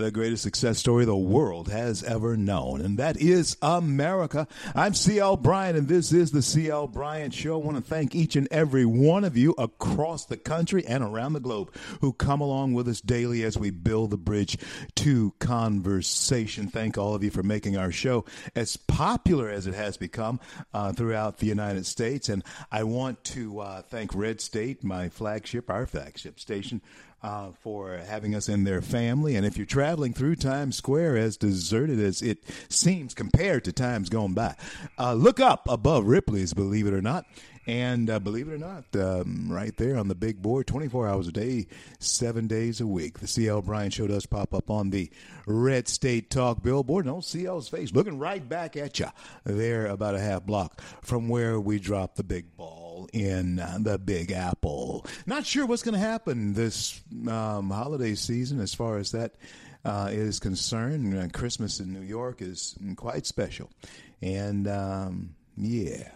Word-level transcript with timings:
the 0.00 0.10
greatest 0.10 0.42
success 0.42 0.78
story 0.78 1.04
the 1.04 1.14
world 1.14 1.68
has 1.68 2.02
ever 2.02 2.36
known, 2.36 2.80
and 2.80 2.98
that 2.98 3.18
is 3.18 3.56
America. 3.60 4.48
I'm 4.74 4.94
CL 4.94 5.36
Bryant, 5.36 5.76
and 5.76 5.86
this 5.86 6.12
is 6.12 6.30
the 6.30 6.40
CL 6.40 6.88
Bryant 6.88 7.34
Show. 7.34 7.60
I 7.60 7.64
want 7.64 7.76
to 7.76 7.82
thank 7.82 8.14
each 8.14 8.34
and 8.34 8.48
every 8.50 8.86
one 8.86 9.24
of 9.24 9.36
you 9.36 9.52
across 9.58 10.24
the 10.24 10.38
country 10.38 10.84
and 10.86 11.04
around 11.04 11.34
the 11.34 11.40
globe 11.40 11.74
who 12.00 12.14
come 12.14 12.40
along 12.40 12.72
with 12.72 12.88
us 12.88 13.02
daily 13.02 13.42
as 13.42 13.58
we 13.58 13.70
build 13.70 14.10
the 14.10 14.16
bridge 14.16 14.56
to 14.96 15.34
conversation. 15.38 16.68
Thank 16.68 16.96
all 16.96 17.14
of 17.14 17.22
you 17.22 17.30
for 17.30 17.42
making 17.42 17.76
our 17.76 17.92
show 17.92 18.24
as 18.56 18.78
popular 18.78 19.50
as 19.50 19.66
it 19.66 19.74
has 19.74 19.98
become 19.98 20.40
uh, 20.72 20.92
throughout 20.92 21.38
the 21.38 21.46
United 21.46 21.84
States. 21.84 22.30
And 22.30 22.42
I 22.70 22.84
want 22.84 23.22
to 23.24 23.60
uh, 23.60 23.82
thank 23.82 24.14
Red 24.14 24.40
State, 24.40 24.82
my 24.82 25.10
flagship, 25.10 25.68
our 25.68 25.86
flagship 25.86 26.40
station 26.40 26.80
uh, 27.22 27.50
for 27.60 27.96
having 27.96 28.34
us 28.34 28.48
in 28.48 28.64
their 28.64 28.82
family. 28.82 29.36
And 29.36 29.46
if 29.46 29.56
you're 29.56 29.66
traveling 29.66 30.12
through 30.12 30.36
Times 30.36 30.76
Square, 30.76 31.16
as 31.16 31.36
deserted 31.36 32.00
as 32.00 32.22
it 32.22 32.42
seems 32.68 33.14
compared 33.14 33.64
to 33.64 33.72
times 33.72 34.08
gone 34.08 34.34
by, 34.34 34.56
uh, 34.98 35.14
look 35.14 35.40
up 35.40 35.66
above 35.68 36.06
Ripley's, 36.06 36.54
believe 36.54 36.86
it 36.86 36.94
or 36.94 37.02
not. 37.02 37.26
And 37.64 38.10
uh, 38.10 38.18
believe 38.18 38.48
it 38.48 38.54
or 38.54 38.58
not, 38.58 38.84
um, 38.96 39.46
right 39.48 39.76
there 39.76 39.96
on 39.96 40.08
the 40.08 40.16
big 40.16 40.42
board, 40.42 40.66
24 40.66 41.06
hours 41.06 41.28
a 41.28 41.32
day, 41.32 41.68
seven 42.00 42.48
days 42.48 42.80
a 42.80 42.86
week. 42.88 43.20
The 43.20 43.28
CL 43.28 43.62
Bryant 43.62 43.92
Show 43.92 44.08
does 44.08 44.26
pop 44.26 44.52
up 44.52 44.68
on 44.68 44.90
the 44.90 45.10
Red 45.46 45.86
State 45.86 46.28
Talk 46.28 46.60
billboard. 46.60 47.06
No 47.06 47.20
CL's 47.20 47.68
face 47.68 47.92
looking 47.92 48.18
right 48.18 48.46
back 48.46 48.76
at 48.76 48.98
you 48.98 49.06
there 49.44 49.86
about 49.86 50.16
a 50.16 50.20
half 50.20 50.44
block 50.44 50.80
from 51.02 51.28
where 51.28 51.60
we 51.60 51.78
drop 51.78 52.16
the 52.16 52.24
big 52.24 52.56
ball 52.56 52.81
in 53.12 53.58
uh, 53.58 53.78
the 53.80 53.98
Big 53.98 54.32
Apple. 54.32 55.06
Not 55.26 55.46
sure 55.46 55.66
what's 55.66 55.82
going 55.82 55.94
to 55.94 56.00
happen 56.00 56.54
this 56.54 57.00
um, 57.28 57.70
holiday 57.70 58.14
season 58.14 58.60
as 58.60 58.74
far 58.74 58.98
as 58.98 59.12
that 59.12 59.34
uh, 59.84 60.08
is 60.10 60.40
concerned. 60.40 61.16
Uh, 61.16 61.28
Christmas 61.36 61.80
in 61.80 61.92
New 61.92 62.02
York 62.02 62.42
is 62.42 62.76
quite 62.96 63.26
special. 63.26 63.70
And 64.20 64.68
um, 64.68 65.34
yeah 65.56 66.10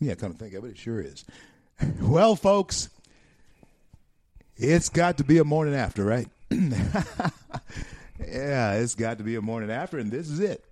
yeah, 0.00 0.14
come 0.14 0.32
to 0.32 0.38
think 0.38 0.54
of 0.54 0.64
it, 0.64 0.70
it 0.70 0.78
sure 0.78 1.00
is. 1.00 1.24
well, 2.00 2.36
folks, 2.36 2.88
it's 4.56 4.88
got 4.88 5.18
to 5.18 5.24
be 5.24 5.38
a 5.38 5.44
morning 5.44 5.74
after, 5.74 6.04
right? 6.04 6.28
yeah, 6.50 7.30
it's 8.74 8.94
got 8.94 9.18
to 9.18 9.24
be 9.24 9.36
a 9.36 9.42
morning 9.42 9.70
after, 9.70 9.98
and 9.98 10.10
this 10.10 10.28
is 10.28 10.40
it. 10.40 10.64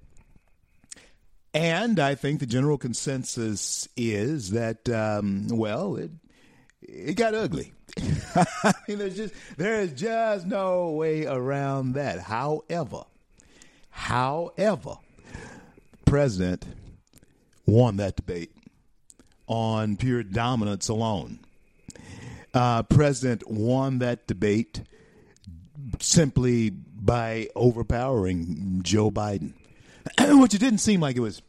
And 1.57 1.99
I 1.99 2.17
think 2.17 2.41
the 2.41 2.47
general 2.47 2.77
consensus 2.77 3.89
is 3.97 4.51
that, 4.51 4.87
um, 4.91 5.49
well, 5.49 5.97
it 5.97 6.11
it 6.83 7.15
got 7.15 7.35
ugly. 7.35 7.73
I 8.37 8.75
mean, 8.87 8.99
there's 8.99 9.17
just 9.17 9.33
there 9.57 9.81
is 9.81 9.93
just 9.93 10.47
no 10.47 10.91
way 10.91 11.25
around 11.25 11.95
that. 11.95 12.21
However, 12.21 13.05
however, 13.89 14.97
president 16.05 16.67
won 17.65 17.97
that 17.97 18.17
debate 18.17 18.53
on 19.47 19.97
pure 19.97 20.23
dominance 20.23 20.89
alone. 20.89 21.39
Uh, 22.53 22.83
President 22.83 23.51
won 23.51 24.01
that 24.01 24.27
debate 24.27 24.83
simply 26.01 26.69
by 26.69 27.49
overpowering 27.57 28.81
Joe 28.83 29.11
Biden, 29.11 29.55
which 30.21 30.53
it 30.53 30.59
didn't 30.59 30.81
seem 30.81 31.01
like 31.01 31.17
it 31.17 31.21
was. 31.21 31.41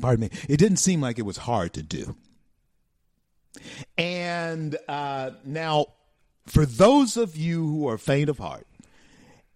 Pardon 0.00 0.22
me. 0.22 0.30
It 0.48 0.56
didn't 0.56 0.78
seem 0.78 1.00
like 1.00 1.18
it 1.18 1.26
was 1.26 1.36
hard 1.38 1.74
to 1.74 1.82
do. 1.82 2.16
And 3.98 4.76
uh, 4.88 5.32
now, 5.44 5.86
for 6.46 6.64
those 6.64 7.16
of 7.16 7.36
you 7.36 7.66
who 7.66 7.88
are 7.88 7.98
faint 7.98 8.28
of 8.28 8.38
heart, 8.38 8.66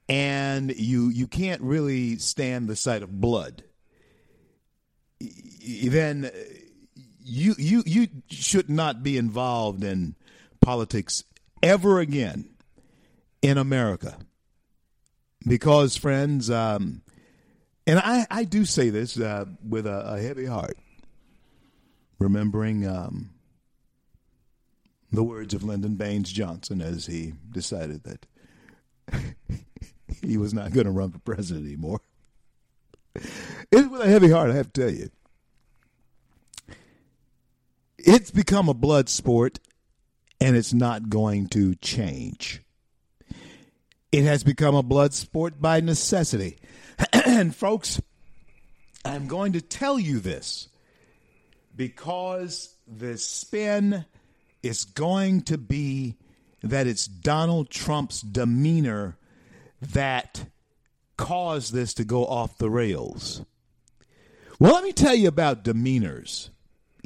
and 0.09 0.75
you 0.77 1.09
you 1.09 1.27
can't 1.27 1.61
really 1.63 2.17
stand 2.19 2.69
the 2.69 2.77
sight 2.77 3.03
of 3.03 3.21
blood, 3.21 3.65
then 5.19 6.31
you 7.25 7.55
you 7.59 7.83
you 7.87 8.09
should 8.29 8.71
not 8.71 9.03
be 9.03 9.17
involved 9.17 9.83
in 9.83 10.15
politics 10.61 11.25
ever 11.63 11.99
again 11.99 12.51
in 13.43 13.59
America. 13.59 14.19
Because, 15.47 15.97
friends, 15.97 16.51
um, 16.51 17.03
and 17.87 17.99
I, 17.99 18.27
I 18.31 18.45
do 18.45 18.65
say 18.65 18.91
this 18.91 19.19
uh, 19.19 19.45
with 19.67 19.87
a, 19.87 20.15
a, 20.15 20.21
heavy 20.21 20.47
heart, 20.47 20.77
remembering 22.19 22.87
um, 22.87 23.31
the 25.13 25.23
words 25.23 25.55
of 25.55 25.63
Lyndon 25.63 25.95
Baines 25.95 26.33
Johnson 26.33 26.81
as 26.81 27.07
he 27.07 27.35
decided 27.51 28.03
that 28.05 28.27
he 30.23 30.37
was 30.37 30.53
not 30.53 30.73
going 30.73 30.87
to 30.87 30.93
run 30.93 31.13
for 31.13 31.21
president 31.21 31.67
anymore. 31.67 32.01
It's 33.15 33.89
with 33.89 34.01
a 34.01 34.09
heavy 34.09 34.31
heart, 34.31 34.51
I 34.51 34.55
have 34.55 34.73
to 34.73 34.81
tell 34.81 34.91
you. 34.91 35.11
It's 37.99 38.31
become 38.31 38.69
a 38.69 38.75
blood 38.75 39.09
sport 39.09 39.59
and 40.41 40.57
it's 40.57 40.75
not 40.75 41.09
going 41.09 41.49
to 41.49 41.75
change. 41.77 42.63
It 44.13 44.25
has 44.25 44.45
become 44.45 44.75
a 44.75 44.83
blood 44.83 45.13
sport 45.15 45.61
by 45.61 45.81
necessity. 45.81 46.59
and 47.13 47.55
folks, 47.55 48.01
I'm 49.05 49.27
going 49.27 49.53
to 49.53 49.61
tell 49.61 49.99
you 49.99 50.21
this 50.21 50.69
because 51.75 52.75
the 52.87 53.19
spin 53.19 54.05
is 54.63 54.85
going 54.85 55.43
to 55.43 55.59
be 55.59 56.17
that 56.63 56.87
it's 56.87 57.07
Donald 57.07 57.71
Trump's 57.71 58.21
demeanor 58.21 59.17
that 59.81 60.47
caused 61.17 61.73
this 61.73 61.95
to 61.95 62.05
go 62.05 62.27
off 62.27 62.59
the 62.59 62.71
rails. 62.71 63.45
Well, 64.59 64.75
let 64.75 64.85
me 64.85 64.93
tell 64.93 65.15
you 65.15 65.29
about 65.29 65.65
demeanors 65.65 66.51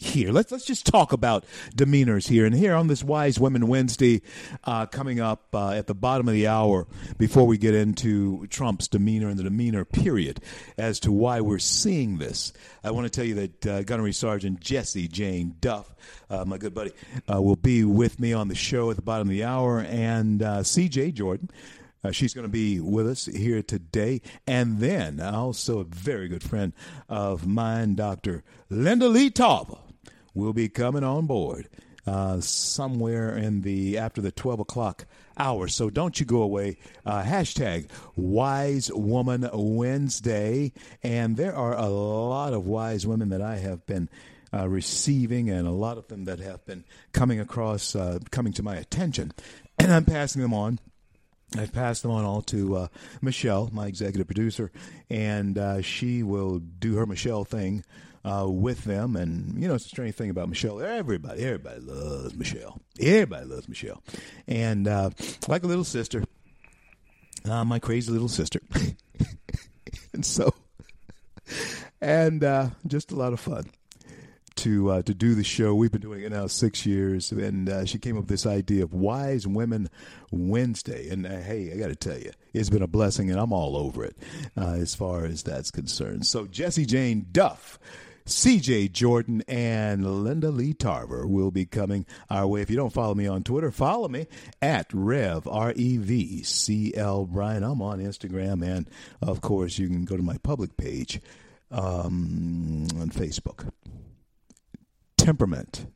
here. 0.00 0.32
Let's 0.32 0.50
let's 0.50 0.64
just 0.64 0.86
talk 0.86 1.12
about 1.12 1.44
demeanors 1.76 2.28
here. 2.28 2.46
And 2.46 2.54
here 2.54 2.74
on 2.74 2.86
this 2.86 3.04
Wise 3.04 3.38
Women 3.38 3.68
Wednesday, 3.68 4.22
uh, 4.64 4.86
coming 4.86 5.20
up 5.20 5.54
uh, 5.54 5.70
at 5.70 5.86
the 5.86 5.94
bottom 5.94 6.26
of 6.26 6.34
the 6.34 6.46
hour, 6.46 6.86
before 7.18 7.46
we 7.46 7.58
get 7.58 7.74
into 7.74 8.46
Trump's 8.46 8.88
demeanor 8.88 9.28
and 9.28 9.38
the 9.38 9.44
demeanor 9.44 9.84
period, 9.84 10.40
as 10.78 11.00
to 11.00 11.12
why 11.12 11.40
we're 11.40 11.58
seeing 11.58 12.18
this, 12.18 12.52
I 12.82 12.90
want 12.90 13.04
to 13.04 13.10
tell 13.10 13.24
you 13.24 13.34
that 13.34 13.66
uh, 13.66 13.82
Gunnery 13.82 14.12
Sergeant 14.12 14.60
Jesse 14.60 15.08
Jane 15.08 15.56
Duff, 15.60 15.94
uh, 16.30 16.44
my 16.46 16.58
good 16.58 16.74
buddy, 16.74 16.92
uh, 17.32 17.40
will 17.40 17.56
be 17.56 17.84
with 17.84 18.18
me 18.18 18.32
on 18.32 18.48
the 18.48 18.54
show 18.54 18.90
at 18.90 18.96
the 18.96 19.02
bottom 19.02 19.28
of 19.28 19.32
the 19.32 19.44
hour, 19.44 19.80
and 19.80 20.42
uh, 20.42 20.62
C.J. 20.62 21.12
Jordan. 21.12 21.50
Uh, 22.02 22.10
she's 22.10 22.32
going 22.32 22.46
to 22.46 22.50
be 22.50 22.80
with 22.80 23.06
us 23.06 23.26
here 23.26 23.62
today. 23.62 24.22
And 24.46 24.78
then 24.78 25.20
also 25.20 25.80
a 25.80 25.84
very 25.84 26.28
good 26.28 26.42
friend 26.42 26.72
of 27.10 27.46
mine, 27.46 27.94
Dr. 27.94 28.42
Linda 28.70 29.06
Lee 29.06 29.28
Tarver 29.28 29.76
will 30.34 30.52
be 30.52 30.68
coming 30.68 31.04
on 31.04 31.26
board 31.26 31.68
uh, 32.06 32.40
somewhere 32.40 33.36
in 33.36 33.60
the 33.62 33.98
after 33.98 34.20
the 34.20 34.32
12 34.32 34.60
o'clock 34.60 35.06
hour. 35.36 35.68
So 35.68 35.90
don't 35.90 36.18
you 36.18 36.26
go 36.26 36.42
away. 36.42 36.78
Uh, 37.04 37.22
hashtag 37.22 37.88
Wise 38.16 38.90
Woman 38.92 39.48
Wednesday. 39.52 40.72
And 41.02 41.36
there 41.36 41.54
are 41.54 41.76
a 41.76 41.88
lot 41.88 42.52
of 42.52 42.66
wise 42.66 43.06
women 43.06 43.28
that 43.30 43.42
I 43.42 43.56
have 43.56 43.86
been 43.86 44.08
uh, 44.52 44.68
receiving 44.68 45.50
and 45.50 45.66
a 45.66 45.72
lot 45.72 45.98
of 45.98 46.08
them 46.08 46.24
that 46.24 46.40
have 46.40 46.64
been 46.66 46.84
coming 47.12 47.38
across, 47.38 47.94
uh, 47.94 48.18
coming 48.30 48.52
to 48.54 48.62
my 48.62 48.76
attention. 48.76 49.32
And 49.80 49.94
I'm 49.94 50.04
passing 50.04 50.42
them 50.42 50.52
on 50.52 50.78
I've 51.56 51.72
passed 51.72 52.02
them 52.02 52.12
on 52.12 52.24
all 52.24 52.42
to 52.42 52.76
uh, 52.76 52.88
Michelle, 53.20 53.70
my 53.72 53.86
executive 53.86 54.26
producer, 54.26 54.70
and 55.08 55.58
uh, 55.58 55.82
she 55.82 56.22
will 56.22 56.60
do 56.60 56.94
her 56.96 57.06
Michelle 57.06 57.44
thing 57.44 57.84
uh, 58.24 58.46
with 58.48 58.84
them. 58.84 59.16
And 59.16 59.60
you 59.60 59.68
know, 59.68 59.74
it's 59.74 59.86
a 59.86 59.88
strange 59.88 60.14
thing 60.14 60.30
about 60.30 60.48
Michelle. 60.48 60.80
Everybody, 60.80 61.42
everybody 61.42 61.80
loves 61.80 62.34
Michelle. 62.34 62.80
Everybody 63.00 63.46
loves 63.46 63.68
Michelle, 63.68 64.02
and 64.46 64.86
uh, 64.86 65.10
like 65.48 65.62
a 65.62 65.66
little 65.66 65.84
sister, 65.84 66.24
uh, 67.48 67.64
my 67.64 67.78
crazy 67.78 68.12
little 68.12 68.28
sister. 68.28 68.60
and 70.12 70.24
so, 70.24 70.52
and 72.00 72.44
uh, 72.44 72.70
just 72.86 73.12
a 73.12 73.16
lot 73.16 73.32
of 73.32 73.40
fun 73.40 73.64
to 74.56 74.90
uh, 74.90 75.02
to 75.02 75.14
do 75.14 75.34
the 75.34 75.44
show. 75.44 75.74
We've 75.74 75.92
been 75.92 76.02
doing 76.02 76.22
it 76.22 76.32
now 76.32 76.46
six 76.46 76.84
years, 76.84 77.32
and 77.32 77.70
uh, 77.70 77.86
she 77.86 77.98
came 77.98 78.16
up 78.16 78.24
with 78.24 78.28
this 78.28 78.44
idea 78.44 78.84
of 78.84 78.92
Wise 78.92 79.46
Women 79.46 79.88
Wednesday. 80.30 81.08
And 81.08 81.26
hey, 81.26 81.72
I 81.72 81.78
got 81.78 81.88
to 81.88 81.96
tell 81.96 82.18
you, 82.18 82.32
it's 82.52 82.68
been 82.68 82.82
a 82.82 82.86
blessing, 82.86 83.30
and 83.30 83.40
I'm 83.40 83.54
all 83.54 83.76
over 83.78 84.04
it 84.04 84.16
as 84.56 84.94
far 84.94 85.24
as 85.24 85.42
that's 85.42 85.70
concerned. 85.70 86.26
So 86.26 86.46
Jesse 86.46 86.84
Jane 86.84 87.26
Duff. 87.32 87.78
CJ 88.30 88.92
Jordan 88.92 89.42
and 89.48 90.22
Linda 90.22 90.50
Lee 90.50 90.72
Tarver 90.72 91.26
will 91.26 91.50
be 91.50 91.66
coming 91.66 92.06
our 92.30 92.46
way. 92.46 92.62
If 92.62 92.70
you 92.70 92.76
don't 92.76 92.92
follow 92.92 93.14
me 93.14 93.26
on 93.26 93.42
Twitter, 93.42 93.72
follow 93.72 94.06
me 94.06 94.28
at 94.62 94.86
Rev 94.92 95.48
R 95.48 95.72
E 95.74 95.96
V 95.96 96.44
C 96.44 96.94
L 96.94 97.26
Bryant. 97.26 97.64
I'm 97.64 97.82
on 97.82 97.98
Instagram, 97.98 98.64
and 98.64 98.88
of 99.20 99.40
course, 99.40 99.78
you 99.78 99.88
can 99.88 100.04
go 100.04 100.16
to 100.16 100.22
my 100.22 100.36
public 100.44 100.76
page 100.76 101.20
um, 101.72 102.86
on 103.00 103.10
Facebook 103.10 103.68
temperament. 105.16 105.86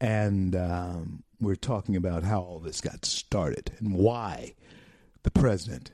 And 0.00 0.56
um, 0.56 1.22
we're 1.40 1.54
talking 1.54 1.94
about 1.94 2.24
how 2.24 2.40
all 2.40 2.58
this 2.58 2.80
got 2.80 3.04
started 3.04 3.70
and 3.78 3.94
why 3.94 4.54
the 5.22 5.30
president 5.30 5.92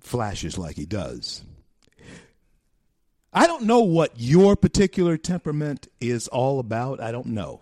flashes 0.00 0.56
like 0.56 0.76
he 0.76 0.86
does. 0.86 1.42
I 3.32 3.46
don't 3.46 3.64
know 3.64 3.80
what 3.80 4.12
your 4.16 4.56
particular 4.56 5.16
temperament 5.16 5.88
is 6.00 6.28
all 6.28 6.58
about. 6.58 7.00
I 7.00 7.12
don't 7.12 7.26
know. 7.26 7.60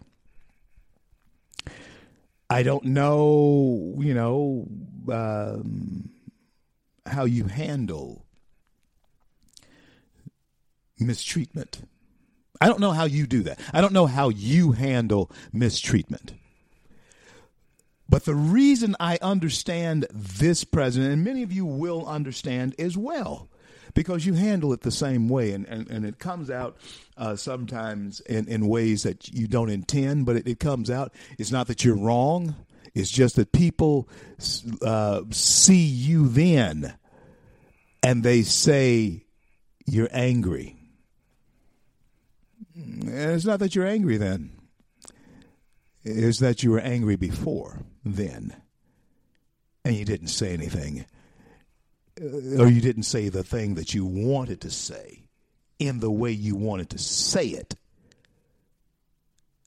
I 2.48 2.62
don't 2.62 2.84
know, 2.84 3.96
you 3.98 4.14
know, 4.14 4.68
um, 5.12 6.10
how 7.04 7.24
you 7.24 7.46
handle 7.46 8.24
mistreatment. 11.00 11.80
I 12.60 12.68
don't 12.68 12.80
know 12.80 12.92
how 12.92 13.04
you 13.04 13.26
do 13.26 13.42
that. 13.42 13.58
I 13.72 13.80
don't 13.80 13.92
know 13.92 14.06
how 14.06 14.28
you 14.28 14.72
handle 14.72 15.30
mistreatment. 15.52 16.34
But 18.08 18.24
the 18.24 18.34
reason 18.34 18.94
I 19.00 19.18
understand 19.20 20.06
this 20.12 20.62
president, 20.62 21.12
and 21.12 21.24
many 21.24 21.42
of 21.42 21.52
you 21.52 21.66
will 21.66 22.06
understand 22.06 22.74
as 22.78 22.96
well, 22.96 23.48
because 23.96 24.24
you 24.24 24.34
handle 24.34 24.72
it 24.72 24.82
the 24.82 24.92
same 24.92 25.28
way, 25.28 25.50
and, 25.50 25.66
and, 25.66 25.90
and 25.90 26.06
it 26.06 26.20
comes 26.20 26.50
out 26.50 26.76
uh, 27.16 27.34
sometimes 27.34 28.20
in, 28.20 28.46
in 28.46 28.68
ways 28.68 29.02
that 29.02 29.28
you 29.28 29.48
don't 29.48 29.70
intend, 29.70 30.26
but 30.26 30.36
it, 30.36 30.46
it 30.46 30.60
comes 30.60 30.88
out. 30.88 31.12
It's 31.38 31.50
not 31.50 31.66
that 31.66 31.84
you're 31.84 31.96
wrong, 31.96 32.54
it's 32.94 33.10
just 33.10 33.34
that 33.36 33.50
people 33.50 34.08
uh, 34.82 35.22
see 35.30 35.84
you 35.84 36.28
then 36.28 36.94
and 38.02 38.22
they 38.22 38.42
say 38.42 39.24
you're 39.84 40.08
angry 40.12 40.76
and 42.76 43.08
it's 43.08 43.44
not 43.44 43.60
that 43.60 43.74
you're 43.74 43.86
angry 43.86 44.16
then. 44.16 44.52
It's 46.04 46.38
that 46.38 46.62
you 46.62 46.70
were 46.70 46.80
angry 46.80 47.16
before 47.16 47.80
then. 48.04 48.54
And 49.84 49.94
you 49.94 50.04
didn't 50.04 50.28
say 50.28 50.52
anything. 50.52 51.06
Uh, 52.20 52.62
or 52.62 52.68
you 52.68 52.80
didn't 52.80 53.04
say 53.04 53.28
the 53.28 53.44
thing 53.44 53.74
that 53.74 53.94
you 53.94 54.04
wanted 54.04 54.60
to 54.62 54.70
say 54.70 55.24
in 55.78 56.00
the 56.00 56.10
way 56.10 56.30
you 56.30 56.56
wanted 56.56 56.90
to 56.90 56.98
say 56.98 57.48
it 57.48 57.74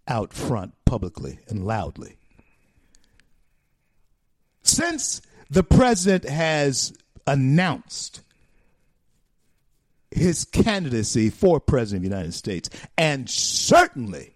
out 0.08 0.34
front, 0.34 0.74
publicly, 0.86 1.40
and 1.48 1.66
loudly. 1.66 2.18
Since 4.64 5.22
the 5.50 5.64
president 5.64 6.26
has 6.26 6.94
announced 7.28 8.22
his 10.12 10.46
candidacy 10.46 11.30
for 11.30 11.60
president 11.60 12.06
of 12.06 12.10
the 12.10 12.16
United 12.16 12.34
States. 12.34 12.70
And 12.98 13.30
certainly, 13.30 14.34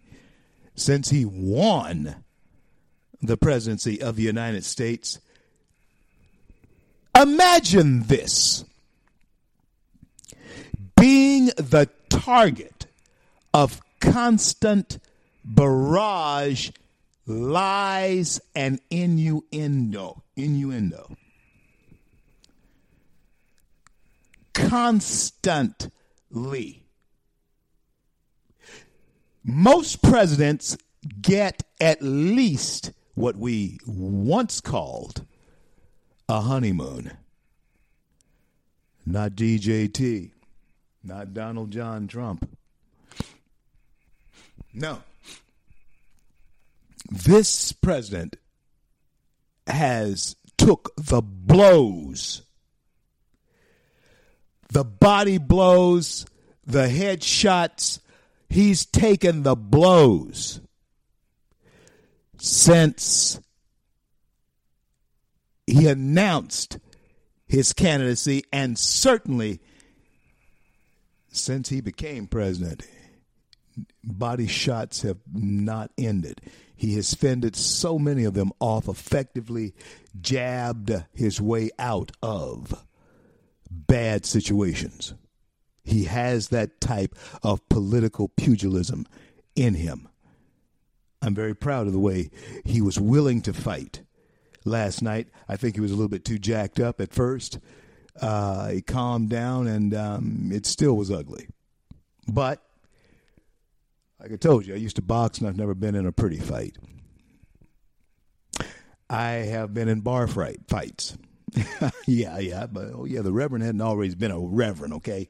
since 0.76 1.10
he 1.10 1.26
won 1.26 2.24
the 3.22 3.38
presidency 3.38 4.02
of 4.02 4.16
the 4.16 4.24
United 4.24 4.64
States, 4.64 5.20
imagine 7.20 8.04
this 8.04 8.66
being 11.00 11.48
the 11.58 11.90
target 12.10 12.88
of 13.54 13.82
constant 14.00 15.00
barrage, 15.44 16.72
lies, 17.26 18.40
and 18.56 18.80
innuendo. 18.90 20.24
Innuendo. 20.36 21.16
constantly. 24.54 25.92
Most 29.44 30.02
presidents 30.02 30.78
get 31.22 31.64
at 31.82 32.02
least 32.02 32.92
what 33.16 33.36
we 33.36 33.78
once 33.86 34.62
called 34.62 35.26
a 36.30 36.42
honeymoon. 36.42 37.12
Not 39.06 39.32
DJT, 39.32 40.32
not 41.04 41.34
Donald 41.34 41.72
John 41.72 42.08
Trump. 42.08 42.50
No. 44.74 45.02
This 47.12 47.72
president 47.74 48.38
has 49.68 50.36
took 50.58 50.94
the 50.96 51.22
blows 51.22 52.44
the 54.74 54.84
body 54.84 55.38
blows, 55.38 56.26
the 56.66 56.90
head 56.90 57.24
shots. 57.24 58.00
He's 58.50 58.86
taken 58.86 59.44
the 59.44 59.56
blows 59.56 60.60
since 62.40 63.40
he 65.68 65.88
announced 65.88 66.80
his 67.48 67.74
candidacy 67.74 68.44
and 68.52 68.78
certainly 68.78 69.60
since 71.30 71.70
he 71.70 71.82
became 71.82 72.28
president. 72.28 72.84
Body 74.04 74.48
shots 74.48 75.02
have 75.02 75.18
not 75.34 75.92
ended. 75.98 76.42
He 76.76 76.96
has 76.96 77.14
fended 77.14 77.56
so 77.56 77.98
many 77.98 78.24
of 78.24 78.34
them 78.34 78.52
off, 78.60 78.88
effectively 78.88 79.74
jabbed 80.20 80.92
his 81.14 81.40
way 81.42 81.70
out 81.80 82.12
of 82.22 82.86
bad 83.70 84.26
situations. 84.26 85.14
He 85.84 86.06
has 86.06 86.50
that 86.50 86.80
type 86.80 87.16
of 87.42 87.68
political 87.70 88.30
pugilism 88.30 89.06
in 89.56 89.74
him. 89.74 90.08
I'm 91.22 91.34
very 91.34 91.56
proud 91.56 91.88
of 91.88 91.94
the 91.94 92.00
way 92.00 92.30
he 92.66 92.82
was 92.82 93.00
willing 93.00 93.42
to 93.44 93.54
fight. 93.54 94.04
Last 94.66 95.02
night, 95.02 95.28
I 95.50 95.58
think 95.58 95.76
he 95.76 95.82
was 95.82 95.92
a 95.92 95.96
little 95.96 96.10
bit 96.10 96.24
too 96.24 96.40
jacked 96.40 96.80
up 96.80 97.02
at 97.02 97.14
first. 97.14 97.60
Uh, 98.22 98.70
he 98.70 98.82
calmed 98.82 99.30
down, 99.30 99.68
and 99.68 99.94
um, 99.94 100.50
it 100.54 100.66
still 100.66 100.96
was 100.96 101.12
ugly. 101.12 101.48
But, 102.28 102.64
like 104.20 104.32
I 104.32 104.36
told 104.38 104.66
you, 104.66 104.74
I 104.74 104.78
used 104.78 104.96
to 104.98 105.02
box, 105.02 105.40
and 105.40 105.48
I've 105.48 105.58
never 105.58 105.74
been 105.74 105.96
in 105.96 106.06
a 106.06 106.12
pretty 106.12 106.40
fight. 106.40 106.78
I 109.10 109.32
have 109.32 109.74
been 109.74 109.90
in 109.90 110.02
bar 110.02 110.28
fight 110.28 110.62
fights. 110.68 111.18
yeah, 112.08 112.40
yeah, 112.40 112.66
but 112.66 112.92
oh 112.96 113.06
yeah, 113.06 113.22
the 113.22 113.34
Reverend 113.34 113.64
hadn't 113.64 113.82
always 113.82 114.16
been 114.16 114.32
a 114.32 114.40
Reverend. 114.40 114.94
Okay, 114.96 115.28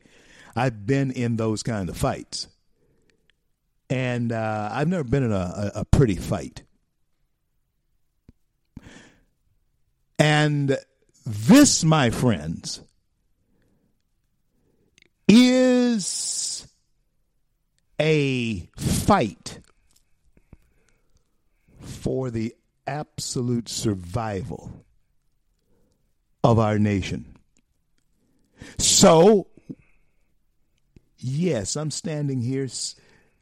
I've 0.56 0.86
been 0.86 1.12
in 1.12 1.36
those 1.36 1.64
kind 1.64 1.90
of 1.90 1.98
fights, 1.98 2.48
and 3.90 4.32
uh, 4.32 4.70
I've 4.72 4.88
never 4.88 5.04
been 5.04 5.24
in 5.24 5.32
a, 5.32 5.72
a, 5.76 5.80
a 5.82 5.86
pretty 5.86 6.16
fight. 6.16 6.64
And 10.20 10.78
this, 11.26 11.84
my 11.84 12.10
friends, 12.10 12.82
is 15.28 16.68
a 18.00 18.70
fight 18.78 19.60
for 21.80 22.30
the 22.30 22.56
absolute 22.86 23.70
survival 23.70 24.86
of 26.44 26.60
our 26.60 26.78
nation. 26.78 27.38
So, 28.78 29.48
yes, 31.18 31.76
I'm 31.76 31.92
standing 31.92 32.42
here 32.42 32.68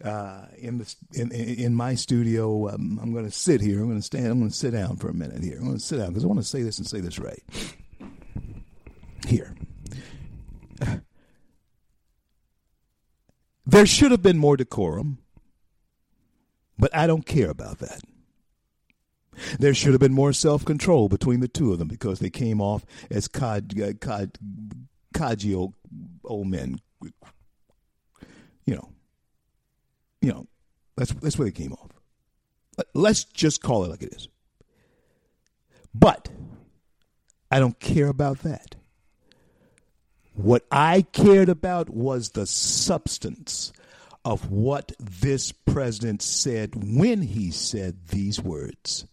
uh, 0.04 0.46
in 0.58 0.78
the 0.80 0.96
in 1.14 1.32
in 1.32 1.76
my 1.76 1.96
studio. 1.96 2.70
Um, 2.70 3.00
I'm 3.02 3.14
going 3.14 3.26
to 3.26 3.32
sit 3.32 3.62
here. 3.62 3.80
I'm 3.80 3.88
going 3.88 4.00
to 4.00 4.06
stand. 4.06 4.28
I'm 4.28 4.40
going 4.40 4.52
to 4.52 4.56
sit 4.56 4.72
down 4.72 4.98
for 4.98 5.10
a 5.10 5.14
minute 5.14 5.44
here. 5.44 5.58
I'm 5.58 5.66
going 5.66 5.78
to 5.78 5.84
sit 5.84 5.98
down 5.98 6.10
because 6.10 6.24
I 6.24 6.28
want 6.28 6.40
to 6.40 6.46
say 6.46 6.64
this 6.64 6.78
and 6.78 6.88
say 6.88 7.00
this 7.00 7.20
right. 7.20 7.44
Here. 9.28 9.56
There 13.64 13.86
should 13.86 14.12
have 14.12 14.24
been 14.24 14.40
more 14.40 14.58
decorum, 14.58 15.20
but 16.78 16.94
I 16.94 17.08
don't 17.08 17.26
care 17.26 17.50
about 17.50 17.78
that. 17.78 18.02
There 19.60 19.74
should 19.74 19.92
have 19.92 20.00
been 20.00 20.14
more 20.14 20.34
self 20.34 20.66
control 20.66 21.08
between 21.10 21.40
the 21.40 21.48
two 21.48 21.72
of 21.72 21.80
them 21.80 21.88
because 21.88 22.20
they 22.20 22.30
came 22.30 22.60
off 22.60 22.86
as 23.10 23.28
cod, 23.28 23.80
uh, 23.80 23.94
cod, 23.94 24.38
codgy 25.14 25.56
old, 25.56 25.74
old 26.24 26.48
men. 26.48 26.82
You 28.66 28.76
know, 28.76 28.90
you 30.22 30.32
know, 30.32 30.48
that's 30.96 31.12
that's 31.14 31.38
where 31.38 31.48
they 31.48 31.52
came 31.52 31.74
off. 31.74 31.90
Let's 32.94 33.24
just 33.26 33.62
call 33.62 33.84
it 33.84 33.90
like 33.90 34.04
it 34.04 34.14
is. 34.14 34.28
But 35.94 36.30
I 37.50 37.60
don't 37.60 37.80
care 37.80 38.08
about 38.08 38.40
that. 38.40 38.76
What 40.34 40.66
I 40.72 41.02
cared 41.02 41.50
about 41.50 41.90
was 41.90 42.30
the 42.30 42.46
substance 42.46 43.74
of 44.24 44.50
what 44.50 44.94
this 45.00 45.52
president 45.52 46.22
said 46.22 46.76
when 46.76 47.22
he 47.22 47.52
said 47.52 48.08
these 48.08 48.42
words. 48.42 49.06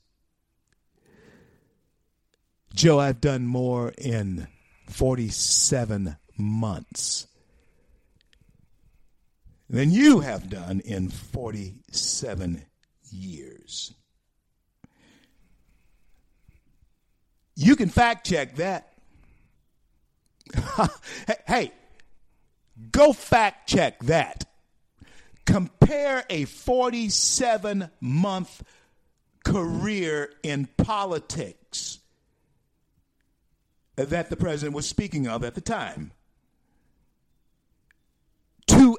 Joe, 2.75 3.01
I've 3.01 3.21
done 3.21 3.47
more 3.47 3.93
in 3.99 4.47
47 4.89 6.17
months 6.37 7.27
than 9.69 9.91
you 9.91 10.21
have 10.21 10.49
done 10.49 10.81
in 10.81 11.09
47 11.09 12.65
years. 13.11 13.93
You 17.55 17.77
can 17.77 17.89
fact 17.89 18.27
check 18.27 18.57
that. 18.57 18.93
hey, 21.47 21.73
go 22.93 23.13
fact 23.13 23.69
check 23.69 23.99
that. 24.05 24.45
Compare 25.45 26.25
a 26.31 26.45
47 26.45 27.91
month 28.01 28.63
career 29.45 30.31
in 30.43 30.69
politics 30.77 31.99
that 33.97 34.31
the 34.31 34.37
president 34.37 34.77
was 34.77 34.87
speaking 34.87 35.27
of 35.27 35.43
at 35.43 35.55
the 35.55 35.61
time 35.61 36.13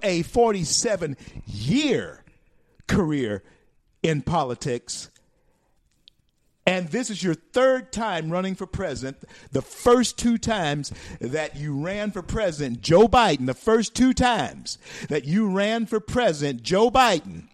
a 0.03 0.23
47 0.23 1.17
year 1.45 2.23
career 2.87 3.43
in 4.03 4.21
politics. 4.21 5.09
And 6.65 6.89
this 6.89 7.09
is 7.09 7.23
your 7.23 7.33
third 7.33 7.91
time 7.91 8.29
running 8.29 8.53
for 8.53 8.67
president. 8.67 9.23
The 9.51 9.61
first 9.61 10.19
two 10.19 10.37
times 10.37 10.93
that 11.19 11.55
you 11.55 11.75
ran 11.75 12.11
for 12.11 12.21
president, 12.21 12.81
Joe 12.81 13.07
Biden, 13.07 13.47
the 13.47 13.55
first 13.55 13.95
two 13.95 14.13
times 14.13 14.77
that 15.07 15.25
you 15.25 15.49
ran 15.49 15.87
for 15.87 15.99
president, 15.99 16.61
Joe 16.61 16.91
Biden, 16.91 17.47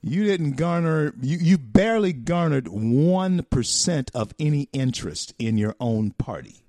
you 0.00 0.24
didn't 0.24 0.52
garner, 0.52 1.12
you, 1.20 1.36
you 1.38 1.58
barely 1.58 2.14
garnered 2.14 2.64
1% 2.64 4.10
of 4.14 4.32
any 4.38 4.68
interest 4.72 5.34
in 5.38 5.58
your 5.58 5.74
own 5.80 6.12
party. 6.12 6.62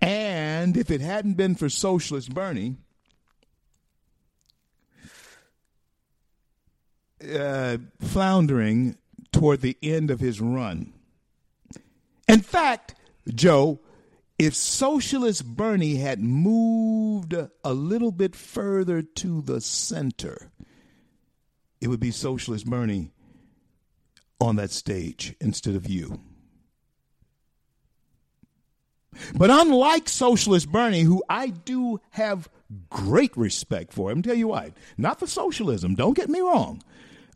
And 0.00 0.76
if 0.76 0.90
it 0.90 1.00
hadn't 1.00 1.34
been 1.34 1.54
for 1.54 1.68
Socialist 1.68 2.32
Bernie, 2.32 2.76
uh, 7.28 7.78
floundering 8.00 8.96
toward 9.32 9.60
the 9.60 9.76
end 9.82 10.10
of 10.10 10.20
his 10.20 10.40
run. 10.40 10.92
In 12.28 12.40
fact, 12.40 12.94
Joe, 13.28 13.80
if 14.38 14.54
Socialist 14.54 15.44
Bernie 15.44 15.96
had 15.96 16.20
moved 16.20 17.34
a 17.34 17.74
little 17.74 18.12
bit 18.12 18.34
further 18.34 19.02
to 19.02 19.42
the 19.42 19.60
center, 19.60 20.50
it 21.80 21.88
would 21.88 22.00
be 22.00 22.10
Socialist 22.10 22.66
Bernie 22.66 23.10
on 24.40 24.56
that 24.56 24.70
stage 24.70 25.34
instead 25.40 25.74
of 25.74 25.88
you. 25.88 26.20
But 29.34 29.50
unlike 29.50 30.08
Socialist 30.08 30.70
Bernie, 30.70 31.02
who 31.02 31.22
I 31.28 31.48
do 31.48 32.00
have 32.10 32.48
great 32.88 33.36
respect 33.36 33.92
for, 33.92 34.10
I'm 34.10 34.22
tell 34.22 34.34
you 34.34 34.48
why. 34.48 34.72
Not 34.96 35.18
for 35.18 35.26
socialism, 35.26 35.94
don't 35.94 36.16
get 36.16 36.28
me 36.28 36.40
wrong. 36.40 36.82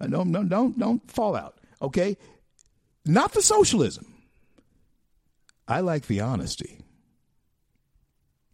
Uh, 0.00 0.06
don't, 0.06 0.32
don't, 0.32 0.48
don't, 0.48 0.78
don't 0.78 1.10
fall 1.10 1.36
out, 1.36 1.58
okay? 1.80 2.16
Not 3.04 3.32
for 3.32 3.40
socialism. 3.40 4.06
I 5.66 5.80
like 5.80 6.06
the 6.06 6.20
honesty. 6.20 6.78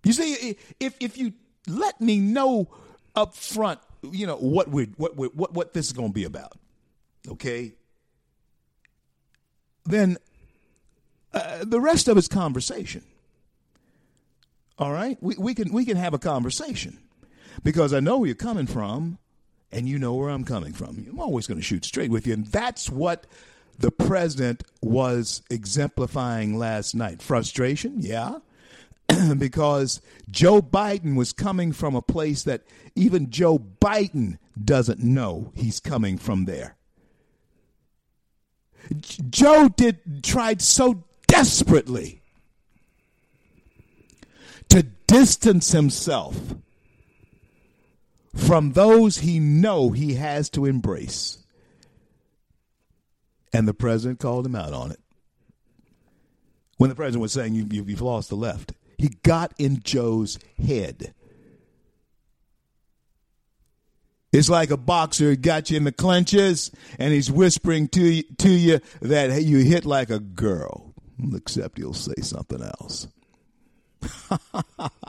You 0.05 0.13
see, 0.13 0.57
if 0.79 0.97
if 1.01 1.19
you 1.19 1.33
let 1.67 2.01
me 2.01 2.19
know 2.19 2.69
up 3.15 3.35
front, 3.35 3.81
you 4.03 4.27
know 4.27 4.37
what 4.37 4.69
we 4.69 4.85
what 4.97 5.17
we 5.17 5.27
what 5.29 5.53
what 5.53 5.75
this 5.75 5.87
is 5.87 5.93
going 5.93 6.09
to 6.09 6.15
be 6.15 6.25
about, 6.25 6.53
okay? 7.29 7.73
Then 9.85 10.17
uh, 11.35 11.65
the 11.65 11.81
rest 11.81 12.09
of 12.09 12.17
it's 12.17 12.29
conversation. 12.29 13.05
All 14.81 14.93
right, 14.93 15.19
we, 15.21 15.35
we 15.37 15.55
can 15.55 15.75
we 15.75 15.85
can 15.85 15.99
have 15.99 16.15
a 16.15 16.19
conversation 16.19 16.99
because 17.63 17.93
I 17.93 18.01
know 18.01 18.17
where 18.17 18.29
you're 18.29 18.35
coming 18.35 18.67
from, 18.67 19.19
and 19.71 19.87
you 19.87 19.99
know 19.99 20.15
where 20.15 20.31
I'm 20.31 20.43
coming 20.43 20.73
from. 20.73 21.07
I'm 21.07 21.21
always 21.21 21.47
going 21.47 21.61
to 21.61 21.65
shoot 21.65 21.85
straight 21.85 22.11
with 22.11 22.27
you, 22.27 22.33
and 22.33 22.47
that's 22.47 22.89
what 22.89 23.27
the 23.79 23.91
president 23.91 24.65
was 24.81 25.43
exemplifying 25.51 26.59
last 26.59 26.95
night. 26.95 27.21
Frustration, 27.21 27.97
yeah, 27.99 28.39
because 29.37 30.01
Joe 30.31 30.63
Biden 30.63 31.15
was 31.15 31.35
coming 31.35 31.73
from 31.73 31.95
a 31.95 32.01
place 32.01 32.45
that 32.45 32.63
even 32.95 33.31
Joe 33.31 33.59
Biden 33.59 34.39
doesn't 34.65 35.01
know 35.01 35.53
he's 35.55 35.79
coming 35.79 36.17
from 36.17 36.47
there. 36.47 36.77
Joe 39.29 39.69
did 39.69 40.25
tried 40.25 40.63
so 40.63 41.05
desperately 41.27 42.20
distance 45.11 45.73
himself 45.73 46.39
from 48.35 48.73
those 48.73 49.19
he 49.19 49.41
know 49.41 49.91
he 49.91 50.15
has 50.15 50.49
to 50.51 50.67
embrace. 50.67 51.39
And 53.53 53.67
the 53.67 53.75
president 53.75 54.21
called 54.21 54.47
him 54.47 54.55
out 54.55 54.73
on 54.73 54.93
it. 54.93 55.01
When 56.77 56.91
the 56.91 56.97
president 56.97 57.23
was 57.23 57.33
saying, 57.33 57.55
you, 57.55 57.67
you, 57.71 57.85
You've 57.85 58.01
lost 58.01 58.29
the 58.29 58.37
left, 58.37 58.73
he 58.99 59.09
got 59.25 59.53
in 59.59 59.83
Joe's 59.83 60.39
head. 60.65 61.13
It's 64.33 64.49
like 64.49 64.71
a 64.71 64.77
boxer 64.77 65.35
got 65.35 65.73
you 65.73 65.77
in 65.77 65.83
the 65.83 65.91
clenches 65.91 66.71
and 67.01 67.13
he's 67.13 67.33
whispering 67.33 67.89
to 67.89 68.01
you, 68.01 68.23
to 68.39 68.49
you 68.49 68.81
that 69.03 69.33
hey, 69.33 69.41
you 69.41 69.59
hit 69.59 69.85
like 69.85 70.09
a 70.09 70.21
girl, 70.21 70.95
except 71.35 71.79
he'll 71.79 71.95
say 71.95 72.15
something 72.23 72.63
else. 72.63 73.09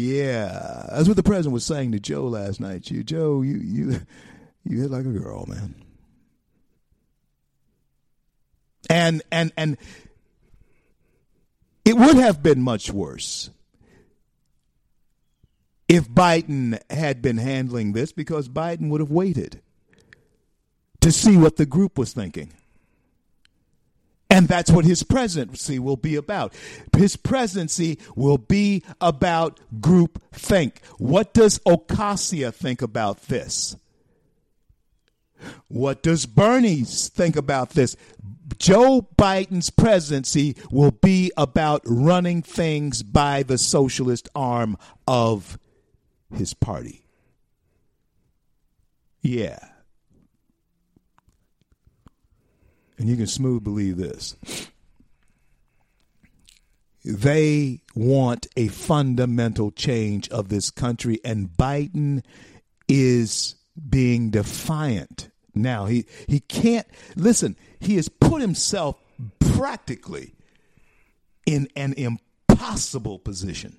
yeah, 0.00 0.86
that's 0.92 1.08
what 1.08 1.16
the 1.16 1.22
president 1.22 1.52
was 1.52 1.64
saying 1.64 1.92
to 1.92 2.00
Joe 2.00 2.24
last 2.26 2.60
night. 2.60 2.90
You, 2.90 3.02
Joe, 3.04 3.42
you 3.42 3.56
you 3.56 4.00
you 4.64 4.80
hit 4.80 4.90
like 4.90 5.06
a 5.06 5.10
girl, 5.10 5.46
man. 5.46 5.74
And 8.88 9.22
and 9.30 9.52
and 9.56 9.76
it 11.84 11.96
would 11.96 12.16
have 12.16 12.42
been 12.42 12.62
much 12.62 12.90
worse 12.90 13.50
if 15.88 16.08
Biden 16.08 16.80
had 16.90 17.20
been 17.20 17.38
handling 17.38 17.92
this 17.92 18.12
because 18.12 18.48
Biden 18.48 18.90
would 18.90 19.00
have 19.00 19.10
waited 19.10 19.60
to 21.00 21.10
see 21.10 21.36
what 21.36 21.56
the 21.56 21.66
group 21.66 21.98
was 21.98 22.12
thinking. 22.12 22.52
And 24.30 24.46
that's 24.46 24.70
what 24.70 24.84
his 24.84 25.02
presidency 25.02 25.80
will 25.80 25.96
be 25.96 26.14
about. 26.14 26.54
His 26.96 27.16
presidency 27.16 27.98
will 28.14 28.38
be 28.38 28.84
about 29.00 29.58
group 29.80 30.22
think. 30.32 30.80
What 30.98 31.34
does 31.34 31.58
Ocasio 31.60 32.54
think 32.54 32.80
about 32.80 33.22
this? 33.22 33.76
What 35.68 36.02
does 36.02 36.26
Bernie's 36.26 37.08
think 37.08 37.34
about 37.34 37.70
this? 37.70 37.96
Joe 38.58 39.08
Biden's 39.16 39.70
presidency 39.70 40.56
will 40.70 40.90
be 40.90 41.32
about 41.36 41.82
running 41.84 42.42
things 42.42 43.02
by 43.02 43.42
the 43.42 43.58
socialist 43.58 44.28
arm 44.34 44.76
of 45.08 45.58
his 46.34 46.54
party. 46.54 47.04
Yeah. 49.22 49.69
And 53.00 53.08
you 53.08 53.16
can 53.16 53.26
smooth 53.26 53.64
believe 53.64 53.96
this. 53.96 54.36
they 57.02 57.80
want 57.94 58.46
a 58.58 58.68
fundamental 58.68 59.70
change 59.70 60.28
of 60.28 60.50
this 60.50 60.68
country, 60.70 61.18
and 61.24 61.48
Biden 61.48 62.22
is 62.88 63.54
being 63.88 64.28
defiant. 64.28 65.30
Now 65.54 65.86
he 65.86 66.04
he 66.28 66.40
can't 66.40 66.86
listen. 67.16 67.56
He 67.80 67.96
has 67.96 68.10
put 68.10 68.42
himself 68.42 68.96
practically 69.38 70.34
in 71.46 71.68
an 71.74 71.94
impossible 71.94 73.18
position. 73.18 73.78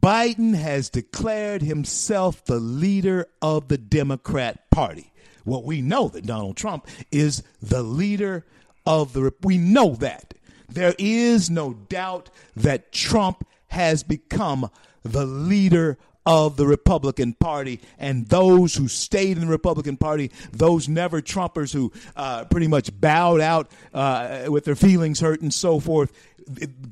Biden 0.00 0.54
has 0.54 0.88
declared 0.90 1.62
himself 1.62 2.44
the 2.44 2.60
leader 2.60 3.26
of 3.42 3.66
the 3.66 3.76
Democrat 3.78 4.70
Party. 4.70 5.09
Well, 5.44 5.62
we 5.62 5.80
know 5.80 6.08
that 6.08 6.26
Donald 6.26 6.56
Trump 6.56 6.86
is 7.10 7.42
the 7.62 7.82
leader 7.82 8.44
of 8.86 9.12
the. 9.12 9.32
We 9.42 9.58
know 9.58 9.94
that. 9.96 10.34
There 10.68 10.94
is 10.98 11.50
no 11.50 11.74
doubt 11.74 12.30
that 12.56 12.92
Trump 12.92 13.46
has 13.68 14.02
become 14.02 14.70
the 15.02 15.26
leader 15.26 15.98
of 16.26 16.56
the 16.56 16.66
Republican 16.66 17.32
Party, 17.34 17.80
and 17.98 18.26
those 18.28 18.74
who 18.74 18.88
stayed 18.88 19.36
in 19.36 19.46
the 19.46 19.50
Republican 19.50 19.96
Party, 19.96 20.30
those 20.52 20.88
never 20.88 21.20
Trumpers 21.20 21.72
who 21.72 21.92
uh, 22.14 22.44
pretty 22.44 22.68
much 22.68 22.98
bowed 23.00 23.40
out 23.40 23.70
uh, 23.94 24.44
with 24.48 24.64
their 24.64 24.76
feelings 24.76 25.20
hurt 25.20 25.40
and 25.40 25.52
so 25.52 25.80
forth. 25.80 26.12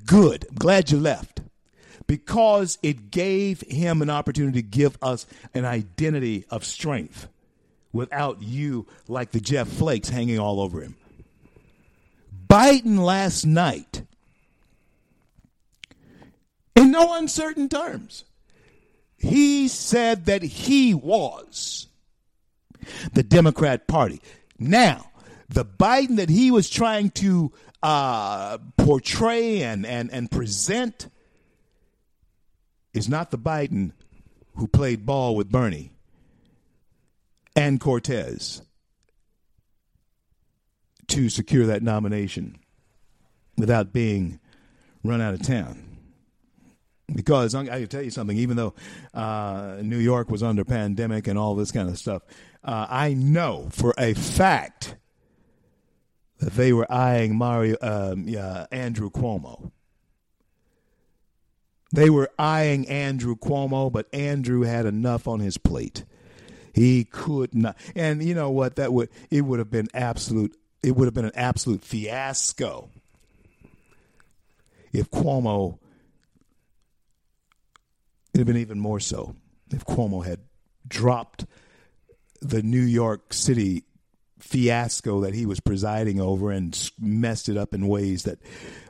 Good. 0.06 0.46
Glad 0.54 0.90
you 0.90 0.98
left. 0.98 1.40
Because 2.06 2.78
it 2.82 3.10
gave 3.10 3.60
him 3.60 4.00
an 4.00 4.08
opportunity 4.08 4.62
to 4.62 4.66
give 4.66 4.96
us 5.02 5.26
an 5.52 5.66
identity 5.66 6.46
of 6.50 6.64
strength 6.64 7.28
without 7.92 8.42
you, 8.42 8.86
like 9.06 9.30
the 9.30 9.40
Jeff 9.40 9.68
Flakes, 9.68 10.08
hanging 10.08 10.38
all 10.38 10.60
over 10.60 10.80
him. 10.80 10.96
Biden 12.48 12.98
last 12.98 13.44
night, 13.44 14.02
in 16.74 16.90
no 16.90 17.14
uncertain 17.14 17.68
terms, 17.68 18.24
he 19.16 19.68
said 19.68 20.26
that 20.26 20.42
he 20.42 20.94
was 20.94 21.88
the 23.12 23.22
Democrat 23.22 23.86
Party. 23.86 24.22
Now, 24.58 25.10
the 25.48 25.64
Biden 25.64 26.16
that 26.16 26.28
he 26.28 26.50
was 26.50 26.70
trying 26.70 27.10
to 27.10 27.52
uh, 27.82 28.58
portray 28.76 29.62
and, 29.62 29.84
and, 29.84 30.10
and 30.12 30.30
present 30.30 31.08
is 32.94 33.08
not 33.08 33.30
the 33.30 33.38
Biden 33.38 33.92
who 34.56 34.66
played 34.66 35.06
ball 35.06 35.36
with 35.36 35.50
Bernie 35.50 35.92
and 37.58 37.80
Cortez 37.80 38.62
to 41.08 41.28
secure 41.28 41.66
that 41.66 41.82
nomination 41.82 42.58
without 43.56 43.92
being 43.92 44.38
run 45.02 45.20
out 45.20 45.34
of 45.34 45.42
town. 45.42 45.84
Because 47.12 47.54
I 47.54 47.64
can 47.64 47.86
tell 47.88 48.02
you 48.02 48.10
something, 48.10 48.36
even 48.36 48.56
though 48.56 48.74
uh, 49.14 49.78
New 49.82 49.98
York 49.98 50.30
was 50.30 50.42
under 50.42 50.64
pandemic 50.64 51.26
and 51.26 51.38
all 51.38 51.54
this 51.54 51.72
kind 51.72 51.88
of 51.88 51.98
stuff, 51.98 52.22
uh, 52.62 52.86
I 52.88 53.14
know 53.14 53.68
for 53.72 53.94
a 53.98 54.12
fact 54.14 54.96
that 56.38 56.52
they 56.52 56.72
were 56.72 56.90
eyeing 56.92 57.34
Mario, 57.34 57.76
um, 57.80 58.28
yeah, 58.28 58.66
Andrew 58.70 59.10
Cuomo. 59.10 59.72
They 61.92 62.10
were 62.10 62.30
eyeing 62.38 62.86
Andrew 62.86 63.34
Cuomo, 63.34 63.90
but 63.90 64.06
Andrew 64.12 64.60
had 64.60 64.84
enough 64.84 65.26
on 65.26 65.40
his 65.40 65.56
plate. 65.56 66.04
He 66.78 67.04
could 67.04 67.54
not, 67.54 67.76
and 67.94 68.22
you 68.22 68.34
know 68.34 68.50
what? 68.50 68.76
That 68.76 68.92
would 68.92 69.08
it 69.30 69.42
would 69.42 69.58
have 69.58 69.70
been 69.70 69.88
absolute. 69.94 70.56
It 70.82 70.94
would 70.96 71.06
have 71.06 71.14
been 71.14 71.24
an 71.24 71.32
absolute 71.34 71.84
fiasco 71.84 72.88
if 74.92 75.10
Cuomo 75.10 75.78
It'd 78.32 78.46
have 78.46 78.54
been 78.54 78.62
even 78.62 78.78
more 78.78 79.00
so 79.00 79.34
if 79.72 79.84
Cuomo 79.84 80.24
had 80.24 80.38
dropped 80.86 81.44
the 82.40 82.62
New 82.62 82.82
York 82.82 83.32
City 83.32 83.82
fiasco 84.38 85.22
that 85.22 85.34
he 85.34 85.44
was 85.44 85.58
presiding 85.58 86.20
over 86.20 86.52
and 86.52 86.90
messed 87.00 87.48
it 87.48 87.56
up 87.56 87.74
in 87.74 87.88
ways 87.88 88.22
that 88.22 88.38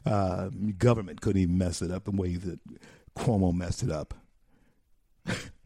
uh, 0.05 0.51
government 0.77 1.21
couldn't 1.23 1.41
even 1.41 1.57
mess 1.57 1.81
it 1.81 1.91
up 1.91 2.07
in 2.09 2.17
ways 2.17 2.41
that 2.43 2.61
Cuomo 3.17 3.55
messed 3.55 3.83
it 3.83 3.91
up. 3.91 4.13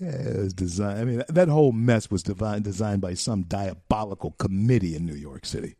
yeah, 0.00 0.10
it 0.10 0.36
was 0.36 0.52
designed. 0.52 0.98
I 0.98 1.04
mean, 1.04 1.22
that 1.28 1.48
whole 1.48 1.72
mess 1.72 2.10
was 2.10 2.22
divine, 2.22 2.62
designed 2.62 3.00
by 3.00 3.14
some 3.14 3.42
diabolical 3.42 4.32
committee 4.32 4.94
in 4.94 5.06
New 5.06 5.14
York 5.14 5.46
City, 5.46 5.76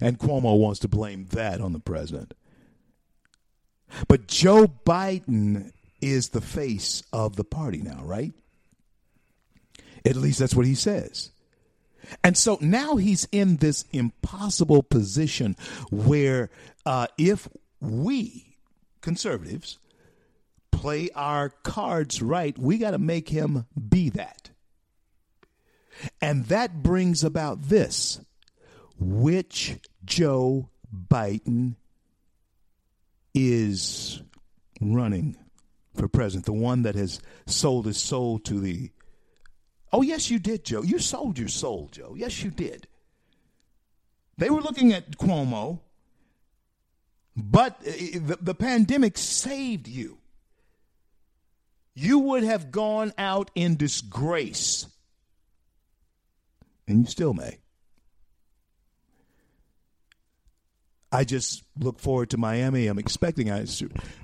and 0.00 0.18
Cuomo 0.18 0.58
wants 0.58 0.80
to 0.80 0.88
blame 0.88 1.26
that 1.30 1.60
on 1.60 1.72
the 1.72 1.78
president. 1.78 2.34
But 4.08 4.26
Joe 4.26 4.66
Biden 4.84 5.72
is 6.00 6.30
the 6.30 6.40
face 6.40 7.02
of 7.12 7.36
the 7.36 7.44
party 7.44 7.82
now, 7.82 8.00
right? 8.02 8.32
At 10.04 10.16
least 10.16 10.38
that's 10.38 10.54
what 10.54 10.66
he 10.66 10.74
says. 10.74 11.30
And 12.24 12.36
so 12.36 12.58
now 12.60 12.96
he's 12.96 13.28
in 13.30 13.56
this 13.56 13.84
impossible 13.92 14.82
position 14.82 15.56
where 15.90 16.50
uh, 16.86 17.06
if 17.18 17.48
we 17.80 18.56
conservatives 19.00 19.78
play 20.80 21.10
our 21.14 21.50
cards 21.62 22.22
right, 22.22 22.58
we 22.58 22.78
got 22.78 22.92
to 22.92 22.98
make 22.98 23.28
him 23.28 23.66
be 23.88 24.08
that. 24.08 24.48
And 26.22 26.46
that 26.46 26.82
brings 26.82 27.22
about 27.22 27.64
this 27.64 28.18
which 28.98 29.76
Joe 30.06 30.70
Biden 31.08 31.76
is 33.34 34.22
running 34.80 35.36
for 35.94 36.08
president, 36.08 36.46
the 36.46 36.54
one 36.54 36.80
that 36.82 36.94
has 36.94 37.20
sold 37.44 37.84
his 37.84 37.98
soul 37.98 38.38
to 38.38 38.58
the. 38.58 38.90
Oh, 39.92 40.00
yes, 40.00 40.30
you 40.30 40.38
did, 40.38 40.64
Joe. 40.64 40.80
You 40.82 40.98
sold 40.98 41.38
your 41.38 41.48
soul, 41.48 41.90
Joe. 41.92 42.14
Yes, 42.16 42.42
you 42.42 42.50
did. 42.50 42.88
They 44.38 44.48
were 44.48 44.62
looking 44.62 44.94
at 44.94 45.18
Cuomo, 45.18 45.80
but 47.36 47.72
uh, 47.86 47.90
the, 48.14 48.38
the 48.40 48.54
pandemic 48.54 49.18
saved 49.18 49.86
you. 49.86 50.19
You 52.00 52.18
would 52.20 52.44
have 52.44 52.70
gone 52.70 53.12
out 53.18 53.50
in 53.54 53.76
disgrace, 53.76 54.86
and 56.88 57.00
you 57.00 57.06
still 57.06 57.34
may. 57.34 57.58
I 61.12 61.24
just 61.24 61.62
look 61.78 61.98
forward 61.98 62.30
to 62.30 62.38
Miami. 62.38 62.86
I'm 62.86 62.98
expecting 62.98 63.50
I, 63.50 63.66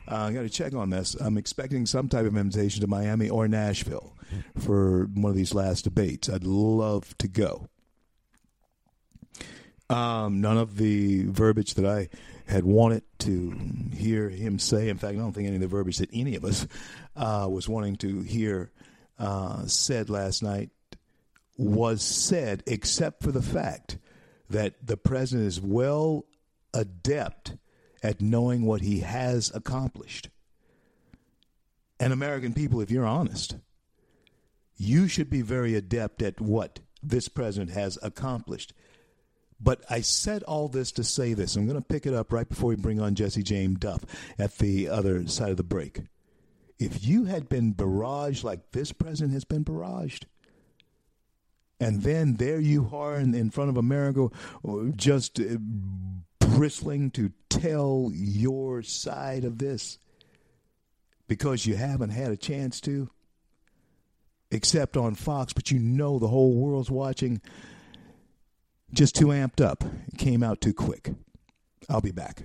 uh, 0.08 0.30
got 0.30 0.40
to 0.40 0.48
check 0.48 0.72
on 0.72 0.88
this. 0.88 1.16
I'm 1.16 1.36
expecting 1.36 1.84
some 1.84 2.08
type 2.08 2.24
of 2.24 2.34
invitation 2.34 2.80
to 2.80 2.86
Miami 2.86 3.28
or 3.28 3.46
Nashville 3.46 4.16
for 4.58 5.10
one 5.12 5.28
of 5.28 5.36
these 5.36 5.52
last 5.52 5.82
debates. 5.82 6.30
I'd 6.30 6.44
love 6.44 7.14
to 7.18 7.28
go. 7.28 7.68
Um, 9.90 10.40
none 10.40 10.56
of 10.56 10.78
the 10.78 11.24
verbiage 11.26 11.74
that 11.74 11.84
I 11.84 12.08
had 12.46 12.64
wanted 12.64 13.02
to 13.18 13.50
hear 13.92 14.30
him 14.30 14.58
say. 14.58 14.88
In 14.88 14.96
fact, 14.96 15.14
I 15.14 15.18
don't 15.18 15.32
think 15.32 15.46
any 15.46 15.56
of 15.56 15.62
the 15.62 15.68
verbiage 15.68 15.98
that 15.98 16.10
any 16.12 16.36
of 16.36 16.44
us 16.44 16.66
uh, 17.16 17.46
was 17.50 17.68
wanting 17.68 17.96
to 17.96 18.20
hear 18.20 18.70
uh, 19.18 19.66
said 19.66 20.10
last 20.10 20.42
night 20.42 20.70
was 21.56 22.02
said, 22.02 22.62
except 22.66 23.22
for 23.22 23.32
the 23.32 23.42
fact 23.42 23.98
that 24.50 24.74
the 24.86 24.96
president 24.96 25.46
is 25.46 25.60
well 25.60 26.24
adept 26.74 27.56
at 28.02 28.20
knowing 28.20 28.64
what 28.64 28.82
he 28.82 29.00
has 29.00 29.50
accomplished. 29.54 30.28
And 31.98 32.12
American 32.12 32.52
people, 32.52 32.80
if 32.80 32.90
you're 32.90 33.06
honest, 33.06 33.56
you 34.76 35.08
should 35.08 35.30
be 35.30 35.40
very 35.40 35.74
adept 35.74 36.20
at 36.20 36.40
what 36.40 36.80
this 37.02 37.28
president 37.28 37.70
has 37.70 37.98
accomplished. 38.02 38.74
But 39.58 39.82
I 39.88 40.02
said 40.02 40.42
all 40.42 40.68
this 40.68 40.92
to 40.92 41.04
say 41.04 41.32
this. 41.32 41.56
I'm 41.56 41.66
going 41.66 41.80
to 41.80 41.88
pick 41.88 42.04
it 42.04 42.12
up 42.12 42.32
right 42.32 42.46
before 42.46 42.68
we 42.68 42.76
bring 42.76 43.00
on 43.00 43.14
Jesse 43.14 43.42
James 43.42 43.78
Duff 43.78 44.04
at 44.38 44.58
the 44.58 44.90
other 44.90 45.26
side 45.26 45.50
of 45.50 45.56
the 45.56 45.62
break. 45.62 46.00
If 46.78 47.06
you 47.06 47.24
had 47.24 47.48
been 47.48 47.74
barraged 47.74 48.44
like 48.44 48.72
this 48.72 48.92
president 48.92 49.32
has 49.32 49.44
been 49.44 49.64
barraged, 49.64 50.24
and 51.80 52.02
then 52.02 52.34
there 52.34 52.60
you 52.60 52.90
are 52.92 53.16
in, 53.16 53.34
in 53.34 53.50
front 53.50 53.70
of 53.70 53.76
America, 53.76 54.28
just 54.96 55.40
uh, 55.40 55.58
bristling 56.38 57.10
to 57.12 57.32
tell 57.48 58.10
your 58.14 58.82
side 58.82 59.44
of 59.44 59.58
this 59.58 59.98
because 61.28 61.66
you 61.66 61.76
haven't 61.76 62.10
had 62.10 62.30
a 62.30 62.36
chance 62.36 62.80
to, 62.82 63.10
except 64.50 64.96
on 64.96 65.14
Fox, 65.14 65.52
but 65.52 65.70
you 65.70 65.78
know 65.78 66.18
the 66.18 66.28
whole 66.28 66.54
world's 66.54 66.90
watching. 66.90 67.40
Just 68.92 69.16
too 69.16 69.26
amped 69.26 69.64
up. 69.64 69.84
It 70.12 70.18
came 70.18 70.42
out 70.42 70.60
too 70.60 70.72
quick. 70.72 71.12
I'll 71.88 72.00
be 72.00 72.12
back. 72.12 72.44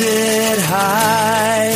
Lifted 0.00 0.60
high. 0.62 1.70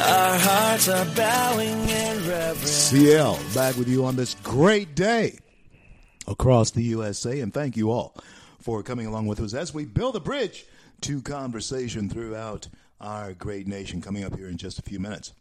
Our 0.00 0.38
hearts 0.38 0.88
are 0.88 1.04
bowing 1.16 1.88
in 1.88 2.28
reverence. 2.28 2.70
CL 2.70 3.38
back 3.54 3.76
with 3.76 3.88
you 3.88 4.04
on 4.04 4.16
this 4.16 4.34
great 4.42 4.94
day 4.94 5.38
across 6.26 6.70
the 6.70 6.82
USA, 6.82 7.40
and 7.40 7.52
thank 7.52 7.76
you 7.76 7.90
all 7.90 8.14
for 8.60 8.82
coming 8.82 9.06
along 9.06 9.26
with 9.26 9.40
us 9.40 9.54
as 9.54 9.74
we 9.74 9.84
build 9.84 10.16
a 10.16 10.20
bridge 10.20 10.64
to 11.02 11.20
conversation 11.22 12.08
throughout 12.08 12.68
our 13.00 13.32
great 13.34 13.66
nation. 13.66 14.00
Coming 14.00 14.24
up 14.24 14.36
here 14.36 14.48
in 14.48 14.56
just 14.56 14.78
a 14.78 14.82
few 14.82 15.00
minutes 15.00 15.32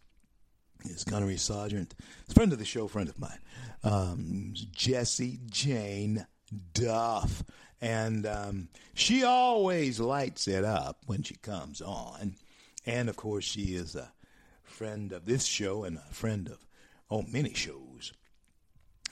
is 0.85 1.03
Gunnery 1.03 1.37
Sergeant, 1.37 1.93
friend 2.33 2.51
of 2.51 2.59
the 2.59 2.65
show, 2.65 2.87
friend 2.87 3.07
of 3.07 3.19
mine, 3.19 3.39
um, 3.83 4.53
Jesse 4.71 5.39
Jane 5.45 6.25
Duff. 6.73 7.43
And 7.83 8.25
um, 8.25 8.69
she 8.93 9.25
always 9.25 9.99
lights 9.99 10.47
it 10.47 10.63
up 10.63 10.99
when 11.05 11.21
she 11.21 11.35
comes 11.35 11.81
on. 11.81 12.35
And 12.85 13.09
of 13.09 13.17
course, 13.17 13.43
she 13.43 13.75
is 13.75 13.93
a 13.93 14.13
friend 14.63 15.11
of 15.11 15.25
this 15.25 15.43
show 15.43 15.83
and 15.83 15.97
a 15.97 16.13
friend 16.13 16.47
of, 16.47 16.65
oh, 17.11 17.25
many 17.29 17.53
shows 17.53 18.13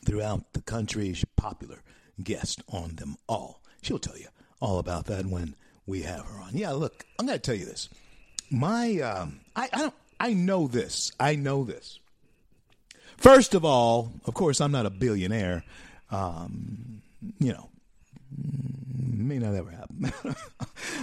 throughout 0.06 0.54
the 0.54 0.62
country. 0.62 1.12
She's 1.12 1.24
a 1.24 1.42
popular 1.42 1.84
guest 2.24 2.62
on 2.70 2.96
them 2.96 3.18
all. 3.28 3.62
She'll 3.82 4.00
tell 4.00 4.18
you 4.18 4.30
all 4.62 4.80
about 4.80 5.06
that 5.08 5.26
when 5.26 5.56
we 5.86 6.04
have 6.04 6.26
her 6.26 6.40
on. 6.40 6.52
Yeah, 6.54 6.72
look, 6.72 7.06
I'm 7.20 7.26
going 7.26 7.38
to 7.38 7.42
tell 7.42 7.56
you 7.56 7.66
this. 7.66 7.90
My, 8.50 9.00
um, 9.02 9.42
I, 9.54 9.68
I 9.74 9.78
don't, 9.80 9.94
I 10.18 10.34
know 10.34 10.68
this. 10.68 11.12
I 11.20 11.36
know 11.36 11.66
this. 11.66 12.00
First 13.18 13.54
of 13.54 13.66
all, 13.66 14.14
of 14.24 14.34
course, 14.34 14.62
I'm 14.62 14.72
not 14.72 14.86
a 14.86 14.90
billionaire. 14.90 15.66
Um, 16.10 17.02
you 17.38 17.52
know, 17.52 17.68
may 18.38 19.40
not 19.40 19.56
ever 19.56 19.72
happen. 19.72 20.12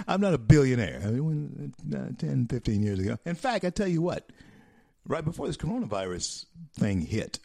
I'm 0.07 0.21
not 0.21 0.33
a 0.33 0.37
billionaire. 0.37 1.01
I 1.03 1.07
mean, 1.07 1.73
uh, 1.93 2.09
10, 2.17 2.47
15 2.47 2.83
years 2.83 2.99
ago. 2.99 3.17
In 3.25 3.35
fact, 3.35 3.65
I 3.65 3.69
tell 3.69 3.87
you 3.87 4.01
what, 4.01 4.29
right 5.05 5.23
before 5.23 5.47
this 5.47 5.57
coronavirus 5.57 6.45
thing 6.73 7.01
hit, 7.01 7.39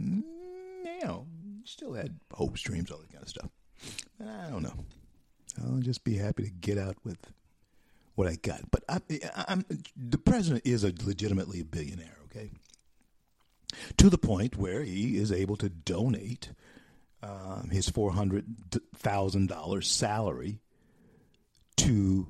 mm, 0.00 0.22
you 0.84 1.04
know, 1.04 1.26
still 1.64 1.94
had 1.94 2.18
hopes, 2.32 2.62
dreams, 2.62 2.90
all 2.90 2.98
that 2.98 3.12
kind 3.12 3.22
of 3.22 3.28
stuff. 3.28 3.50
I 4.20 4.50
don't 4.50 4.62
know. 4.62 4.84
I'll 5.64 5.80
just 5.80 6.04
be 6.04 6.16
happy 6.16 6.44
to 6.44 6.50
get 6.50 6.78
out 6.78 6.96
with 7.04 7.18
what 8.14 8.28
I 8.28 8.36
got. 8.36 8.70
But 8.70 8.84
I, 8.88 9.00
I'm, 9.48 9.64
the 9.96 10.18
president 10.18 10.62
is 10.64 10.84
a 10.84 10.92
legitimately 11.04 11.60
a 11.60 11.64
billionaire, 11.64 12.16
okay? 12.26 12.50
To 13.98 14.10
the 14.10 14.18
point 14.18 14.56
where 14.56 14.82
he 14.82 15.16
is 15.16 15.32
able 15.32 15.56
to 15.56 15.68
donate 15.68 16.50
um, 17.22 17.70
his 17.70 17.88
four 17.88 18.12
hundred 18.12 18.44
thousand 18.96 19.48
dollars 19.48 19.88
salary 19.88 20.60
to, 21.76 22.28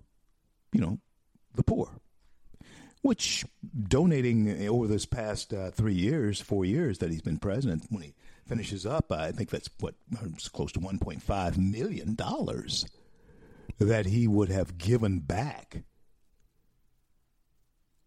you 0.72 0.80
know, 0.80 0.98
the 1.54 1.62
poor. 1.62 1.90
Which 3.02 3.44
donating 3.88 4.68
over 4.68 4.86
this 4.86 5.06
past 5.06 5.52
uh, 5.52 5.72
three 5.72 5.94
years, 5.94 6.40
four 6.40 6.64
years 6.64 6.98
that 6.98 7.10
he's 7.10 7.22
been 7.22 7.38
president, 7.38 7.86
when 7.90 8.02
he 8.02 8.14
finishes 8.46 8.86
up, 8.86 9.10
I 9.10 9.32
think 9.32 9.50
that's 9.50 9.68
what 9.80 9.94
close 10.52 10.70
to 10.72 10.80
one 10.80 10.98
point 10.98 11.22
five 11.22 11.58
million 11.58 12.14
dollars 12.14 12.86
that 13.78 14.06
he 14.06 14.28
would 14.28 14.50
have 14.50 14.78
given 14.78 15.18
back 15.18 15.82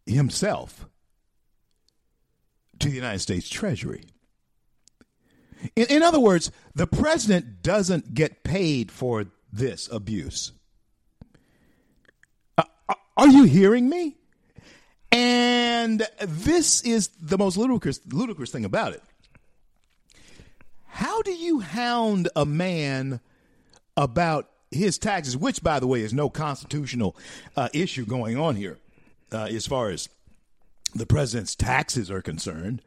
himself 0.05 0.87
to 2.79 2.87
the 2.87 2.95
United 2.95 3.19
States 3.19 3.49
Treasury. 3.49 4.05
In, 5.75 5.85
in 5.89 6.03
other 6.03 6.19
words, 6.19 6.51
the 6.73 6.87
president 6.87 7.61
doesn't 7.61 8.13
get 8.13 8.43
paid 8.43 8.91
for 8.91 9.25
this 9.51 9.89
abuse. 9.91 10.51
Uh, 12.57 12.63
are 13.17 13.27
you 13.27 13.43
hearing 13.43 13.89
me? 13.89 14.17
And 15.11 16.05
this 16.19 16.81
is 16.81 17.07
the 17.21 17.37
most 17.37 17.55
ludicrous, 17.57 18.01
ludicrous 18.11 18.51
thing 18.51 18.65
about 18.65 18.93
it. 18.93 19.03
How 20.87 21.21
do 21.21 21.31
you 21.31 21.59
hound 21.59 22.29
a 22.35 22.45
man 22.45 23.19
about 23.97 24.49
his 24.71 24.97
taxes, 24.97 25.37
which, 25.37 25.63
by 25.63 25.79
the 25.79 25.87
way, 25.87 26.01
is 26.01 26.13
no 26.13 26.29
constitutional 26.29 27.15
uh, 27.55 27.69
issue 27.73 28.05
going 28.05 28.37
on 28.37 28.55
here 28.55 28.77
uh, 29.31 29.45
as 29.45 29.67
far 29.67 29.89
as 29.89 30.09
the 30.93 31.05
president's 31.05 31.55
taxes 31.55 32.11
are 32.11 32.21
concerned? 32.21 32.81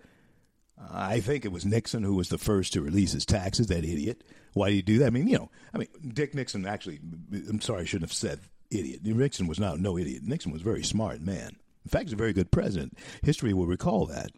I 0.90 1.20
think 1.20 1.44
it 1.44 1.52
was 1.52 1.66
Nixon 1.66 2.02
who 2.02 2.14
was 2.14 2.28
the 2.28 2.38
first 2.38 2.72
to 2.72 2.80
release 2.80 3.12
his 3.12 3.26
taxes. 3.26 3.66
That 3.68 3.84
idiot. 3.84 4.22
Why 4.54 4.68
did 4.68 4.76
he 4.76 4.82
do 4.82 4.98
that? 4.98 5.06
I 5.06 5.10
mean, 5.10 5.28
you 5.28 5.38
know, 5.38 5.50
I 5.74 5.78
mean, 5.78 5.88
Dick 6.06 6.34
Nixon 6.34 6.66
actually. 6.66 7.00
I'm 7.48 7.60
sorry, 7.60 7.82
I 7.82 7.84
shouldn't 7.84 8.10
have 8.10 8.16
said 8.16 8.40
idiot. 8.70 9.00
Nixon 9.04 9.46
was 9.46 9.58
not 9.58 9.80
no 9.80 9.98
idiot. 9.98 10.22
Nixon 10.24 10.52
was 10.52 10.62
a 10.62 10.64
very 10.64 10.82
smart 10.82 11.20
man. 11.20 11.56
In 11.84 11.90
fact, 11.90 12.04
he's 12.04 12.12
a 12.12 12.16
very 12.16 12.32
good 12.32 12.50
president. 12.50 12.98
History 13.22 13.52
will 13.54 13.66
recall 13.66 14.06
that. 14.06 14.30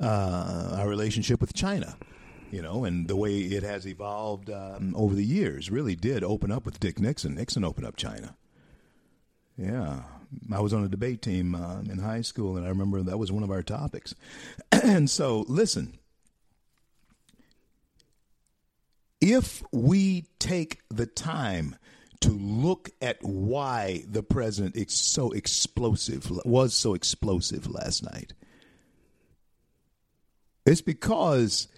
Uh, 0.00 0.76
our 0.78 0.88
relationship 0.88 1.40
with 1.40 1.54
China, 1.54 1.96
you 2.50 2.60
know, 2.60 2.84
and 2.84 3.08
the 3.08 3.16
way 3.16 3.38
it 3.38 3.62
has 3.62 3.86
evolved 3.86 4.50
um, 4.50 4.92
over 4.96 5.14
the 5.14 5.24
years 5.24 5.70
really 5.70 5.94
did 5.94 6.22
open 6.22 6.50
up 6.50 6.66
with 6.66 6.80
Dick 6.80 6.98
Nixon. 6.98 7.34
Nixon 7.34 7.64
opened 7.64 7.86
up 7.86 7.96
China. 7.96 8.36
Yeah, 9.56 10.02
I 10.52 10.60
was 10.60 10.72
on 10.72 10.84
a 10.84 10.88
debate 10.88 11.22
team 11.22 11.54
uh, 11.54 11.80
in 11.80 11.98
high 11.98 12.22
school, 12.22 12.56
and 12.56 12.64
I 12.64 12.68
remember 12.68 13.02
that 13.02 13.18
was 13.18 13.32
one 13.32 13.42
of 13.42 13.50
our 13.50 13.62
topics. 13.62 14.14
and 14.72 15.08
so, 15.10 15.44
listen, 15.48 15.98
if 19.20 19.62
we 19.72 20.26
take 20.38 20.80
the 20.88 21.06
time 21.06 21.76
to 22.20 22.30
look 22.30 22.90
at 23.02 23.18
why 23.22 24.04
the 24.08 24.22
president 24.22 24.76
is 24.76 24.92
so 24.92 25.32
explosive 25.32 26.30
was 26.44 26.74
so 26.74 26.94
explosive 26.94 27.68
last 27.68 28.02
night, 28.02 28.32
it's 30.64 30.80
because 30.80 31.68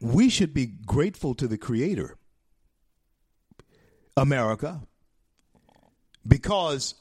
we 0.00 0.28
should 0.28 0.54
be 0.54 0.66
grateful 0.66 1.34
to 1.34 1.46
the 1.46 1.58
Creator, 1.58 2.16
America, 4.16 4.82
because 6.28 6.94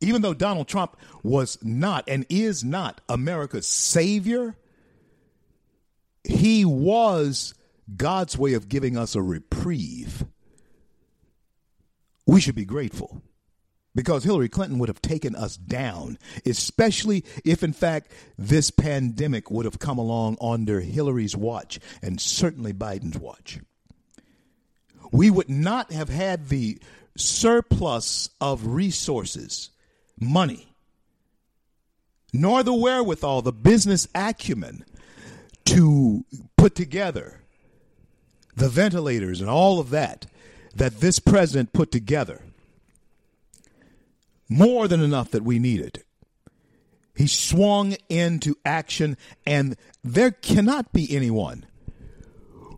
even 0.00 0.22
though 0.22 0.34
Donald 0.34 0.66
Trump 0.66 0.96
was 1.22 1.58
not 1.62 2.04
and 2.08 2.24
is 2.28 2.64
not 2.64 3.00
America's 3.08 3.68
savior, 3.68 4.56
he 6.24 6.64
was 6.64 7.54
God's 7.96 8.36
way 8.38 8.54
of 8.54 8.68
giving 8.68 8.96
us 8.96 9.14
a 9.14 9.22
reprieve. 9.22 10.24
We 12.26 12.40
should 12.40 12.54
be 12.54 12.64
grateful 12.64 13.22
because 13.94 14.24
Hillary 14.24 14.48
Clinton 14.48 14.78
would 14.78 14.88
have 14.88 15.02
taken 15.02 15.34
us 15.34 15.56
down, 15.56 16.18
especially 16.46 17.24
if, 17.44 17.62
in 17.62 17.72
fact, 17.72 18.12
this 18.38 18.70
pandemic 18.70 19.50
would 19.50 19.64
have 19.64 19.78
come 19.78 19.98
along 19.98 20.36
under 20.40 20.80
Hillary's 20.80 21.36
watch 21.36 21.80
and 22.00 22.20
certainly 22.20 22.72
Biden's 22.72 23.18
watch. 23.18 23.58
We 25.12 25.28
would 25.28 25.50
not 25.50 25.92
have 25.92 26.08
had 26.08 26.48
the 26.48 26.78
surplus 27.16 28.30
of 28.40 28.66
resources, 28.66 29.70
money, 30.18 30.74
nor 32.32 32.62
the 32.62 32.74
wherewithal, 32.74 33.42
the 33.42 33.52
business 33.52 34.06
acumen 34.14 34.84
to 35.64 36.24
put 36.56 36.74
together 36.74 37.40
the 38.56 38.68
ventilators 38.68 39.40
and 39.40 39.50
all 39.50 39.80
of 39.80 39.90
that 39.90 40.26
that 40.74 41.00
this 41.00 41.18
president 41.18 41.72
put 41.72 41.90
together. 41.90 42.42
More 44.48 44.88
than 44.88 45.00
enough 45.00 45.30
that 45.30 45.44
we 45.44 45.58
needed. 45.58 46.02
He 47.14 47.26
swung 47.26 47.96
into 48.08 48.56
action, 48.64 49.16
and 49.46 49.76
there 50.02 50.30
cannot 50.30 50.92
be 50.92 51.14
anyone 51.14 51.66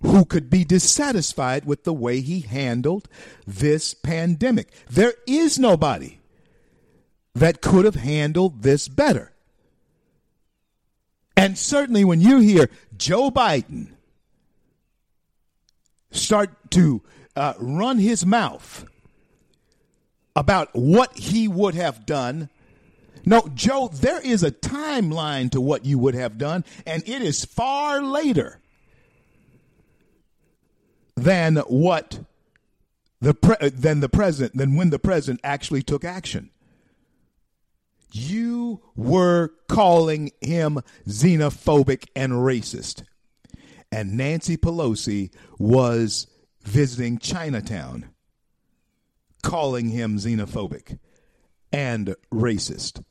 who 0.02 0.24
could 0.24 0.50
be 0.50 0.64
dissatisfied 0.64 1.64
with 1.64 1.84
the 1.84 1.92
way 1.92 2.20
he 2.20 2.40
handled 2.40 3.08
this 3.46 3.94
pandemic. 3.94 4.68
There 4.90 5.14
is 5.26 5.58
nobody 5.58 6.20
that 7.34 7.60
could 7.60 7.84
have 7.84 7.94
handled 7.94 8.62
this 8.62 8.88
better. 8.88 9.32
And 11.36 11.58
certainly 11.58 12.04
when 12.04 12.20
you 12.20 12.38
hear 12.38 12.68
Joe 12.96 13.30
Biden 13.30 13.92
start 16.10 16.50
to 16.70 17.02
uh, 17.34 17.54
run 17.58 17.98
his 17.98 18.26
mouth 18.26 18.84
about 20.36 20.70
what 20.72 21.16
he 21.16 21.48
would 21.48 21.74
have 21.74 22.06
done. 22.06 22.48
No, 23.24 23.48
Joe, 23.54 23.88
there 23.92 24.20
is 24.20 24.42
a 24.42 24.50
timeline 24.50 25.50
to 25.52 25.60
what 25.60 25.84
you 25.84 25.98
would 25.98 26.14
have 26.14 26.38
done, 26.38 26.64
and 26.86 27.02
it 27.08 27.22
is 27.22 27.44
far 27.44 28.02
later 28.02 28.61
than 31.16 31.56
what 31.56 32.20
the 33.20 33.34
pre- 33.34 33.68
than 33.68 34.00
the 34.00 34.08
president 34.08 34.56
than 34.56 34.76
when 34.76 34.90
the 34.90 34.98
president 34.98 35.40
actually 35.44 35.82
took 35.82 36.04
action. 36.04 36.50
You 38.12 38.82
were 38.94 39.52
calling 39.68 40.32
him 40.40 40.80
xenophobic 41.06 42.08
and 42.14 42.32
racist. 42.32 43.04
And 43.90 44.16
Nancy 44.16 44.56
Pelosi 44.56 45.30
was 45.58 46.26
visiting 46.62 47.18
Chinatown, 47.18 48.10
calling 49.42 49.88
him 49.88 50.18
xenophobic 50.18 50.98
and 51.72 52.16
racist. 52.32 53.02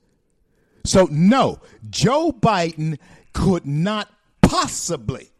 So, 0.83 1.07
no, 1.11 1.59
Joe 1.89 2.31
Biden 2.31 2.97
could 3.33 3.65
not 3.65 4.09
possibly 4.41 5.31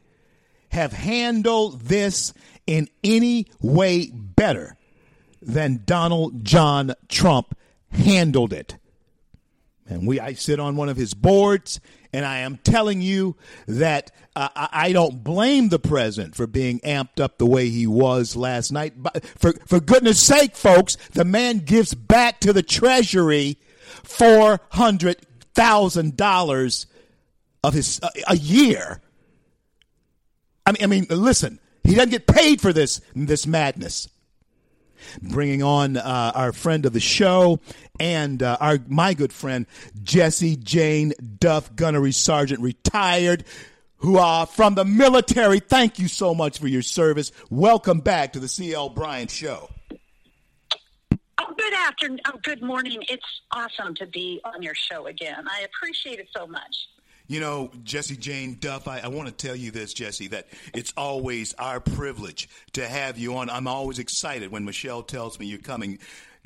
have 0.69 0.93
handled 0.93 1.81
this 1.81 2.33
in 2.71 2.87
any 3.03 3.45
way 3.59 4.09
better 4.13 4.77
than 5.41 5.83
Donald 5.85 6.45
John 6.45 6.93
Trump 7.09 7.57
handled 7.89 8.53
it. 8.53 8.77
And 9.87 10.07
we, 10.07 10.21
I 10.21 10.35
sit 10.35 10.61
on 10.61 10.77
one 10.77 10.87
of 10.87 10.95
his 10.95 11.13
boards, 11.13 11.81
and 12.13 12.25
I 12.25 12.37
am 12.37 12.55
telling 12.63 13.01
you 13.01 13.35
that 13.67 14.11
uh, 14.37 14.47
I 14.55 14.93
don't 14.93 15.21
blame 15.21 15.67
the 15.67 15.79
president 15.79 16.35
for 16.35 16.47
being 16.47 16.79
amped 16.79 17.19
up 17.19 17.37
the 17.37 17.45
way 17.45 17.67
he 17.67 17.87
was 17.87 18.37
last 18.37 18.71
night. 18.71 18.93
But 18.95 19.25
for, 19.25 19.51
for 19.67 19.81
goodness 19.81 20.21
sake, 20.21 20.55
folks, 20.55 20.95
the 21.11 21.25
man 21.25 21.57
gives 21.57 21.93
back 21.93 22.39
to 22.39 22.53
the 22.53 22.63
Treasury 22.63 23.57
$400,000 24.03 26.85
of 27.65 27.73
his 27.73 27.99
uh, 28.01 28.07
a 28.29 28.37
year. 28.37 29.01
I 30.65 30.71
mean, 30.71 30.83
I 30.83 30.85
mean, 30.85 31.05
listen, 31.09 31.59
he 31.83 31.95
doesn't 31.95 32.11
get 32.11 32.27
paid 32.27 32.61
for 32.61 32.73
this 32.73 33.01
this 33.15 33.45
madness 33.47 34.07
bringing 35.21 35.63
on 35.63 35.97
uh, 35.97 36.31
our 36.35 36.51
friend 36.51 36.85
of 36.85 36.93
the 36.93 36.99
show 36.99 37.59
and 37.99 38.41
uh, 38.41 38.57
our 38.59 38.79
my 38.87 39.13
good 39.13 39.33
friend 39.33 39.65
Jesse 40.03 40.55
Jane 40.55 41.13
Duff, 41.39 41.75
gunnery 41.75 42.11
sergeant, 42.11 42.61
retired. 42.61 43.43
Who 43.97 44.17
are 44.17 44.47
from 44.47 44.73
the 44.73 44.83
military? 44.83 45.59
Thank 45.59 45.99
you 45.99 46.07
so 46.07 46.33
much 46.33 46.57
for 46.59 46.67
your 46.67 46.81
service. 46.81 47.31
Welcome 47.51 47.99
back 47.99 48.33
to 48.33 48.39
the 48.39 48.47
CL 48.47 48.89
Bryant 48.89 49.29
Show. 49.29 49.69
Oh, 51.37 51.53
good 51.55 51.73
afternoon. 51.73 52.19
Oh, 52.25 52.39
good 52.41 52.63
morning. 52.63 53.03
It's 53.09 53.41
awesome 53.51 53.93
to 53.95 54.07
be 54.07 54.41
on 54.43 54.63
your 54.63 54.73
show 54.73 55.05
again. 55.05 55.45
I 55.47 55.61
appreciate 55.65 56.19
it 56.19 56.29
so 56.35 56.47
much. 56.47 56.75
You 57.31 57.39
know, 57.39 57.71
Jesse 57.85 58.17
Jane 58.17 58.57
Duff, 58.59 58.89
I, 58.89 58.99
I 58.99 59.07
want 59.07 59.29
to 59.29 59.33
tell 59.33 59.55
you 59.55 59.71
this, 59.71 59.93
Jesse, 59.93 60.27
that 60.27 60.47
it's 60.73 60.91
always 60.97 61.53
our 61.53 61.79
privilege 61.79 62.49
to 62.73 62.85
have 62.85 63.17
you 63.17 63.37
on. 63.37 63.49
I'm 63.49 63.67
always 63.67 63.99
excited 63.99 64.51
when 64.51 64.65
Michelle 64.65 65.01
tells 65.01 65.39
me 65.39 65.45
you're 65.45 65.59
coming. 65.59 65.99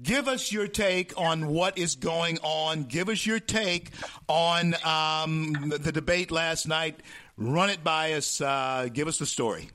Give 0.04 0.28
us 0.28 0.52
your 0.52 0.68
take 0.68 1.20
on 1.20 1.48
what 1.48 1.80
is 1.80 1.96
going 1.96 2.38
on. 2.44 2.84
Give 2.84 3.10
us 3.10 3.26
your 3.26 3.40
take 3.40 3.90
on 4.28 4.76
um, 4.86 5.74
the, 5.76 5.92
debate 5.92 6.30
last 6.30 6.68
night. 6.68 7.00
Run 7.36 7.72
it 7.72 7.84
by 7.84 8.14
us. 8.14 8.40
Uh, 8.40 8.88
give 8.94 9.08
us 9.08 9.18
the 9.18 9.26
story. 9.26 9.72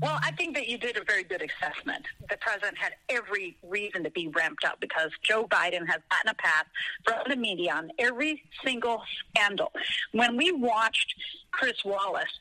Well, 0.00 0.18
I 0.22 0.32
think 0.32 0.54
that 0.56 0.68
you 0.68 0.78
did 0.78 0.96
a 0.96 1.04
very 1.04 1.22
good 1.24 1.42
assessment. 1.42 2.04
The 2.28 2.36
president 2.38 2.78
had 2.78 2.94
every 3.08 3.56
reason 3.62 4.04
to 4.04 4.10
be 4.10 4.28
ramped 4.28 4.64
up 4.64 4.80
because 4.80 5.10
Joe 5.22 5.46
Biden 5.46 5.86
has 5.86 6.00
gotten 6.10 6.30
a 6.30 6.34
pass 6.34 6.64
from 7.04 7.18
the 7.28 7.36
media 7.36 7.74
on 7.74 7.90
every 7.98 8.42
single 8.64 9.02
scandal. 9.30 9.72
When 10.12 10.36
we 10.36 10.52
watched 10.52 11.14
Chris 11.50 11.84
Wallace 11.84 12.40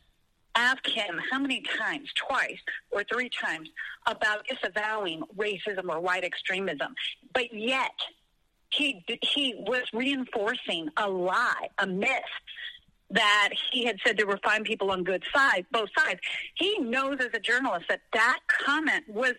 ask 0.55 0.85
him 0.87 1.19
how 1.31 1.39
many 1.39 1.61
times, 1.61 2.09
twice 2.15 2.59
or 2.91 3.03
three 3.11 3.29
times, 3.29 3.69
about 4.05 4.45
disavowing 4.47 5.23
racism 5.37 5.89
or 5.89 5.99
white 5.99 6.23
extremism, 6.23 6.93
but 7.33 7.53
yet 7.53 7.91
he 8.71 9.03
he 9.21 9.55
was 9.57 9.83
reinforcing 9.93 10.89
a 10.97 11.07
lie, 11.09 11.67
a 11.77 11.87
myth 11.87 12.21
that 13.11 13.49
he 13.71 13.85
had 13.85 13.97
said 14.05 14.17
there 14.17 14.27
were 14.27 14.39
fine 14.43 14.63
people 14.63 14.91
on 14.91 15.03
good 15.03 15.23
sides, 15.33 15.67
both 15.71 15.89
sides. 15.97 16.19
He 16.55 16.79
knows 16.79 17.17
as 17.19 17.29
a 17.33 17.39
journalist 17.39 17.85
that 17.89 18.01
that 18.13 18.39
comment 18.47 19.03
was 19.07 19.33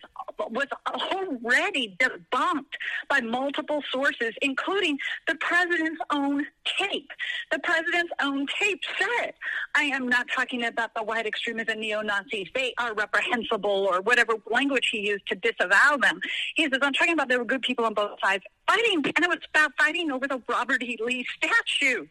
was 0.49 0.67
already 0.87 1.95
debunked 1.99 2.75
by 3.09 3.21
multiple 3.21 3.83
sources, 3.91 4.33
including 4.41 4.97
the 5.27 5.35
president's 5.35 6.01
own 6.11 6.45
tape. 6.79 7.09
The 7.51 7.59
president's 7.59 8.11
own 8.21 8.47
tape 8.59 8.81
said, 8.99 9.33
"I 9.75 9.83
am 9.83 10.07
not 10.07 10.27
talking 10.35 10.65
about 10.65 10.93
the 10.95 11.03
white 11.03 11.25
extremists 11.25 11.71
and 11.71 11.81
neo 11.81 12.01
Nazis. 12.01 12.47
They 12.53 12.73
are 12.77 12.93
reprehensible, 12.93 13.87
or 13.89 14.01
whatever 14.01 14.33
language 14.49 14.89
he 14.91 14.99
used 14.99 15.27
to 15.27 15.35
disavow 15.35 15.97
them." 15.97 16.19
He 16.55 16.63
says, 16.63 16.79
"I'm 16.81 16.93
talking 16.93 17.13
about 17.13 17.27
there 17.29 17.39
were 17.39 17.45
good 17.45 17.61
people 17.61 17.85
on 17.85 17.93
both 17.93 18.19
sides 18.23 18.43
fighting, 18.67 19.03
and 19.05 19.25
it 19.25 19.29
was 19.29 19.39
about 19.53 19.71
fighting 19.77 20.11
over 20.11 20.27
the 20.27 20.41
Robert 20.47 20.83
E. 20.83 20.97
Lee 21.03 21.25
statue." 21.37 22.07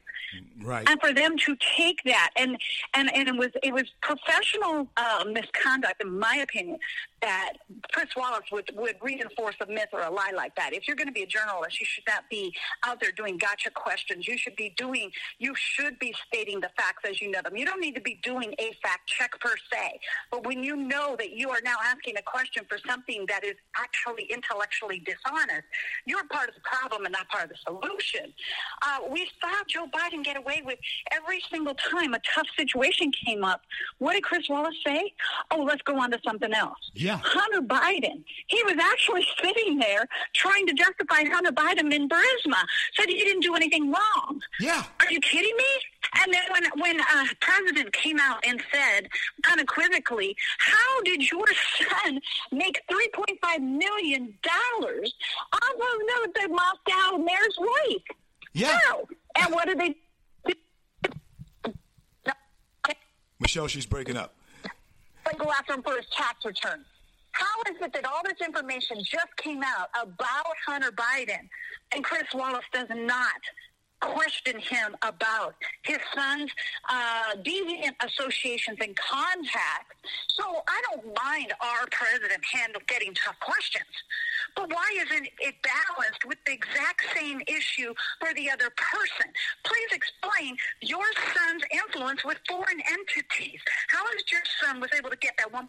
Right. 0.63 0.89
And 0.89 1.01
for 1.01 1.13
them 1.13 1.37
to 1.39 1.57
take 1.77 2.03
that 2.05 2.31
and 2.37 2.57
and, 2.95 3.15
and 3.15 3.29
it 3.29 3.37
was 3.37 3.51
it 3.63 3.73
was 3.73 3.85
professional 4.01 4.89
uh, 4.97 5.25
misconduct, 5.31 6.03
in 6.03 6.19
my 6.19 6.37
opinion, 6.37 6.79
that 7.23 7.53
Chris 7.93 8.09
Wallace 8.17 8.51
would, 8.51 8.71
would 8.75 8.97
reinforce 9.01 9.55
a 9.61 9.67
myth 9.67 9.89
or 9.93 10.01
a 10.01 10.11
lie 10.11 10.33
like 10.35 10.55
that. 10.57 10.73
If 10.73 10.87
you're 10.87 10.97
going 10.97 11.09
to 11.09 11.13
be 11.13 11.23
a 11.23 11.27
journalist, 11.27 11.81
you 11.81 11.87
should 11.87 12.05
not 12.07 12.25
be 12.29 12.53
out 12.85 13.01
there 13.01 13.13
doing 13.13 13.39
gotcha 13.39 13.71
questions. 13.71 14.27
You 14.27 14.37
should 14.37 14.57
be 14.57 14.75
doing 14.77 15.11
you 15.39 15.55
should 15.57 15.99
be 15.99 16.15
stating 16.27 16.61
the 16.61 16.71
facts 16.77 17.09
as 17.09 17.21
you 17.21 17.31
know 17.31 17.41
them. 17.43 17.57
You 17.57 17.65
don't 17.65 17.81
need 17.81 17.95
to 17.95 18.01
be 18.01 18.19
doing 18.23 18.55
a 18.59 18.73
fact 18.83 19.07
check 19.07 19.39
per 19.41 19.55
se. 19.73 20.01
But 20.31 20.47
when 20.47 20.63
you 20.63 20.77
know 20.77 21.17
that 21.19 21.31
you 21.33 21.51
are 21.51 21.61
now 21.65 21.77
asking 21.85 22.17
a 22.17 22.23
question 22.23 22.65
for 22.69 22.79
something 22.87 23.25
that 23.29 23.45
is 23.45 23.55
actually 23.79 24.25
intellectually 24.25 25.03
dishonest, 25.05 25.63
you're 26.07 26.27
part 26.31 26.49
of 26.49 26.55
the 26.55 26.61
problem 26.61 27.05
and 27.05 27.13
not 27.13 27.29
part 27.29 27.45
of 27.45 27.51
the 27.51 27.57
solution. 27.65 28.33
Uh, 28.83 28.99
we 29.11 29.29
saw 29.41 29.53
Joe 29.69 29.87
Biden 29.87 30.25
get 30.25 30.37
away 30.37 30.63
with 30.65 30.79
every 31.13 31.43
single 31.51 31.75
time 31.75 32.15
a 32.15 32.21
tough 32.35 32.47
situation 32.57 33.13
came 33.25 33.45
up. 33.45 33.63
What 33.99 34.15
did 34.15 34.25
Chris 34.25 34.49
Wallace 34.49 34.75
say? 34.85 35.13
Oh, 35.51 35.63
let's 35.63 35.83
go 35.83 35.99
on 35.99 36.11
to 36.11 36.19
something 36.25 36.53
else. 36.53 36.79
Yeah. 36.95 37.12
Hunter 37.23 37.61
Biden, 37.63 38.23
he 38.47 38.63
was 38.65 38.77
actually 38.81 39.27
sitting 39.43 39.79
there 39.79 40.07
trying 40.35 40.67
to 40.67 40.75
justify 40.75 41.25
Hunter 41.25 41.53
Biden 41.53 41.93
in 41.93 42.09
Burisma, 42.09 42.63
said 42.95 43.09
he 43.09 43.19
didn't 43.19 43.43
do 43.43 43.55
anything 43.55 43.93
wrong. 43.93 44.41
Yeah. 44.61 44.83
Are 45.01 45.11
you 45.11 45.21
kidding 45.21 45.57
me? 45.57 45.65
And 46.21 46.33
then 46.33 46.43
when 46.51 46.65
when 46.81 47.01
uh, 47.01 47.25
president 47.41 47.93
came 47.93 48.19
out 48.19 48.45
and 48.47 48.63
said 48.73 49.09
unequivocally, 49.51 50.37
"How 50.59 51.03
did 51.03 51.31
your 51.31 51.47
son 52.05 52.21
make 52.51 52.81
three 52.91 53.09
point 53.15 53.39
five 53.43 53.63
million 53.63 54.35
dollars 54.43 55.15
off 55.53 55.75
of 55.75 56.35
the 56.35 56.49
Moscow 56.49 57.19
mayor's 57.19 57.59
wife?" 57.59 58.17
Yeah. 58.53 58.79
How? 58.87 59.09
And 59.37 59.55
what 59.55 59.67
did 59.67 59.79
they? 59.79 59.95
Michelle, 63.41 63.67
she's 63.67 63.87
breaking 63.87 64.17
up. 64.17 64.35
They 64.63 65.37
go 65.37 65.51
after 65.51 65.75
him 65.75 65.83
for 65.83 65.97
his 65.97 66.07
tax 66.17 66.45
return. 66.45 66.85
How 67.33 67.73
is 67.73 67.81
it 67.81 67.93
that 67.95 68.05
all 68.05 68.21
this 68.25 68.47
information 68.47 68.99
just 68.99 69.37
came 69.37 69.63
out 69.63 69.89
about 70.01 70.55
Hunter 70.67 70.93
Biden? 70.93 71.49
And 71.95 72.05
Chris 72.05 72.25
Wallace 72.35 72.65
does 72.73 72.89
not 72.91 73.41
question 74.03 74.59
him 74.59 74.97
about 75.03 75.55
his 75.83 75.99
son's 76.15 76.51
uh, 76.91 77.37
deviant 77.43 77.95
associations 78.05 78.79
and 78.81 78.97
contacts. 78.97 79.97
So 80.37 80.63
I 80.67 80.83
don't 80.91 81.07
mind 81.15 81.53
our 81.61 81.87
president 81.91 82.43
handle 82.53 82.83
getting 82.89 83.15
tough 83.15 83.39
questions. 83.41 83.87
But 84.57 84.69
why 84.71 84.85
isn't 85.07 85.29
it 85.41 85.55
balanced 85.63 86.25
with 86.27 86.39
the 86.45 86.53
exact 86.53 87.03
same 87.17 87.41
issue 87.47 87.95
for 88.21 88.35
the 88.35 88.51
other 88.51 88.69
person? 88.77 89.33
Please 89.65 89.91
explain 89.93 90.57
your 90.83 91.07
son's 91.33 91.63
influence 91.73 92.25
with 92.25 92.39
foreign 92.49 92.83
entities. 92.85 93.61
How 93.89 94.05
is 94.17 94.25
your 94.31 94.45
son 94.61 94.81
was 94.81 94.91
able 94.97 95.11
to 95.11 95.17
get 95.17 95.35
that 95.39 95.53
$1.5 95.53 95.65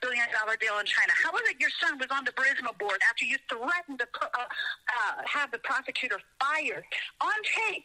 billion 0.00 0.26
deal 0.60 0.78
in 0.78 0.86
China? 0.86 1.12
How 1.24 1.34
is 1.36 1.48
it 1.50 1.56
your 1.58 1.72
son 1.82 1.98
was 1.98 2.08
on 2.10 2.24
the 2.24 2.32
Burisma 2.32 2.76
board 2.78 2.98
after 3.08 3.24
you 3.24 3.36
threatened 3.48 3.98
to 3.98 4.06
uh, 4.22 4.28
uh, 4.38 5.22
have 5.26 5.50
the 5.50 5.58
prosecutor 5.58 6.20
fired 6.38 6.84
on 7.20 7.38
tape? 7.42 7.77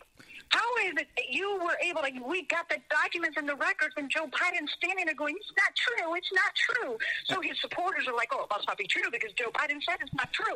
How 0.50 0.70
is 0.86 0.94
it 0.98 1.08
that 1.18 1.30
you 1.32 1.60
were 1.64 1.78
able 1.82 2.02
to, 2.02 2.12
we 2.30 2.46
got 2.46 2.70
the 2.70 2.78
documents 2.90 3.38
and 3.38 3.50
the 3.50 3.56
records 3.56 3.96
and 3.98 4.10
Joe 4.10 4.28
Biden 4.28 4.70
standing 4.78 5.06
there 5.06 5.16
going, 5.16 5.36
it's 5.36 5.52
not 5.58 5.74
true, 5.76 6.14
it's 6.16 6.32
not 6.32 6.54
true. 6.54 6.98
So 7.26 7.42
his 7.42 7.60
supporters 7.60 8.08
are 8.08 8.14
like, 8.16 8.30
oh, 8.32 8.44
it 8.44 8.50
must 8.52 8.68
not 8.68 8.78
be 8.78 8.86
true 8.86 9.10
because 9.12 9.32
Joe 9.34 9.50
Biden 9.54 9.82
said 9.82 9.98
it's 10.02 10.14
not 10.14 10.32
true. 10.32 10.56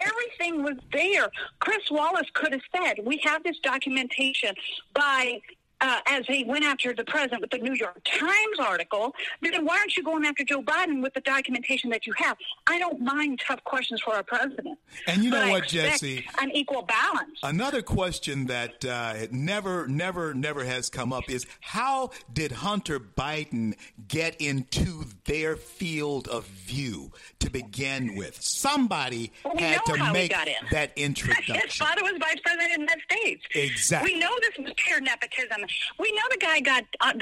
Everything 0.00 0.62
was 0.62 0.76
there. 0.92 1.28
Chris 1.58 1.90
Wallace 1.90 2.30
could 2.34 2.52
have 2.52 2.62
said, 2.74 3.04
we 3.04 3.20
have 3.24 3.42
this 3.42 3.58
documentation 3.62 4.54
by 4.94 5.40
uh, 5.82 5.98
as 6.06 6.24
he 6.26 6.44
went 6.44 6.64
after 6.64 6.94
the 6.94 7.04
president 7.04 7.40
with 7.40 7.50
the 7.50 7.58
New 7.58 7.74
York 7.74 8.00
Times 8.04 8.58
article, 8.60 9.14
then 9.42 9.64
why 9.64 9.78
aren't 9.78 9.96
you 9.96 10.02
going 10.04 10.24
after 10.24 10.44
Joe 10.44 10.62
Biden 10.62 11.02
with 11.02 11.12
the 11.12 11.20
documentation 11.20 11.90
that 11.90 12.06
you 12.06 12.14
have? 12.16 12.36
I 12.68 12.78
don't 12.78 13.00
mind 13.00 13.40
tough 13.46 13.62
questions 13.64 14.00
for 14.00 14.14
our 14.14 14.22
president. 14.22 14.78
And 15.08 15.24
you 15.24 15.30
know 15.30 15.50
what, 15.50 15.66
Jesse? 15.66 16.24
An 16.40 16.50
equal 16.52 16.82
balance. 16.82 17.38
Another 17.42 17.82
question 17.82 18.46
that 18.46 18.84
uh, 18.84 19.26
never, 19.32 19.88
never, 19.88 20.32
never 20.34 20.64
has 20.64 20.88
come 20.88 21.12
up 21.12 21.28
is 21.28 21.46
how 21.60 22.10
did 22.32 22.52
Hunter 22.52 23.00
Biden 23.00 23.74
get 24.06 24.40
into 24.40 25.04
their 25.24 25.56
field 25.56 26.28
of 26.28 26.46
view 26.46 27.10
to 27.40 27.50
begin 27.50 28.14
with? 28.14 28.40
Somebody 28.40 29.32
Well, 29.44 29.54
we 29.56 29.62
had 29.62 29.80
to 29.86 30.12
make 30.12 30.30
got 30.30 30.46
in. 30.46 30.54
that 30.70 30.92
His 30.96 31.74
father 31.74 32.02
was 32.02 32.12
vice 32.20 32.38
president 32.44 32.70
of 32.70 32.76
the 32.76 32.80
United 32.80 33.02
States. 33.10 33.44
Exactly. 33.54 34.14
We 34.14 34.20
know 34.20 34.30
this 34.40 34.64
was 34.64 34.72
pure 34.76 35.00
nepotism. 35.00 35.64
We 35.98 36.10
know 36.12 36.22
the 36.30 36.36
guy 36.38 36.60
got 36.60 36.84
uh, 37.00 37.12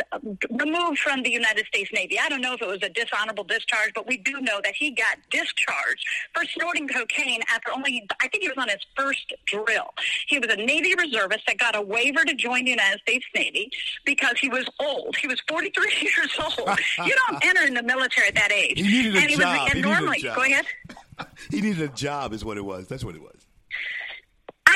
removed 0.51 0.99
from 0.99 1.23
the 1.23 1.31
United 1.31 1.67
States 1.67 1.91
Navy. 1.93 2.19
I 2.19 2.29
don't 2.29 2.41
know 2.41 2.55
if 2.55 2.63
it 2.63 2.69
was 2.69 2.83
a 2.83 2.89
dishonorable 2.89 3.45
discharge, 3.45 3.93
but 3.95 4.07
we 4.07 4.17
do 4.19 4.41
know 4.41 4.61
that 4.65 4.75
he 4.75 4.91
got 4.91 5.19
discharged 5.31 6.05
for 6.35 6.45
snorting 6.47 6.89
cocaine 6.89 7.41
after 7.53 7.73
only, 7.73 8.07
I 8.21 8.29
think 8.29 8.43
he 8.43 8.49
was 8.49 8.59
on 8.59 8.69
his 8.69 8.81
first 8.97 9.33
drill. 9.47 9.91
He 10.29 10.39
was 10.39 10.53
a 10.53 10.57
Navy 10.57 10.95
reservist 10.95 11.41
that 11.47 11.59
got 11.59 11.77
a 11.77 11.83
waiver 11.83 12.25
to 12.25 12.35
join 12.35 12.65
the 12.65 12.71
United 12.71 13.01
States 13.01 13.25
Navy 13.35 13.71
because 14.05 14.39
he 14.41 14.49
was 14.49 14.67
old. 14.81 15.17
He 15.17 15.27
was 15.27 15.41
43 15.49 15.93
years 16.03 16.39
old. 16.41 16.79
you 17.07 17.15
don't 17.29 17.45
enter 17.45 17.63
in 17.63 17.75
the 17.75 17.83
military 17.83 18.29
at 18.29 18.35
that 18.35 18.53
age. 18.53 18.79
He 18.79 18.83
needed 18.85 19.17
a 19.17 19.19
and 19.21 19.31
he 19.31 19.37
job. 19.37 19.61
Was, 19.61 19.73
He 19.73 19.79
and 19.79 19.85
a 19.85 19.89
normally, 19.89 20.23
go 20.23 20.43
ahead. 20.43 20.65
he 21.51 21.61
needed 21.61 21.83
a 21.83 21.89
job, 21.89 22.33
is 22.33 22.45
what 22.45 22.57
it 22.57 22.65
was. 22.65 22.87
That's 22.89 23.05
what 23.05 23.15
it 23.15 23.23
was. 23.23 23.47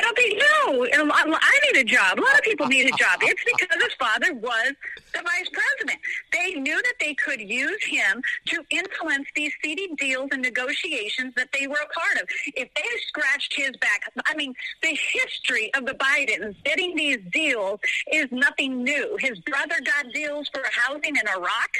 Don't 0.05 0.17
think 0.17 0.37
no. 0.37 0.85
I 0.93 1.59
need 1.65 1.81
a 1.81 1.83
job. 1.83 2.19
A 2.19 2.21
lot 2.21 2.35
of 2.35 2.41
people 2.43 2.67
need 2.67 2.85
a 2.85 2.91
job. 2.91 3.17
It's 3.21 3.43
because 3.43 3.83
his 3.83 3.93
father 3.95 4.35
was 4.35 4.73
the 5.13 5.23
vice 5.23 5.49
president. 5.51 5.99
They 6.31 6.53
knew 6.59 6.75
that 6.75 6.93
they 6.99 7.15
could 7.15 7.41
use 7.41 7.83
him 7.83 8.21
to 8.45 8.63
influence 8.69 9.27
these 9.35 9.51
seedy 9.63 9.87
deals 9.97 10.29
and 10.31 10.43
negotiations 10.43 11.33
that 11.35 11.49
they 11.51 11.65
were 11.65 11.79
a 11.83 11.99
part 11.99 12.21
of. 12.21 12.29
If 12.55 12.71
they 12.75 12.83
scratched 13.07 13.55
his 13.55 13.71
back, 13.77 14.11
I 14.27 14.35
mean, 14.35 14.53
the 14.83 14.95
history 15.13 15.73
of 15.73 15.87
the 15.87 15.93
Bidens 15.93 16.55
getting 16.63 16.95
these 16.95 17.17
deals 17.31 17.79
is 18.13 18.27
nothing 18.31 18.83
new. 18.83 19.17
His 19.19 19.39
brother 19.39 19.75
got 19.83 20.13
deals 20.13 20.47
for 20.53 20.61
housing 20.71 21.15
in 21.15 21.27
Iraq. 21.35 21.71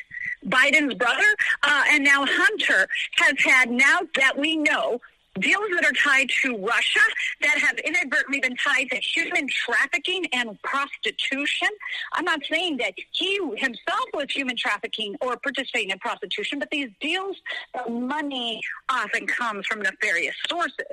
Biden's 0.48 0.96
brother, 0.96 1.36
uh, 1.62 1.84
and 1.90 2.04
now 2.04 2.26
Hunter 2.28 2.88
has 3.18 3.34
had, 3.40 3.70
now 3.70 4.00
that 4.16 4.38
we 4.38 4.56
know, 4.58 5.00
deals 5.40 5.70
that 5.76 5.86
are 5.86 5.92
tied 5.92 6.30
to 6.30 6.58
Russia 6.58 7.00
that 7.42 7.58
have 7.58 7.78
inadvertently 7.80 8.40
been 8.40 8.56
tied 8.56 8.90
to 8.92 8.98
human 8.98 9.48
trafficking 9.48 10.26
and 10.34 10.62
prostitution. 10.62 11.68
I'm 12.14 12.26
not 12.26 12.42
saying 12.50 12.78
that 12.78 12.94
he 13.12 13.36
himself 13.58 14.06
was 14.14 14.28
human 14.30 14.56
trafficking 14.56 15.16
or 15.22 15.38
participating 15.38 15.90
in 15.90 16.00
prostitution, 16.00 16.60
but 16.60 16.70
these 16.72 16.90
deals, 17.02 17.38
the 17.74 17.92
money 17.92 18.62
often 18.90 19.28
comes 19.28 19.66
from 19.68 19.82
nefarious 19.82 20.36
sources. 20.50 20.86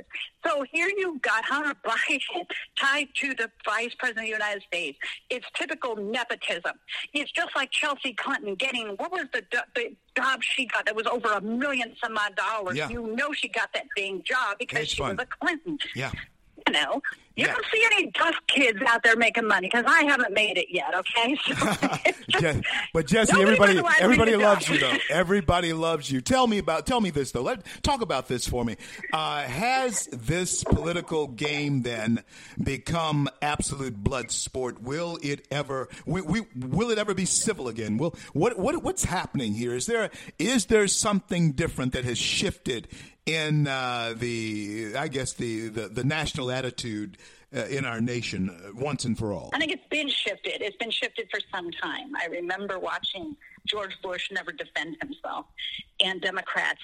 So 0.44 0.64
here 0.70 0.90
you've 0.96 1.22
got 1.22 1.44
Hunter 1.44 1.74
Biden 1.84 2.46
tied 2.76 3.08
to 3.16 3.34
the 3.34 3.50
vice 3.64 3.94
president 3.98 4.24
of 4.24 4.30
the 4.30 4.44
United 4.44 4.62
States. 4.64 4.98
It's 5.30 5.46
typical 5.54 5.96
nepotism. 5.96 6.72
It's 7.12 7.30
just 7.30 7.54
like 7.54 7.70
Chelsea 7.70 8.12
Clinton 8.14 8.54
getting, 8.56 8.88
what 8.96 9.12
was 9.12 9.26
the, 9.32 9.42
the 9.74 9.94
job 10.16 10.42
she 10.42 10.66
got 10.66 10.86
that 10.86 10.94
was 10.96 11.06
over 11.06 11.28
a 11.32 11.40
million 11.40 11.94
some 12.02 12.16
odd 12.16 12.34
dollars? 12.36 12.76
Yeah. 12.76 12.88
You 12.88 13.14
know 13.14 13.32
she 13.32 13.48
got 13.48 13.72
that 13.74 13.86
dang 13.96 14.22
job 14.24 14.58
because 14.58 14.78
Hedge 14.80 14.88
she 14.90 15.02
fund. 15.02 15.18
was 15.18 15.26
a 15.26 15.44
Clinton. 15.44 15.78
Yeah. 15.94 16.10
You 16.66 16.72
know, 16.74 17.02
you 17.36 17.46
Yeah. 17.46 17.52
don't 17.52 17.64
see 17.72 17.82
any 17.92 18.10
tough 18.12 18.34
kids 18.46 18.78
out 18.86 19.02
there 19.02 19.16
making 19.16 19.46
money 19.48 19.68
because 19.72 19.84
I 19.88 20.02
haven't 20.04 20.32
made 20.34 20.58
it 20.58 20.66
yet. 20.70 20.94
Okay, 20.94 21.36
so 21.46 22.10
just- 22.40 22.60
but 22.92 23.06
Jesse, 23.06 23.40
everybody, 23.40 23.80
everybody 23.98 24.36
loves 24.36 24.68
you 24.68 24.78
though. 24.78 24.96
Everybody 25.10 25.72
loves 25.72 26.10
you. 26.10 26.20
Tell 26.20 26.46
me 26.46 26.58
about, 26.58 26.86
tell 26.86 27.00
me 27.00 27.10
this 27.10 27.32
though. 27.32 27.42
Let 27.42 27.64
talk 27.82 28.00
about 28.02 28.28
this 28.28 28.46
for 28.46 28.64
me. 28.64 28.76
Uh, 29.12 29.42
has 29.42 30.06
this 30.12 30.62
political 30.64 31.26
game 31.28 31.82
then 31.82 32.22
become 32.62 33.28
absolute 33.40 33.96
blood 33.96 34.30
sport? 34.30 34.82
Will 34.82 35.18
it 35.22 35.46
ever? 35.50 35.88
We, 36.06 36.20
we, 36.20 36.42
will 36.54 36.90
it 36.90 36.98
ever 36.98 37.14
be 37.14 37.24
civil 37.24 37.68
again? 37.68 37.96
Will 37.96 38.14
what 38.34 38.58
what 38.58 38.82
what's 38.82 39.04
happening 39.04 39.54
here? 39.54 39.74
Is 39.74 39.86
there 39.86 40.10
is 40.38 40.66
there 40.66 40.86
something 40.86 41.52
different 41.52 41.92
that 41.94 42.04
has 42.04 42.18
shifted 42.18 42.88
in 43.26 43.66
uh, 43.66 44.14
the 44.16 44.94
I 44.96 45.08
guess 45.08 45.32
the 45.32 45.68
the, 45.68 45.88
the 45.88 46.04
national 46.04 46.50
attitude 46.50 47.18
uh, 47.54 47.64
in 47.66 47.84
our 47.84 48.00
nation 48.00 48.50
uh, 48.50 48.70
once 48.74 49.04
and 49.04 49.16
for 49.16 49.32
all? 49.32 49.50
I 49.52 49.58
think 49.58 49.72
it's 49.72 49.88
been 49.90 50.08
shifted. 50.08 50.62
It's 50.62 50.76
been 50.76 50.90
shifted 50.90 51.28
for 51.30 51.40
some 51.54 51.70
time. 51.70 52.12
I 52.20 52.26
remember 52.26 52.78
watching 52.78 53.36
George 53.66 53.96
Bush 54.02 54.30
never 54.32 54.52
defend 54.52 54.96
himself, 55.00 55.46
and 56.00 56.20
Democrats 56.20 56.80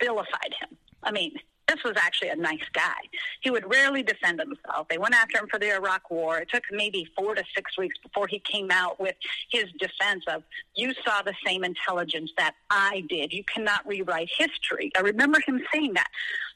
vilified 0.00 0.54
him. 0.60 0.76
I 1.02 1.12
mean, 1.12 1.32
this 1.70 1.84
was 1.84 1.94
actually 1.96 2.30
a 2.30 2.36
nice 2.36 2.68
guy. 2.72 2.98
He 3.40 3.50
would 3.50 3.70
rarely 3.70 4.02
defend 4.02 4.40
himself. 4.40 4.88
They 4.88 4.98
went 4.98 5.14
after 5.14 5.38
him 5.38 5.46
for 5.48 5.58
the 5.58 5.72
Iraq 5.72 6.10
War. 6.10 6.38
It 6.38 6.48
took 6.48 6.64
maybe 6.72 7.08
four 7.16 7.36
to 7.36 7.44
six 7.54 7.78
weeks 7.78 7.96
before 8.02 8.26
he 8.26 8.40
came 8.40 8.70
out 8.72 8.98
with 8.98 9.14
his 9.50 9.66
defense 9.78 10.24
of, 10.28 10.42
you 10.74 10.92
saw 11.04 11.22
the 11.22 11.34
same 11.46 11.62
intelligence 11.62 12.32
that 12.36 12.54
I 12.70 13.04
did. 13.08 13.32
You 13.32 13.44
cannot 13.44 13.86
rewrite 13.86 14.30
history. 14.36 14.90
I 14.96 15.00
remember 15.00 15.38
him 15.46 15.62
saying 15.72 15.94
that. 15.94 16.08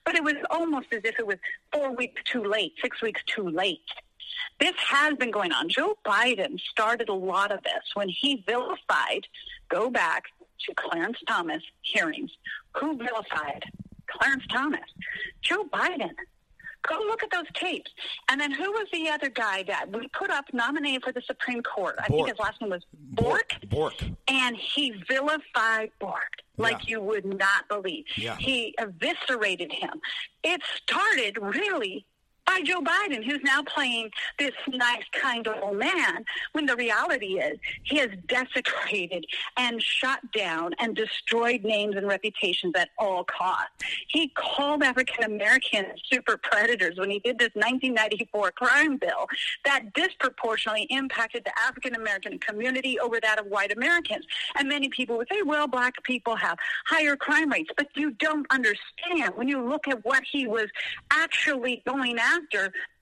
But 0.04 0.16
it 0.16 0.24
was 0.24 0.34
almost 0.50 0.88
as 0.92 1.02
if 1.04 1.18
it 1.18 1.26
was 1.26 1.38
four 1.72 1.94
weeks 1.94 2.20
too 2.24 2.44
late, 2.44 2.72
six 2.82 3.00
weeks 3.00 3.22
too 3.26 3.48
late. 3.48 3.80
This 4.58 4.74
has 4.78 5.14
been 5.14 5.30
going 5.30 5.52
on. 5.52 5.68
Joe 5.68 5.96
Biden 6.04 6.58
started 6.70 7.08
a 7.08 7.14
lot 7.14 7.52
of 7.52 7.62
this 7.62 7.84
when 7.94 8.08
he 8.08 8.42
vilified, 8.46 9.26
go 9.68 9.90
back 9.90 10.24
to 10.66 10.74
Clarence 10.74 11.18
Thomas 11.28 11.62
hearings. 11.82 12.30
Who 12.76 12.96
vilified 12.96 13.64
Clarence 14.18 14.44
Thomas? 14.50 14.80
Joe 15.42 15.64
Biden. 15.72 16.10
Go 16.86 16.98
look 17.06 17.22
at 17.22 17.30
those 17.30 17.46
tapes. 17.54 17.90
And 18.28 18.38
then 18.38 18.50
who 18.52 18.70
was 18.70 18.86
the 18.92 19.08
other 19.08 19.30
guy 19.30 19.62
that 19.62 19.86
we 19.90 20.06
put 20.08 20.28
up 20.30 20.44
nominated 20.52 21.02
for 21.02 21.12
the 21.12 21.22
Supreme 21.22 21.62
Court? 21.62 21.94
I 21.98 22.08
think 22.08 22.28
his 22.28 22.38
last 22.38 22.60
name 22.60 22.70
was 22.70 22.82
Bork. 22.92 23.52
Bork. 23.70 23.94
And 24.28 24.54
he 24.54 24.92
vilified 25.08 25.90
Bork 25.98 26.28
like 26.58 26.86
Yeah. 26.86 26.96
you 26.96 27.00
would 27.00 27.24
not 27.24 27.68
believe. 27.70 28.04
Yeah. 28.16 28.36
He 28.36 28.74
eviscerated 28.78 29.72
him. 29.72 29.98
It 30.42 30.60
started 30.82 31.38
really 31.40 32.04
by 32.46 32.60
Joe 32.64 32.80
Biden, 32.80 33.24
who's 33.24 33.40
now 33.42 33.62
playing 33.62 34.10
this 34.38 34.52
nice, 34.68 35.04
kind 35.12 35.46
old 35.48 35.78
man, 35.78 36.24
when 36.52 36.66
the 36.66 36.76
reality 36.76 37.38
is 37.38 37.58
he 37.82 37.98
has 37.98 38.10
desecrated 38.28 39.26
and 39.56 39.82
shot 39.82 40.20
down 40.32 40.74
and 40.78 40.94
destroyed 40.94 41.64
names 41.64 41.96
and 41.96 42.06
reputations 42.06 42.74
at 42.76 42.90
all 42.98 43.24
costs. 43.24 43.84
He 44.08 44.28
called 44.28 44.82
African 44.82 45.24
Americans 45.24 46.00
super 46.10 46.36
predators 46.36 46.98
when 46.98 47.10
he 47.10 47.18
did 47.20 47.38
this 47.38 47.50
1994 47.54 48.52
crime 48.52 48.96
bill 48.98 49.26
that 49.64 49.92
disproportionately 49.94 50.86
impacted 50.90 51.44
the 51.44 51.52
African 51.58 51.94
American 51.94 52.38
community 52.38 52.98
over 53.00 53.18
that 53.20 53.38
of 53.38 53.46
white 53.46 53.72
Americans. 53.72 54.26
And 54.58 54.68
many 54.68 54.88
people 54.88 55.16
would 55.16 55.28
say, 55.30 55.42
well, 55.42 55.66
black 55.66 56.02
people 56.02 56.36
have 56.36 56.58
higher 56.86 57.16
crime 57.16 57.50
rates. 57.50 57.70
But 57.76 57.88
you 57.94 58.12
don't 58.12 58.46
understand 58.50 59.34
when 59.34 59.48
you 59.48 59.66
look 59.66 59.88
at 59.88 60.04
what 60.04 60.22
he 60.30 60.46
was 60.46 60.66
actually 61.10 61.82
going 61.86 62.18
after 62.18 62.33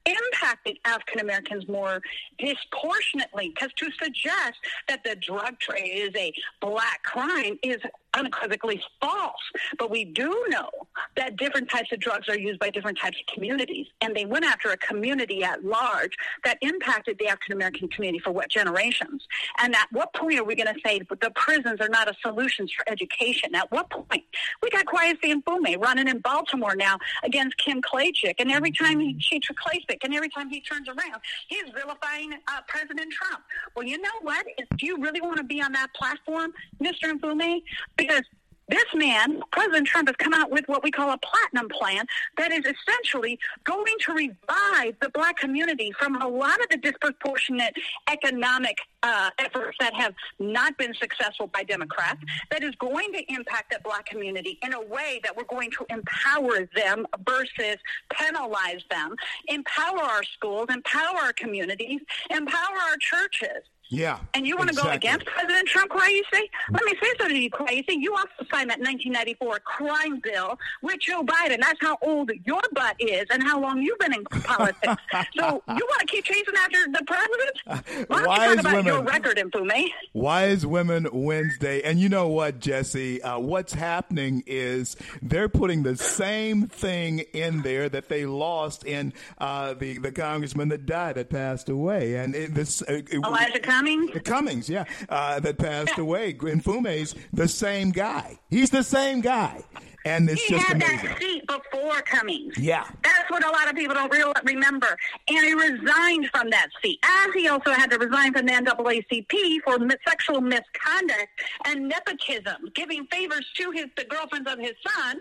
impacted 0.04 0.78
African 0.84 1.20
Americans 1.20 1.68
more 1.68 2.00
disproportionately 2.38 3.52
because 3.54 3.72
to 3.76 3.88
suggest 4.02 4.54
that 4.88 5.04
the 5.04 5.16
drug 5.16 5.58
trade 5.60 5.90
is 5.92 6.10
a 6.16 6.32
black 6.60 7.02
crime 7.04 7.58
is 7.62 7.78
unequivocally 8.14 8.82
false. 9.00 9.32
But 9.78 9.90
we 9.90 10.04
do 10.04 10.44
know 10.48 10.68
that 11.16 11.36
different 11.36 11.70
types 11.70 11.92
of 11.92 12.00
drugs 12.00 12.28
are 12.28 12.38
used 12.38 12.58
by 12.58 12.70
different 12.70 12.98
types 12.98 13.16
of 13.20 13.34
communities, 13.34 13.86
and 14.00 14.14
they 14.14 14.24
went 14.24 14.44
after 14.44 14.70
a 14.70 14.76
community 14.76 15.44
at 15.44 15.64
large 15.64 16.12
that 16.44 16.58
impacted 16.60 17.18
the 17.18 17.28
African 17.28 17.54
American 17.54 17.88
community 17.88 18.18
for 18.18 18.32
what 18.32 18.48
generations. 18.48 19.26
And 19.58 19.74
at 19.74 19.88
what 19.92 20.12
point 20.14 20.38
are 20.38 20.44
we 20.44 20.54
going 20.54 20.72
to 20.74 20.80
say 20.84 21.00
the 21.00 21.30
prisons 21.34 21.80
are 21.80 21.88
not 21.88 22.08
a 22.08 22.14
solution 22.22 22.68
for 22.68 22.90
education? 22.90 23.54
At 23.54 23.70
what 23.70 23.90
point? 23.90 24.24
We 24.62 24.70
got 24.70 24.86
Kweisi 24.86 25.42
Mfume 25.42 25.82
running 25.82 26.08
in 26.08 26.18
Baltimore 26.18 26.74
now 26.74 26.98
against 27.22 27.56
Kim 27.58 27.82
Klacik, 27.82 28.34
and 28.38 28.50
every 28.50 28.72
time 28.72 29.00
he, 29.00 29.16
she 29.20 29.40
Klacik, 29.40 29.98
and 30.04 30.14
every 30.14 30.28
time 30.28 30.48
he 30.48 30.60
turns 30.60 30.88
around, 30.88 31.20
he's 31.48 31.64
vilifying 31.74 32.32
uh, 32.32 32.60
President 32.68 33.12
Trump. 33.12 33.42
Well, 33.74 33.86
you 33.86 34.00
know 34.00 34.10
what? 34.22 34.46
If, 34.58 34.82
you 34.82 34.98
really 34.98 35.20
want 35.20 35.36
to 35.36 35.44
be 35.44 35.62
on 35.62 35.72
that 35.72 35.94
platform, 35.94 36.52
Mr. 36.82 37.12
Mfume? 37.12 37.62
Because 38.02 38.24
This 38.68 38.84
man, 38.94 39.42
President 39.50 39.86
Trump, 39.86 40.08
has 40.08 40.16
come 40.16 40.32
out 40.32 40.50
with 40.50 40.64
what 40.66 40.82
we 40.82 40.90
call 40.90 41.10
a 41.10 41.18
platinum 41.18 41.68
plan 41.68 42.06
that 42.38 42.52
is 42.52 42.64
essentially 42.64 43.38
going 43.64 43.94
to 44.06 44.12
revive 44.12 44.94
the 45.00 45.10
black 45.12 45.36
community 45.36 45.92
from 45.98 46.20
a 46.22 46.28
lot 46.28 46.58
of 46.62 46.68
the 46.70 46.78
disproportionate 46.78 47.74
economic 48.10 48.78
uh, 49.02 49.30
efforts 49.38 49.76
that 49.80 49.92
have 49.94 50.14
not 50.38 50.78
been 50.78 50.94
successful 50.94 51.48
by 51.48 51.64
Democrats, 51.64 52.20
that 52.50 52.62
is 52.62 52.74
going 52.76 53.12
to 53.12 53.22
impact 53.32 53.70
that 53.72 53.82
black 53.82 54.06
community 54.06 54.58
in 54.64 54.72
a 54.72 54.80
way 54.80 55.20
that 55.24 55.36
we're 55.36 55.44
going 55.44 55.70
to 55.72 55.84
empower 55.90 56.66
them 56.74 57.04
versus 57.28 57.76
penalize 58.10 58.84
them, 58.90 59.16
empower 59.48 60.00
our 60.00 60.22
schools, 60.22 60.66
empower 60.72 61.18
our 61.18 61.32
communities, 61.32 62.00
empower 62.30 62.76
our 62.88 62.96
churches. 63.00 63.64
Yeah. 63.92 64.20
And 64.32 64.46
you 64.46 64.56
want 64.56 64.70
to 64.70 64.72
exactly. 64.72 64.90
go 64.90 64.96
against 64.96 65.26
President 65.26 65.68
Trump, 65.68 65.90
Kweisi? 65.92 66.48
Let 66.70 66.82
me 66.84 66.94
say 67.00 67.08
something 67.18 67.36
to 67.36 67.42
you, 67.42 67.50
Kweisi. 67.50 67.76
You 67.76 67.82
say 67.86 67.96
you 67.98 68.12
also 68.14 68.30
signed 68.50 68.70
that 68.70 68.80
1994 68.80 69.58
crime 69.60 70.18
bill 70.20 70.58
with 70.80 70.98
Joe 71.00 71.22
Biden. 71.22 71.60
That's 71.60 71.78
how 71.78 71.98
old 72.00 72.30
your 72.46 72.62
butt 72.72 72.96
is 72.98 73.26
and 73.30 73.42
how 73.42 73.60
long 73.60 73.82
you've 73.82 73.98
been 73.98 74.14
in 74.14 74.24
politics. 74.24 75.02
so 75.36 75.62
you 75.68 75.86
want 75.90 76.00
to 76.00 76.06
keep 76.06 76.24
chasing 76.24 76.54
after 76.56 76.78
the 76.90 77.04
president? 77.06 78.08
Why 78.08 78.18
don't 78.18 78.28
Wise 78.28 78.48
you 78.48 78.56
talk 78.56 78.60
about 78.60 78.72
women. 78.76 78.86
your 78.86 79.02
record, 79.02 79.36
Mfume? 79.36 79.88
Wise 80.14 80.64
Women 80.64 81.08
Wednesday. 81.12 81.82
And 81.82 82.00
you 82.00 82.08
know 82.08 82.28
what, 82.28 82.60
Jesse? 82.60 83.20
Uh, 83.20 83.40
what's 83.40 83.74
happening 83.74 84.42
is 84.46 84.96
they're 85.20 85.50
putting 85.50 85.82
the 85.82 85.96
same 85.96 86.66
thing 86.66 87.18
in 87.34 87.60
there 87.60 87.90
that 87.90 88.08
they 88.08 88.24
lost 88.24 88.84
in 88.84 89.12
uh, 89.36 89.74
the, 89.74 89.98
the 89.98 90.12
congressman 90.12 90.70
that 90.70 90.86
died, 90.86 91.16
that 91.16 91.28
passed 91.28 91.68
away. 91.68 92.16
And 92.16 92.34
it, 92.34 92.54
this, 92.54 92.80
uh, 92.80 93.02
it, 93.10 93.12
Elijah 93.12 93.60
Cummings? 93.82 94.10
Cummings, 94.24 94.68
yeah, 94.70 94.84
uh, 95.08 95.40
that 95.40 95.58
passed 95.58 95.98
away. 95.98 96.32
Kweisi 96.34 96.62
Mfume's 96.62 97.14
the 97.32 97.48
same 97.48 97.90
guy. 97.90 98.38
He's 98.50 98.70
the 98.70 98.82
same 98.82 99.20
guy. 99.20 99.62
And 100.04 100.28
it's 100.28 100.42
He 100.42 100.54
just 100.54 100.66
had 100.66 100.82
amazing. 100.82 101.08
that 101.10 101.18
seat 101.20 101.46
before 101.46 102.02
Cummings. 102.02 102.58
Yeah. 102.58 102.84
That's 103.04 103.30
what 103.30 103.44
a 103.44 103.50
lot 103.50 103.68
of 103.68 103.76
people 103.76 103.94
don't 103.94 104.12
real, 104.12 104.32
remember. 104.44 104.96
And 105.28 105.46
he 105.46 105.54
resigned 105.54 106.28
from 106.32 106.50
that 106.50 106.68
seat. 106.82 106.98
As 107.04 107.32
he 107.34 107.46
also 107.48 107.70
had 107.70 107.88
to 107.92 107.98
resign 107.98 108.32
from 108.32 108.46
the 108.46 108.52
NAACP 108.52 109.60
for 109.64 109.78
sexual 110.08 110.40
misconduct 110.40 111.28
and 111.66 111.88
nepotism, 111.88 112.68
giving 112.74 113.06
favors 113.12 113.46
to 113.58 113.70
his 113.70 113.86
the 113.96 114.04
girlfriends 114.04 114.50
of 114.50 114.58
his 114.58 114.72
son 114.86 115.20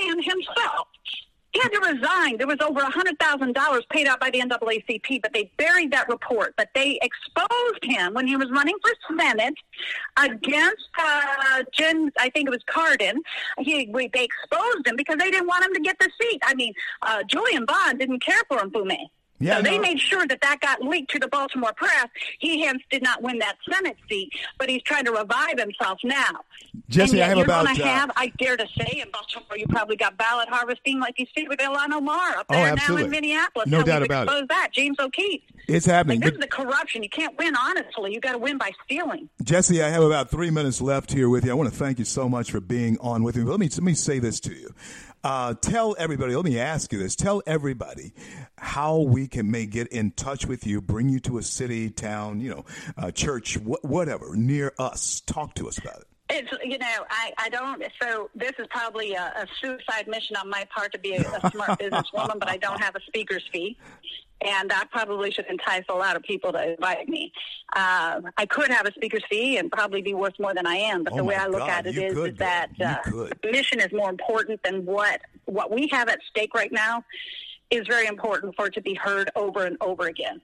and 0.00 0.24
himself. 0.24 0.86
He 1.52 1.60
had 1.60 1.70
to 1.70 1.80
resign. 1.92 2.36
There 2.38 2.46
was 2.46 2.60
over 2.60 2.80
$100,000 2.80 3.80
paid 3.90 4.06
out 4.06 4.20
by 4.20 4.30
the 4.30 4.40
NAACP, 4.40 5.20
but 5.20 5.32
they 5.32 5.50
buried 5.56 5.92
that 5.92 6.08
report. 6.08 6.54
But 6.56 6.68
they 6.74 6.98
exposed 7.02 7.84
him 7.84 8.14
when 8.14 8.26
he 8.26 8.36
was 8.36 8.50
running 8.50 8.76
for 8.82 9.16
Senate 9.18 9.54
against 10.16 10.88
uh, 10.98 11.62
Jen, 11.72 12.12
I 12.18 12.30
think 12.30 12.46
it 12.46 12.50
was 12.50 12.62
Cardin. 12.68 13.16
He, 13.58 13.88
we, 13.92 14.08
they 14.08 14.24
exposed 14.24 14.86
him 14.86 14.96
because 14.96 15.16
they 15.18 15.30
didn't 15.30 15.48
want 15.48 15.64
him 15.64 15.74
to 15.74 15.80
get 15.80 15.98
the 15.98 16.08
seat. 16.20 16.40
I 16.44 16.54
mean, 16.54 16.72
uh, 17.02 17.22
Julian 17.24 17.64
Bond 17.64 17.98
didn't 17.98 18.20
care 18.20 18.42
for 18.48 18.60
him, 18.60 18.70
Mfume. 18.70 18.96
Yeah, 19.40 19.56
so 19.56 19.62
they 19.62 19.76
no. 19.76 19.82
made 19.82 19.98
sure 19.98 20.26
that 20.26 20.40
that 20.42 20.60
got 20.60 20.82
leaked 20.82 21.10
to 21.12 21.18
the 21.18 21.26
Baltimore 21.28 21.72
press. 21.74 22.06
He 22.38 22.62
hence 22.62 22.82
did 22.90 23.02
not 23.02 23.22
win 23.22 23.38
that 23.38 23.56
Senate 23.72 23.96
seat, 24.08 24.30
but 24.58 24.68
he's 24.68 24.82
trying 24.82 25.06
to 25.06 25.12
revive 25.12 25.58
himself 25.58 25.98
now. 26.04 26.40
Jesse, 26.88 27.22
I 27.22 27.26
have 27.28 27.38
you're 27.38 27.46
about, 27.46 27.74
to 27.74 27.82
uh, 27.82 27.86
have, 27.86 28.10
I 28.16 28.32
dare 28.38 28.56
to 28.56 28.66
say, 28.78 29.00
in 29.00 29.10
Baltimore, 29.10 29.56
you 29.56 29.66
probably 29.68 29.96
got 29.96 30.16
ballot 30.18 30.48
harvesting 30.50 31.00
like 31.00 31.14
you 31.18 31.26
see 31.34 31.48
with 31.48 31.58
Ilhan 31.58 31.90
Omar 31.92 32.36
up 32.36 32.46
Oh, 32.50 32.54
there 32.54 32.74
now 32.76 32.96
in 32.96 33.10
Minneapolis. 33.10 33.68
No 33.68 33.78
How 33.78 33.84
doubt 33.84 34.02
about 34.02 34.28
it. 34.28 34.48
that. 34.48 34.68
James 34.72 34.96
O'Keefe. 35.00 35.42
It's 35.66 35.86
happening. 35.86 36.20
Like, 36.20 36.32
this 36.32 36.38
But- 36.38 36.44
is 36.44 36.50
the 36.50 36.64
corruption. 36.64 37.02
You 37.02 37.08
can't 37.08 37.36
win 37.38 37.54
honestly. 37.56 38.12
You 38.12 38.20
got 38.20 38.32
to 38.32 38.38
win 38.38 38.58
by 38.58 38.72
stealing. 38.84 39.28
Jesse, 39.42 39.82
I 39.82 39.88
have 39.88 40.02
about 40.02 40.30
three 40.30 40.50
minutes 40.50 40.80
left 40.80 41.12
here 41.12 41.28
with 41.28 41.44
you. 41.44 41.50
I 41.50 41.54
want 41.54 41.70
to 41.70 41.76
thank 41.76 41.98
you 41.98 42.04
so 42.04 42.28
much 42.28 42.50
for 42.50 42.60
being 42.60 42.98
on 43.00 43.22
with 43.22 43.36
me. 43.36 43.44
But 43.44 43.52
let 43.52 43.60
me 43.60 43.68
let 43.68 43.82
me 43.82 43.94
say 43.94 44.18
this 44.18 44.40
to 44.40 44.52
you. 44.52 44.74
Uh, 45.22 45.54
tell 45.54 45.94
everybody. 45.98 46.34
Let 46.34 46.44
me 46.44 46.58
ask 46.58 46.92
you 46.92 46.98
this. 46.98 47.14
Tell 47.14 47.42
everybody 47.46 48.12
how 48.56 49.00
we 49.00 49.28
can 49.28 49.50
may 49.50 49.66
get 49.66 49.88
in 49.88 50.12
touch 50.12 50.46
with 50.46 50.66
you, 50.66 50.80
bring 50.80 51.08
you 51.08 51.20
to 51.20 51.38
a 51.38 51.42
city, 51.42 51.90
town, 51.90 52.40
you 52.40 52.50
know, 52.50 52.64
uh, 52.96 53.10
church, 53.10 53.56
wh- 53.56 53.84
whatever 53.84 54.34
near 54.34 54.72
us. 54.78 55.20
Talk 55.20 55.54
to 55.54 55.68
us 55.68 55.78
about 55.78 56.00
it. 56.00 56.06
It's 56.32 56.52
you 56.62 56.78
know 56.78 57.04
I, 57.10 57.32
I 57.38 57.48
don't 57.48 57.82
so 58.00 58.30
this 58.36 58.52
is 58.58 58.66
probably 58.70 59.14
a, 59.14 59.32
a 59.36 59.46
suicide 59.60 60.06
mission 60.06 60.36
on 60.36 60.48
my 60.48 60.64
part 60.74 60.92
to 60.92 60.98
be 60.98 61.14
a, 61.16 61.22
a 61.22 61.50
smart 61.50 61.70
businesswoman, 61.80 62.38
but 62.38 62.48
I 62.48 62.56
don't 62.56 62.80
have 62.80 62.94
a 62.94 63.00
speaker's 63.00 63.42
fee, 63.52 63.76
and 64.42 64.70
that 64.70 64.88
probably 64.90 65.30
should 65.30 65.46
entice 65.46 65.84
a 65.88 65.94
lot 65.94 66.16
of 66.16 66.22
people 66.22 66.52
to 66.52 66.72
invite 66.72 67.08
me. 67.08 67.32
Uh, 67.74 68.20
I 68.36 68.46
could 68.46 68.68
have 68.68 68.86
a 68.86 68.92
speaker's 68.92 69.24
fee 69.28 69.58
and 69.58 69.70
probably 69.70 70.02
be 70.02 70.14
worth 70.14 70.38
more 70.38 70.54
than 70.54 70.66
I 70.66 70.76
am, 70.76 71.04
but 71.04 71.12
Oh 71.12 71.16
the 71.16 71.24
way 71.24 71.34
I 71.34 71.46
look 71.46 71.60
God, 71.60 71.70
at 71.70 71.86
it 71.86 71.94
you 71.94 72.14
could, 72.14 72.32
is 72.32 72.38
that 72.38 72.70
uh, 72.80 72.96
the 73.04 73.50
mission 73.50 73.80
is 73.80 73.92
more 73.92 74.10
important 74.10 74.62
than 74.62 74.84
what 74.84 75.20
what 75.46 75.70
we 75.70 75.88
have 75.88 76.08
at 76.08 76.20
stake 76.30 76.54
right 76.54 76.72
now 76.72 77.04
is 77.70 77.86
very 77.86 78.06
important 78.06 78.54
for 78.56 78.66
it 78.66 78.74
to 78.74 78.80
be 78.80 78.94
heard 78.94 79.30
over 79.36 79.64
and 79.64 79.76
over 79.80 80.06
again. 80.06 80.40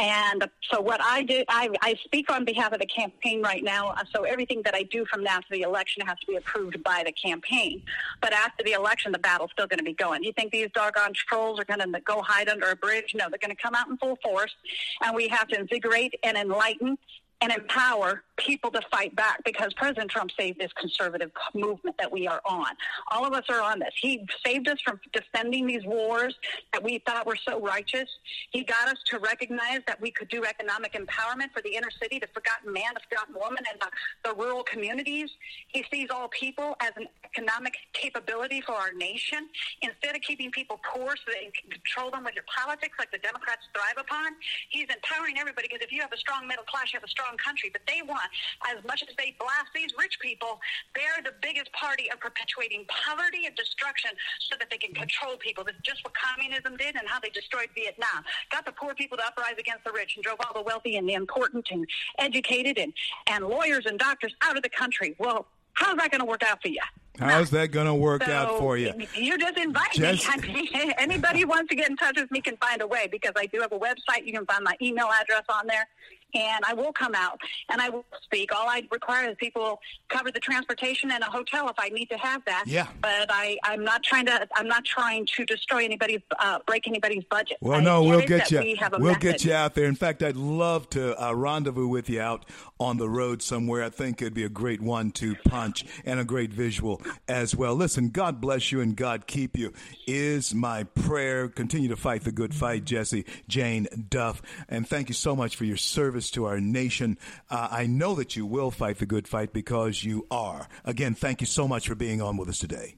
And 0.00 0.48
so 0.70 0.80
what 0.80 1.00
I 1.02 1.24
do, 1.24 1.42
I, 1.48 1.70
I 1.82 1.96
speak 2.04 2.30
on 2.30 2.44
behalf 2.44 2.72
of 2.72 2.78
the 2.78 2.86
campaign 2.86 3.42
right 3.42 3.64
now. 3.64 3.96
So 4.14 4.22
everything 4.22 4.62
that 4.64 4.74
I 4.74 4.84
do 4.84 5.04
from 5.06 5.24
now 5.24 5.38
to 5.38 5.46
the 5.50 5.62
election 5.62 6.06
has 6.06 6.16
to 6.20 6.26
be 6.26 6.36
approved 6.36 6.80
by 6.84 7.02
the 7.04 7.10
campaign. 7.10 7.82
But 8.20 8.32
after 8.32 8.62
the 8.62 8.72
election, 8.72 9.10
the 9.10 9.18
battle's 9.18 9.50
still 9.52 9.66
going 9.66 9.78
to 9.78 9.84
be 9.84 9.94
going. 9.94 10.22
You 10.22 10.32
think 10.32 10.52
these 10.52 10.68
doggone 10.72 11.14
trolls 11.14 11.58
are 11.58 11.64
going 11.64 11.80
to 11.80 12.00
go 12.00 12.22
hide 12.22 12.48
under 12.48 12.70
a 12.70 12.76
bridge? 12.76 13.12
No, 13.16 13.28
they're 13.28 13.40
going 13.42 13.54
to 13.54 13.60
come 13.60 13.74
out 13.74 13.88
in 13.88 13.96
full 13.96 14.16
force. 14.22 14.54
And 15.02 15.16
we 15.16 15.26
have 15.28 15.48
to 15.48 15.58
invigorate 15.58 16.14
and 16.22 16.36
enlighten 16.36 16.96
and 17.40 17.52
empower 17.52 18.22
people 18.38 18.70
to 18.70 18.80
fight 18.90 19.14
back 19.14 19.42
because 19.44 19.72
President 19.74 20.10
Trump 20.10 20.30
saved 20.38 20.58
this 20.58 20.72
conservative 20.74 21.30
movement 21.54 21.96
that 21.98 22.10
we 22.10 22.26
are 22.26 22.40
on. 22.44 22.68
All 23.10 23.26
of 23.26 23.32
us 23.32 23.44
are 23.48 23.60
on 23.60 23.78
this. 23.80 23.92
He 24.00 24.26
saved 24.44 24.68
us 24.68 24.78
from 24.84 25.00
defending 25.12 25.66
these 25.66 25.84
wars 25.84 26.34
that 26.72 26.82
we 26.82 27.02
thought 27.06 27.26
were 27.26 27.38
so 27.46 27.60
righteous. 27.60 28.08
He 28.50 28.64
got 28.64 28.88
us 28.88 28.98
to 29.06 29.18
recognize 29.18 29.80
that 29.86 30.00
we 30.00 30.10
could 30.10 30.28
do 30.28 30.44
economic 30.44 30.94
empowerment 30.94 31.52
for 31.52 31.62
the 31.62 31.74
inner 31.74 31.90
city, 32.00 32.18
the 32.18 32.28
forgotten 32.28 32.72
man, 32.72 32.94
the 32.94 33.00
forgotten 33.08 33.34
woman, 33.34 33.64
and 33.70 33.80
the, 33.80 34.30
the 34.30 34.34
rural 34.36 34.62
communities. 34.62 35.30
He 35.68 35.84
sees 35.92 36.08
all 36.10 36.28
people 36.28 36.76
as 36.80 36.92
an 36.96 37.06
economic 37.24 37.74
capability 37.92 38.60
for 38.60 38.72
our 38.72 38.92
nation. 38.92 39.48
Instead 39.82 40.16
of 40.16 40.22
keeping 40.22 40.50
people 40.50 40.80
poor 40.94 41.14
so 41.16 41.32
you 41.32 41.50
can 41.52 41.70
control 41.70 42.10
them 42.10 42.24
with 42.24 42.34
your 42.34 42.44
politics 42.46 42.96
like 42.98 43.10
the 43.10 43.18
Democrats 43.18 43.66
thrive 43.74 43.98
upon, 43.98 44.32
he's 44.70 44.86
empowering 44.88 45.38
everybody 45.38 45.68
because 45.68 45.84
if 45.84 45.92
you 45.92 46.00
have 46.00 46.12
a 46.12 46.16
strong 46.16 46.46
middle 46.46 46.64
class, 46.64 46.92
you 46.92 46.98
have 46.98 47.04
a 47.04 47.10
strong 47.10 47.36
country. 47.36 47.70
But 47.72 47.82
they 47.86 48.02
want, 48.06 48.27
as 48.70 48.82
much 48.84 49.02
as 49.02 49.14
they 49.16 49.34
blast 49.38 49.70
these 49.74 49.90
rich 49.98 50.18
people, 50.20 50.60
they're 50.94 51.22
the 51.24 51.34
biggest 51.42 51.72
party 51.72 52.10
of 52.10 52.20
perpetuating 52.20 52.84
poverty 52.88 53.46
and 53.46 53.54
destruction 53.56 54.10
so 54.50 54.56
that 54.58 54.70
they 54.70 54.78
can 54.78 54.94
control 54.94 55.36
people. 55.36 55.64
That's 55.64 55.78
just 55.82 56.04
what 56.04 56.14
communism 56.14 56.76
did 56.76 56.96
and 56.96 57.06
how 57.06 57.20
they 57.20 57.30
destroyed 57.30 57.68
Vietnam. 57.74 58.24
Got 58.50 58.64
the 58.66 58.72
poor 58.72 58.94
people 58.94 59.16
to 59.18 59.24
uprise 59.26 59.54
against 59.58 59.84
the 59.84 59.92
rich 59.92 60.14
and 60.16 60.24
drove 60.24 60.38
all 60.46 60.54
the 60.54 60.62
wealthy 60.62 60.96
and 60.96 61.08
the 61.08 61.14
important 61.14 61.66
and 61.70 61.86
educated 62.18 62.78
and, 62.78 62.92
and 63.26 63.44
lawyers 63.46 63.86
and 63.86 63.98
doctors 63.98 64.34
out 64.42 64.56
of 64.56 64.62
the 64.62 64.68
country. 64.70 65.14
Well, 65.18 65.46
how's 65.74 65.96
that 65.96 66.10
going 66.10 66.20
to 66.20 66.26
work 66.26 66.42
out 66.42 66.60
for 66.62 66.68
you? 66.68 66.80
How's 67.18 67.50
that 67.50 67.72
going 67.72 67.86
to 67.86 67.94
work 67.94 68.22
So 68.24 68.30
out 68.32 68.58
for 68.58 68.76
you? 68.76 68.92
You 69.14 69.36
just 69.38 69.58
invite 69.58 69.92
Just- 69.92 70.24
me. 70.24 70.70
I 70.74 70.82
mean, 70.84 70.92
anybody 70.98 71.40
who 71.40 71.48
wants 71.48 71.68
to 71.70 71.74
get 71.74 71.90
in 71.90 71.96
touch 71.96 72.16
with 72.16 72.30
me 72.30 72.40
can 72.40 72.56
find 72.58 72.80
a 72.80 72.86
way 72.86 73.08
because 73.10 73.32
I 73.36 73.46
do 73.46 73.60
have 73.60 73.72
a 73.72 73.78
website. 73.78 74.24
You 74.24 74.32
can 74.32 74.46
find 74.46 74.62
my 74.62 74.76
email 74.80 75.08
address 75.20 75.42
on 75.48 75.66
there. 75.66 75.88
And 76.34 76.64
I 76.66 76.74
will 76.74 76.92
come 76.92 77.14
out 77.14 77.40
and 77.70 77.80
I 77.80 77.88
will 77.88 78.04
speak. 78.22 78.54
All 78.54 78.68
I 78.68 78.86
require 78.90 79.30
is 79.30 79.36
people 79.38 79.80
cover 80.08 80.30
the 80.30 80.40
transportation 80.40 81.10
and 81.10 81.22
a 81.22 81.26
hotel 81.30 81.68
if 81.68 81.76
I 81.78 81.88
need 81.88 82.06
to 82.10 82.18
have 82.18 82.44
that. 82.44 82.64
Yeah. 82.66 82.86
But 83.00 83.26
I, 83.30 83.56
I'm 83.64 83.82
not 83.84 84.02
trying 84.02 84.26
to. 84.26 84.46
I'm 84.54 84.68
not 84.68 84.84
trying 84.84 85.26
to 85.36 85.44
destroy 85.44 85.84
anybody's, 85.84 86.20
uh, 86.38 86.58
break 86.66 86.86
anybody's 86.86 87.24
budget. 87.24 87.56
Well, 87.60 87.80
I 87.80 87.82
no, 87.82 88.02
we'll 88.02 88.26
get 88.26 88.50
you. 88.50 88.60
We 88.60 88.74
have 88.76 88.92
a 88.92 88.98
We'll 88.98 89.12
method. 89.12 89.22
get 89.22 89.44
you 89.44 89.54
out 89.54 89.74
there. 89.74 89.86
In 89.86 89.94
fact, 89.94 90.22
I'd 90.22 90.36
love 90.36 90.88
to 90.90 91.20
uh, 91.22 91.32
rendezvous 91.32 91.88
with 91.88 92.10
you 92.10 92.20
out 92.20 92.44
on 92.78 92.96
the 92.98 93.08
road 93.08 93.42
somewhere. 93.42 93.82
I 93.82 93.88
think 93.90 94.20
it'd 94.20 94.34
be 94.34 94.44
a 94.44 94.48
great 94.48 94.80
one-two 94.80 95.34
punch 95.46 95.84
and 96.04 96.20
a 96.20 96.24
great 96.24 96.52
visual 96.52 97.00
as 97.26 97.54
well. 97.56 97.74
Listen, 97.74 98.10
God 98.10 98.40
bless 98.40 98.70
you 98.70 98.80
and 98.80 98.94
God 98.96 99.26
keep 99.26 99.56
you 99.56 99.72
is 100.06 100.54
my 100.54 100.84
prayer. 100.84 101.48
Continue 101.48 101.88
to 101.88 101.96
fight 101.96 102.24
the 102.24 102.32
good 102.32 102.54
fight, 102.54 102.84
Jesse 102.84 103.24
Jane 103.48 103.86
Duff, 104.10 104.42
and 104.68 104.88
thank 104.88 105.08
you 105.08 105.14
so 105.14 105.34
much 105.34 105.56
for 105.56 105.64
your 105.64 105.76
service 105.76 106.17
to 106.32 106.44
our 106.44 106.60
nation. 106.60 107.18
Uh, 107.50 107.68
I 107.70 107.86
know 107.86 108.14
that 108.14 108.36
you 108.36 108.46
will 108.46 108.70
fight 108.70 108.98
the 108.98 109.06
good 109.06 109.28
fight 109.28 109.52
because 109.52 110.04
you 110.04 110.26
are. 110.30 110.68
Again, 110.84 111.14
thank 111.14 111.40
you 111.40 111.46
so 111.46 111.68
much 111.68 111.88
for 111.88 111.94
being 111.94 112.20
on 112.20 112.36
with 112.36 112.48
us 112.48 112.58
today. 112.58 112.96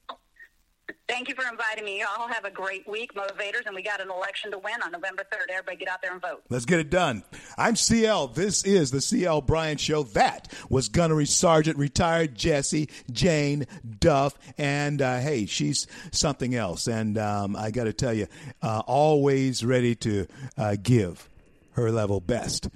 Thank 1.10 1.28
you 1.28 1.34
for 1.34 1.44
inviting 1.50 1.84
me. 1.84 1.98
You 1.98 2.06
all 2.18 2.28
have 2.28 2.44
a 2.44 2.50
great 2.50 2.86
week, 2.88 3.14
motivators, 3.14 3.66
and 3.66 3.74
we 3.74 3.82
got 3.82 4.00
an 4.00 4.10
election 4.10 4.52
to 4.52 4.58
win 4.58 4.80
on 4.84 4.92
November 4.92 5.24
3rd. 5.24 5.50
Everybody 5.50 5.76
get 5.76 5.88
out 5.88 6.00
there 6.02 6.12
and 6.12 6.22
vote. 6.22 6.42
Let's 6.48 6.64
get 6.64 6.78
it 6.78 6.88
done. 6.88 7.24
I'm 7.58 7.74
CL. 7.74 8.28
This 8.28 8.64
is 8.64 8.92
the 8.92 9.00
CL 9.00 9.40
Bryant 9.42 9.80
Show. 9.80 10.04
That 10.04 10.52
was 10.68 10.88
Gunnery 10.88 11.26
Sergeant, 11.26 11.78
retired 11.78 12.36
Jesse 12.36 12.88
Jane 13.10 13.66
Duff. 13.98 14.38
And 14.56 15.02
uh, 15.02 15.18
hey, 15.18 15.46
she's 15.46 15.88
something 16.12 16.54
else. 16.54 16.86
And 16.86 17.18
um, 17.18 17.56
I 17.56 17.72
got 17.72 17.84
to 17.84 17.92
tell 17.92 18.14
you, 18.14 18.28
uh, 18.62 18.82
always 18.86 19.64
ready 19.64 19.96
to 19.96 20.28
uh, 20.56 20.76
give 20.80 21.28
her 21.72 21.90
level 21.90 22.20
best. 22.20 22.68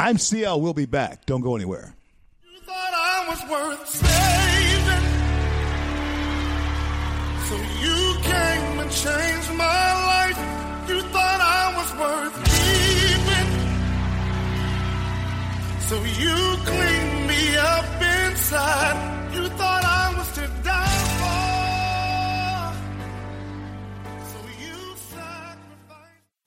I'm 0.00 0.16
CL. 0.16 0.62
We'll 0.62 0.72
be 0.72 0.86
back. 0.86 1.26
Don't 1.26 1.42
go 1.42 1.54
anywhere. 1.54 1.94
You 2.42 2.60
thought 2.62 2.94
I 3.12 3.28
was 3.28 3.40
worth 3.50 3.86
saving. 3.86 5.04
So 7.48 7.54
you 7.84 7.98
came 8.22 8.78
and 8.80 8.90
changed 8.90 9.52
my 9.58 9.88
life. 10.12 10.38
You 10.88 11.02
thought 11.12 11.40
I 11.60 11.64
was 11.78 11.90
worth 12.02 12.34
keeping. 12.48 13.50
So 15.88 15.96
you 16.22 16.36
cleaned 16.64 17.26
me 17.28 17.42
up 17.58 17.84
inside. 18.00 19.34
You 19.34 19.48
thought 19.50 19.84
I 19.84 19.89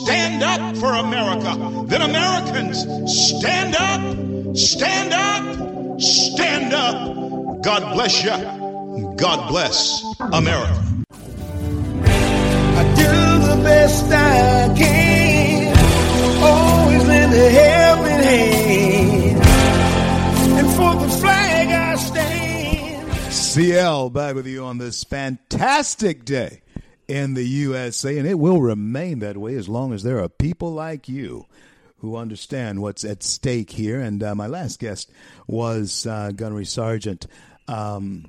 Stand 0.00 0.44
up 0.44 0.76
for 0.76 0.92
America. 0.92 1.84
Then 1.88 2.02
Americans, 2.02 2.82
stand 3.12 3.74
up, 3.74 4.56
stand 4.56 5.12
up, 5.12 6.00
stand 6.00 6.72
up. 6.72 7.62
God 7.64 7.94
bless 7.94 8.22
you. 8.22 8.30
God 9.16 9.48
bless 9.48 10.04
America. 10.20 10.84
I 12.76 12.84
do 12.94 13.56
the 13.56 13.60
best 13.64 14.04
I 14.04 14.72
can. 14.78 15.76
Always 16.44 17.04
lend 17.04 17.34
a 17.34 17.50
helping 17.50 18.22
hand. 18.22 19.42
And 20.60 20.68
for 20.76 20.94
the 20.94 21.12
flag 21.18 21.68
I 21.70 21.96
stand. 21.96 23.32
CL 23.32 24.10
back 24.10 24.36
with 24.36 24.46
you 24.46 24.64
on 24.64 24.78
this 24.78 25.02
fantastic 25.02 26.24
day 26.24 26.62
in 27.08 27.34
the 27.34 27.44
USA, 27.44 28.18
and 28.18 28.28
it 28.28 28.38
will 28.38 28.60
remain 28.60 29.18
that 29.20 29.36
way 29.36 29.54
as 29.54 29.68
long 29.68 29.92
as 29.92 30.02
there 30.02 30.22
are 30.22 30.28
people 30.28 30.72
like 30.72 31.08
you 31.08 31.46
who 31.98 32.16
understand 32.16 32.80
what's 32.80 33.04
at 33.04 33.22
stake 33.22 33.70
here. 33.70 34.00
And 34.00 34.22
uh, 34.22 34.34
my 34.34 34.46
last 34.46 34.78
guest 34.78 35.10
was 35.46 36.06
uh, 36.06 36.30
Gunnery 36.36 36.66
Sergeant 36.66 37.26
um, 37.68 38.24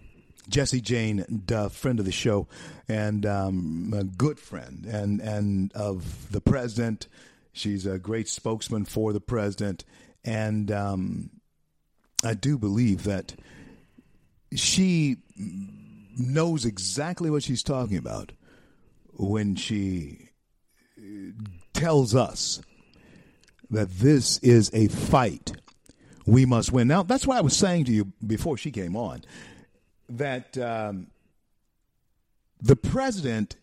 Jesse 0.50 0.82
Jane 0.82 1.44
Duff, 1.46 1.74
friend 1.74 2.00
of 2.00 2.06
the 2.06 2.12
show, 2.12 2.48
and 2.88 3.26
um, 3.26 3.94
a 3.96 4.04
good 4.04 4.40
friend, 4.40 4.86
and 4.86 5.22
and 5.22 5.72
of 5.74 6.32
the 6.32 6.42
president. 6.42 7.08
She's 7.54 7.86
a 7.86 8.00
great 8.00 8.28
spokesman 8.28 8.86
for 8.86 9.14
the 9.14 9.22
president, 9.22 9.86
and 10.24 10.72
um, 10.72 11.30
I 12.24 12.34
do 12.34 12.58
believe 12.58 13.04
that 13.04 13.36
she 14.56 15.18
knows 16.18 16.66
exactly 16.66 17.30
what 17.30 17.44
she's 17.44 17.64
talking 17.64 17.98
about 17.98 18.34
when 19.20 19.54
she 19.56 20.30
tells 21.74 22.16
us 22.16 22.62
that 23.70 23.90
this 24.00 24.38
is 24.40 24.72
a 24.74 24.88
fight 24.88 25.52
we 26.26 26.46
must 26.46 26.72
win. 26.72 26.88
Now, 26.88 27.04
that's 27.04 27.28
why 27.28 27.38
I 27.38 27.42
was 27.42 27.56
saying 27.56 27.86
to 27.86 27.92
you 27.92 28.14
before 28.26 28.58
she 28.58 28.72
came 28.72 28.96
on 28.96 29.22
that 30.08 30.58
um, 30.58 31.08
the 32.62 32.76
president 32.76 33.58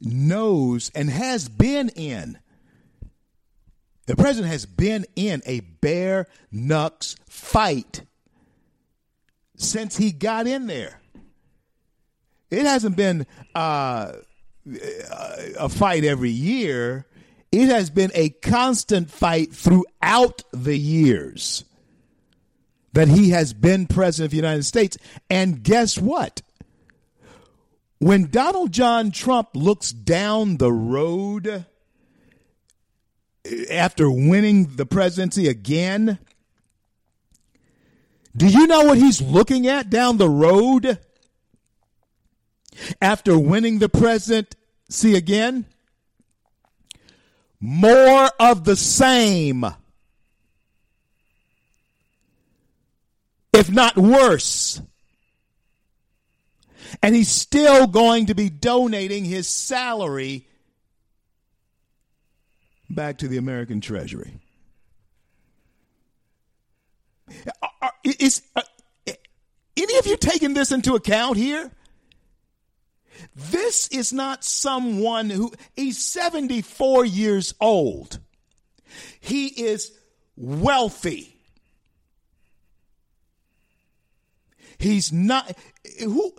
knows 0.00 0.90
and 0.94 1.08
has 1.08 1.48
been 1.48 1.88
in. 1.90 2.38
The 4.06 4.16
president 4.16 4.52
has 4.52 4.66
been 4.66 5.06
in 5.16 5.42
a 5.46 5.60
bare 5.60 6.26
knucks 6.50 7.16
fight 7.28 8.02
since 9.56 9.96
he 9.96 10.12
got 10.12 10.46
in 10.46 10.66
there. 10.66 11.00
It 12.50 12.66
hasn't 12.66 12.96
been 12.96 13.26
uh, 13.54 14.12
a 14.66 15.68
fight 15.68 16.04
every 16.04 16.30
year. 16.30 17.06
It 17.50 17.68
has 17.68 17.90
been 17.90 18.10
a 18.14 18.30
constant 18.30 19.10
fight 19.10 19.52
throughout 19.52 20.42
the 20.52 20.76
years 20.76 21.64
that 22.92 23.08
he 23.08 23.30
has 23.30 23.52
been 23.52 23.86
president 23.86 24.26
of 24.26 24.30
the 24.30 24.36
United 24.36 24.64
States. 24.64 24.96
And 25.28 25.62
guess 25.62 25.98
what? 25.98 26.42
When 27.98 28.30
Donald 28.30 28.72
John 28.72 29.10
Trump 29.10 29.50
looks 29.54 29.92
down 29.92 30.56
the 30.56 30.72
road 30.72 31.66
after 33.70 34.10
winning 34.10 34.76
the 34.76 34.86
presidency 34.86 35.48
again, 35.48 36.18
do 38.36 38.46
you 38.46 38.66
know 38.66 38.84
what 38.84 38.98
he's 38.98 39.20
looking 39.20 39.66
at 39.66 39.90
down 39.90 40.16
the 40.16 40.28
road 40.28 40.98
after 43.00 43.38
winning 43.38 43.78
the 43.78 43.88
presidency 43.88 45.14
again? 45.14 45.66
More 47.60 48.30
of 48.40 48.64
the 48.64 48.76
same. 48.76 49.64
If 53.52 53.70
not 53.70 53.96
worse. 53.96 54.80
And 57.02 57.14
he's 57.14 57.30
still 57.30 57.86
going 57.86 58.26
to 58.26 58.34
be 58.34 58.50
donating 58.50 59.24
his 59.24 59.48
salary 59.48 60.46
back 62.90 63.18
to 63.18 63.28
the 63.28 63.36
American 63.36 63.80
Treasury. 63.80 64.40
Is 68.04 68.42
uh, 68.56 68.62
any 69.76 69.98
of 69.98 70.06
you 70.06 70.16
taking 70.16 70.54
this 70.54 70.72
into 70.72 70.94
account 70.94 71.36
here? 71.36 71.70
This 73.34 73.88
is 73.88 74.12
not 74.12 74.44
someone 74.44 75.30
who 75.30 75.52
he's 75.74 75.98
74 75.98 77.04
years 77.04 77.54
old. 77.60 78.18
He 79.20 79.46
is 79.46 79.92
wealthy. 80.36 81.36
He's 84.78 85.12
not 85.12 85.56
who 86.00 86.34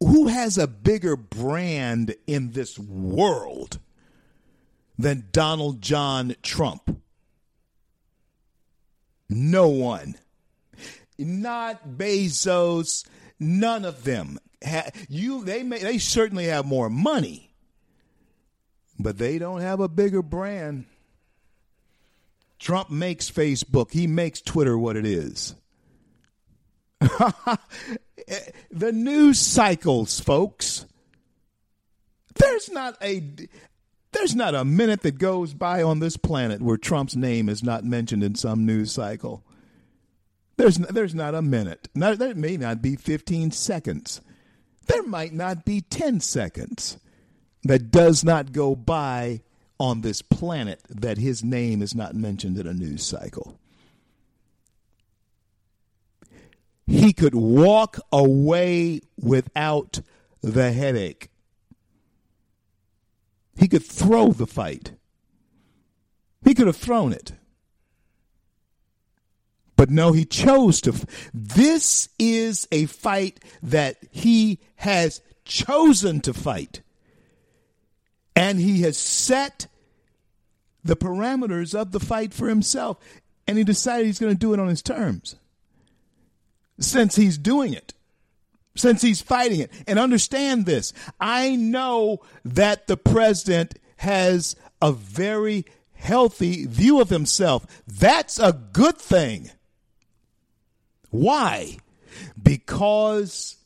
who 0.00 0.28
has 0.28 0.58
a 0.58 0.66
bigger 0.66 1.16
brand 1.16 2.14
in 2.26 2.52
this 2.52 2.78
world 2.78 3.78
than 4.98 5.28
Donald 5.32 5.80
John 5.80 6.34
Trump? 6.42 7.00
No 9.28 9.68
one. 9.68 10.16
Not 11.18 11.88
Bezos, 11.96 13.04
none 13.38 13.84
of 13.84 14.04
them. 14.04 14.38
Ha- 14.64 14.90
You 15.08 15.44
they 15.44 15.62
may 15.62 15.78
they 15.78 15.98
certainly 15.98 16.46
have 16.46 16.66
more 16.66 16.90
money, 16.90 17.50
but 18.98 19.18
they 19.18 19.38
don't 19.38 19.60
have 19.60 19.80
a 19.80 19.88
bigger 19.88 20.22
brand. 20.22 20.84
Trump 22.58 22.90
makes 22.90 23.30
Facebook, 23.30 23.92
he 23.92 24.06
makes 24.08 24.40
Twitter 24.40 24.76
what 24.76 24.96
it 24.96 25.06
is. 25.06 25.54
the 27.00 27.58
news 28.92 29.38
cycles, 29.38 30.18
folks. 30.20 30.84
There's 32.34 32.70
not 32.70 32.96
a 33.02 33.22
there's 34.12 34.34
not 34.34 34.54
a 34.54 34.64
minute 34.64 35.02
that 35.02 35.18
goes 35.18 35.54
by 35.54 35.82
on 35.82 36.00
this 36.00 36.16
planet 36.16 36.60
where 36.60 36.76
Trump's 36.76 37.14
name 37.14 37.48
is 37.48 37.62
not 37.62 37.84
mentioned 37.84 38.24
in 38.24 38.34
some 38.34 38.66
news 38.66 38.90
cycle. 38.92 39.44
There's 40.58 40.76
there's 40.76 41.14
not 41.14 41.36
a 41.36 41.40
minute. 41.40 41.88
Not, 41.94 42.18
there 42.18 42.34
may 42.34 42.56
not 42.56 42.82
be 42.82 42.96
15 42.96 43.52
seconds. 43.52 44.20
There 44.86 45.04
might 45.04 45.32
not 45.32 45.64
be 45.64 45.82
10 45.82 46.18
seconds 46.20 46.98
that 47.62 47.92
does 47.92 48.24
not 48.24 48.52
go 48.52 48.74
by 48.74 49.42
on 49.78 50.00
this 50.00 50.20
planet 50.20 50.80
that 50.90 51.16
his 51.16 51.44
name 51.44 51.80
is 51.80 51.94
not 51.94 52.16
mentioned 52.16 52.58
in 52.58 52.66
a 52.66 52.74
news 52.74 53.06
cycle. 53.06 53.60
He 56.88 57.12
could 57.12 57.36
walk 57.36 58.00
away 58.10 59.02
without 59.16 60.00
the 60.42 60.72
headache. 60.72 61.28
He 63.56 63.68
could 63.68 63.84
throw 63.84 64.32
the 64.32 64.46
fight. 64.46 64.92
He 66.42 66.54
could 66.54 66.66
have 66.66 66.76
thrown 66.76 67.12
it. 67.12 67.32
But 69.78 69.90
no, 69.90 70.10
he 70.10 70.24
chose 70.24 70.80
to. 70.80 71.06
This 71.32 72.08
is 72.18 72.66
a 72.72 72.86
fight 72.86 73.38
that 73.62 73.98
he 74.10 74.58
has 74.74 75.22
chosen 75.44 76.20
to 76.22 76.34
fight. 76.34 76.82
And 78.34 78.58
he 78.58 78.82
has 78.82 78.98
set 78.98 79.68
the 80.82 80.96
parameters 80.96 81.80
of 81.80 81.92
the 81.92 82.00
fight 82.00 82.34
for 82.34 82.48
himself. 82.48 82.98
And 83.46 83.56
he 83.56 83.62
decided 83.62 84.06
he's 84.06 84.18
going 84.18 84.34
to 84.34 84.38
do 84.38 84.52
it 84.52 84.58
on 84.58 84.66
his 84.66 84.82
terms. 84.82 85.36
Since 86.80 87.14
he's 87.14 87.38
doing 87.38 87.72
it, 87.72 87.94
since 88.74 89.00
he's 89.00 89.22
fighting 89.22 89.60
it. 89.60 89.70
And 89.86 89.96
understand 90.00 90.66
this 90.66 90.92
I 91.20 91.54
know 91.54 92.18
that 92.44 92.88
the 92.88 92.96
president 92.96 93.78
has 93.98 94.56
a 94.82 94.90
very 94.90 95.66
healthy 95.92 96.66
view 96.66 97.00
of 97.00 97.10
himself. 97.10 97.64
That's 97.86 98.40
a 98.40 98.52
good 98.72 98.98
thing. 98.98 99.52
Why? 101.10 101.78
Because 102.40 103.56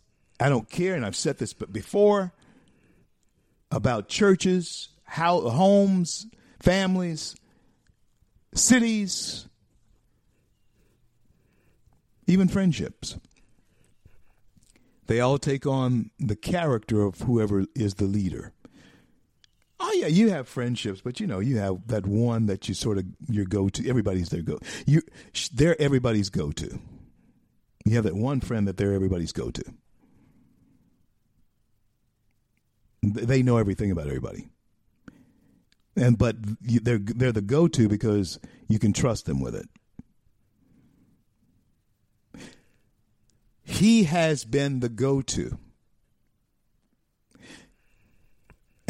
I 0.41 0.49
don't 0.49 0.69
care, 0.69 0.95
and 0.95 1.05
I've 1.07 1.17
said 1.17 1.39
this 1.39 1.53
before 1.53 2.33
about 3.71 4.09
churches, 4.09 4.89
how, 5.05 5.41
homes, 5.41 6.27
families, 6.61 7.35
cities, 8.55 9.49
even 12.27 12.49
friendships. 12.49 13.17
They 15.07 15.21
all 15.21 15.39
take 15.39 15.67
on 15.67 16.11
the 16.19 16.37
character 16.37 17.03
of 17.03 17.21
whoever 17.21 17.67
is 17.75 17.95
the 17.95 18.05
leader. 18.05 18.53
Oh 19.81 19.93
yeah, 19.93 20.07
you 20.07 20.31
have 20.31 20.49
friendships, 20.49 21.01
but 21.01 21.19
you 21.19 21.27
know 21.27 21.41
you 21.41 21.59
have 21.59 21.89
that 21.89 22.07
one 22.07 22.47
that 22.47 22.69
you 22.69 22.75
sort 22.75 22.99
of 22.99 23.05
your 23.29 23.45
go 23.45 23.69
to. 23.69 23.89
Everybody's 23.89 24.29
their 24.29 24.43
go. 24.43 24.59
You 24.87 25.03
they're 25.53 25.81
everybody's 25.81 26.31
go 26.31 26.53
to. 26.53 26.79
You 27.85 27.97
have 27.97 28.05
that 28.05 28.15
one 28.15 28.41
friend 28.41 28.67
that 28.69 28.77
they're 28.77 28.93
everybody's 28.93 29.33
go 29.33 29.51
to. 29.51 29.65
They 33.03 33.43
know 33.43 33.57
everything 33.57 33.91
about 33.91 34.07
everybody, 34.07 34.49
and 35.97 36.17
but 36.17 36.37
they're 36.61 36.99
they're 36.99 37.33
the 37.33 37.43
go 37.43 37.67
to 37.67 37.89
because 37.89 38.39
you 38.69 38.79
can 38.79 38.93
trust 38.93 39.27
them 39.27 39.41
with 39.41 39.57
it. 39.57 39.69
He 43.65 44.05
has 44.05 44.45
been 44.45 44.81
the 44.81 44.89
go 44.89 45.21
to. 45.23 45.59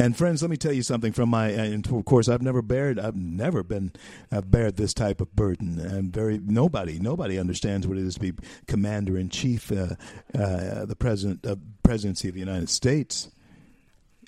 And 0.03 0.17
friends, 0.17 0.43
let 0.43 0.51
me 0.51 0.57
tell 0.57 0.73
you 0.73 0.83
something 0.83 1.13
from 1.13 1.29
my. 1.29 1.51
And 1.51 1.87
of 1.87 2.05
course, 2.05 2.29
I've 2.29 2.43
never 2.43 2.61
bared. 2.61 2.99
I've 2.99 3.15
never 3.15 3.63
been. 3.63 3.93
I've 4.33 4.51
bared 4.51 4.77
this 4.77 4.93
type 4.93 5.21
of 5.21 5.37
burden. 5.37 5.79
And 5.79 6.13
very 6.13 6.41
nobody, 6.43 6.99
nobody 6.99 7.39
understands 7.39 7.87
what 7.87 7.99
it 7.99 8.05
is 8.05 8.15
to 8.15 8.21
be 8.21 8.33
commander 8.67 9.17
in 9.17 9.29
chief, 9.29 9.71
uh, 9.71 9.95
uh, 10.37 10.87
the 10.87 10.97
president, 10.99 11.47
uh, 11.47 11.55
presidency 11.85 12.27
of 12.27 12.35
the 12.35 12.41
United 12.41 12.69
States. 12.69 13.31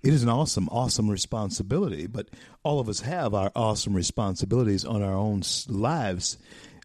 It 0.04 0.12
is 0.12 0.22
an 0.22 0.28
awesome, 0.28 0.68
awesome 0.68 1.10
responsibility. 1.10 2.06
But 2.06 2.28
all 2.62 2.78
of 2.78 2.88
us 2.88 3.00
have 3.00 3.34
our 3.34 3.50
awesome 3.56 3.94
responsibilities 3.94 4.84
on 4.84 5.02
our 5.02 5.16
own 5.16 5.42
lives 5.66 6.38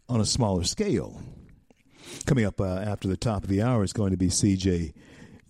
on 0.10 0.20
a 0.20 0.26
smaller 0.26 0.64
scale. 0.64 1.22
Coming 2.26 2.46
up 2.46 2.60
uh, 2.60 2.66
after 2.66 3.08
the 3.08 3.18
top 3.18 3.44
of 3.44 3.50
the 3.50 3.62
hour 3.62 3.84
is 3.84 3.94
going 3.94 4.10
to 4.10 4.18
be 4.18 4.32
C.J. 4.32 4.96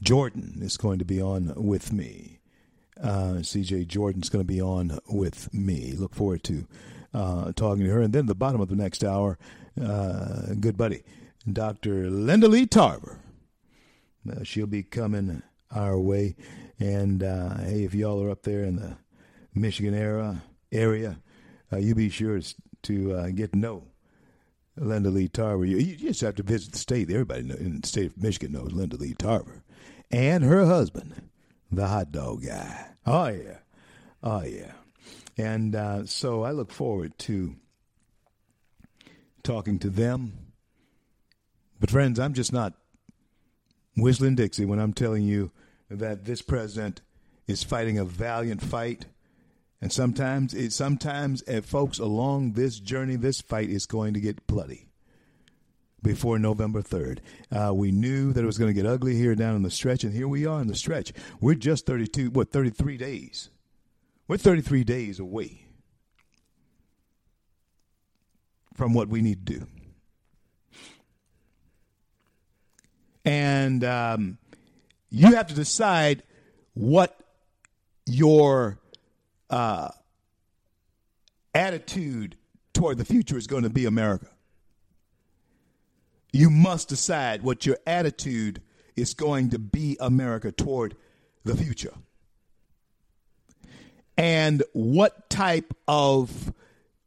Jordan. 0.01 0.59
is 0.61 0.75
going 0.75 0.99
to 0.99 1.05
be 1.05 1.21
on 1.21 1.53
with 1.55 1.93
me. 1.93 2.38
Uh, 3.01 3.41
C.J. 3.41 3.85
Jordan's 3.85 4.29
going 4.29 4.45
to 4.45 4.53
be 4.53 4.61
on 4.61 4.99
with 5.07 5.53
me. 5.53 5.93
Look 5.93 6.15
forward 6.15 6.43
to 6.45 6.67
uh, 7.13 7.51
talking 7.53 7.85
to 7.85 7.91
her. 7.91 8.01
And 8.01 8.13
then 8.13 8.21
at 8.21 8.27
the 8.27 8.35
bottom 8.35 8.61
of 8.61 8.69
the 8.69 8.75
next 8.75 9.03
hour, 9.03 9.37
uh, 9.81 10.53
good 10.59 10.77
buddy, 10.77 11.03
Dr. 11.51 12.09
Linda 12.09 12.47
Lee 12.47 12.65
Tarver. 12.65 13.19
Uh, 14.29 14.43
she'll 14.43 14.67
be 14.67 14.83
coming 14.83 15.41
our 15.71 15.97
way. 15.97 16.35
And 16.79 17.23
uh, 17.23 17.57
hey, 17.59 17.83
if 17.83 17.93
y'all 17.93 18.21
are 18.21 18.29
up 18.29 18.43
there 18.43 18.63
in 18.63 18.75
the 18.75 18.97
Michigan 19.53 19.93
era 19.93 20.43
area, 20.71 21.19
you 21.77 21.95
be 21.95 22.09
sure 22.09 22.39
to 22.83 23.31
get 23.31 23.53
to 23.53 23.57
know 23.57 23.83
Linda 24.79 25.09
Lee 25.09 25.27
Tarver. 25.27 25.65
You, 25.65 25.77
you, 25.77 25.95
just 25.95 26.21
have 26.21 26.35
to 26.35 26.43
visit 26.43 26.71
the 26.71 26.77
state. 26.77 27.09
Everybody 27.09 27.41
in 27.41 27.81
the 27.81 27.87
state 27.87 28.07
of 28.07 28.17
Michigan 28.17 28.53
knows 28.53 28.71
Linda 28.71 28.97
Lee 28.97 29.13
Tarver. 29.13 29.63
And 30.11 30.43
her 30.43 30.65
husband, 30.65 31.28
the 31.71 31.87
hot 31.87 32.11
dog 32.11 32.45
guy. 32.45 32.87
Oh, 33.05 33.27
yeah. 33.27 33.57
Oh, 34.21 34.43
yeah. 34.43 34.73
And 35.37 35.75
uh, 35.75 36.05
so 36.05 36.43
I 36.43 36.51
look 36.51 36.71
forward 36.71 37.17
to 37.19 37.55
talking 39.43 39.79
to 39.79 39.89
them. 39.89 40.33
But, 41.79 41.91
friends, 41.91 42.19
I'm 42.19 42.33
just 42.33 42.51
not 42.51 42.73
whistling 43.95 44.35
Dixie 44.35 44.65
when 44.65 44.79
I'm 44.79 44.93
telling 44.93 45.23
you 45.23 45.51
that 45.89 46.25
this 46.25 46.41
president 46.41 47.01
is 47.47 47.63
fighting 47.63 47.97
a 47.97 48.05
valiant 48.05 48.61
fight 48.61 49.05
and 49.81 49.93
sometimes, 49.93 50.53
it, 50.53 50.73
sometimes, 50.73 51.41
uh, 51.47 51.61
folks, 51.61 51.99
along 51.99 52.53
this 52.53 52.79
journey, 52.79 53.15
this 53.15 53.39
fight 53.39 53.69
is 53.69 53.85
going 53.85 54.13
to 54.13 54.19
get 54.19 54.45
bloody 54.45 54.88
before 56.01 56.39
November 56.39 56.81
3rd. 56.81 57.19
Uh, 57.51 57.73
we 57.73 57.91
knew 57.91 58.33
that 58.33 58.43
it 58.43 58.47
was 58.47 58.57
going 58.57 58.73
to 58.73 58.81
get 58.81 58.89
ugly 58.89 59.15
here 59.15 59.35
down 59.35 59.55
in 59.55 59.63
the 59.63 59.71
stretch, 59.71 60.03
and 60.03 60.13
here 60.13 60.27
we 60.27 60.45
are 60.45 60.61
in 60.61 60.67
the 60.67 60.75
stretch. 60.75 61.13
We're 61.39 61.55
just 61.55 61.85
32, 61.85 62.31
what, 62.31 62.51
33 62.51 62.97
days. 62.97 63.49
We're 64.27 64.37
33 64.37 64.83
days 64.83 65.19
away 65.19 65.65
from 68.75 68.93
what 68.93 69.09
we 69.09 69.21
need 69.21 69.45
to 69.45 69.59
do. 69.59 69.67
And 73.25 73.83
um, 73.83 74.37
you 75.09 75.35
have 75.35 75.47
to 75.47 75.53
decide 75.53 76.23
what 76.73 77.19
your 78.05 78.79
uh, 79.49 79.89
attitude 81.53 82.37
toward 82.73 82.97
the 82.97 83.05
future 83.05 83.37
is 83.37 83.47
going 83.47 83.63
to 83.63 83.69
be 83.69 83.85
America. 83.85 84.27
You 86.31 86.49
must 86.49 86.89
decide 86.89 87.41
what 87.41 87.65
your 87.65 87.77
attitude 87.87 88.61
is 88.95 89.13
going 89.13 89.49
to 89.51 89.59
be 89.59 89.97
America 89.99 90.51
toward 90.51 90.95
the 91.43 91.55
future. 91.55 91.93
And 94.17 94.63
what 94.73 95.29
type 95.29 95.73
of 95.87 96.53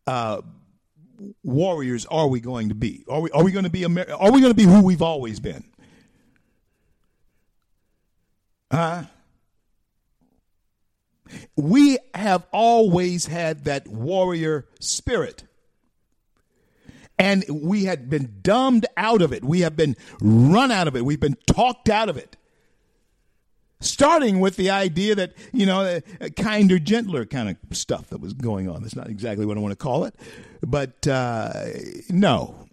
uh, 0.06 0.40
warriors 1.44 2.06
are 2.06 2.26
we 2.26 2.40
going 2.40 2.70
to 2.70 2.74
be? 2.74 3.04
Are 3.08 3.20
we, 3.20 3.30
are 3.30 3.44
we 3.44 3.52
going 3.52 3.64
to 3.64 3.70
be 3.70 3.84
Amer- 3.84 4.10
are 4.12 4.32
we 4.32 4.40
going 4.40 4.52
to 4.52 4.56
be 4.56 4.64
who 4.64 4.82
we've 4.82 5.02
always 5.02 5.38
been? 5.38 5.64
Huh? 8.70 9.04
we 11.56 11.98
have 12.14 12.46
always 12.52 13.26
had 13.26 13.64
that 13.64 13.88
warrior 13.88 14.66
spirit. 14.80 15.44
And 17.22 17.44
we 17.48 17.84
had 17.84 18.10
been 18.10 18.38
dumbed 18.42 18.84
out 18.96 19.22
of 19.22 19.32
it. 19.32 19.44
We 19.44 19.60
have 19.60 19.76
been 19.76 19.94
run 20.20 20.72
out 20.72 20.88
of 20.88 20.96
it. 20.96 21.04
We've 21.04 21.20
been 21.20 21.36
talked 21.46 21.88
out 21.88 22.08
of 22.08 22.16
it. 22.16 22.36
Starting 23.78 24.40
with 24.40 24.56
the 24.56 24.70
idea 24.70 25.14
that, 25.14 25.32
you 25.52 25.64
know, 25.64 26.00
a 26.20 26.30
kinder, 26.30 26.80
gentler 26.80 27.24
kind 27.24 27.48
of 27.48 27.76
stuff 27.76 28.08
that 28.08 28.20
was 28.20 28.32
going 28.32 28.68
on. 28.68 28.82
That's 28.82 28.96
not 28.96 29.08
exactly 29.08 29.46
what 29.46 29.56
I 29.56 29.60
want 29.60 29.70
to 29.70 29.76
call 29.76 30.04
it. 30.04 30.16
But 30.66 31.06
uh, 31.06 31.52
no, 32.10 32.66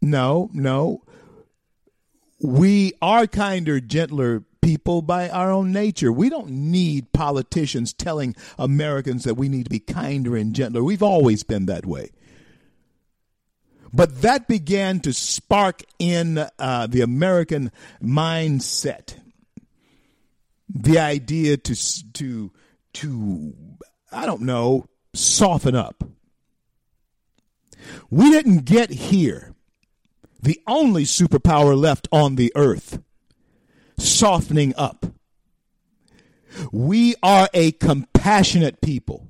no, 0.00 0.50
no. 0.52 1.02
We 2.40 2.92
are 3.02 3.26
kinder, 3.26 3.80
gentler 3.80 4.44
people 4.62 5.02
by 5.02 5.28
our 5.28 5.50
own 5.50 5.72
nature. 5.72 6.12
We 6.12 6.28
don't 6.28 6.50
need 6.50 7.12
politicians 7.12 7.92
telling 7.92 8.36
Americans 8.56 9.24
that 9.24 9.34
we 9.34 9.48
need 9.48 9.64
to 9.64 9.70
be 9.70 9.80
kinder 9.80 10.36
and 10.36 10.54
gentler. 10.54 10.84
We've 10.84 11.02
always 11.02 11.42
been 11.42 11.66
that 11.66 11.84
way. 11.84 12.12
But 13.94 14.22
that 14.22 14.48
began 14.48 14.98
to 15.00 15.12
spark 15.12 15.82
in 16.00 16.44
uh, 16.58 16.88
the 16.88 17.00
American 17.00 17.70
mindset 18.02 19.14
the 20.68 20.98
idea 20.98 21.56
to 21.58 22.12
to 22.14 22.50
to 22.94 23.54
I 24.10 24.26
don't 24.26 24.42
know 24.42 24.86
soften 25.14 25.76
up. 25.76 26.02
We 28.10 28.32
didn't 28.32 28.64
get 28.64 28.90
here. 28.90 29.54
The 30.42 30.60
only 30.66 31.04
superpower 31.04 31.78
left 31.78 32.08
on 32.10 32.34
the 32.34 32.52
earth 32.56 33.00
softening 33.96 34.74
up. 34.76 35.06
We 36.72 37.14
are 37.22 37.48
a 37.54 37.70
compassionate 37.72 38.80
people. 38.80 39.28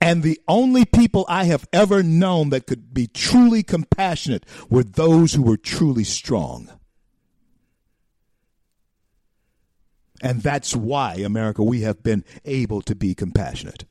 And 0.00 0.22
the 0.22 0.40
only 0.48 0.84
people 0.84 1.24
I 1.28 1.44
have 1.44 1.68
ever 1.72 2.02
known 2.02 2.50
that 2.50 2.66
could 2.66 2.92
be 2.94 3.06
truly 3.06 3.62
compassionate 3.62 4.44
were 4.68 4.84
those 4.84 5.34
who 5.34 5.42
were 5.42 5.56
truly 5.56 6.04
strong. 6.04 6.70
And 10.22 10.42
that's 10.42 10.76
why, 10.76 11.14
America, 11.14 11.62
we 11.62 11.80
have 11.80 12.02
been 12.02 12.24
able 12.44 12.82
to 12.82 12.94
be 12.94 13.14
compassionate. 13.14 13.84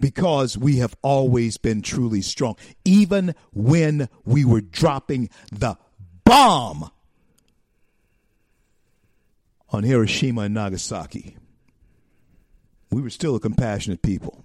Because 0.00 0.58
we 0.58 0.78
have 0.78 0.96
always 1.02 1.56
been 1.56 1.82
truly 1.82 2.22
strong, 2.22 2.56
even 2.84 3.34
when 3.52 4.08
we 4.24 4.44
were 4.44 4.60
dropping 4.60 5.30
the 5.52 5.76
bomb 6.24 6.90
on 9.70 9.84
Hiroshima 9.84 10.42
and 10.42 10.54
Nagasaki. 10.54 11.36
We 12.90 13.02
were 13.02 13.10
still 13.10 13.36
a 13.36 13.40
compassionate 13.40 14.02
people. 14.02 14.42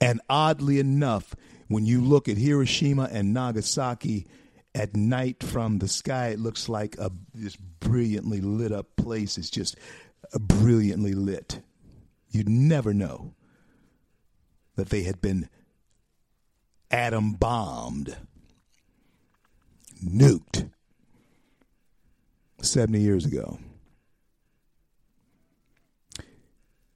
And 0.00 0.20
oddly 0.28 0.78
enough, 0.78 1.34
when 1.68 1.84
you 1.84 2.00
look 2.00 2.28
at 2.28 2.38
Hiroshima 2.38 3.08
and 3.12 3.34
Nagasaki 3.34 4.26
at 4.74 4.96
night 4.96 5.42
from 5.42 5.78
the 5.78 5.88
sky, 5.88 6.28
it 6.28 6.40
looks 6.40 6.68
like 6.68 6.96
a 6.98 7.10
this 7.34 7.56
brilliantly 7.56 8.40
lit 8.40 8.72
up 8.72 8.96
place 8.96 9.36
is 9.36 9.50
just 9.50 9.76
brilliantly 10.38 11.12
lit. 11.12 11.60
You'd 12.30 12.48
never 12.48 12.94
know 12.94 13.34
that 14.76 14.90
they 14.90 15.02
had 15.02 15.20
been 15.20 15.48
atom 16.90 17.32
bombed, 17.34 18.16
nuked 20.04 20.70
70 22.62 23.00
years 23.00 23.26
ago. 23.26 23.58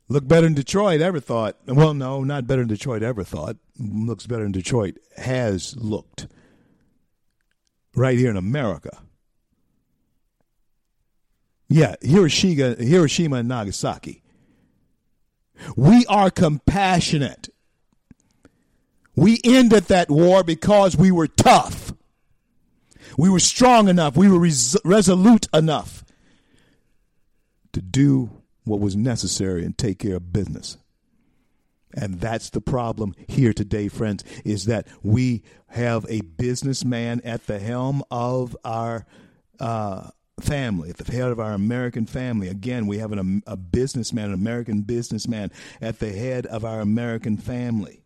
Look 0.08 0.28
better 0.28 0.46
than 0.46 0.54
Detroit 0.54 1.00
ever 1.00 1.18
thought. 1.20 1.56
Well, 1.66 1.94
no, 1.94 2.22
not 2.24 2.46
better 2.46 2.62
than 2.62 2.68
Detroit 2.68 3.02
ever 3.02 3.24
thought. 3.24 3.56
Looks 3.78 4.26
better 4.26 4.42
than 4.42 4.52
Detroit 4.52 4.98
has 5.16 5.76
looked 5.76 6.26
right 7.94 8.18
here 8.18 8.30
in 8.30 8.36
America. 8.36 8.98
Yeah, 11.68 11.94
Hiroshima, 12.02 12.74
Hiroshima 12.74 13.36
and 13.36 13.48
Nagasaki. 13.48 14.22
We 15.76 16.04
are 16.06 16.30
compassionate. 16.30 17.48
We 19.16 19.40
ended 19.44 19.84
that 19.84 20.10
war 20.10 20.44
because 20.44 20.96
we 20.96 21.10
were 21.10 21.28
tough. 21.28 21.92
We 23.16 23.30
were 23.30 23.40
strong 23.40 23.88
enough. 23.88 24.16
We 24.16 24.28
were 24.28 24.40
res- 24.40 24.76
resolute 24.84 25.46
enough 25.54 26.04
to 27.72 27.80
do 27.80 28.42
what 28.64 28.80
was 28.80 28.96
necessary 28.96 29.64
and 29.64 29.76
take 29.76 29.98
care 29.98 30.16
of 30.16 30.32
business. 30.32 30.78
And 31.96 32.20
that's 32.20 32.50
the 32.50 32.60
problem 32.60 33.14
here 33.28 33.52
today, 33.52 33.88
friends, 33.88 34.24
is 34.44 34.64
that 34.64 34.88
we 35.02 35.42
have 35.68 36.04
a 36.08 36.22
businessman 36.22 37.20
at 37.24 37.46
the 37.46 37.60
helm 37.60 38.02
of 38.10 38.56
our 38.64 39.06
uh, 39.60 40.08
family, 40.40 40.90
at 40.90 40.96
the 40.96 41.12
head 41.12 41.30
of 41.30 41.38
our 41.38 41.52
American 41.52 42.06
family. 42.06 42.48
Again, 42.48 42.86
we 42.86 42.98
have 42.98 43.12
an, 43.12 43.42
a 43.46 43.56
businessman, 43.56 44.26
an 44.26 44.34
American 44.34 44.82
businessman 44.82 45.52
at 45.80 46.00
the 46.00 46.10
head 46.10 46.46
of 46.46 46.64
our 46.64 46.80
American 46.80 47.36
family. 47.36 48.02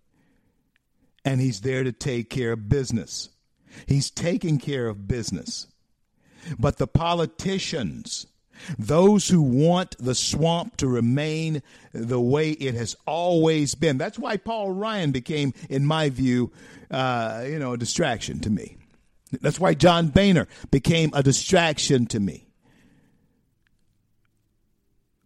And 1.25 1.41
he's 1.41 1.63
there 1.63 1.85
to 1.85 1.93
take 1.93 2.31
care 2.31 2.53
of 2.53 2.69
business. 2.69 3.31
He's 3.87 4.11
taking 4.11 4.59
care 4.59 4.89
of 4.89 5.09
business. 5.09 5.67
But 6.59 6.77
the 6.79 6.87
politicians, 6.87 8.27
those 8.79 9.29
who 9.29 9.43
want 9.43 9.97
the 9.99 10.15
swamp 10.15 10.77
to 10.79 10.89
remain 10.89 11.63
the 11.93 12.21
way 12.21 12.51
it 12.51 12.75
has 12.75 12.97
always 13.07 13.75
been. 13.75 13.99
That's 13.99 14.19
why 14.19 14.37
Paul 14.37 14.73
Ryan 14.73 15.11
became, 15.11 15.55
in 15.69 15.87
my 15.87 16.11
view, 16.11 16.53
uh, 16.91 17.45
you 17.47 17.59
know, 17.59 17.73
a 17.73 17.79
distraction 17.79 18.41
to 18.41 18.51
me. 18.51 18.77
That's 19.41 19.61
why 19.61 19.75
John 19.75 20.09
Boehner 20.09 20.49
became 20.71 21.11
a 21.13 21.23
distraction 21.23 22.07
to 22.07 22.21
me. 22.21 22.47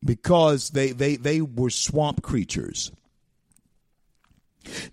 Because 0.04 0.70
they, 0.70 0.90
they, 0.90 1.16
they 1.16 1.40
were 1.40 1.70
swamp 1.70 2.22
creatures. 2.22 2.90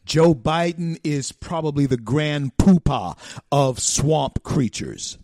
Joe 0.05 0.33
Biden 0.33 0.99
is 1.03 1.31
probably 1.31 1.85
the 1.85 1.97
grand 1.97 2.57
poopah 2.57 3.15
of 3.51 3.79
swamp 3.79 4.43
creatures. 4.43 5.17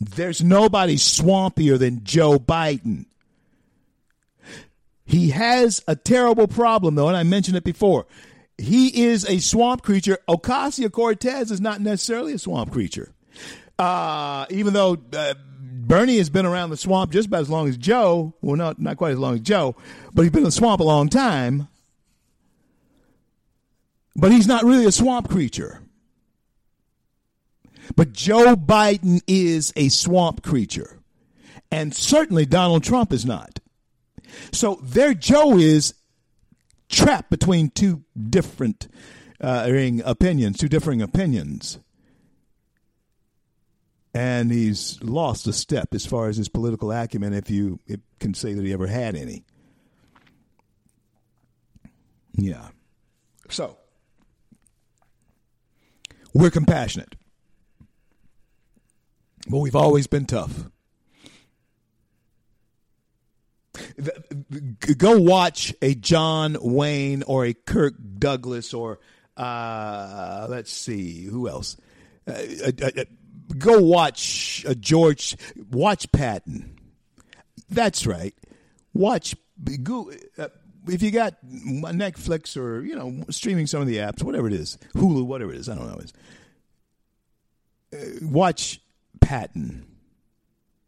There's 0.00 0.42
nobody 0.42 0.96
swampier 0.96 1.78
than 1.78 2.04
Joe 2.04 2.38
Biden. 2.38 3.04
He 5.04 5.30
has 5.30 5.82
a 5.86 5.94
terrible 5.94 6.48
problem, 6.48 6.94
though, 6.94 7.08
and 7.08 7.16
I 7.16 7.22
mentioned 7.22 7.56
it 7.56 7.64
before. 7.64 8.06
He 8.56 9.04
is 9.04 9.28
a 9.28 9.40
swamp 9.40 9.82
creature. 9.82 10.18
Ocasio 10.28 10.90
Cortez 10.90 11.50
is 11.50 11.60
not 11.60 11.80
necessarily 11.80 12.32
a 12.32 12.38
swamp 12.38 12.72
creature. 12.72 13.12
Uh, 13.78 14.46
even 14.50 14.72
though 14.72 14.96
uh, 15.12 15.34
Bernie 15.60 16.18
has 16.18 16.30
been 16.30 16.46
around 16.46 16.70
the 16.70 16.76
swamp 16.76 17.10
just 17.10 17.28
about 17.28 17.40
as 17.40 17.50
long 17.50 17.68
as 17.68 17.76
Joe, 17.76 18.34
well, 18.40 18.56
not, 18.56 18.78
not 18.78 18.96
quite 18.96 19.12
as 19.12 19.18
long 19.18 19.34
as 19.34 19.40
Joe, 19.40 19.74
but 20.14 20.22
he's 20.22 20.30
been 20.30 20.40
in 20.40 20.44
the 20.44 20.52
swamp 20.52 20.80
a 20.80 20.84
long 20.84 21.08
time. 21.08 21.68
But 24.14 24.32
he's 24.32 24.46
not 24.46 24.64
really 24.64 24.84
a 24.84 24.92
swamp 24.92 25.28
creature. 25.28 25.80
But 27.96 28.12
Joe 28.12 28.56
Biden 28.56 29.20
is 29.26 29.72
a 29.76 29.88
swamp 29.88 30.42
creature. 30.42 30.98
And 31.70 31.94
certainly 31.94 32.46
Donald 32.46 32.82
Trump 32.82 33.12
is 33.12 33.24
not. 33.24 33.60
So 34.52 34.80
there 34.82 35.14
Joe 35.14 35.56
is 35.56 35.94
trapped 36.88 37.30
between 37.30 37.70
two 37.70 38.04
different 38.28 38.88
uh, 39.40 39.70
opinions, 40.04 40.58
two 40.58 40.68
differing 40.68 41.00
opinions. 41.02 41.78
And 44.12 44.50
he's 44.50 45.00
lost 45.02 45.46
a 45.46 45.52
step 45.52 45.94
as 45.94 46.04
far 46.04 46.28
as 46.28 46.36
his 46.36 46.48
political 46.48 46.90
acumen, 46.90 47.32
if 47.32 47.48
you 47.48 47.78
can 48.18 48.34
say 48.34 48.54
that 48.54 48.64
he 48.64 48.72
ever 48.72 48.88
had 48.88 49.14
any. 49.14 49.44
Yeah. 52.32 52.68
So, 53.48 53.76
we're 56.34 56.50
compassionate. 56.50 57.14
But 59.50 59.58
we've 59.58 59.76
always 59.76 60.06
been 60.06 60.26
tough. 60.26 60.70
Go 64.96 65.18
watch 65.18 65.74
a 65.82 65.94
John 65.94 66.56
Wayne 66.60 67.24
or 67.24 67.44
a 67.44 67.54
Kirk 67.54 67.94
Douglas 68.18 68.72
or 68.72 69.00
uh, 69.36 70.46
let's 70.48 70.72
see 70.72 71.24
who 71.24 71.48
else. 71.48 71.76
Uh, 72.28 72.32
uh, 72.66 72.90
uh 72.96 73.04
go 73.58 73.80
watch 73.80 74.64
a 74.68 74.76
George. 74.76 75.36
Watch 75.72 76.10
Patton. 76.12 76.76
That's 77.68 78.06
right. 78.06 78.34
Watch. 78.94 79.34
Go, 79.82 80.12
uh, 80.38 80.48
if 80.86 81.02
you 81.02 81.10
got 81.10 81.34
Netflix 81.44 82.56
or 82.56 82.82
you 82.82 82.94
know 82.94 83.24
streaming 83.30 83.66
some 83.66 83.80
of 83.80 83.88
the 83.88 83.96
apps, 83.96 84.22
whatever 84.22 84.46
it 84.46 84.54
is, 84.54 84.78
Hulu, 84.94 85.26
whatever 85.26 85.52
it 85.52 85.58
is, 85.58 85.68
I 85.68 85.74
don't 85.74 85.88
know. 85.88 86.00
Uh, 87.92 88.04
watch 88.22 88.80
Patton. 89.20 89.86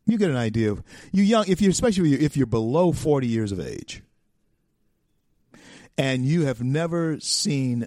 You 0.06 0.18
get 0.18 0.30
an 0.30 0.36
idea 0.36 0.72
of 0.72 0.82
you 1.12 1.22
young 1.22 1.44
if 1.48 1.60
you 1.60 1.70
especially 1.70 2.14
if 2.14 2.36
you're 2.36 2.46
below 2.46 2.92
40 2.92 3.26
years 3.26 3.52
of 3.52 3.60
age 3.60 4.02
and 5.96 6.24
you 6.24 6.44
have 6.46 6.62
never 6.62 7.20
seen 7.20 7.86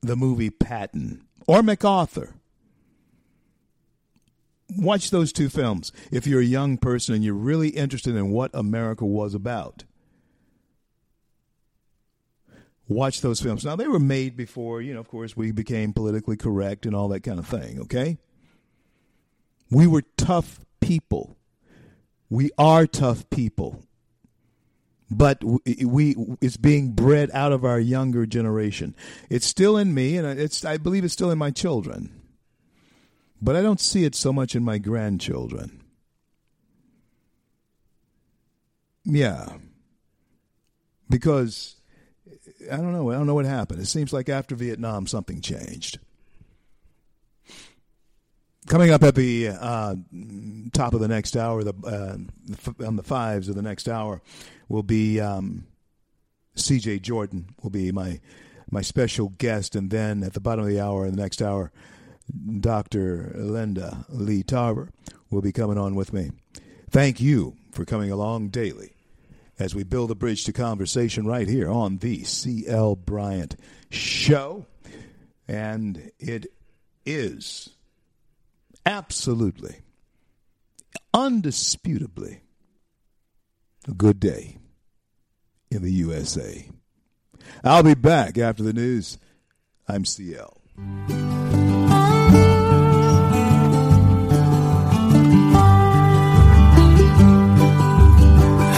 the 0.00 0.16
movie 0.16 0.50
Patton 0.50 1.24
or 1.46 1.62
MacArthur. 1.62 2.34
Watch 4.76 5.10
those 5.10 5.32
two 5.32 5.48
films 5.48 5.92
if 6.10 6.26
you're 6.26 6.40
a 6.40 6.44
young 6.44 6.76
person 6.76 7.14
and 7.14 7.22
you're 7.22 7.34
really 7.34 7.68
interested 7.68 8.16
in 8.16 8.30
what 8.30 8.50
America 8.52 9.04
was 9.04 9.34
about. 9.34 9.84
Watch 12.88 13.20
those 13.20 13.40
films. 13.40 13.64
Now, 13.64 13.76
they 13.76 13.88
were 13.88 13.98
made 13.98 14.36
before, 14.36 14.80
you 14.80 14.94
know, 14.94 15.00
of 15.00 15.08
course, 15.08 15.36
we 15.36 15.50
became 15.50 15.92
politically 15.92 16.36
correct 16.36 16.86
and 16.86 16.94
all 16.94 17.08
that 17.08 17.22
kind 17.22 17.38
of 17.38 17.46
thing, 17.46 17.80
okay? 17.80 18.18
We 19.70 19.86
were 19.86 20.02
tough 20.16 20.60
people. 20.80 21.36
We 22.28 22.50
are 22.58 22.86
tough 22.86 23.28
people. 23.30 23.82
But 25.08 25.42
we 25.44 26.16
it's 26.40 26.56
being 26.56 26.92
bred 26.92 27.30
out 27.32 27.52
of 27.52 27.64
our 27.64 27.78
younger 27.78 28.26
generation. 28.26 28.96
It's 29.30 29.46
still 29.46 29.76
in 29.76 29.94
me, 29.94 30.16
and 30.16 30.26
it's 30.26 30.64
I 30.64 30.78
believe 30.78 31.04
it's 31.04 31.14
still 31.14 31.30
in 31.30 31.38
my 31.38 31.52
children. 31.52 32.20
But 33.40 33.54
I 33.54 33.62
don't 33.62 33.80
see 33.80 34.04
it 34.04 34.14
so 34.14 34.32
much 34.32 34.56
in 34.56 34.64
my 34.64 34.78
grandchildren. 34.78 35.82
Yeah. 39.04 39.58
Because 41.08 41.76
I 42.72 42.76
don't 42.76 42.92
know. 42.92 43.10
I 43.10 43.14
don't 43.14 43.26
know 43.26 43.34
what 43.34 43.44
happened. 43.44 43.80
It 43.80 43.86
seems 43.86 44.12
like 44.12 44.28
after 44.28 44.56
Vietnam, 44.56 45.06
something 45.06 45.40
changed. 45.40 46.00
Coming 48.66 48.90
up 48.90 49.04
at 49.04 49.14
the 49.14 49.48
uh, 49.48 49.94
top 50.72 50.92
of 50.92 51.00
the 51.00 51.08
next 51.08 51.36
hour, 51.36 51.62
the 51.62 51.74
uh, 51.84 52.84
on 52.84 52.96
the 52.96 53.02
fives 53.02 53.48
of 53.48 53.54
the 53.54 53.62
next 53.62 53.88
hour, 53.88 54.20
will 54.68 54.82
be 54.82 55.20
um, 55.20 55.66
C.J. 56.56 56.98
Jordan. 57.00 57.54
Will 57.62 57.70
be 57.70 57.92
my 57.92 58.20
my 58.70 58.82
special 58.82 59.28
guest, 59.38 59.76
and 59.76 59.90
then 59.90 60.24
at 60.24 60.34
the 60.34 60.40
bottom 60.40 60.64
of 60.64 60.70
the 60.70 60.80
hour, 60.80 61.06
in 61.06 61.14
the 61.14 61.22
next 61.22 61.40
hour, 61.40 61.70
Dr. 62.60 63.32
Linda 63.36 64.04
Lee 64.08 64.42
Tarver 64.42 64.90
will 65.30 65.42
be 65.42 65.52
coming 65.52 65.78
on 65.78 65.94
with 65.94 66.12
me. 66.12 66.32
Thank 66.90 67.20
you 67.20 67.56
for 67.70 67.84
coming 67.84 68.10
along 68.10 68.48
daily 68.48 68.94
as 69.58 69.74
we 69.74 69.84
build 69.84 70.10
a 70.10 70.14
bridge 70.14 70.44
to 70.44 70.52
conversation 70.52 71.26
right 71.26 71.48
here 71.48 71.70
on 71.70 71.98
the 71.98 72.24
C.L. 72.24 72.96
Bryant 72.96 73.56
Show, 73.90 74.66
and 75.46 76.10
it 76.18 76.46
is 77.04 77.75
absolutely, 78.86 79.82
undisputably 81.12 82.40
a 83.88 83.92
good 83.92 84.18
day 84.18 84.56
in 85.70 85.82
the 85.82 85.92
USA. 85.92 86.68
I'll 87.62 87.82
be 87.82 87.94
back 87.94 88.38
after 88.38 88.62
the 88.62 88.72
news. 88.72 89.18
I'm 89.88 90.04
CL. 90.04 90.56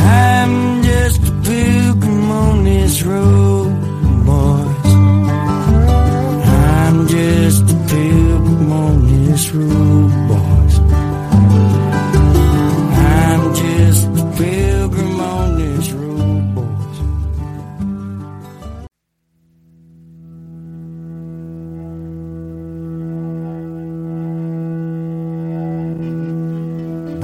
I'm 0.00 0.82
just 0.82 1.22
a 1.22 1.32
pilgrim 1.44 2.30
on 2.30 2.64
this 2.64 3.02
road, 3.02 3.70
boys. 4.26 4.92
I'm 6.44 7.09
just 7.09 7.70
a 7.70 7.76
pilgrim 7.88 8.72
on 8.72 9.06
this 9.06 9.50
road. 9.54 9.88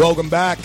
Welcome 0.00 0.30
back. 0.30 0.58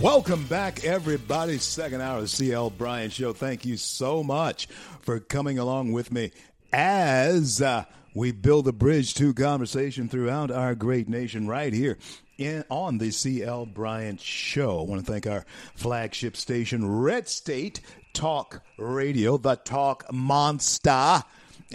Welcome 0.00 0.44
back, 0.46 0.82
everybody. 0.82 1.58
Second 1.58 2.00
hour 2.00 2.18
of 2.18 2.28
CL 2.28 2.70
Bryant 2.70 3.12
Show. 3.12 3.32
Thank 3.32 3.64
you 3.64 3.76
so 3.76 4.24
much 4.24 4.66
for 5.00 5.20
coming 5.20 5.60
along 5.60 5.92
with 5.92 6.10
me 6.10 6.32
as 6.72 7.62
uh, 7.62 7.84
we 8.14 8.32
build 8.32 8.66
a 8.66 8.72
bridge 8.72 9.14
to 9.14 9.32
conversation 9.32 10.08
throughout 10.08 10.50
our 10.50 10.74
great 10.74 11.08
nation 11.08 11.46
right 11.46 11.72
here 11.72 11.98
in, 12.36 12.64
on 12.68 12.98
the 12.98 13.12
CL 13.12 13.66
Bryant 13.66 14.20
Show. 14.20 14.80
I 14.80 14.82
want 14.82 15.06
to 15.06 15.12
thank 15.12 15.28
our 15.28 15.46
flagship 15.76 16.36
station, 16.36 17.00
Red 17.00 17.28
State 17.28 17.80
Talk 18.12 18.64
Radio, 18.76 19.36
the 19.36 19.54
Talk 19.54 20.12
Monster 20.12 21.22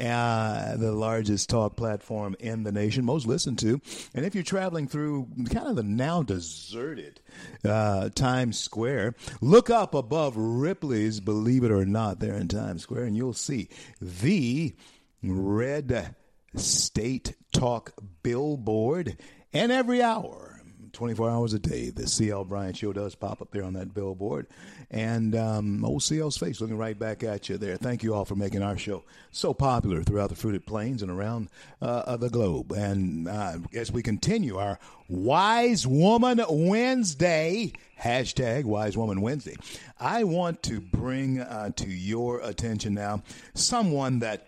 uh, 0.01 0.75
the 0.77 0.91
largest 0.91 1.49
talk 1.49 1.75
platform 1.75 2.35
in 2.39 2.63
the 2.63 2.71
nation, 2.71 3.05
most 3.05 3.27
listened 3.27 3.59
to. 3.59 3.79
And 4.13 4.25
if 4.25 4.33
you're 4.33 4.43
traveling 4.43 4.87
through 4.87 5.27
kind 5.49 5.67
of 5.67 5.75
the 5.75 5.83
now 5.83 6.23
deserted 6.23 7.21
uh, 7.63 8.09
Times 8.09 8.59
Square, 8.59 9.15
look 9.41 9.69
up 9.69 9.93
above 9.93 10.35
Ripley's, 10.35 11.19
believe 11.19 11.63
it 11.63 11.71
or 11.71 11.85
not, 11.85 12.19
there 12.19 12.35
in 12.35 12.47
Times 12.47 12.83
Square, 12.83 13.05
and 13.05 13.15
you'll 13.15 13.33
see 13.33 13.69
the 14.01 14.75
Red 15.21 16.15
State 16.55 17.35
Talk 17.51 17.93
billboard. 18.23 19.17
And 19.53 19.71
every 19.71 20.01
hour, 20.01 20.53
24 20.93 21.29
hours 21.29 21.53
a 21.53 21.59
day. 21.59 21.89
The 21.89 22.07
CL 22.07 22.45
Bryant 22.45 22.77
Show 22.77 22.93
does 22.93 23.15
pop 23.15 23.41
up 23.41 23.51
there 23.51 23.63
on 23.63 23.73
that 23.73 23.93
billboard. 23.93 24.47
And 24.93 25.35
um, 25.35 25.83
old 25.83 26.03
CL's 26.03 26.37
face 26.37 26.61
looking 26.61 26.77
right 26.77 26.97
back 26.97 27.23
at 27.23 27.49
you 27.49 27.57
there. 27.57 27.77
Thank 27.77 28.03
you 28.03 28.13
all 28.13 28.25
for 28.25 28.35
making 28.35 28.61
our 28.61 28.77
show 28.77 29.03
so 29.31 29.51
popular 29.51 30.03
throughout 30.03 30.29
the 30.29 30.35
fruited 30.35 30.67
plains 30.67 31.01
and 31.01 31.09
around 31.09 31.49
uh, 31.81 32.15
the 32.15 32.29
globe. 32.29 32.71
And 32.71 33.27
uh, 33.27 33.57
as 33.73 33.91
we 33.91 34.03
continue 34.03 34.57
our 34.57 34.77
Wise 35.09 35.87
Woman 35.87 36.43
Wednesday, 36.47 37.73
hashtag 37.99 38.65
Wise 38.65 38.95
Woman 38.95 39.21
Wednesday, 39.21 39.55
I 39.99 40.25
want 40.25 40.61
to 40.63 40.79
bring 40.79 41.39
uh, 41.39 41.71
to 41.71 41.89
your 41.89 42.41
attention 42.41 42.93
now 42.93 43.23
someone 43.55 44.19
that 44.19 44.45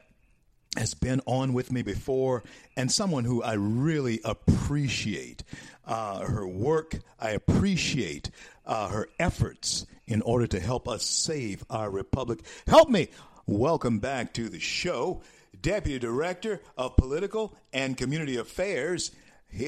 has 0.77 0.93
been 0.93 1.21
on 1.25 1.53
with 1.53 1.71
me 1.71 1.81
before 1.81 2.43
and 2.77 2.91
someone 2.91 3.23
who 3.23 3.41
I 3.41 3.53
really 3.53 4.19
appreciate 4.23 5.43
uh, 5.85 6.25
her 6.25 6.47
work. 6.47 6.99
I 7.19 7.31
appreciate 7.31 8.29
uh, 8.65 8.89
her 8.89 9.07
efforts 9.19 9.85
in 10.07 10.21
order 10.21 10.47
to 10.47 10.59
help 10.59 10.87
us 10.87 11.03
save 11.03 11.63
our 11.69 11.89
republic. 11.89 12.39
Help 12.67 12.89
me 12.89 13.09
welcome 13.45 13.99
back 13.99 14.33
to 14.33 14.49
the 14.49 14.59
show, 14.59 15.21
Deputy 15.61 15.99
Director 15.99 16.61
of 16.77 16.95
Political 16.97 17.55
and 17.73 17.97
Community 17.97 18.37
Affairs. 18.37 19.11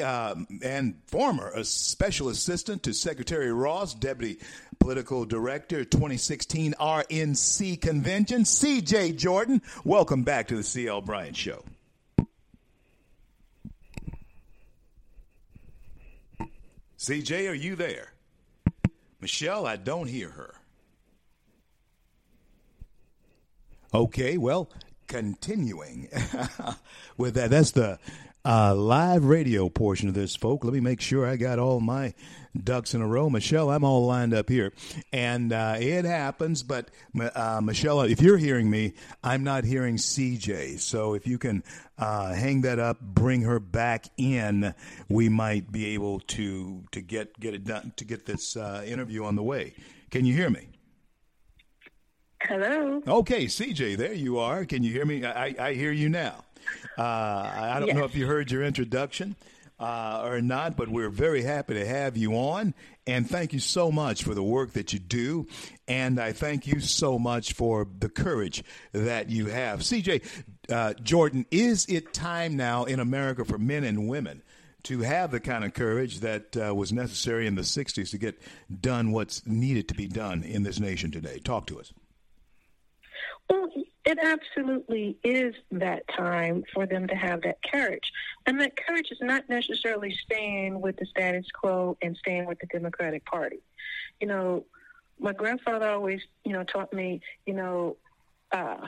Uh, 0.03 0.35
and 0.63 0.99
former 1.05 1.63
special 1.63 2.27
assistant 2.27 2.83
to 2.83 2.93
Secretary 2.93 3.53
Ross, 3.53 3.93
Deputy 3.93 4.37
Political 4.79 5.25
Director, 5.25 5.85
2016 5.85 6.73
RNC 6.73 7.79
Convention, 7.79 8.41
CJ 8.41 9.15
Jordan. 9.15 9.61
Welcome 9.85 10.23
back 10.23 10.49
to 10.49 10.57
the 10.57 10.63
CL 10.63 11.01
Bryant 11.01 11.37
Show. 11.37 11.63
CJ, 16.97 17.49
are 17.49 17.53
you 17.53 17.75
there? 17.75 18.13
Michelle, 19.21 19.65
I 19.65 19.75
don't 19.75 20.07
hear 20.07 20.29
her. 20.29 20.55
Okay, 23.93 24.37
well, 24.37 24.69
continuing 25.07 26.09
with 27.17 27.35
that, 27.35 27.49
that's 27.49 27.71
the 27.71 27.99
uh, 28.43 28.75
live 28.75 29.25
radio 29.25 29.69
portion 29.69 30.09
of 30.09 30.15
this, 30.15 30.35
folk. 30.35 30.63
Let 30.63 30.73
me 30.73 30.79
make 30.79 31.01
sure 31.01 31.25
I 31.25 31.35
got 31.35 31.59
all 31.59 31.79
my 31.79 32.13
ducks 32.55 32.93
in 32.93 33.01
a 33.01 33.07
row. 33.07 33.29
Michelle, 33.29 33.69
I'm 33.69 33.83
all 33.83 34.05
lined 34.05 34.33
up 34.33 34.49
here. 34.49 34.73
And 35.11 35.53
uh, 35.53 35.75
it 35.79 36.05
happens, 36.05 36.63
but 36.63 36.89
uh, 37.19 37.61
Michelle, 37.63 38.01
if 38.01 38.21
you're 38.21 38.37
hearing 38.37 38.69
me, 38.69 38.93
I'm 39.23 39.43
not 39.43 39.63
hearing 39.63 39.97
CJ. 39.97 40.79
So 40.79 41.13
if 41.13 41.27
you 41.27 41.37
can 41.37 41.63
uh, 41.97 42.33
hang 42.33 42.61
that 42.61 42.79
up, 42.79 43.01
bring 43.01 43.41
her 43.41 43.59
back 43.59 44.05
in, 44.17 44.73
we 45.09 45.29
might 45.29 45.71
be 45.71 45.87
able 45.93 46.19
to 46.21 46.83
to 46.91 47.01
get 47.01 47.39
get 47.39 47.53
it 47.53 47.63
done 47.63 47.93
to 47.97 48.05
get 48.05 48.25
this 48.25 48.55
uh, 48.55 48.83
interview 48.85 49.23
on 49.23 49.35
the 49.35 49.43
way. 49.43 49.73
Can 50.11 50.25
you 50.25 50.33
hear 50.33 50.49
me? 50.49 50.67
Hello. 52.41 53.01
Okay, 53.07 53.45
CJ, 53.45 53.97
there 53.97 54.13
you 54.13 54.37
are. 54.37 54.63
Can 54.63 54.83
you 54.83 54.91
hear 54.91 55.05
me? 55.05 55.25
I, 55.25 55.55
I 55.59 55.73
hear 55.73 55.91
you 55.91 56.07
now. 56.07 56.43
Uh, 56.97 57.01
I 57.01 57.77
don't 57.79 57.87
yes. 57.87 57.97
know 57.97 58.03
if 58.03 58.15
you 58.15 58.27
heard 58.27 58.51
your 58.51 58.63
introduction 58.63 59.35
uh, 59.79 60.21
or 60.25 60.41
not, 60.41 60.75
but 60.75 60.89
we're 60.89 61.09
very 61.09 61.43
happy 61.43 61.75
to 61.75 61.85
have 61.85 62.17
you 62.17 62.33
on. 62.33 62.73
And 63.05 63.29
thank 63.29 63.53
you 63.53 63.59
so 63.59 63.91
much 63.91 64.23
for 64.23 64.33
the 64.33 64.43
work 64.43 64.73
that 64.73 64.93
you 64.93 64.99
do. 64.99 65.47
And 65.87 66.19
I 66.19 66.33
thank 66.33 66.67
you 66.67 66.79
so 66.79 67.17
much 67.19 67.53
for 67.53 67.87
the 67.99 68.09
courage 68.09 68.63
that 68.91 69.29
you 69.29 69.47
have. 69.47 69.79
CJ 69.81 70.23
uh, 70.69 70.93
Jordan, 70.95 71.45
is 71.51 71.85
it 71.87 72.13
time 72.13 72.57
now 72.57 72.83
in 72.83 72.99
America 72.99 73.45
for 73.45 73.57
men 73.57 73.83
and 73.83 74.07
women? 74.07 74.41
to 74.83 75.01
have 75.01 75.31
the 75.31 75.39
kind 75.41 75.65
of 75.65 75.73
courage 75.73 76.21
that 76.21 76.55
uh, 76.55 76.73
was 76.73 76.93
necessary 76.93 77.45
in 77.45 77.55
the 77.55 77.61
60s 77.61 78.11
to 78.11 78.17
get 78.17 78.41
done 78.79 79.11
what's 79.11 79.45
needed 79.45 79.89
to 79.89 79.93
be 79.93 80.07
done 80.07 80.43
in 80.43 80.63
this 80.63 80.79
nation 80.79 81.11
today. 81.11 81.39
Talk 81.39 81.67
to 81.67 81.79
us. 81.79 81.91
Well, 83.49 83.67
it 84.07 84.17
absolutely 84.23 85.17
is 85.21 85.53
that 85.69 86.07
time 86.07 86.63
for 86.73 86.85
them 86.85 87.07
to 87.09 87.15
have 87.15 87.41
that 87.41 87.57
courage. 87.69 88.13
And 88.45 88.61
that 88.61 88.77
courage 88.77 89.11
is 89.11 89.17
not 89.19 89.49
necessarily 89.49 90.17
staying 90.23 90.79
with 90.79 90.95
the 90.95 91.05
status 91.05 91.45
quo 91.53 91.97
and 92.01 92.15
staying 92.15 92.45
with 92.45 92.57
the 92.59 92.67
Democratic 92.67 93.25
Party. 93.25 93.59
You 94.21 94.27
know, 94.27 94.65
my 95.19 95.33
grandfather 95.33 95.89
always, 95.89 96.21
you 96.45 96.53
know, 96.53 96.63
taught 96.63 96.93
me, 96.93 97.19
you 97.45 97.53
know, 97.53 97.97
uh, 98.53 98.87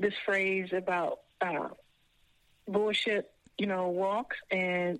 this 0.00 0.14
phrase 0.26 0.70
about 0.72 1.20
uh, 1.40 1.68
bullshit, 2.66 3.30
you 3.56 3.68
know, 3.68 3.86
walks 3.86 4.36
and 4.50 4.98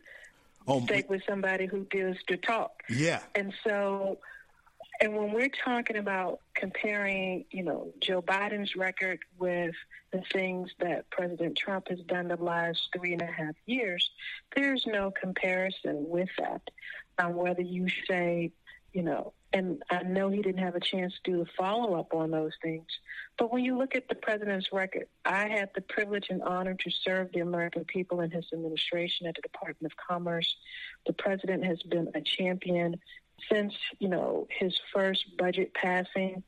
oh, 0.68 0.80
stay 0.84 1.04
with 1.08 1.22
somebody 1.28 1.66
who 1.66 1.86
gives 1.90 2.18
the 2.28 2.36
talk. 2.36 2.84
Yeah. 2.88 3.18
And 3.34 3.52
so 3.64 4.18
and 5.02 5.16
when 5.16 5.32
we're 5.32 5.48
talking 5.48 5.96
about 5.96 6.38
comparing, 6.54 7.44
you 7.50 7.64
know, 7.64 7.92
Joe 8.00 8.22
Biden's 8.22 8.76
record 8.76 9.18
with 9.36 9.74
the 10.12 10.22
things 10.32 10.70
that 10.78 11.10
President 11.10 11.58
Trump 11.58 11.88
has 11.88 11.98
done 12.02 12.28
the 12.28 12.36
last 12.36 12.88
three 12.96 13.12
and 13.12 13.20
a 13.20 13.26
half 13.26 13.56
years, 13.66 14.12
there's 14.54 14.86
no 14.86 15.10
comparison 15.10 16.04
with 16.08 16.28
that. 16.38 16.62
Um, 17.18 17.34
whether 17.34 17.62
you 17.62 17.88
say, 18.08 18.52
you 18.92 19.02
know, 19.02 19.32
and 19.52 19.82
I 19.90 20.04
know 20.04 20.28
he 20.28 20.40
didn't 20.40 20.62
have 20.62 20.76
a 20.76 20.80
chance 20.80 21.14
to 21.14 21.30
do 21.32 21.38
the 21.38 21.50
follow 21.58 21.98
up 21.98 22.14
on 22.14 22.30
those 22.30 22.52
things, 22.62 22.86
but 23.36 23.52
when 23.52 23.64
you 23.64 23.76
look 23.76 23.96
at 23.96 24.08
the 24.08 24.14
president's 24.14 24.72
record, 24.72 25.08
I 25.24 25.48
had 25.48 25.70
the 25.74 25.80
privilege 25.80 26.28
and 26.30 26.42
honor 26.42 26.74
to 26.74 26.90
serve 26.90 27.32
the 27.32 27.40
American 27.40 27.84
people 27.84 28.20
in 28.20 28.30
his 28.30 28.46
administration 28.52 29.26
at 29.26 29.34
the 29.34 29.42
Department 29.42 29.92
of 29.92 29.96
Commerce. 29.96 30.54
The 31.06 31.12
president 31.12 31.64
has 31.64 31.82
been 31.82 32.08
a 32.14 32.20
champion 32.20 33.00
since 33.50 33.74
you 33.98 34.08
know 34.08 34.46
his 34.50 34.78
first 34.92 35.36
budget 35.36 35.74
passing 35.74 36.42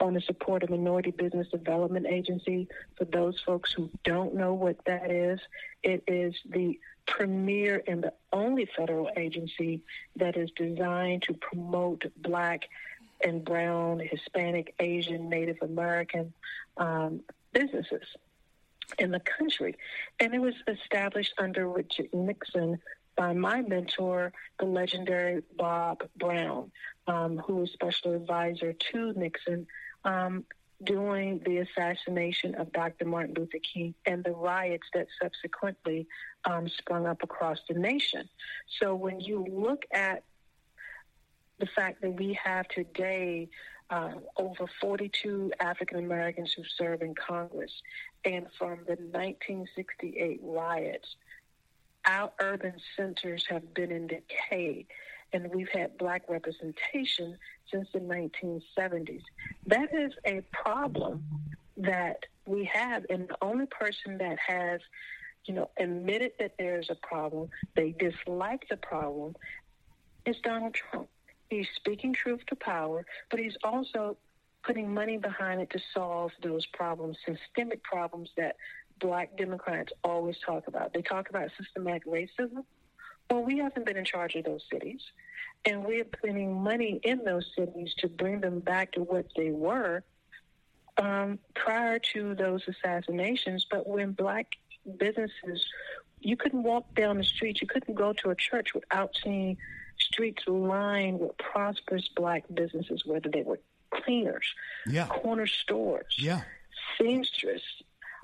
on 0.00 0.14
the 0.14 0.20
support 0.20 0.62
of 0.62 0.70
Minority 0.70 1.12
Business 1.12 1.46
Development 1.48 2.06
Agency. 2.06 2.68
For 2.96 3.04
those 3.04 3.40
folks 3.40 3.72
who 3.72 3.88
don't 4.04 4.34
know 4.34 4.52
what 4.52 4.84
that 4.86 5.10
is, 5.10 5.38
it 5.82 6.02
is 6.08 6.34
the 6.48 6.78
premier 7.06 7.82
and 7.86 8.02
the 8.02 8.12
only 8.32 8.68
federal 8.76 9.10
agency 9.16 9.82
that 10.16 10.36
is 10.36 10.50
designed 10.56 11.22
to 11.22 11.34
promote 11.34 12.04
black 12.16 12.68
and 13.24 13.44
brown, 13.44 14.00
Hispanic, 14.00 14.74
Asian, 14.80 15.28
Native 15.28 15.58
American 15.62 16.32
um, 16.76 17.20
businesses 17.52 18.06
in 18.98 19.10
the 19.10 19.20
country. 19.20 19.76
And 20.18 20.34
it 20.34 20.40
was 20.40 20.54
established 20.66 21.32
under 21.38 21.68
Richard 21.68 22.08
Nixon 22.12 22.80
by 23.16 23.32
my 23.32 23.62
mentor, 23.62 24.32
the 24.58 24.66
legendary 24.66 25.42
Bob 25.56 26.08
Brown, 26.16 26.70
um, 27.06 27.38
who 27.38 27.56
was 27.56 27.72
special 27.72 28.14
advisor 28.14 28.72
to 28.72 29.12
Nixon 29.14 29.66
um, 30.04 30.44
during 30.82 31.40
the 31.40 31.58
assassination 31.58 32.54
of 32.54 32.72
Dr. 32.72 33.04
Martin 33.04 33.34
Luther 33.36 33.58
King 33.58 33.94
and 34.06 34.24
the 34.24 34.32
riots 34.32 34.86
that 34.94 35.06
subsequently 35.20 36.06
um, 36.44 36.68
sprung 36.68 37.06
up 37.06 37.22
across 37.22 37.58
the 37.68 37.74
nation. 37.74 38.28
So 38.80 38.94
when 38.94 39.20
you 39.20 39.46
look 39.48 39.84
at 39.92 40.24
the 41.58 41.66
fact 41.66 42.02
that 42.02 42.10
we 42.10 42.38
have 42.42 42.66
today 42.68 43.48
uh, 43.90 44.14
over 44.36 44.66
42 44.80 45.52
African 45.60 45.98
Americans 45.98 46.52
who 46.56 46.62
serve 46.76 47.02
in 47.02 47.14
Congress, 47.14 47.70
and 48.24 48.46
from 48.58 48.78
the 48.86 48.96
1968 48.96 50.40
riots, 50.42 51.16
our 52.06 52.32
urban 52.40 52.74
centers 52.96 53.46
have 53.48 53.74
been 53.74 53.90
in 53.90 54.06
decay 54.06 54.86
and 55.32 55.52
we've 55.54 55.68
had 55.68 55.96
black 55.98 56.22
representation 56.28 57.36
since 57.70 57.88
the 57.92 58.00
1970s. 58.00 59.22
That 59.66 59.94
is 59.94 60.12
a 60.26 60.42
problem 60.52 61.24
that 61.76 62.26
we 62.46 62.68
have, 62.72 63.04
and 63.08 63.28
the 63.28 63.36
only 63.40 63.66
person 63.66 64.18
that 64.18 64.38
has, 64.46 64.80
you 65.46 65.54
know, 65.54 65.70
admitted 65.78 66.32
that 66.38 66.54
there's 66.58 66.90
a 66.90 66.94
problem, 66.96 67.48
they 67.76 67.94
dislike 67.98 68.66
the 68.68 68.76
problem, 68.76 69.34
is 70.26 70.36
Donald 70.42 70.74
Trump. 70.74 71.08
He's 71.48 71.66
speaking 71.76 72.12
truth 72.12 72.40
to 72.48 72.56
power, 72.56 73.04
but 73.30 73.40
he's 73.40 73.56
also 73.64 74.16
putting 74.64 74.92
money 74.92 75.16
behind 75.16 75.60
it 75.60 75.70
to 75.70 75.80
solve 75.92 76.30
those 76.42 76.66
problems, 76.66 77.16
systemic 77.26 77.82
problems 77.82 78.30
that 78.36 78.56
black 79.02 79.36
Democrats 79.36 79.92
always 80.02 80.36
talk 80.38 80.68
about. 80.68 80.94
They 80.94 81.02
talk 81.02 81.28
about 81.28 81.50
systematic 81.58 82.06
racism. 82.06 82.64
Well, 83.30 83.42
we 83.42 83.58
haven't 83.58 83.84
been 83.84 83.96
in 83.96 84.04
charge 84.04 84.34
of 84.36 84.44
those 84.44 84.62
cities, 84.72 85.00
and 85.64 85.84
we're 85.84 86.04
putting 86.04 86.62
money 86.62 87.00
in 87.02 87.24
those 87.24 87.50
cities 87.56 87.92
to 87.98 88.08
bring 88.08 88.40
them 88.40 88.60
back 88.60 88.92
to 88.92 89.00
what 89.00 89.26
they 89.36 89.50
were 89.50 90.02
um, 90.98 91.38
prior 91.54 91.98
to 92.14 92.34
those 92.34 92.62
assassinations. 92.68 93.66
But 93.70 93.86
when 93.86 94.12
black 94.12 94.46
businesses, 94.96 95.66
you 96.20 96.36
couldn't 96.36 96.62
walk 96.62 96.94
down 96.94 97.18
the 97.18 97.24
street, 97.24 97.60
you 97.60 97.66
couldn't 97.66 97.94
go 97.94 98.12
to 98.12 98.30
a 98.30 98.36
church 98.36 98.74
without 98.74 99.16
seeing 99.22 99.56
streets 99.98 100.44
lined 100.46 101.20
with 101.20 101.36
prosperous 101.38 102.08
black 102.08 102.44
businesses, 102.54 103.04
whether 103.04 103.28
they 103.28 103.42
were 103.42 103.60
cleaners, 103.90 104.46
yeah. 104.86 105.06
corner 105.06 105.46
stores, 105.46 106.14
yeah. 106.18 106.42
seamstress, 106.98 107.62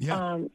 yeah. 0.00 0.32
um, 0.32 0.50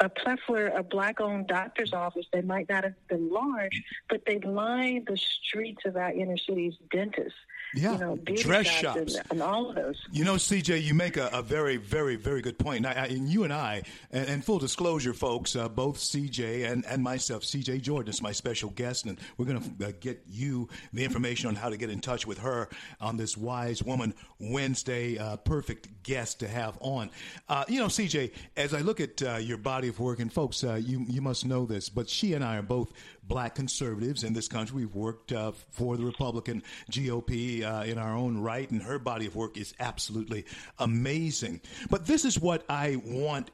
a 0.00 0.08
plethora 0.08 0.78
of 0.78 0.88
black-owned 0.88 1.46
doctor's 1.46 1.92
office. 1.92 2.26
They 2.32 2.42
might 2.42 2.68
not 2.68 2.84
have 2.84 3.08
been 3.08 3.30
large, 3.30 3.82
but 4.08 4.22
they 4.26 4.38
lined 4.38 5.06
the 5.06 5.16
streets 5.16 5.82
of 5.84 5.96
our 5.96 6.12
inner 6.12 6.36
cities. 6.36 6.74
Dentists, 6.90 7.38
yeah, 7.74 7.92
you 7.92 7.98
know, 7.98 8.16
beauty 8.16 8.42
dress 8.42 8.66
shops, 8.66 9.14
and, 9.14 9.26
and, 9.30 9.42
all 9.42 9.68
of 9.68 9.76
those. 9.76 9.96
You 10.10 10.24
know, 10.24 10.34
CJ, 10.34 10.82
you 10.82 10.94
make 10.94 11.16
a, 11.16 11.28
a 11.32 11.42
very, 11.42 11.76
very, 11.76 12.16
very 12.16 12.40
good 12.40 12.58
point. 12.58 12.78
And, 12.78 12.86
I, 12.86 13.06
and 13.06 13.28
you 13.28 13.44
and 13.44 13.52
I, 13.52 13.82
and, 14.10 14.28
and 14.28 14.44
full 14.44 14.58
disclosure, 14.58 15.12
folks, 15.12 15.54
uh, 15.56 15.68
both 15.68 15.98
CJ 15.98 16.70
and, 16.70 16.84
and 16.86 17.02
myself, 17.02 17.42
CJ 17.42 17.82
Jordan 17.82 18.10
is 18.10 18.22
my 18.22 18.32
special 18.32 18.70
guest, 18.70 19.06
and 19.06 19.18
we're 19.36 19.46
going 19.46 19.60
to 19.78 19.88
uh, 19.88 19.92
get 20.00 20.22
you 20.28 20.68
the 20.92 21.04
information 21.04 21.48
on 21.48 21.54
how 21.54 21.68
to 21.68 21.76
get 21.76 21.90
in 21.90 22.00
touch 22.00 22.26
with 22.26 22.38
her 22.38 22.68
on 23.00 23.16
this 23.16 23.36
Wise 23.36 23.82
Woman 23.82 24.14
Wednesday. 24.38 25.18
Uh, 25.18 25.36
perfect 25.36 26.02
guest 26.02 26.40
to 26.40 26.48
have 26.48 26.78
on. 26.80 27.10
Uh, 27.48 27.64
you 27.68 27.80
know, 27.80 27.86
CJ, 27.86 28.32
as 28.56 28.74
I 28.74 28.80
look 28.80 29.00
at 29.00 29.22
uh, 29.22 29.36
your 29.36 29.58
body 29.58 29.88
of 29.88 30.00
work, 30.00 30.20
and 30.20 30.32
folks, 30.32 30.64
uh, 30.64 30.74
you 30.74 31.04
you 31.08 31.20
must 31.20 31.44
know 31.44 31.66
this, 31.66 31.88
but 31.88 32.08
she 32.08 32.32
and 32.34 32.44
I 32.44 32.56
are 32.56 32.62
both 32.62 32.92
black 33.28 33.54
conservatives 33.54 34.24
in 34.24 34.32
this 34.32 34.48
country. 34.48 34.76
We've 34.78 34.94
worked 34.94 35.32
uh, 35.32 35.52
for 35.70 35.96
the 35.96 36.04
Republican 36.04 36.62
GOP 36.90 37.62
uh, 37.62 37.84
in 37.84 37.98
our 37.98 38.16
own 38.16 38.38
right, 38.38 38.68
and 38.70 38.82
her 38.82 38.98
body 38.98 39.26
of 39.26 39.36
work 39.36 39.56
is 39.56 39.74
absolutely 39.78 40.44
amazing. 40.78 41.60
But 41.90 42.06
this 42.06 42.24
is 42.24 42.38
what 42.38 42.64
I 42.68 42.96
want 43.04 43.50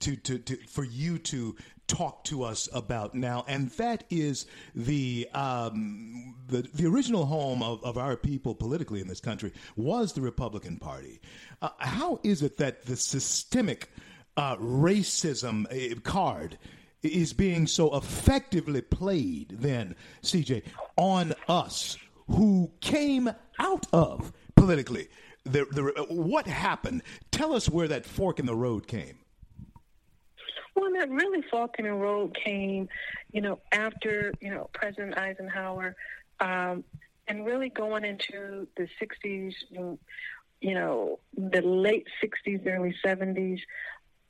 to, 0.00 0.16
to, 0.16 0.38
to 0.38 0.56
for 0.68 0.84
you 0.84 1.18
to 1.18 1.56
talk 1.86 2.24
to 2.24 2.42
us 2.42 2.68
about 2.72 3.14
now, 3.14 3.44
and 3.46 3.70
that 3.72 4.04
is 4.10 4.46
the 4.74 5.28
um, 5.34 6.34
the, 6.48 6.62
the 6.74 6.86
original 6.86 7.26
home 7.26 7.62
of, 7.62 7.82
of 7.84 7.98
our 7.98 8.16
people 8.16 8.54
politically 8.54 9.00
in 9.00 9.08
this 9.08 9.20
country 9.20 9.52
was 9.76 10.12
the 10.12 10.20
Republican 10.20 10.78
Party. 10.78 11.20
Uh, 11.60 11.70
how 11.78 12.18
is 12.22 12.42
it 12.42 12.56
that 12.58 12.86
the 12.86 12.96
systemic 12.96 13.88
uh, 14.36 14.56
racism 14.56 15.66
uh, 15.70 16.00
card 16.00 16.58
is 17.02 17.32
being 17.32 17.66
so 17.66 17.94
effectively 17.96 18.80
played 18.80 19.56
then, 19.58 19.96
CJ, 20.22 20.62
on 20.96 21.34
us 21.48 21.96
who 22.28 22.70
came 22.80 23.30
out 23.58 23.86
of 23.92 24.32
politically. 24.54 25.08
The, 25.44 25.66
the, 25.72 26.06
what 26.08 26.46
happened? 26.46 27.02
Tell 27.30 27.52
us 27.52 27.68
where 27.68 27.88
that 27.88 28.06
fork 28.06 28.38
in 28.38 28.46
the 28.46 28.54
road 28.54 28.86
came. 28.86 29.18
Well, 30.74 30.92
that 30.94 31.10
really 31.10 31.42
fork 31.50 31.76
in 31.78 31.84
the 31.84 31.92
road 31.92 32.36
came, 32.44 32.88
you 33.32 33.40
know, 33.40 33.58
after, 33.72 34.32
you 34.40 34.50
know, 34.50 34.70
President 34.72 35.18
Eisenhower 35.18 35.96
um, 36.40 36.84
and 37.28 37.44
really 37.44 37.68
going 37.68 38.04
into 38.04 38.66
the 38.76 38.88
60s, 39.00 39.54
you 40.60 40.74
know, 40.74 41.18
the 41.36 41.60
late 41.60 42.06
60s, 42.22 42.66
early 42.66 42.94
70s, 43.04 43.60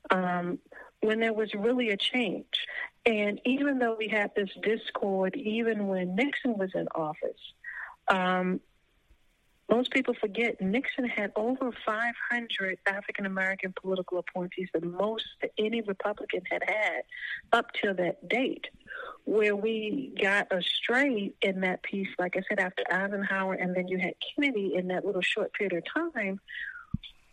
um, 0.09 0.59
when 1.03 1.19
there 1.19 1.33
was 1.33 1.53
really 1.53 1.89
a 1.89 1.97
change. 1.97 2.65
And 3.05 3.39
even 3.45 3.79
though 3.79 3.95
we 3.97 4.07
had 4.07 4.31
this 4.35 4.49
discord, 4.61 5.35
even 5.35 5.87
when 5.87 6.15
Nixon 6.15 6.57
was 6.57 6.71
in 6.73 6.87
office, 6.95 7.41
um, 8.07 8.61
most 9.69 9.91
people 9.91 10.13
forget 10.13 10.61
Nixon 10.61 11.07
had 11.07 11.31
over 11.35 11.71
500 11.85 12.77
African 12.85 13.25
American 13.25 13.73
political 13.81 14.19
appointees, 14.19 14.69
the 14.73 14.85
most 14.85 15.25
that 15.41 15.51
any 15.57 15.81
Republican 15.81 16.41
had 16.49 16.63
had 16.65 17.03
up 17.51 17.67
till 17.81 17.93
that 17.95 18.27
date. 18.27 18.67
Where 19.25 19.55
we 19.55 20.13
got 20.21 20.51
astray 20.51 21.33
in 21.41 21.61
that 21.61 21.81
piece, 21.81 22.09
like 22.19 22.35
I 22.37 22.41
said, 22.47 22.59
after 22.59 22.83
Eisenhower, 22.91 23.53
and 23.53 23.75
then 23.75 23.87
you 23.87 23.97
had 23.97 24.13
Kennedy 24.19 24.75
in 24.75 24.87
that 24.89 25.05
little 25.05 25.21
short 25.21 25.53
period 25.53 25.73
of 25.73 26.13
time, 26.13 26.39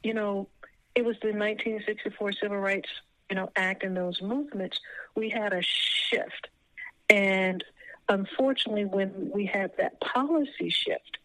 you 0.02 0.14
know, 0.14 0.48
it 0.94 1.04
was 1.04 1.16
the 1.20 1.28
1964 1.28 2.32
Civil 2.32 2.58
Rights 2.58 2.88
you 3.30 3.36
know, 3.36 3.50
act 3.56 3.84
in 3.84 3.94
those 3.94 4.20
movements, 4.20 4.80
we 5.14 5.30
had 5.30 5.52
a 5.52 5.62
shift. 5.62 6.48
And 7.08 7.64
unfortunately, 8.08 8.84
when 8.84 9.30
we 9.32 9.46
had 9.46 9.70
that 9.78 10.00
policy 10.00 10.68
shift, 10.68 11.18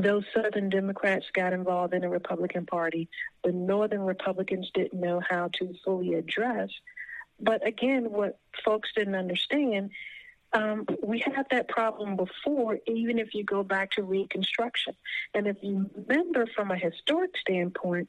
those 0.00 0.24
Southern 0.34 0.70
Democrats 0.70 1.26
got 1.32 1.52
involved 1.52 1.92
in 1.92 2.02
the 2.02 2.08
Republican 2.08 2.66
Party. 2.66 3.08
The 3.44 3.52
Northern 3.52 4.02
Republicans 4.02 4.70
didn't 4.72 4.98
know 4.98 5.20
how 5.28 5.50
to 5.58 5.74
fully 5.84 6.14
address. 6.14 6.70
But 7.40 7.66
again, 7.66 8.10
what 8.10 8.38
folks 8.64 8.90
didn't 8.96 9.16
understand, 9.16 9.90
um, 10.52 10.86
we 11.02 11.18
had 11.18 11.46
that 11.50 11.68
problem 11.68 12.16
before, 12.16 12.78
even 12.86 13.18
if 13.18 13.34
you 13.34 13.44
go 13.44 13.62
back 13.62 13.92
to 13.92 14.02
Reconstruction. 14.02 14.94
And 15.34 15.46
if 15.46 15.56
you 15.62 15.90
remember 15.94 16.46
from 16.54 16.70
a 16.70 16.76
historic 16.76 17.36
standpoint, 17.36 18.08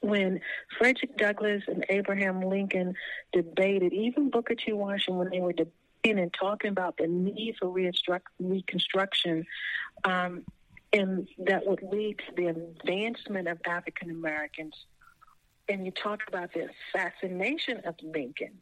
when 0.00 0.40
Frederick 0.78 1.16
Douglass 1.16 1.62
and 1.66 1.84
Abraham 1.88 2.42
Lincoln 2.42 2.94
debated, 3.32 3.92
even 3.92 4.30
Booker 4.30 4.54
T. 4.54 4.72
Washington, 4.72 5.18
when 5.18 5.30
they 5.30 5.40
were 5.40 5.52
debating 5.52 6.18
and 6.18 6.32
talking 6.32 6.70
about 6.70 6.96
the 6.96 7.06
need 7.06 7.56
for 7.58 7.68
reconstruction, 7.68 9.46
um, 10.04 10.44
and 10.92 11.28
that 11.38 11.66
would 11.66 11.82
lead 11.82 12.18
to 12.18 12.34
the 12.36 12.46
advancement 12.46 13.46
of 13.46 13.58
African 13.66 14.10
Americans. 14.10 14.74
And 15.68 15.84
you 15.84 15.92
talk 15.92 16.20
about 16.26 16.52
the 16.52 16.68
assassination 16.94 17.82
of 17.84 17.94
Lincoln. 18.02 18.58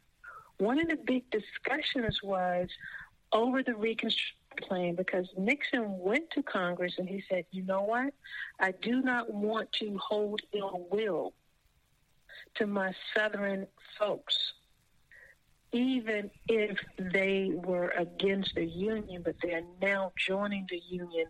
One 0.59 0.81
of 0.81 0.89
the 0.89 0.97
big 0.97 1.25
discussions 1.31 2.21
was 2.23 2.69
over 3.33 3.63
the 3.63 3.75
Reconstruction 3.75 4.38
plan 4.67 4.95
because 4.95 5.27
Nixon 5.37 5.99
went 5.99 6.31
to 6.33 6.43
Congress 6.43 6.95
and 6.99 7.09
he 7.09 7.23
said, 7.29 7.45
you 7.51 7.63
know 7.63 7.83
what? 7.83 8.13
I 8.61 8.73
do 8.73 9.01
not 9.03 9.33
want 9.33 9.73
to 9.81 9.99
hold 9.99 10.41
ill 10.53 10.87
will 10.91 11.33
to 12.57 12.67
my 12.67 12.93
Southern 13.17 13.67
folks, 13.99 14.35
even 15.73 16.31
if 16.49 16.79
they 16.99 17.51
were 17.53 17.89
against 17.91 18.55
the 18.55 18.65
Union, 18.65 19.23
but 19.25 19.37
they 19.43 19.55
are 19.55 19.63
now 19.81 20.13
joining 20.17 20.67
the 20.71 20.81
Union 20.89 21.27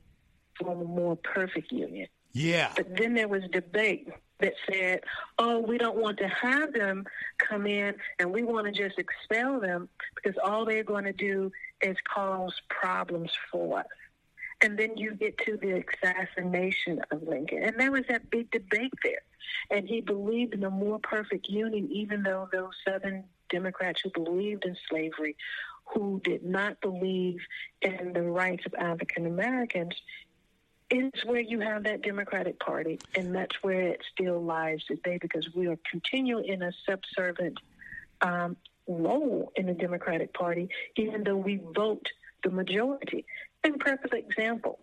for 0.58 0.72
a 0.72 0.84
more 0.84 1.16
perfect 1.16 1.72
Union. 1.72 2.08
Yeah. 2.32 2.72
But 2.76 2.96
then 2.96 3.14
there 3.14 3.28
was 3.28 3.42
debate 3.52 4.08
that 4.40 4.54
said, 4.70 5.00
oh, 5.38 5.58
we 5.58 5.78
don't 5.78 5.96
want 5.96 6.18
to 6.18 6.28
have 6.28 6.72
them 6.72 7.04
come 7.38 7.66
in 7.66 7.94
and 8.18 8.32
we 8.32 8.44
want 8.44 8.66
to 8.66 8.72
just 8.72 8.98
expel 8.98 9.60
them 9.60 9.88
because 10.14 10.38
all 10.42 10.64
they're 10.64 10.84
going 10.84 11.04
to 11.04 11.12
do 11.12 11.50
is 11.82 11.96
caused 12.12 12.60
problems 12.68 13.30
for 13.50 13.80
us. 13.80 13.86
And 14.60 14.78
then 14.78 14.96
you 14.96 15.14
get 15.14 15.38
to 15.46 15.56
the 15.56 15.84
assassination 16.04 17.00
of 17.10 17.22
Lincoln. 17.22 17.62
And 17.62 17.78
there 17.78 17.92
was 17.92 18.04
that 18.08 18.28
big 18.30 18.50
debate 18.50 18.92
there. 19.04 19.22
And 19.70 19.88
he 19.88 20.00
believed 20.00 20.54
in 20.54 20.64
a 20.64 20.70
more 20.70 20.98
perfect 20.98 21.48
union, 21.48 21.88
even 21.92 22.24
though 22.24 22.48
those 22.52 22.72
Southern 22.86 23.24
Democrats 23.50 24.00
who 24.02 24.10
believed 24.10 24.64
in 24.64 24.76
slavery 24.88 25.36
who 25.94 26.20
did 26.22 26.44
not 26.44 26.80
believe 26.80 27.40
in 27.80 28.12
the 28.12 28.22
rights 28.22 28.66
of 28.66 28.74
African 28.74 29.26
Americans, 29.26 29.94
is 30.90 31.12
where 31.24 31.40
you 31.40 31.60
have 31.60 31.84
that 31.84 32.02
Democratic 32.02 32.58
Party, 32.60 32.98
and 33.14 33.34
that's 33.34 33.56
where 33.62 33.88
it 33.88 34.02
still 34.12 34.42
lies 34.42 34.82
today 34.84 35.18
because 35.20 35.48
we 35.54 35.66
are 35.66 35.78
continuing 35.90 36.46
in 36.46 36.62
a 36.62 36.72
subservient 36.88 37.58
um, 38.22 38.56
role 38.88 39.52
in 39.56 39.66
the 39.66 39.74
Democratic 39.74 40.32
Party, 40.34 40.68
even 40.96 41.22
though 41.24 41.36
we 41.36 41.60
vote 41.74 42.06
the 42.42 42.50
majority. 42.50 43.24
And 43.64 43.78
perfect 43.78 44.14
example. 44.14 44.78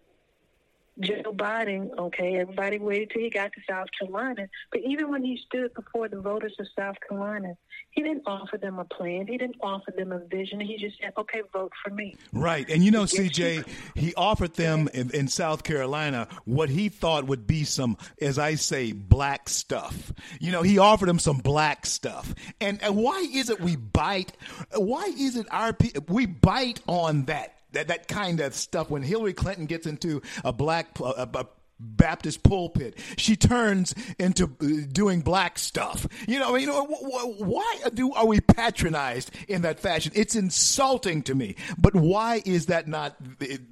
Joe 1.00 1.34
Biden, 1.34 1.90
okay, 1.98 2.38
everybody 2.38 2.80
waited 2.80 3.10
till 3.12 3.22
he 3.22 3.30
got 3.30 3.52
to 3.54 3.62
South 3.70 3.88
Carolina. 4.00 4.48
But 4.72 4.82
even 4.88 5.10
when 5.10 5.24
he 5.24 5.40
stood 5.46 5.74
before 5.74 6.08
the 6.08 6.22
voters 6.22 6.56
of 6.58 6.68
South 6.78 6.96
Carolina, 7.08 7.58
he 7.92 8.02
didn't 8.02 8.24
offer 8.26 8.58
them 8.58 8.80
a 8.80 8.86
plan. 8.86 9.28
He 9.28 9.38
didn't 9.38 9.58
offer 9.62 9.92
them 9.92 10.14
a 10.14 10.20
vision. 10.20 10.62
He 10.62 10.78
just 10.78 10.98
said, 11.02 11.12
okay, 11.18 11.42
vote 11.52 11.74
for 11.84 11.90
me. 11.90 12.16
Right. 12.32 12.70
And 12.70 12.84
you 12.84 12.92
know, 12.92 13.04
CJ, 13.04 13.68
he 13.96 14.14
offered 14.16 14.54
them 14.54 14.90
in, 14.94 15.12
in 15.12 15.28
South 15.28 15.64
Carolina 15.64 16.28
what 16.46 16.70
he 16.70 16.88
thought 16.88 17.26
would 17.26 17.46
be 17.46 17.66
some, 17.66 17.98
as 18.22 18.40
I 18.40 18.56
say, 18.56 18.94
black 18.94 19.50
stuff. 19.50 20.14
You 20.40 20.52
know, 20.52 20.62
he 20.62 20.78
offered 20.78 21.10
them 21.10 21.20
some 21.20 21.38
black 21.38 21.86
stuff. 21.86 22.34
And, 22.62 22.82
and 22.82 22.96
why 22.96 23.28
is 23.34 23.50
it 23.50 23.60
we 23.60 23.76
bite? 23.76 24.32
Why 24.74 25.04
is 25.18 25.36
it 25.36 25.48
our, 25.52 25.76
we 26.08 26.26
bite 26.26 26.80
on 26.88 27.26
that? 27.26 27.55
That, 27.76 27.88
that 27.88 28.08
kind 28.08 28.40
of 28.40 28.54
stuff. 28.54 28.90
When 28.90 29.04
Hillary 29.04 29.34
Clinton 29.34 29.66
gets 29.66 29.86
into 29.88 30.22
a 30.44 30.52
black 30.52 31.00
a, 31.00 31.28
a 31.34 31.48
Baptist 31.78 32.42
pulpit, 32.42 32.98
she 33.18 33.36
turns 33.36 33.94
into 34.18 34.46
uh, 34.46 34.88
doing 34.92 35.20
black 35.22 35.60
stuff. 35.60 36.08
You 36.26 36.40
know, 36.40 36.56
you 36.56 36.68
know, 36.68 36.86
why 36.86 37.82
do 37.94 38.14
are 38.14 38.26
we 38.26 38.40
patronized 38.40 39.32
in 39.50 39.64
that 39.64 39.80
fashion? 39.82 40.14
It's 40.16 40.36
insulting 40.36 41.22
to 41.24 41.36
me. 41.36 41.56
But 41.78 41.94
why 41.94 42.42
is 42.46 42.68
that 42.68 42.88
not 42.88 43.18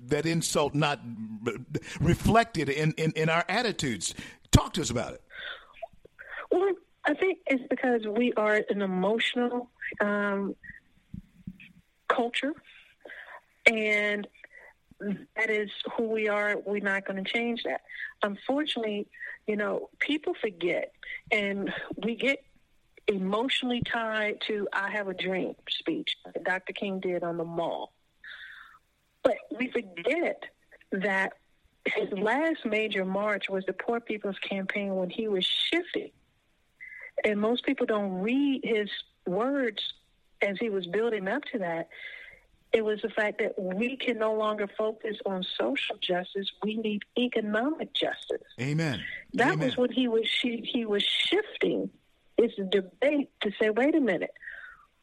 that 0.07 0.25
insult 0.25 0.75
not 0.75 0.99
reflected 2.01 2.67
in 2.67 2.93
in, 2.97 3.13
in 3.15 3.29
our 3.29 3.45
attitudes? 3.47 4.13
Talk 4.51 4.73
to 4.73 4.81
us 4.81 4.89
about 4.89 5.13
it. 5.13 5.21
Well, 6.51 6.73
I 7.05 7.13
think 7.13 7.39
it's 7.47 7.63
because 7.69 8.05
we 8.05 8.33
are 8.33 8.61
an 8.69 8.81
emotional 8.81 9.69
um, 10.01 10.55
culture 12.09 12.53
and 13.65 14.27
that 15.35 15.49
is 15.49 15.69
who 15.97 16.03
we 16.03 16.27
are. 16.27 16.57
We're 16.65 16.79
not 16.79 17.05
going 17.05 17.23
to 17.23 17.29
change 17.29 17.63
that. 17.63 17.81
Unfortunately, 18.21 19.07
you 19.47 19.55
know, 19.55 19.89
people 19.99 20.33
forget, 20.39 20.93
and 21.31 21.73
we 21.97 22.15
get 22.15 22.43
emotionally 23.07 23.81
tied 23.81 24.39
to 24.47 24.67
"I 24.71 24.91
have 24.91 25.07
a 25.07 25.13
dream" 25.13 25.55
speech 25.69 26.15
that 26.25 26.43
Dr. 26.43 26.73
King 26.73 26.99
did 26.99 27.23
on 27.23 27.37
the 27.37 27.43
mall. 27.43 27.91
But 29.23 29.37
we 29.57 29.69
forget 29.71 30.43
that 30.91 31.33
his 31.85 32.11
last 32.11 32.65
major 32.65 33.03
march 33.03 33.49
was 33.49 33.65
the 33.65 33.73
Poor 33.73 33.99
People's 33.99 34.39
Campaign 34.39 34.95
when 34.95 35.09
he 35.09 35.27
was 35.27 35.45
shifting. 35.45 36.11
And 37.25 37.39
most 37.39 37.65
people 37.65 37.85
don't 37.85 38.21
read 38.21 38.61
his 38.63 38.89
words 39.25 39.93
as 40.41 40.57
he 40.59 40.69
was 40.69 40.87
building 40.87 41.27
up 41.27 41.43
to 41.51 41.59
that. 41.59 41.89
It 42.73 42.83
was 42.83 43.01
the 43.01 43.09
fact 43.09 43.37
that 43.39 43.53
we 43.57 43.95
can 43.97 44.17
no 44.17 44.33
longer 44.33 44.67
focus 44.67 45.17
on 45.27 45.43
social 45.43 45.95
justice. 46.01 46.51
We 46.63 46.75
need 46.75 47.03
economic 47.17 47.93
justice. 47.93 48.41
Amen. 48.59 48.99
That 49.35 49.53
Amen. 49.53 49.67
was 49.67 49.77
what 49.77 49.91
he 49.91 50.07
was 50.07 50.27
she, 50.27 50.67
he 50.73 50.85
was 50.85 51.03
shifting 51.03 51.91
It's 52.37 52.57
a 52.57 52.63
debate 52.63 53.29
to 53.41 53.51
say, 53.61 53.69
wait 53.69 53.95
a 53.95 53.99
minute, 54.01 54.33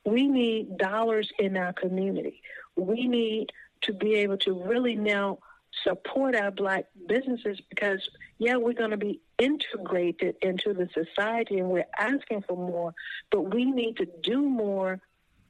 we 0.04 0.26
need 0.26 0.78
dollars 0.78 1.30
in 1.38 1.56
our 1.56 1.72
community. 1.72 2.42
We 2.74 3.06
need 3.06 3.50
to 3.82 3.92
be 3.92 4.14
able 4.16 4.38
to 4.38 4.52
really 4.52 4.96
now 4.96 5.38
support 5.84 6.34
our 6.34 6.50
black 6.50 6.86
businesses 7.06 7.60
because 7.70 8.00
yeah 8.38 8.56
we're 8.56 8.72
going 8.72 8.90
to 8.90 8.96
be 8.96 9.20
integrated 9.38 10.34
into 10.42 10.74
the 10.74 10.88
society 10.92 11.58
and 11.60 11.70
we're 11.70 11.86
asking 11.96 12.42
for 12.42 12.56
more 12.56 12.92
but 13.30 13.54
we 13.54 13.64
need 13.64 13.96
to 13.96 14.06
do 14.22 14.42
more 14.42 15.00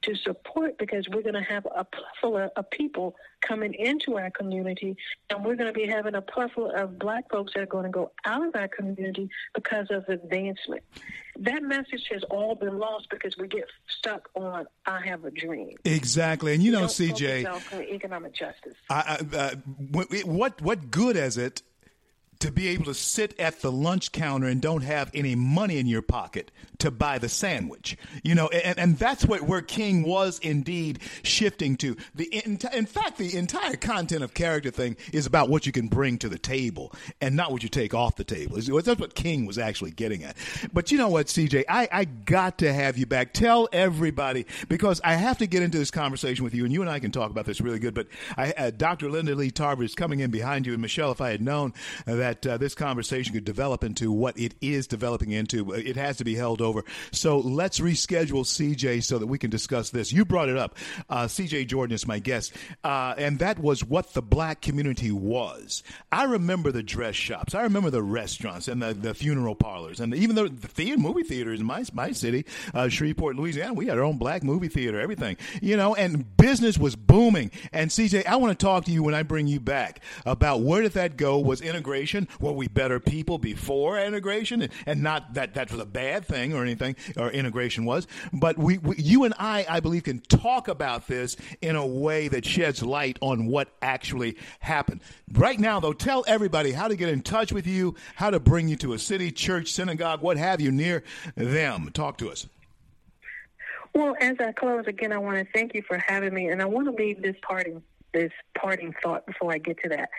to 0.03 0.15
support 0.17 0.79
because 0.79 1.07
we're 1.09 1.23
going 1.23 1.35
to 1.35 1.43
have 1.43 1.67
a 1.67 1.85
plethora 1.85 2.51
of 2.57 2.71
people 2.71 3.15
coming 3.41 3.75
into 3.75 4.17
our 4.19 4.31
community 4.31 4.97
and 5.31 5.45
we're 5.45 5.57
going 5.57 5.73
to 5.73 5.79
be 5.79 5.87
having 5.87 6.15
a 6.15 6.23
plethora 6.23 6.83
of 6.83 6.99
black 6.99 7.31
folks 7.31 7.53
that 7.55 7.63
are 7.63 7.67
going 7.67 7.85
to 7.85 7.91
go 7.91 8.13
out 8.25 8.47
of 8.47 8.55
our 8.55 8.69
community 8.69 9.29
because 9.55 9.87
of 9.91 10.09
advancement. 10.09 10.83
That 11.39 11.63
message 11.63 12.09
has 12.11 12.23
all 12.25 12.55
been 12.55 12.79
lost 12.79 13.09
because 13.11 13.37
we 13.39 13.49
get 13.49 13.65
stuck 13.89 14.29
on 14.35 14.67
I 14.87 15.01
have 15.07 15.25
a 15.25 15.31
dream. 15.31 15.77
Exactly. 15.85 16.55
And 16.55 16.63
you 16.63 16.73
know, 16.73 16.85
CJ, 16.85 17.83
economic 17.93 18.35
justice. 18.35 18.75
I, 18.89 19.19
I, 19.33 19.37
uh, 19.37 19.55
what 19.91 20.61
what 20.61 20.91
good 20.91 21.17
is 21.17 21.39
it 21.39 21.63
to 22.41 22.51
be 22.51 22.69
able 22.69 22.87
to 22.87 22.95
sit 22.95 23.39
at 23.39 23.61
the 23.61 23.71
lunch 23.71 24.13
counter 24.13 24.47
and 24.47 24.61
don't 24.61 24.83
have 24.83 25.11
any 25.15 25.35
money 25.35 25.79
in 25.79 25.87
your 25.87 26.03
pocket 26.03 26.51
to 26.79 26.91
buy 26.91 27.19
the 27.19 27.29
sandwich. 27.29 27.97
You 28.23 28.35
know, 28.35 28.49
and, 28.49 28.79
and 28.79 28.99
that's 28.99 29.25
what 29.25 29.43
where 29.43 29.61
King 29.61 30.03
was 30.03 30.39
indeed 30.41 31.01
shifting 31.23 31.77
to. 31.77 31.97
The 32.15 32.25
in, 32.25 32.59
in 32.73 32.87
fact, 32.87 33.19
the 33.19 33.37
entire 33.37 33.77
content 33.77 34.25
of 34.25 34.35
character 34.35 34.71
thing 34.71 34.97
is 35.13 35.27
about 35.27 35.49
what 35.49 35.67
you 35.67 35.73
can 35.73 35.89
bring 35.89 36.19
to 36.19 36.29
the 36.29 36.39
table 36.39 36.93
and 37.21 37.37
not 37.37 37.53
what 37.53 37.63
you 37.63 37.69
take 37.69 37.95
off 37.95 38.17
the 38.17 38.25
table. 38.25 38.57
That's 38.57 39.01
what 39.01 39.15
King 39.15 39.45
was 39.47 39.59
actually 39.59 39.91
getting 39.91 40.25
at. 40.25 40.37
But 40.73 40.91
you 40.91 40.99
know 40.99 41.09
what, 41.09 41.27
CJ, 41.27 41.65
I, 41.69 41.89
I 41.93 42.05
got 42.05 42.59
to 42.59 42.73
have 42.73 42.97
you 42.97 43.07
back. 43.07 43.35
Tell 43.35 43.69
everybody 43.73 44.47
because 44.69 45.01
I 45.05 45.15
have 45.15 45.39
to 45.39 45.47
get 45.47 45.63
into 45.63 45.79
this 45.79 45.91
conversation 45.91 46.43
with 46.45 46.55
you, 46.55 46.65
and 46.65 46.73
you 46.73 46.81
and 46.81 46.91
I 46.91 47.01
can 47.01 47.13
talk 47.13 47.31
about 47.31 47.45
this 47.45 47.61
really 47.61 47.79
good. 47.79 47.95
But 47.95 48.07
I, 48.37 48.53
uh, 48.53 48.71
Dr. 48.71 49.11
Linda 49.11 49.35
Lee 49.35 49.51
Tarver 49.51 49.85
is 49.85 49.95
coming 49.95 50.21
in 50.21 50.31
behind 50.31 50.67
you, 50.67 50.73
and 50.73 50.81
Michelle, 50.81 51.13
if 51.13 51.21
I 51.21 51.31
had 51.31 51.43
known 51.43 51.75
that 52.07 52.30
that 52.31 52.47
uh, 52.47 52.57
this 52.57 52.75
conversation 52.75 53.35
could 53.35 53.45
develop 53.45 53.83
into 53.83 54.13
what 54.13 54.39
it 54.39 54.55
is 54.61 54.87
developing 54.87 55.33
into. 55.33 55.73
It 55.73 55.97
has 55.97 56.19
to 56.19 56.25
be 56.25 56.35
held 56.35 56.61
over. 56.63 56.85
So 57.13 57.39
let's 57.39 57.81
reschedule 57.81 58.45
CJ 58.45 59.03
so 59.03 59.19
that 59.19 59.27
we 59.27 59.39
can 59.39 59.51
discuss 59.51 59.91
this. 59.91 60.13
You 60.13 60.25
brought 60.25 60.49
it 60.49 60.57
up. 60.57 60.77
Uh, 61.09 61.25
CJ 61.25 61.67
Jordan 61.67 61.95
is 61.95 62.07
my 62.07 62.19
guest, 62.21 62.53
uh, 62.85 63.15
and 63.19 63.39
that 63.41 63.59
was 63.59 63.85
what 63.85 64.15
the 64.15 64.23
black 64.23 64.61
community 64.61 65.11
was. 65.11 65.83
I 66.13 66.25
remember 66.25 66.71
the 66.71 66.83
dress 66.83 67.17
shops. 67.17 67.55
I 67.55 67.63
remember 67.63 67.91
the 67.91 68.03
restaurants 68.03 68.69
and 68.69 68.81
the, 68.81 68.95
the 68.95 69.15
funeral 69.15 69.55
parlors, 69.55 69.99
and 70.01 70.15
even 70.15 70.37
the, 70.37 70.49
the 70.49 70.69
theater, 70.69 70.99
movie 70.99 71.25
theaters 71.25 71.61
in 71.61 71.67
my 71.67 71.85
my 71.93 72.13
city, 72.13 72.45
uh, 72.75 72.89
Shreveport, 72.89 73.37
Louisiana. 73.37 73.75
We 73.75 73.87
had 73.87 73.99
our 73.99 74.05
own 74.05 74.19
black 74.19 74.45
movie 74.45 74.69
theater, 74.69 75.01
everything, 75.01 75.37
you 75.61 75.77
know, 75.77 75.95
and 75.95 76.37
business 76.37 76.79
was 76.79 76.95
booming. 76.95 77.51
And 77.73 77.91
CJ, 77.91 78.27
I 78.27 78.37
want 78.37 78.57
to 78.57 78.65
talk 78.65 78.85
to 78.85 78.93
you 78.93 79.03
when 79.03 79.15
I 79.15 79.23
bring 79.23 79.47
you 79.47 79.59
back 79.59 80.01
about 80.25 80.61
where 80.61 80.83
did 80.83 80.93
that 80.93 81.17
go? 81.17 81.39
Was 81.39 81.61
integration 81.61 82.20
integration? 82.21 82.45
Were 82.45 82.53
we 82.53 82.69
better 82.69 83.01
people 83.01 83.39
before 83.39 83.99
integration? 83.99 84.69
And 84.87 85.03
not 85.03 85.35
that 85.35 85.55
that 85.55 85.71
was 85.71 85.81
a 85.81 85.87
bad 85.87 86.25
thing 86.25 86.55
or 86.55 86.63
anything, 86.63 86.97
or 87.17 87.31
integration 87.31 87.85
was. 87.85 88.07
But 88.33 88.59
we, 88.59 88.79
we, 88.79 88.97
you 88.97 89.25
and 89.25 89.35
I, 89.39 89.67
I 89.69 89.81
believe, 89.81 90.05
can 90.05 90.21
talk 90.21 90.69
about 90.69 91.07
this 91.07 91.37
in 91.61 91.77
a 91.77 91.87
way 91.87 92.29
that 92.29 92.45
sheds 92.45 92.83
light 92.83 93.19
on 93.21 93.47
what 93.47 93.69
actually 93.83 94.37
happened. 94.61 95.01
Right 95.33 95.59
now, 95.59 95.81
though, 95.81 95.93
tell 95.93 96.25
everybody 96.27 96.73
how 96.73 96.89
to 96.89 96.97
get 96.97 97.09
in 97.09 97.23
touch 97.23 97.53
with 97.53 97.67
you, 97.67 97.95
how 98.15 98.31
to 98.31 98.41
bring 98.41 98.69
you 98.69 98.77
to 98.77 98.93
a 98.93 98.99
city, 98.99 99.31
church, 99.31 99.73
synagogue, 99.73 100.23
what 100.23 100.37
have 100.37 100.61
you, 100.61 100.71
near 100.71 101.03
them. 101.35 101.91
Talk 101.93 102.19
to 102.19 102.31
us. 102.31 102.47
Well, 103.93 104.15
as 104.21 104.37
I 104.39 104.53
close 104.53 104.85
again, 104.87 105.13
I 105.13 105.19
want 105.19 105.39
to 105.39 105.47
thank 105.53 105.75
you 105.75 105.83
for 105.83 105.99
having 105.99 106.33
me, 106.33 106.49
and 106.49 106.63
I 106.63 106.65
want 106.65 106.87
to 106.87 106.93
leave 106.93 107.23
this 107.23 107.37
parting 107.43 107.83
this 108.13 108.33
parting 108.59 108.93
thought 109.05 109.25
before 109.25 109.53
I 109.53 109.59
get 109.59 109.81
to 109.85 109.89
that. 109.91 110.11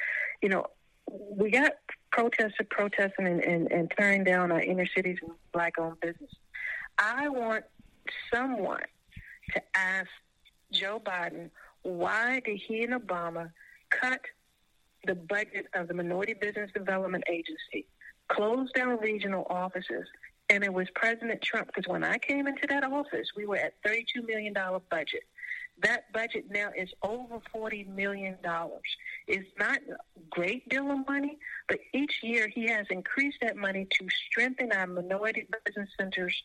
You 0.42 0.48
know, 0.48 0.68
we 1.12 1.52
got 1.52 1.74
protesters 2.12 2.68
protesting 2.70 3.28
and, 3.28 3.44
and, 3.44 3.72
and 3.72 3.92
tearing 3.98 4.24
down 4.24 4.52
our 4.52 4.62
inner 4.62 4.88
cities 4.96 5.18
and 5.22 5.32
black 5.54 5.78
owned 5.80 6.00
business. 6.00 6.32
I 6.98 7.30
want 7.30 7.64
someone 8.34 8.84
to 9.54 9.62
ask 9.76 10.08
Joe 10.72 11.02
Biden 11.04 11.50
why 11.84 12.42
did 12.46 12.60
he 12.68 12.84
and 12.84 12.94
Obama 12.94 13.52
cut 13.90 14.22
the 15.06 15.16
budget 15.16 15.66
of 15.74 15.88
the 15.88 15.94
Minority 15.94 16.34
Business 16.34 16.70
Development 16.74 17.24
Agency, 17.28 17.88
close 18.28 18.72
down 18.74 19.00
regional 19.00 19.48
offices, 19.50 20.06
and 20.50 20.64
it 20.64 20.72
was 20.72 20.88
President 20.94 21.42
Trump. 21.42 21.68
Because 21.68 21.88
when 21.88 22.04
I 22.04 22.18
came 22.20 22.48
into 22.48 22.68
that 22.68 22.84
office, 22.84 23.28
we 23.36 23.46
were 23.46 23.58
at 23.58 23.74
$32 23.84 24.28
million 24.28 24.54
budget. 24.92 25.24
That 25.84 26.12
budget 26.14 26.46
now 26.52 26.70
is 26.78 26.90
over 27.02 27.40
$40 27.56 27.88
million. 27.88 28.38
It's 29.28 29.50
not 29.58 29.80
a 29.90 30.20
great 30.30 30.68
deal 30.70 30.92
of 30.92 31.08
money, 31.08 31.40
but 31.68 31.80
each 31.94 32.14
year 32.22 32.48
he 32.48 32.68
has 32.68 32.86
increased 32.90 33.38
that 33.42 33.58
money 33.58 33.88
to 33.90 34.08
strengthen 34.30 34.72
our 34.72 34.86
minority 34.86 35.48
business 35.66 35.90
centers 36.00 36.36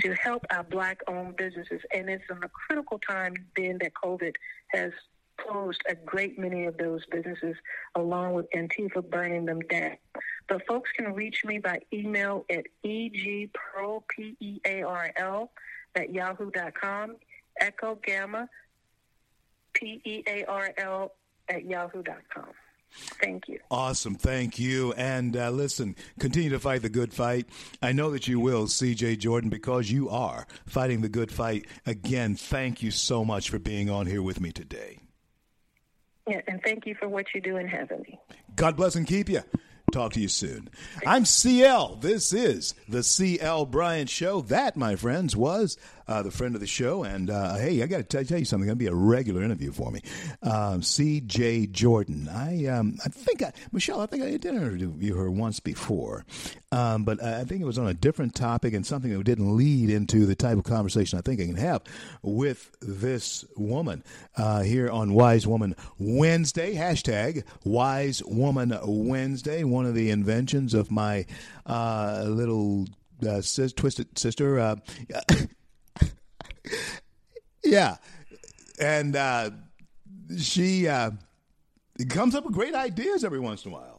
to 0.00 0.14
help 0.14 0.44
our 0.50 0.62
black 0.64 1.00
owned 1.08 1.36
businesses. 1.36 1.80
And 1.92 2.08
it's 2.08 2.24
in 2.30 2.38
a 2.42 2.48
critical 2.48 2.98
time 2.98 3.34
being 3.54 3.78
that 3.78 3.92
COVID 3.94 4.34
has 4.68 4.92
closed 5.38 5.80
a 5.88 5.94
great 5.94 6.38
many 6.38 6.66
of 6.66 6.76
those 6.76 7.04
businesses 7.06 7.56
along 7.96 8.34
with 8.34 8.46
Antifa 8.54 9.08
burning 9.08 9.44
them 9.44 9.60
down. 9.60 9.96
But 10.48 10.66
folks 10.66 10.90
can 10.96 11.12
reach 11.14 11.44
me 11.44 11.58
by 11.58 11.80
email 11.92 12.44
at 12.50 12.66
egpearl, 12.84 14.02
P-E-A-R-L, 14.08 15.50
at 15.94 16.12
yahoo.com, 16.12 17.16
Echo 17.60 17.98
Gamma 18.04 18.48
P 19.74 20.00
E 20.04 20.22
A 20.26 20.44
R 20.44 20.70
L 20.78 21.12
at 21.48 21.64
yahoo.com. 21.64 22.48
Thank 22.94 23.48
you. 23.48 23.58
Awesome. 23.70 24.14
Thank 24.14 24.58
you. 24.58 24.92
And 24.94 25.36
uh, 25.36 25.50
listen, 25.50 25.96
continue 26.18 26.50
to 26.50 26.60
fight 26.60 26.82
the 26.82 26.90
good 26.90 27.14
fight. 27.14 27.46
I 27.80 27.92
know 27.92 28.10
that 28.10 28.28
you 28.28 28.38
will, 28.38 28.66
CJ 28.66 29.18
Jordan, 29.18 29.48
because 29.48 29.90
you 29.90 30.10
are 30.10 30.46
fighting 30.66 31.00
the 31.00 31.08
good 31.08 31.32
fight. 31.32 31.66
Again, 31.86 32.34
thank 32.36 32.82
you 32.82 32.90
so 32.90 33.24
much 33.24 33.48
for 33.48 33.58
being 33.58 33.88
on 33.88 34.06
here 34.06 34.22
with 34.22 34.40
me 34.40 34.52
today. 34.52 34.98
Yeah, 36.28 36.40
and 36.46 36.62
thank 36.62 36.86
you 36.86 36.94
for 36.94 37.08
what 37.08 37.26
you 37.34 37.40
do 37.40 37.56
in 37.56 37.66
heaven. 37.66 38.04
God 38.54 38.76
bless 38.76 38.94
and 38.94 39.06
keep 39.06 39.28
you. 39.28 39.42
Talk 39.90 40.12
to 40.14 40.20
you 40.20 40.28
soon. 40.28 40.70
I'm 41.06 41.26
CL. 41.26 41.96
This 41.96 42.32
is 42.32 42.74
the 42.88 43.02
CL 43.02 43.66
Bryant 43.66 44.08
Show. 44.08 44.40
That, 44.40 44.76
my 44.76 44.96
friends, 44.96 45.36
was 45.36 45.76
uh, 46.08 46.22
the 46.22 46.30
friend 46.30 46.54
of 46.54 46.60
the 46.60 46.66
show. 46.66 47.04
And 47.04 47.30
uh, 47.30 47.56
hey, 47.56 47.82
I 47.82 47.86
got 47.86 48.08
to 48.08 48.24
tell 48.24 48.38
you 48.38 48.44
something. 48.44 48.66
Going 48.66 48.78
to 48.78 48.84
be 48.84 48.86
a 48.86 48.94
regular 48.94 49.42
interview 49.42 49.72
for 49.72 49.90
me. 49.90 50.02
Um, 50.42 50.82
C.J. 50.82 51.66
Jordan. 51.68 52.28
I 52.28 52.66
um, 52.66 52.98
I 53.04 53.08
think 53.08 53.42
I, 53.42 53.52
Michelle. 53.72 54.00
I 54.00 54.06
think 54.06 54.22
I 54.22 54.30
did 54.30 54.44
interview 54.46 55.14
her 55.16 55.30
once 55.30 55.60
before, 55.60 56.24
um, 56.70 57.04
but 57.04 57.22
I 57.22 57.44
think 57.44 57.60
it 57.60 57.66
was 57.66 57.78
on 57.78 57.88
a 57.88 57.94
different 57.94 58.34
topic 58.34 58.74
and 58.74 58.86
something 58.86 59.12
that 59.12 59.22
didn't 59.24 59.56
lead 59.56 59.90
into 59.90 60.26
the 60.26 60.34
type 60.34 60.58
of 60.58 60.64
conversation 60.64 61.18
I 61.18 61.22
think 61.22 61.40
I 61.40 61.46
can 61.46 61.56
have 61.56 61.82
with 62.22 62.70
this 62.80 63.44
woman 63.56 64.02
uh, 64.36 64.62
here 64.62 64.90
on 64.90 65.14
Wise 65.14 65.46
Woman 65.46 65.76
Wednesday. 65.98 66.74
Hashtag 66.74 67.44
Wise 67.64 68.22
Woman 68.24 68.76
Wednesday. 68.84 69.64
One 69.64 69.86
of 69.86 69.94
the 69.94 70.10
inventions 70.10 70.74
of 70.74 70.90
my 70.90 71.26
uh, 71.66 72.24
little 72.26 72.86
uh, 73.26 73.40
sis, 73.40 73.72
twisted 73.72 74.18
sister. 74.18 74.58
Uh, 74.58 74.76
yeah, 77.64 77.96
and 78.78 79.16
uh, 79.16 79.50
she 80.38 80.88
uh, 80.88 81.10
comes 82.08 82.34
up 82.34 82.44
with 82.44 82.54
great 82.54 82.74
ideas 82.74 83.24
every 83.24 83.40
once 83.40 83.64
in 83.64 83.72
a 83.72 83.74
while. 83.74 83.98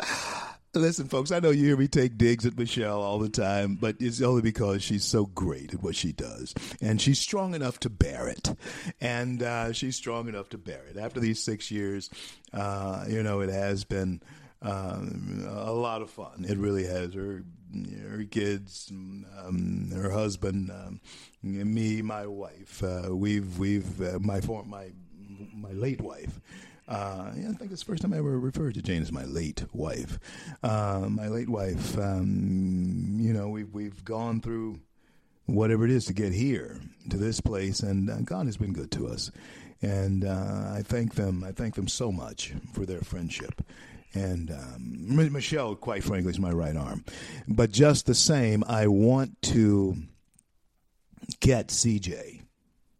Listen, 0.74 1.06
folks, 1.06 1.30
I 1.30 1.38
know 1.38 1.50
you 1.50 1.66
hear 1.66 1.76
me 1.76 1.86
take 1.86 2.16
digs 2.16 2.46
at 2.46 2.56
Michelle 2.56 3.02
all 3.02 3.18
the 3.18 3.28
time, 3.28 3.74
but 3.74 3.96
it's 4.00 4.22
only 4.22 4.40
because 4.40 4.82
she's 4.82 5.04
so 5.04 5.26
great 5.26 5.74
at 5.74 5.82
what 5.82 5.94
she 5.94 6.12
does. 6.12 6.54
And 6.80 6.98
she's 6.98 7.18
strong 7.18 7.54
enough 7.54 7.78
to 7.80 7.90
bear 7.90 8.28
it. 8.28 8.56
And 8.98 9.42
uh, 9.42 9.74
she's 9.74 9.96
strong 9.96 10.28
enough 10.28 10.48
to 10.50 10.58
bear 10.58 10.82
it. 10.86 10.96
After 10.96 11.20
these 11.20 11.42
six 11.44 11.70
years, 11.70 12.08
uh, 12.54 13.04
you 13.06 13.22
know, 13.22 13.40
it 13.40 13.50
has 13.50 13.84
been 13.84 14.22
um, 14.62 15.46
a 15.46 15.72
lot 15.72 16.00
of 16.00 16.10
fun. 16.10 16.46
It 16.48 16.56
really 16.56 16.86
has. 16.86 17.12
Her, 17.12 17.44
her 18.10 18.24
kids, 18.24 18.90
um, 18.90 19.90
her 19.94 20.10
husband, 20.10 20.70
um, 20.70 21.00
me, 21.42 22.02
my 22.02 22.26
wife. 22.26 22.82
Uh, 22.82 23.14
we've, 23.14 23.58
we've, 23.58 24.00
uh, 24.00 24.18
my 24.20 24.40
form, 24.40 24.68
my, 24.68 24.90
my 25.54 25.72
late 25.72 26.00
wife. 26.00 26.40
Uh, 26.88 27.32
yeah, 27.36 27.48
I 27.48 27.52
think 27.52 27.70
it's 27.72 27.82
the 27.82 27.86
first 27.86 28.02
time 28.02 28.12
I 28.12 28.18
ever 28.18 28.38
referred 28.38 28.74
to 28.74 28.82
Jane 28.82 29.02
as 29.02 29.12
my 29.12 29.24
late 29.24 29.64
wife. 29.72 30.18
Uh, 30.62 31.06
my 31.08 31.28
late 31.28 31.48
wife. 31.48 31.96
Um, 31.96 33.16
you 33.20 33.32
know, 33.32 33.48
we've 33.48 33.72
we've 33.72 34.04
gone 34.04 34.40
through 34.40 34.80
whatever 35.46 35.84
it 35.84 35.90
is 35.90 36.06
to 36.06 36.12
get 36.12 36.32
here 36.32 36.80
to 37.08 37.16
this 37.16 37.40
place, 37.40 37.80
and 37.80 38.10
uh, 38.10 38.20
God 38.22 38.46
has 38.46 38.56
been 38.56 38.72
good 38.72 38.90
to 38.92 39.06
us. 39.06 39.30
And 39.80 40.24
uh, 40.24 40.72
I 40.74 40.82
thank 40.84 41.14
them. 41.14 41.44
I 41.44 41.52
thank 41.52 41.74
them 41.74 41.88
so 41.88 42.12
much 42.12 42.52
for 42.72 42.84
their 42.84 43.00
friendship. 43.00 43.62
And 44.14 44.50
um, 44.50 45.32
Michelle, 45.32 45.74
quite 45.74 46.04
frankly, 46.04 46.30
is 46.30 46.38
my 46.38 46.50
right 46.50 46.76
arm. 46.76 47.04
But 47.48 47.70
just 47.70 48.06
the 48.06 48.14
same, 48.14 48.62
I 48.66 48.86
want 48.86 49.40
to 49.42 49.96
get 51.40 51.68
CJ 51.68 52.42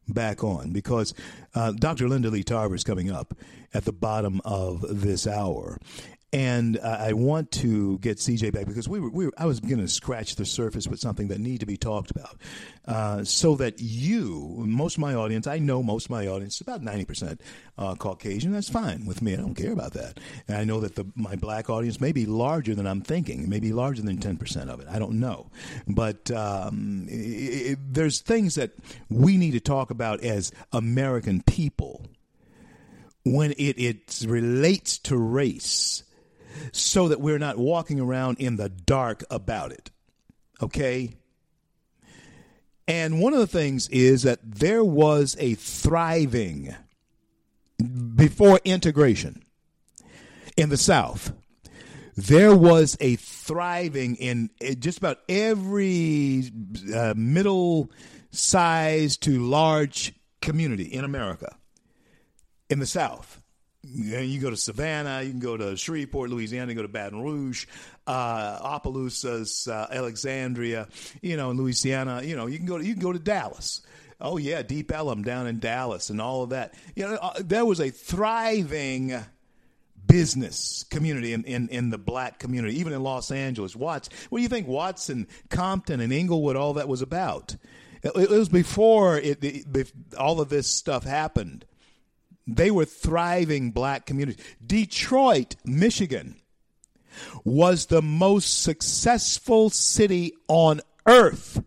back 0.08 0.42
on 0.42 0.72
because 0.72 1.14
uh, 1.54 1.72
Dr. 1.72 2.08
Linda 2.08 2.30
Lee 2.30 2.42
Tarver 2.42 2.74
is 2.74 2.84
coming 2.84 3.10
up 3.10 3.34
at 3.74 3.84
the 3.84 3.92
bottom 3.92 4.40
of 4.44 4.84
this 4.88 5.26
hour. 5.26 5.78
And 6.34 6.78
uh, 6.78 6.96
I 6.98 7.12
want 7.12 7.50
to 7.52 7.98
get 7.98 8.16
CJ 8.16 8.54
back 8.54 8.66
because 8.66 8.88
we 8.88 9.00
were, 9.00 9.10
we 9.10 9.26
were 9.26 9.32
I 9.36 9.44
was 9.44 9.60
going 9.60 9.80
to 9.80 9.88
scratch 9.88 10.36
the 10.36 10.46
surface 10.46 10.88
with 10.88 10.98
something 10.98 11.28
that 11.28 11.38
need 11.38 11.60
to 11.60 11.66
be 11.66 11.76
talked 11.76 12.10
about, 12.10 12.38
uh, 12.86 13.22
so 13.22 13.56
that 13.56 13.80
you, 13.80 14.64
most 14.66 14.96
of 14.96 15.00
my 15.00 15.14
audience, 15.14 15.46
I 15.46 15.58
know 15.58 15.82
most 15.82 16.06
of 16.06 16.10
my 16.10 16.26
audience, 16.28 16.62
about 16.62 16.82
ninety 16.82 17.04
percent 17.04 17.42
uh, 17.76 17.94
Caucasian. 17.96 18.52
That's 18.52 18.70
fine 18.70 19.04
with 19.04 19.20
me. 19.20 19.34
I 19.34 19.36
don't 19.36 19.54
care 19.54 19.72
about 19.72 19.92
that. 19.92 20.20
And 20.48 20.56
I 20.56 20.64
know 20.64 20.80
that 20.80 20.94
the 20.94 21.04
my 21.14 21.36
black 21.36 21.68
audience 21.68 22.00
may 22.00 22.12
be 22.12 22.24
larger 22.24 22.74
than 22.74 22.86
I'm 22.86 23.02
thinking, 23.02 23.50
maybe 23.50 23.74
larger 23.74 24.00
than 24.00 24.16
ten 24.16 24.38
percent 24.38 24.70
of 24.70 24.80
it. 24.80 24.86
I 24.90 24.98
don't 24.98 25.20
know, 25.20 25.50
but 25.86 26.30
um, 26.30 27.08
it, 27.10 27.72
it, 27.72 27.78
there's 27.92 28.20
things 28.20 28.54
that 28.54 28.70
we 29.10 29.36
need 29.36 29.52
to 29.52 29.60
talk 29.60 29.90
about 29.90 30.24
as 30.24 30.50
American 30.72 31.42
people 31.42 32.06
when 33.24 33.52
it, 33.52 33.78
it 33.78 34.24
relates 34.26 34.98
to 34.98 35.16
race 35.16 36.04
so 36.72 37.08
that 37.08 37.20
we're 37.20 37.38
not 37.38 37.58
walking 37.58 38.00
around 38.00 38.38
in 38.38 38.56
the 38.56 38.68
dark 38.68 39.24
about 39.30 39.72
it. 39.72 39.90
Okay? 40.62 41.14
And 42.88 43.20
one 43.20 43.32
of 43.32 43.38
the 43.38 43.46
things 43.46 43.88
is 43.88 44.22
that 44.22 44.40
there 44.42 44.84
was 44.84 45.36
a 45.38 45.54
thriving 45.54 46.74
before 48.14 48.60
integration 48.64 49.42
in 50.56 50.68
the 50.68 50.76
South. 50.76 51.32
There 52.16 52.54
was 52.54 52.96
a 53.00 53.16
thriving 53.16 54.16
in 54.16 54.50
just 54.78 54.98
about 54.98 55.20
every 55.28 56.50
uh, 56.94 57.14
middle 57.16 57.90
sized 58.30 59.22
to 59.22 59.38
large 59.42 60.12
community 60.40 60.84
in 60.84 61.04
America 61.04 61.56
in 62.68 62.80
the 62.80 62.86
South. 62.86 63.41
You 63.84 64.40
go 64.40 64.50
to 64.50 64.56
Savannah, 64.56 65.22
you 65.22 65.30
can 65.30 65.40
go 65.40 65.56
to 65.56 65.76
Shreveport, 65.76 66.30
Louisiana, 66.30 66.70
you 66.70 66.76
go 66.76 66.82
to 66.82 66.88
Baton 66.88 67.20
Rouge, 67.20 67.66
uh, 68.06 68.58
Opelousas, 68.62 69.66
uh, 69.66 69.88
Alexandria, 69.90 70.86
you 71.20 71.36
know, 71.36 71.50
in 71.50 71.56
Louisiana, 71.56 72.22
you 72.22 72.36
know, 72.36 72.46
you 72.46 72.58
can 72.58 72.66
go 72.66 72.78
to, 72.78 72.86
you 72.86 72.94
can 72.94 73.02
go 73.02 73.12
to 73.12 73.18
Dallas. 73.18 73.82
Oh 74.20 74.36
yeah, 74.36 74.62
Deep 74.62 74.92
Ellum 74.92 75.22
down 75.22 75.48
in 75.48 75.58
Dallas 75.58 76.10
and 76.10 76.20
all 76.20 76.44
of 76.44 76.50
that. 76.50 76.74
You 76.94 77.08
know, 77.08 77.14
uh, 77.20 77.32
there 77.40 77.64
was 77.64 77.80
a 77.80 77.90
thriving 77.90 79.16
business 80.06 80.84
community 80.84 81.32
in, 81.32 81.42
in, 81.44 81.68
in 81.68 81.90
the 81.90 81.98
black 81.98 82.38
community, 82.38 82.78
even 82.78 82.92
in 82.92 83.02
Los 83.02 83.32
Angeles. 83.32 83.74
Watts, 83.74 84.08
what 84.28 84.38
do 84.38 84.42
you 84.42 84.48
think 84.48 84.68
Watts 84.68 85.08
and 85.08 85.26
Compton 85.50 86.00
and 86.00 86.12
Inglewood, 86.12 86.54
all 86.54 86.74
that 86.74 86.86
was 86.86 87.02
about? 87.02 87.56
It, 88.02 88.12
it 88.14 88.30
was 88.30 88.48
before 88.48 89.18
it, 89.18 89.42
it, 89.42 89.92
all 90.16 90.40
of 90.40 90.48
this 90.48 90.68
stuff 90.68 91.02
happened. 91.02 91.64
They 92.46 92.70
were 92.70 92.84
thriving 92.84 93.70
black 93.70 94.06
communities. 94.06 94.44
Detroit, 94.64 95.56
Michigan 95.64 96.36
was 97.44 97.86
the 97.86 98.02
most 98.02 98.62
successful 98.62 99.70
city 99.70 100.32
on 100.48 100.80
earth 101.06 101.62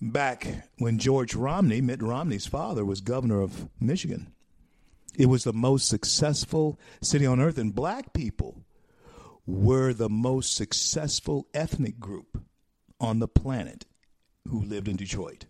back 0.00 0.68
when 0.78 0.98
George 0.98 1.34
Romney, 1.34 1.80
Mitt 1.80 2.02
Romney's 2.02 2.46
father, 2.46 2.84
was 2.84 3.00
governor 3.00 3.40
of 3.40 3.68
Michigan. 3.80 4.32
It 5.16 5.26
was 5.26 5.44
the 5.44 5.52
most 5.52 5.88
successful 5.88 6.78
city 7.00 7.26
on 7.26 7.40
earth, 7.40 7.58
and 7.58 7.74
black 7.74 8.12
people 8.12 8.64
were 9.46 9.92
the 9.92 10.08
most 10.08 10.54
successful 10.54 11.46
ethnic 11.54 12.00
group 12.00 12.42
on 13.00 13.18
the 13.18 13.28
planet 13.28 13.84
who 14.48 14.62
lived 14.62 14.88
in 14.88 14.96
Detroit. 14.96 15.46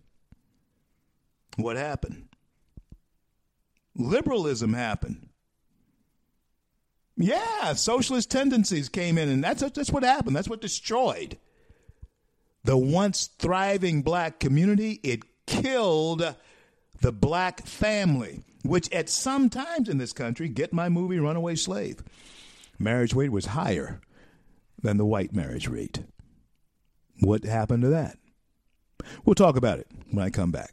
What 1.57 1.77
happened? 1.77 2.29
Liberalism 3.97 4.73
happened. 4.73 5.29
Yeah, 7.17 7.75
socialist 7.75 8.31
tendencies 8.31 8.89
came 8.89 9.19
in, 9.19 9.29
and 9.29 9.43
that's 9.43 9.63
that's 9.63 9.93
what 9.93 10.03
happened. 10.03 10.35
That's 10.35 10.49
what 10.49 10.61
destroyed 10.61 11.39
the 12.65 12.77
once 12.77 13.29
thriving 13.39 14.03
black 14.03 14.41
community. 14.41 14.99
It 15.05 15.21
killed 15.47 16.35
the 17.01 17.13
black 17.13 17.67
family, 17.67 18.43
which 18.65 18.91
at 18.91 19.09
some 19.09 19.49
times 19.49 19.89
in 19.89 19.99
this 19.99 20.13
country, 20.13 20.49
get 20.49 20.73
my 20.73 20.89
movie 20.89 21.19
Runaway 21.21 21.55
Slave, 21.55 22.03
marriage 22.79 23.15
rate 23.15 23.31
was 23.33 23.47
higher 23.47 24.01
than 24.83 24.97
the 24.97 25.07
white 25.07 25.33
marriage 25.35 25.69
rate. 25.69 26.01
What 27.21 27.45
happened 27.45 27.83
to 27.83 27.89
that? 27.91 28.19
We'll 29.25 29.35
talk 29.35 29.57
about 29.57 29.79
it 29.79 29.87
when 30.11 30.25
I 30.25 30.31
come 30.31 30.51
back. 30.51 30.73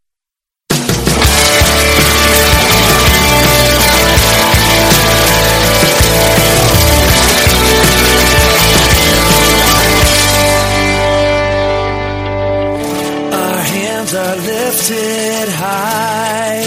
Lifted 14.81 15.49
high. 15.53 16.63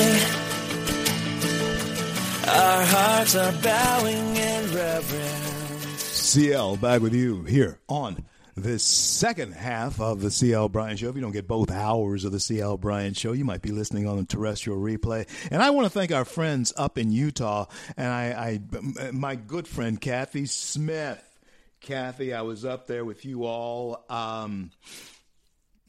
Our 2.47 2.85
hearts 2.85 3.35
are 3.35 3.53
bowing 3.61 4.37
in 4.37 4.75
reverence. 4.75 6.03
CL 6.03 6.77
back 6.77 7.01
with 7.01 7.15
you 7.15 7.43
here 7.43 7.81
on 7.89 8.25
this 8.57 8.85
second 8.85 9.53
half 9.55 10.01
of 10.01 10.21
the 10.21 10.31
CL 10.31 10.69
Bryant 10.69 11.01
Show. 11.01 11.09
If 11.09 11.17
you 11.17 11.23
don't 11.23 11.33
get 11.33 11.49
both 11.49 11.73
hours 11.73 12.25
of 12.25 12.31
the 12.31 12.39
CL 12.39 12.77
Bryant 12.77 13.17
Show, 13.17 13.33
you 13.33 13.45
might 13.45 13.63
be 13.63 13.73
listening 13.73 14.07
on 14.07 14.19
the 14.19 14.25
terrestrial 14.25 14.79
replay. 14.79 15.27
And 15.51 15.61
I 15.61 15.71
want 15.71 15.87
to 15.87 15.91
thank 15.91 16.13
our 16.13 16.25
friends 16.25 16.73
up 16.77 16.99
in 16.99 17.11
Utah 17.11 17.67
and 17.97 18.09
I, 18.09 18.61
I 19.03 19.11
my 19.11 19.35
good 19.35 19.67
friend 19.67 20.01
Kathy 20.01 20.47
Smith. 20.47 21.21
Kathy, 21.81 22.33
I 22.33 22.43
was 22.43 22.65
up 22.65 22.87
there 22.87 23.05
with 23.05 23.25
you 23.25 23.45
all. 23.45 24.05
Um, 24.09 24.71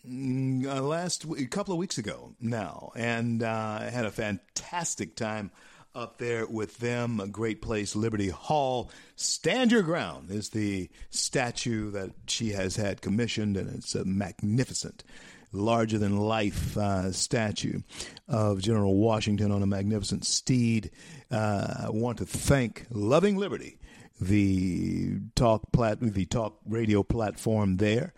uh, 0.08 0.82
last 0.82 1.26
couple 1.50 1.74
of 1.74 1.80
weeks 1.80 1.98
ago 1.98 2.36
now, 2.40 2.92
and 2.96 3.42
uh, 3.42 3.80
had 3.80 4.06
a 4.06 4.12
fantastic 4.12 5.16
time 5.16 5.52
up 5.96 6.18
there 6.18 6.46
with 6.46 6.78
them. 6.80 7.20
A 7.20 7.28
great 7.28 7.62
place, 7.62 7.96
Liberty 7.96 8.30
Hall. 8.30 8.92
Stand 9.16 9.72
Your 9.72 9.82
Ground 9.82 10.30
is 10.30 10.50
the 10.50 10.90
statue 11.10 11.92
that 11.92 12.12
she 12.28 12.50
has 12.50 12.76
had 12.76 13.02
commissioned, 13.02 13.58
and 13.58 13.74
it's 13.74 13.96
a 13.96 14.06
magnificent, 14.06 15.04
larger 15.52 15.98
than 15.98 16.18
life 16.18 16.78
uh, 16.78 17.12
statue 17.12 17.82
of 18.28 18.62
General 18.62 18.96
Washington 18.96 19.52
on 19.52 19.64
a 19.64 19.68
magnificent 19.68 20.26
steed. 20.26 20.92
Uh, 21.32 21.86
I 21.86 21.90
want 21.90 22.18
to 22.18 22.26
thank 22.26 22.86
Loving 22.90 23.38
Liberty. 23.38 23.80
The 24.20 25.20
talk 25.36 25.72
plat- 25.74 26.00
the 26.00 26.26
talk 26.26 26.60
radio 26.66 27.04
platform 27.04 27.78
there 27.78 28.14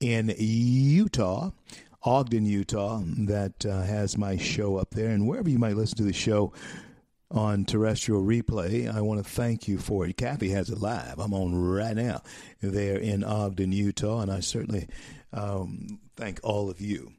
in 0.00 0.34
Utah, 0.38 1.50
Ogden, 2.02 2.46
Utah, 2.46 3.02
that 3.04 3.66
uh, 3.66 3.82
has 3.82 4.16
my 4.16 4.36
show 4.36 4.76
up 4.76 4.90
there. 4.90 5.10
And 5.10 5.28
wherever 5.28 5.48
you 5.48 5.58
might 5.58 5.76
listen 5.76 5.98
to 5.98 6.04
the 6.04 6.12
show 6.12 6.52
on 7.30 7.64
terrestrial 7.64 8.22
replay, 8.22 8.92
I 8.92 9.02
want 9.02 9.22
to 9.22 9.30
thank 9.30 9.68
you 9.68 9.78
for 9.78 10.06
it. 10.06 10.16
Kathy 10.16 10.48
has 10.50 10.70
it 10.70 10.78
live. 10.78 11.18
I'm 11.18 11.34
on 11.34 11.54
right 11.54 11.94
now 11.94 12.22
there 12.60 12.96
in 12.96 13.22
Ogden, 13.22 13.72
Utah. 13.72 14.20
And 14.20 14.32
I 14.32 14.40
certainly 14.40 14.88
um, 15.32 16.00
thank 16.16 16.40
all 16.42 16.70
of 16.70 16.80
you 16.80 17.12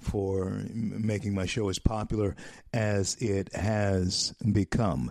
for 0.00 0.62
making 0.72 1.34
my 1.34 1.46
show 1.46 1.68
as 1.68 1.78
popular 1.78 2.36
as 2.72 3.16
it 3.16 3.52
has 3.54 4.34
become. 4.52 5.10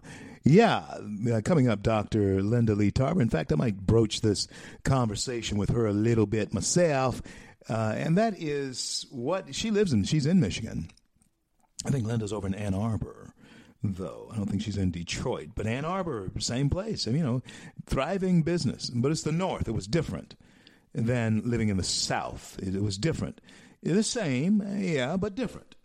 Yeah, 0.50 0.84
uh, 1.32 1.42
coming 1.46 1.70
up, 1.70 1.84
Dr. 1.84 2.42
Linda 2.42 2.74
Lee 2.74 2.90
Tarver. 2.90 3.22
In 3.22 3.30
fact, 3.30 3.52
I 3.52 3.56
might 3.56 3.78
broach 3.78 4.22
this 4.22 4.48
conversation 4.84 5.60
with 5.60 5.70
her 5.70 5.86
a 5.86 5.94
little 5.94 6.26
bit 6.26 6.56
myself, 6.56 7.22
uh, 7.70 7.94
and 7.96 8.18
that 8.18 8.34
is 8.42 9.06
what 9.12 9.54
she 9.54 9.70
lives 9.70 9.94
in. 9.94 10.06
She's 10.06 10.26
in 10.26 10.40
Michigan. 10.40 10.90
I 11.86 11.92
think 11.92 12.08
Linda's 12.08 12.34
over 12.34 12.48
in 12.48 12.56
Ann 12.56 12.74
Arbor, 12.74 13.36
though. 13.84 14.32
I 14.34 14.38
don't 14.38 14.48
think 14.48 14.64
she's 14.64 14.78
in 14.78 14.90
Detroit, 14.90 15.50
but 15.54 15.68
Ann 15.68 15.86
Arbor, 15.86 16.32
same 16.40 16.72
place. 16.72 17.06
And, 17.06 17.16
you 17.16 17.24
know, 17.24 17.44
thriving 17.86 18.42
business, 18.42 18.90
but 18.90 19.12
it's 19.12 19.22
the 19.22 19.32
North. 19.32 19.68
It 19.68 19.76
was 19.76 19.86
different 19.86 20.36
than 20.96 21.44
living 21.46 21.70
in 21.70 21.78
the 21.78 21.84
South. 21.84 22.58
It, 22.60 22.74
it 22.74 22.82
was 22.82 22.98
different. 22.98 23.40
The 23.84 24.02
same, 24.02 24.64
yeah, 24.80 25.16
but 25.16 25.36
different 25.36 25.76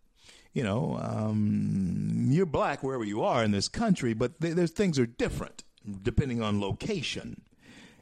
you 0.54 0.62
know, 0.62 0.98
um, 1.02 2.28
you're 2.30 2.46
black 2.46 2.82
wherever 2.82 3.04
you 3.04 3.22
are 3.22 3.44
in 3.44 3.50
this 3.50 3.68
country, 3.68 4.14
but 4.14 4.40
th- 4.40 4.54
there's 4.54 4.70
things 4.70 4.98
are 4.98 5.06
different 5.06 5.64
depending 6.02 6.40
on 6.40 6.60
location. 6.60 7.42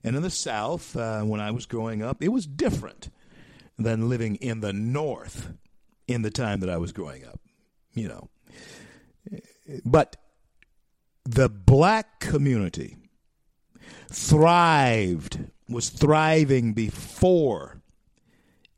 And 0.04 0.14
in 0.14 0.22
the 0.22 0.30
South, 0.30 0.94
uh, 0.96 1.22
when 1.22 1.40
I 1.40 1.50
was 1.50 1.66
growing 1.66 2.02
up, 2.02 2.22
it 2.22 2.28
was 2.28 2.46
different 2.46 3.08
than 3.78 4.08
living 4.08 4.36
in 4.36 4.60
the 4.60 4.72
North 4.72 5.52
in 6.06 6.22
the 6.22 6.30
time 6.30 6.60
that 6.60 6.70
I 6.70 6.76
was 6.76 6.92
growing 6.92 7.24
up, 7.24 7.40
you 7.94 8.08
know. 8.08 8.28
But 9.84 10.16
the 11.24 11.48
black 11.48 12.20
community 12.20 12.96
thrived, 14.10 15.38
was 15.68 15.88
thriving 15.88 16.74
before 16.74 17.80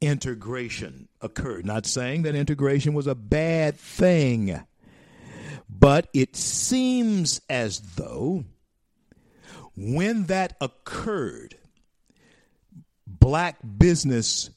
integration 0.01 1.03
occurred. 1.24 1.66
Not 1.66 1.86
saying 1.86 2.22
that 2.22 2.34
integration 2.34 2.94
was 2.94 3.06
a 3.06 3.14
bad 3.14 3.76
thing, 3.76 4.60
but 5.68 6.09
it 6.12 6.36
seems 6.36 7.40
as 7.48 7.80
though 7.96 8.44
when 9.76 10.24
that 10.24 10.56
occurred, 10.60 11.56
black 13.06 13.59
business 13.78 14.51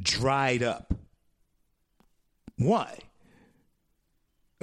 dried 0.00 0.62
up. 0.62 0.92
Why? 2.56 2.98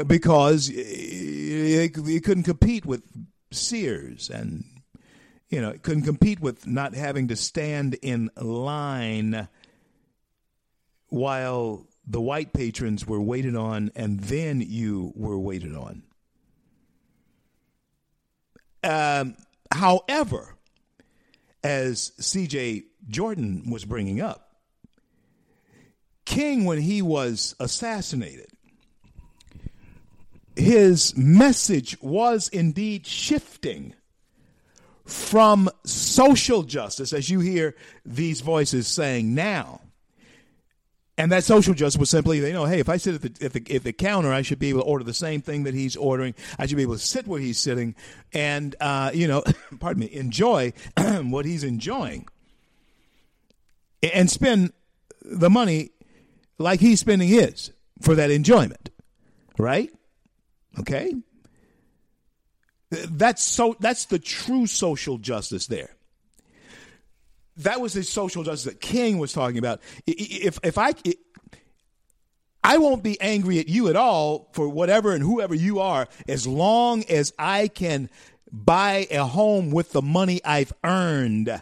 Because 0.05 0.69
it, 0.73 1.93
couldn't 2.23 2.43
compete 2.43 2.85
with 2.85 3.03
Sears 3.51 4.29
and 4.29 4.63
you 5.49 5.59
know, 5.61 5.69
it 5.69 5.81
couldn't 5.81 6.03
compete 6.03 6.39
with 6.39 6.67
not 6.67 6.93
having 6.93 7.29
to 7.29 7.35
stand 7.35 7.97
in 8.03 8.29
line 8.37 9.47
while 11.09 11.87
the 12.07 12.21
white 12.21 12.53
patrons 12.53 13.05
were 13.05 13.21
waited 13.21 13.55
on 13.55 13.91
and 13.95 14.19
then 14.19 14.61
you 14.61 15.13
were 15.15 15.37
waited 15.37 15.75
on. 15.75 16.03
Um, 18.83 19.35
however, 19.71 20.55
as 21.63 22.11
CJ 22.19 22.85
Jordan 23.07 23.69
was 23.69 23.85
bringing 23.85 24.21
up, 24.21 24.55
King, 26.25 26.65
when 26.65 26.79
he 26.79 27.01
was 27.01 27.55
assassinated, 27.59 28.49
his 30.55 31.15
message 31.17 31.97
was 32.01 32.47
indeed 32.49 33.07
shifting 33.07 33.95
from 35.05 35.69
social 35.85 36.61
justice, 36.63 37.13
as 37.13 37.29
you 37.29 37.39
hear 37.39 37.75
these 38.05 38.41
voices 38.41 38.87
saying 38.87 39.33
now, 39.33 39.81
and 41.19 41.33
that 41.33 41.43
social 41.43 41.73
justice 41.73 41.99
was 41.99 42.09
simply, 42.09 42.37
you 42.37 42.53
know, 42.53 42.63
hey, 42.63 42.79
if 42.79 42.87
I 42.87 42.95
sit 42.95 43.15
at 43.15 43.21
the, 43.21 43.45
at 43.45 43.51
the, 43.51 43.75
at 43.75 43.83
the 43.83 43.91
counter, 43.91 44.31
I 44.31 44.41
should 44.41 44.57
be 44.57 44.69
able 44.69 44.79
to 44.79 44.85
order 44.85 45.03
the 45.03 45.13
same 45.13 45.41
thing 45.41 45.63
that 45.63 45.73
he's 45.73 45.97
ordering. 45.97 46.33
I 46.57 46.65
should 46.65 46.77
be 46.77 46.83
able 46.83 46.93
to 46.93 46.99
sit 46.99 47.27
where 47.27 47.41
he's 47.41 47.59
sitting 47.59 47.93
and, 48.31 48.73
uh, 48.79 49.11
you 49.13 49.27
know, 49.27 49.43
pardon 49.81 49.99
me, 49.99 50.13
enjoy 50.13 50.71
what 51.23 51.45
he's 51.45 51.65
enjoying 51.65 52.25
and 54.01 54.31
spend 54.31 54.71
the 55.21 55.49
money 55.49 55.91
like 56.57 56.79
he's 56.79 57.01
spending 57.01 57.27
his 57.27 57.73
for 58.01 58.15
that 58.15 58.31
enjoyment. 58.31 58.89
Right? 59.57 59.91
Okay? 60.79 61.13
That's 62.91 63.43
so 63.43 63.75
that's 63.81 64.05
the 64.05 64.19
true 64.19 64.67
social 64.67 65.17
justice 65.17 65.67
there 65.67 65.97
that 67.59 67.81
was 67.81 67.93
the 67.93 68.03
social 68.03 68.43
justice 68.43 68.65
that 68.65 68.81
King 68.81 69.17
was 69.17 69.33
talking 69.33 69.57
about. 69.57 69.81
If 70.07 70.59
if 70.63 70.77
I 70.77 70.93
I 72.63 72.77
won't 72.77 73.03
be 73.03 73.19
angry 73.21 73.59
at 73.59 73.67
you 73.67 73.87
at 73.87 73.95
all 73.95 74.49
for 74.53 74.67
whatever 74.67 75.13
and 75.13 75.23
whoever 75.23 75.55
you 75.55 75.79
are, 75.79 76.07
as 76.27 76.45
long 76.45 77.03
as 77.09 77.33
I 77.37 77.67
can 77.67 78.09
buy 78.51 79.07
a 79.11 79.25
home 79.25 79.71
with 79.71 79.91
the 79.91 80.01
money 80.01 80.41
I've 80.43 80.73
earned. 80.83 81.61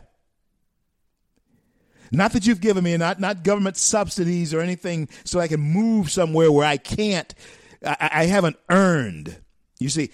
Not 2.12 2.32
that 2.34 2.48
you've 2.48 2.62
given 2.62 2.84
me, 2.84 2.96
not 2.96 3.20
not 3.20 3.44
government 3.44 3.76
subsidies 3.78 4.54
or 4.54 4.62
anything, 4.62 5.10
so 5.24 5.40
I 5.40 5.48
can 5.48 5.60
move 5.60 6.10
somewhere 6.10 6.52
where 6.52 6.66
I 6.66 6.78
can't. 6.78 7.34
I, 7.86 8.10
I 8.12 8.26
haven't 8.26 8.58
earned. 8.70 9.38
You 9.80 9.90
see, 9.90 10.12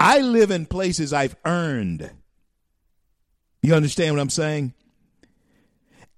I 0.00 0.20
live 0.20 0.50
in 0.50 0.66
places 0.66 1.12
I've 1.12 1.36
earned. 1.44 2.10
You 3.62 3.74
understand 3.74 4.14
what 4.14 4.20
I'm 4.20 4.30
saying? 4.30 4.74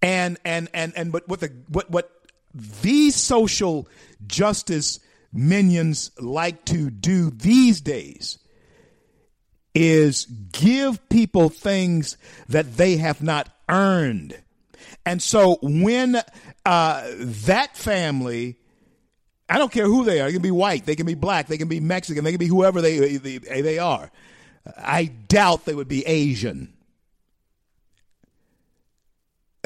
And 0.02 0.38
and 0.44 0.68
and 0.74 0.92
and 0.96 1.12
but 1.12 1.28
what 1.28 1.40
the 1.40 1.52
what 1.68 1.90
what 1.90 2.10
the 2.54 3.10
social 3.10 3.88
justice 4.26 5.00
minions 5.32 6.10
like 6.20 6.64
to 6.64 6.90
do 6.90 7.30
these 7.30 7.80
days 7.80 8.38
is 9.74 10.24
give 10.52 11.08
people 11.08 11.48
things 11.48 12.16
that 12.48 12.76
they 12.76 12.96
have 12.96 13.22
not 13.22 13.48
earned. 13.68 14.36
And 15.04 15.22
so 15.22 15.58
when 15.62 16.20
uh, 16.64 17.10
that 17.16 17.76
family, 17.76 18.56
I 19.48 19.58
don't 19.58 19.72
care 19.72 19.86
who 19.86 20.04
they 20.04 20.20
are, 20.20 20.26
they 20.26 20.32
can 20.32 20.42
be 20.42 20.50
white, 20.50 20.84
they 20.84 20.96
can 20.96 21.06
be 21.06 21.14
black, 21.14 21.46
they 21.46 21.58
can 21.58 21.68
be 21.68 21.80
Mexican, 21.80 22.24
they 22.24 22.32
can 22.32 22.38
be 22.38 22.46
whoever 22.46 22.80
they, 22.80 23.16
they, 23.18 23.38
they 23.38 23.78
are. 23.78 24.10
I 24.76 25.04
doubt 25.04 25.64
they 25.64 25.74
would 25.74 25.88
be 25.88 26.04
Asian. 26.06 26.74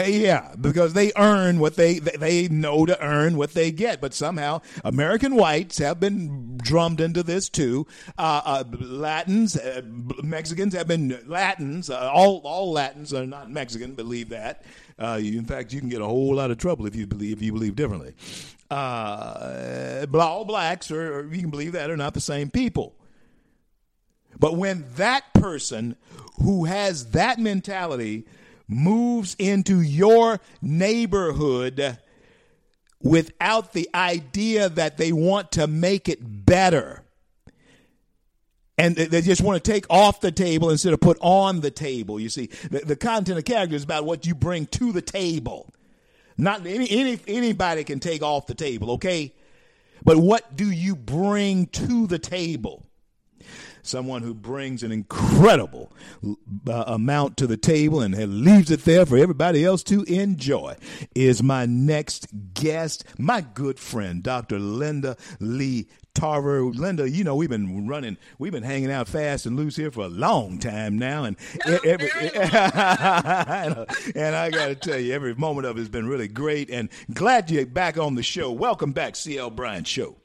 Uh, 0.02 0.06
yeah, 0.06 0.54
because 0.60 0.94
they 0.94 1.12
earn 1.16 1.58
what 1.58 1.76
they 1.76 1.98
they 1.98 2.48
know 2.48 2.84
to 2.86 3.00
earn 3.04 3.36
what 3.36 3.54
they 3.54 3.70
get, 3.70 4.00
but 4.00 4.12
somehow 4.14 4.60
American 4.84 5.36
whites 5.36 5.78
have 5.78 6.00
been 6.00 6.58
drummed 6.58 7.00
into 7.00 7.22
this 7.22 7.48
too. 7.48 7.86
Uh, 8.18 8.40
uh, 8.44 8.64
Latins, 8.78 9.56
uh, 9.56 9.82
Mexicans 10.22 10.74
have 10.74 10.88
been 10.88 11.18
Latins. 11.26 11.88
Uh, 11.90 12.10
all 12.12 12.40
all 12.44 12.72
Latins 12.72 13.14
are 13.14 13.26
not 13.26 13.50
Mexican. 13.50 13.94
Believe 13.94 14.30
that. 14.30 14.64
Uh, 14.98 15.20
in 15.22 15.44
fact, 15.44 15.72
you 15.72 15.80
can 15.80 15.88
get 15.88 16.00
a 16.00 16.06
whole 16.06 16.34
lot 16.34 16.50
of 16.50 16.58
trouble 16.58 16.86
if 16.86 16.96
you 16.96 17.06
believe 17.06 17.38
if 17.38 17.42
you 17.42 17.52
believe 17.52 17.76
differently. 17.76 18.14
all 18.70 20.44
blacks, 20.44 20.90
or 20.90 21.28
you 21.32 21.40
can 21.40 21.50
believe 21.50 21.72
that, 21.72 21.90
are 21.90 21.96
not 21.96 22.14
the 22.14 22.20
same 22.20 22.50
people. 22.50 22.94
But 24.38 24.56
when 24.56 24.84
that 24.96 25.32
person 25.34 25.96
who 26.42 26.64
has 26.64 27.10
that 27.10 27.38
mentality 27.38 28.26
moves 28.73 29.36
into 29.39 29.81
your 29.81 30.40
neighborhood 30.61 31.99
without 33.01 33.73
the 33.73 33.89
idea 33.94 34.69
that 34.69 34.97
they 34.97 35.12
want 35.12 35.53
to 35.53 35.66
make 35.66 36.09
it 36.09 36.19
better. 36.23 37.03
And 38.78 38.97
they 38.97 39.20
just 39.20 39.43
want 39.43 39.62
to 39.62 39.70
take 39.70 39.86
off 39.90 40.20
the 40.20 40.32
table 40.32 40.70
instead 40.70 40.93
of 40.93 41.01
put 41.01 41.19
on 41.20 41.61
the 41.61 41.70
table. 41.70 42.19
You 42.19 42.28
see, 42.28 42.47
the, 42.70 42.81
the 42.81 42.97
content 42.97 43.39
of 43.39 43.44
character 43.44 43.77
is 43.77 43.85
about 43.85 44.05
what 44.05 44.27
you 44.27 44.35
bring 44.35 44.66
to 44.66 44.93
the 44.93 45.03
table. 45.03 45.73
Not 46.39 46.66
any, 46.66 46.90
any 46.90 47.20
anybody 47.28 47.85
can 47.85 48.01
take 48.01 48.23
off 48.23 48.47
the 48.47 48.55
table, 48.55 48.93
okay? 48.93 49.35
But 50.03 50.16
what 50.16 50.57
do 50.57 50.70
you 50.70 50.97
bring 50.97 51.66
to 51.66 52.07
the 52.07 52.19
table? 52.19 52.86
Someone 53.82 54.22
who 54.22 54.34
brings 54.34 54.82
an 54.82 54.92
incredible 54.92 55.92
uh, 56.68 56.84
amount 56.86 57.36
to 57.38 57.46
the 57.46 57.56
table 57.56 58.00
and 58.00 58.14
leaves 58.44 58.70
it 58.70 58.84
there 58.84 59.04
for 59.04 59.18
everybody 59.18 59.64
else 59.64 59.82
to 59.84 60.02
enjoy, 60.04 60.76
is 61.14 61.42
my 61.42 61.66
next 61.66 62.26
guest, 62.54 63.04
my 63.18 63.40
good 63.40 63.78
friend, 63.78 64.22
Dr. 64.22 64.59
Linda 64.59 65.16
Lee 65.40 65.88
Tarver. 66.14 66.62
Linda, 66.64 67.09
you 67.09 67.24
know, 67.24 67.34
we've 67.34 67.48
been 67.48 67.86
running, 67.86 68.18
we've 68.38 68.52
been 68.52 68.62
hanging 68.62 68.90
out 68.90 69.09
fast 69.09 69.46
and 69.46 69.56
loose 69.56 69.76
here 69.76 69.90
for 69.90 70.04
a 70.04 70.09
long 70.09 70.59
time 70.59 70.98
now. 70.98 71.24
And, 71.24 71.36
every, 71.66 72.10
and 74.14 74.36
I 74.36 74.50
got 74.50 74.66
to 74.66 74.74
tell 74.74 74.98
you, 74.98 75.14
every 75.14 75.34
moment 75.34 75.66
of 75.66 75.76
it 75.76 75.80
has 75.80 75.88
been 75.88 76.06
really 76.09 76.28
great 76.28 76.70
and 76.70 76.88
glad 77.12 77.50
you're 77.50 77.66
back 77.66 77.98
on 77.98 78.14
the 78.14 78.22
show. 78.22 78.52
Welcome 78.52 78.92
back, 78.92 79.16
CL 79.16 79.50
Bryant 79.50 79.86
Show. 79.86 80.22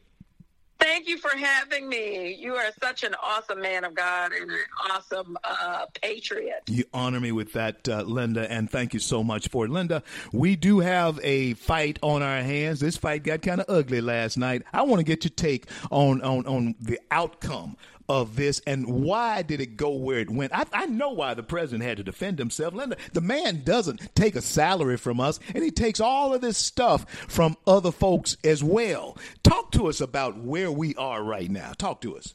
Thank 0.79 1.07
you 1.07 1.17
for 1.17 1.35
having 1.35 1.89
me. 1.89 2.35
You 2.35 2.55
are 2.55 2.71
such 2.79 3.03
an 3.03 3.15
awesome 3.23 3.61
man 3.61 3.83
of 3.83 3.95
God 3.95 4.31
and 4.31 4.51
an 4.51 4.57
awesome 4.91 5.37
uh, 5.43 5.85
patriot. 6.01 6.63
You 6.67 6.85
honor 6.93 7.19
me 7.19 7.31
with 7.31 7.53
that, 7.53 7.87
uh, 7.89 8.03
Linda, 8.03 8.51
and 8.51 8.69
thank 8.69 8.93
you 8.93 8.99
so 8.99 9.23
much 9.23 9.47
for 9.47 9.65
it. 9.65 9.71
Linda, 9.71 10.03
we 10.31 10.55
do 10.55 10.79
have 10.79 11.19
a 11.23 11.53
fight 11.55 11.97
on 12.01 12.21
our 12.21 12.41
hands. 12.41 12.79
This 12.79 12.97
fight 12.97 13.23
got 13.23 13.41
kind 13.41 13.61
of 13.61 13.65
ugly 13.69 14.01
last 14.01 14.37
night. 14.37 14.63
I 14.73 14.83
want 14.83 14.99
to 14.99 15.03
get 15.03 15.23
your 15.23 15.31
take 15.35 15.67
on, 15.89 16.21
on, 16.21 16.45
on 16.45 16.75
the 16.79 16.99
outcome 17.11 17.77
of 18.09 18.35
this 18.35 18.61
and 18.65 18.85
why 18.87 19.41
did 19.41 19.61
it 19.61 19.77
go 19.77 19.91
where 19.91 20.19
it 20.19 20.29
went? 20.29 20.53
I, 20.53 20.65
I, 20.71 20.85
know 20.85 21.09
why 21.09 21.33
the 21.33 21.43
president 21.43 21.83
had 21.83 21.97
to 21.97 22.03
defend 22.03 22.39
himself. 22.39 22.73
Linda, 22.73 22.97
the 23.13 23.21
man 23.21 23.63
doesn't 23.63 24.15
take 24.15 24.35
a 24.35 24.41
salary 24.41 24.97
from 24.97 25.19
us 25.19 25.39
and 25.53 25.63
he 25.63 25.71
takes 25.71 25.99
all 25.99 26.33
of 26.33 26.41
this 26.41 26.57
stuff 26.57 27.09
from 27.27 27.57
other 27.65 27.91
folks 27.91 28.37
as 28.43 28.63
well. 28.63 29.17
Talk 29.43 29.71
to 29.73 29.87
us 29.87 30.01
about 30.01 30.37
where 30.37 30.71
we 30.71 30.95
are 30.95 31.23
right 31.23 31.49
now. 31.49 31.73
Talk 31.77 32.01
to 32.01 32.17
us. 32.17 32.33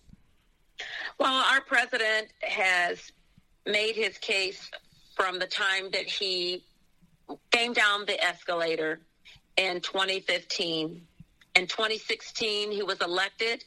Well, 1.18 1.32
our 1.32 1.60
president 1.60 2.28
has 2.42 3.12
made 3.66 3.94
his 3.94 4.18
case 4.18 4.70
from 5.16 5.38
the 5.38 5.46
time 5.46 5.90
that 5.92 6.06
he 6.06 6.64
came 7.50 7.72
down 7.72 8.04
the 8.06 8.22
escalator 8.22 9.00
in 9.56 9.80
2015. 9.80 11.06
In 11.54 11.66
2016, 11.66 12.72
he 12.72 12.82
was 12.82 13.00
elected 13.00 13.64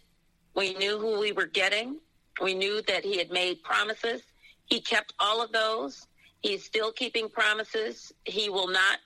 we 0.56 0.74
knew 0.76 0.98
who 0.98 1.20
we 1.20 1.32
were 1.32 1.46
getting. 1.46 2.00
We 2.42 2.54
knew 2.54 2.82
that 2.84 3.04
he 3.04 3.18
had 3.18 3.32
made 3.32 3.64
promises. 3.64 4.22
He 4.66 4.82
kept 4.82 5.14
all 5.20 5.42
of 5.42 5.52
those. 5.52 6.08
He's 6.42 6.64
still 6.64 6.92
keeping 6.92 7.30
promises. 7.30 8.14
He 8.26 8.50
will 8.50 8.68
not 8.68 9.00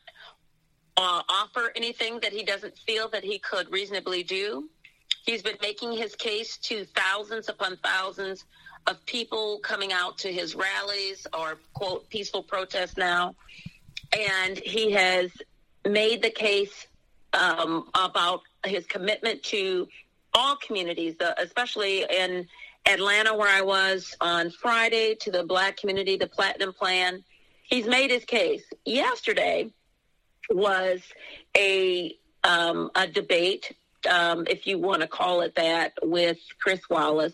uh, 0.97 1.21
offer 1.29 1.71
anything 1.75 2.19
that 2.21 2.33
he 2.33 2.43
doesn't 2.43 2.77
feel 2.77 3.09
that 3.09 3.23
he 3.23 3.39
could 3.39 3.71
reasonably 3.71 4.23
do. 4.23 4.69
He's 5.25 5.41
been 5.41 5.57
making 5.61 5.93
his 5.93 6.15
case 6.15 6.57
to 6.57 6.85
thousands 6.95 7.49
upon 7.49 7.77
thousands 7.77 8.45
of 8.87 9.05
people 9.05 9.59
coming 9.59 9.93
out 9.93 10.17
to 10.19 10.31
his 10.31 10.55
rallies 10.55 11.27
or, 11.37 11.59
quote, 11.73 12.09
peaceful 12.09 12.43
protests 12.43 12.97
now. 12.97 13.35
And 14.17 14.57
he 14.57 14.91
has 14.91 15.31
made 15.87 16.23
the 16.23 16.29
case 16.29 16.87
um, 17.33 17.89
about 17.93 18.41
his 18.65 18.85
commitment 18.87 19.43
to 19.43 19.87
all 20.33 20.55
communities, 20.55 21.15
uh, 21.19 21.33
especially 21.37 22.05
in 22.09 22.47
Atlanta, 22.85 23.35
where 23.35 23.49
I 23.49 23.61
was 23.61 24.15
on 24.21 24.51
Friday, 24.51 25.15
to 25.21 25.31
the 25.31 25.43
black 25.43 25.77
community, 25.77 26.17
the 26.17 26.27
Platinum 26.27 26.73
Plan. 26.73 27.23
He's 27.63 27.85
made 27.85 28.11
his 28.11 28.25
case. 28.25 28.63
Yesterday 28.85 29.71
was 30.49 31.01
a 31.55 32.15
um, 32.43 32.89
a 32.95 33.05
debate, 33.05 33.75
um, 34.09 34.47
if 34.47 34.65
you 34.65 34.79
want 34.79 35.01
to 35.01 35.07
call 35.07 35.41
it 35.41 35.55
that, 35.55 35.93
with 36.01 36.37
Chris 36.61 36.79
Wallace. 36.89 37.33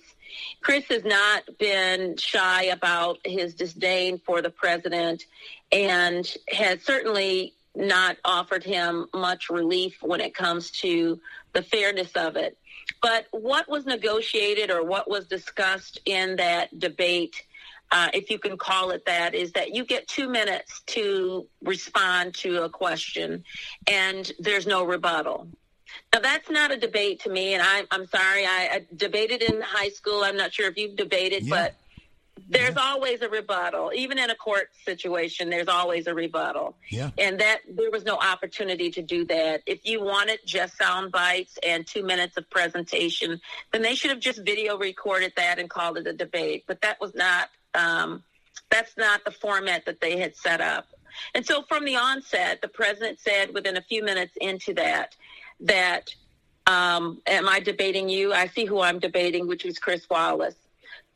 Chris 0.61 0.85
has 0.89 1.03
not 1.05 1.43
been 1.59 2.17
shy 2.17 2.63
about 2.63 3.19
his 3.23 3.53
disdain 3.53 4.19
for 4.25 4.41
the 4.41 4.49
president 4.49 5.23
and 5.71 6.29
has 6.49 6.81
certainly 6.81 7.53
not 7.75 8.17
offered 8.25 8.63
him 8.63 9.05
much 9.13 9.49
relief 9.49 9.97
when 10.01 10.21
it 10.21 10.33
comes 10.33 10.71
to 10.71 11.19
the 11.53 11.61
fairness 11.61 12.11
of 12.15 12.35
it. 12.35 12.57
But 13.01 13.27
what 13.31 13.69
was 13.69 13.85
negotiated 13.85 14.71
or 14.71 14.83
what 14.83 15.09
was 15.09 15.27
discussed 15.27 15.99
in 16.05 16.37
that 16.37 16.77
debate, 16.77 17.35
uh, 17.91 18.09
if 18.13 18.29
you 18.29 18.39
can 18.39 18.57
call 18.57 18.91
it 18.91 19.05
that, 19.05 19.35
is 19.35 19.51
that 19.53 19.75
you 19.75 19.85
get 19.85 20.07
two 20.07 20.29
minutes 20.29 20.81
to 20.87 21.47
respond 21.61 22.35
to 22.35 22.63
a 22.63 22.69
question 22.69 23.43
and 23.87 24.31
there's 24.39 24.67
no 24.67 24.83
rebuttal. 24.83 25.47
Now, 26.13 26.19
that's 26.19 26.49
not 26.49 26.71
a 26.71 26.77
debate 26.77 27.21
to 27.21 27.29
me, 27.29 27.53
and 27.53 27.63
I, 27.63 27.83
I'm 27.91 28.07
sorry, 28.07 28.45
I, 28.45 28.69
I 28.71 28.85
debated 28.95 29.41
in 29.41 29.61
high 29.61 29.89
school. 29.89 30.23
I'm 30.23 30.37
not 30.37 30.53
sure 30.53 30.67
if 30.69 30.77
you've 30.77 30.95
debated, 30.95 31.43
yeah. 31.43 31.55
but 31.55 31.75
there's 32.49 32.75
always 32.77 33.21
a 33.21 33.29
rebuttal. 33.29 33.91
Even 33.95 34.19
in 34.19 34.29
a 34.29 34.35
court 34.35 34.69
situation, 34.83 35.49
there's 35.49 35.67
always 35.67 36.07
a 36.07 36.13
rebuttal. 36.13 36.75
Yeah. 36.89 37.11
And 37.17 37.39
that 37.39 37.61
there 37.67 37.89
was 37.89 38.03
no 38.03 38.17
opportunity 38.17 38.91
to 38.91 39.01
do 39.01 39.25
that. 39.25 39.61
If 39.65 39.85
you 39.85 40.03
wanted 40.03 40.39
just 40.45 40.77
sound 40.77 41.11
bites 41.11 41.57
and 41.65 41.87
two 41.87 42.03
minutes 42.03 42.37
of 42.37 42.49
presentation, 42.49 43.39
then 43.71 43.81
they 43.81 43.95
should 43.95 44.11
have 44.11 44.19
just 44.19 44.43
video 44.43 44.77
recorded 44.77 45.33
that 45.37 45.59
and 45.59 45.69
called 45.69 45.97
it 45.97 46.07
a 46.07 46.13
debate. 46.13 46.65
But 46.67 46.81
that 46.81 46.99
was 46.99 47.15
not 47.15 47.49
um, 47.73 48.23
that's 48.69 48.95
not 48.97 49.23
the 49.25 49.31
format 49.31 49.85
that 49.85 50.01
they 50.01 50.17
had 50.17 50.35
set 50.35 50.61
up. 50.61 50.87
And 51.33 51.45
so 51.45 51.63
from 51.63 51.85
the 51.85 51.95
onset, 51.95 52.61
the 52.61 52.67
president 52.67 53.19
said 53.19 53.53
within 53.53 53.77
a 53.77 53.81
few 53.81 54.03
minutes 54.03 54.33
into 54.39 54.73
that 54.73 55.15
that 55.61 56.13
um, 56.67 57.21
am 57.25 57.47
I 57.47 57.59
debating 57.59 58.09
you? 58.09 58.33
I 58.33 58.47
see 58.47 58.65
who 58.65 58.81
I'm 58.81 58.99
debating, 58.99 59.47
which 59.47 59.65
is 59.65 59.79
Chris 59.79 60.09
Wallace 60.09 60.55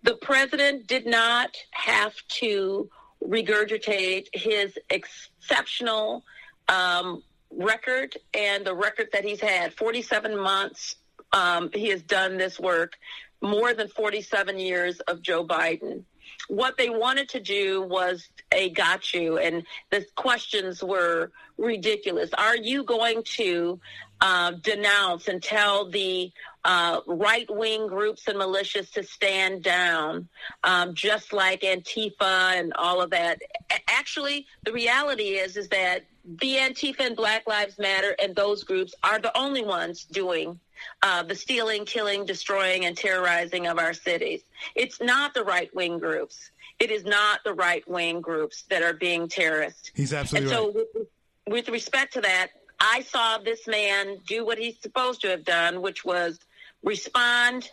the 0.03 0.15
president 0.15 0.87
did 0.87 1.05
not 1.05 1.55
have 1.71 2.15
to 2.27 2.89
regurgitate 3.23 4.27
his 4.33 4.77
exceptional 4.89 6.23
um, 6.67 7.23
record 7.51 8.15
and 8.33 8.65
the 8.65 8.73
record 8.73 9.09
that 9.11 9.25
he's 9.25 9.41
had. 9.41 9.73
47 9.73 10.37
months 10.37 10.95
um, 11.33 11.69
he 11.73 11.89
has 11.89 12.01
done 12.01 12.37
this 12.37 12.59
work 12.59 12.97
more 13.41 13.73
than 13.73 13.87
47 13.87 14.59
years 14.59 14.99
of 15.01 15.21
joe 15.21 15.45
biden. 15.45 16.03
What 16.47 16.77
they 16.77 16.89
wanted 16.89 17.29
to 17.29 17.39
do 17.39 17.81
was 17.83 18.27
a 18.51 18.69
got 18.69 19.13
you 19.13 19.37
and 19.37 19.63
the 19.91 20.05
questions 20.15 20.83
were 20.83 21.31
ridiculous. 21.57 22.31
Are 22.37 22.57
you 22.57 22.83
going 22.83 23.23
to 23.23 23.79
uh, 24.21 24.51
denounce 24.51 25.27
and 25.27 25.41
tell 25.41 25.89
the 25.89 26.31
uh, 26.65 26.99
right 27.07 27.49
wing 27.49 27.87
groups 27.87 28.27
and 28.27 28.37
militias 28.37 28.91
to 28.91 29.03
stand 29.03 29.63
down, 29.63 30.27
um, 30.63 30.93
just 30.93 31.31
like 31.31 31.61
Antifa 31.61 32.59
and 32.59 32.73
all 32.73 33.01
of 33.01 33.09
that. 33.11 33.41
A- 33.71 33.89
actually, 33.89 34.45
the 34.65 34.73
reality 34.73 35.35
is 35.35 35.55
is 35.55 35.69
that 35.69 36.03
the 36.25 36.55
Antifa 36.55 36.99
and 36.99 37.15
Black 37.15 37.47
Lives 37.47 37.79
Matter 37.79 38.15
and 38.21 38.35
those 38.35 38.63
groups 38.63 38.93
are 39.03 39.19
the 39.19 39.35
only 39.37 39.63
ones 39.63 40.03
doing 40.03 40.59
uh, 41.01 41.23
the 41.23 41.35
stealing, 41.35 41.85
killing, 41.85 42.25
destroying, 42.25 42.85
and 42.85 42.95
terrorizing 42.95 43.67
of 43.67 43.79
our 43.79 43.93
cities. 43.93 44.41
It's 44.75 45.01
not 45.01 45.33
the 45.33 45.43
right 45.43 45.73
wing 45.73 45.99
groups. 45.99 46.51
It 46.79 46.91
is 46.91 47.03
not 47.03 47.41
the 47.43 47.53
right 47.53 47.87
wing 47.89 48.21
groups 48.21 48.63
that 48.69 48.81
are 48.81 48.93
being 48.93 49.27
terrorists. 49.27 49.91
He's 49.93 50.13
absolutely 50.13 50.49
and 50.49 50.57
so, 50.57 50.65
right. 50.67 50.85
with, 50.95 51.07
with 51.47 51.69
respect 51.69 52.13
to 52.13 52.21
that, 52.21 52.51
I 52.79 53.01
saw 53.01 53.37
this 53.37 53.67
man 53.67 54.17
do 54.27 54.45
what 54.45 54.57
he's 54.57 54.79
supposed 54.81 55.21
to 55.21 55.29
have 55.29 55.43
done, 55.43 55.81
which 55.81 56.05
was 56.05 56.39
respond. 56.83 57.69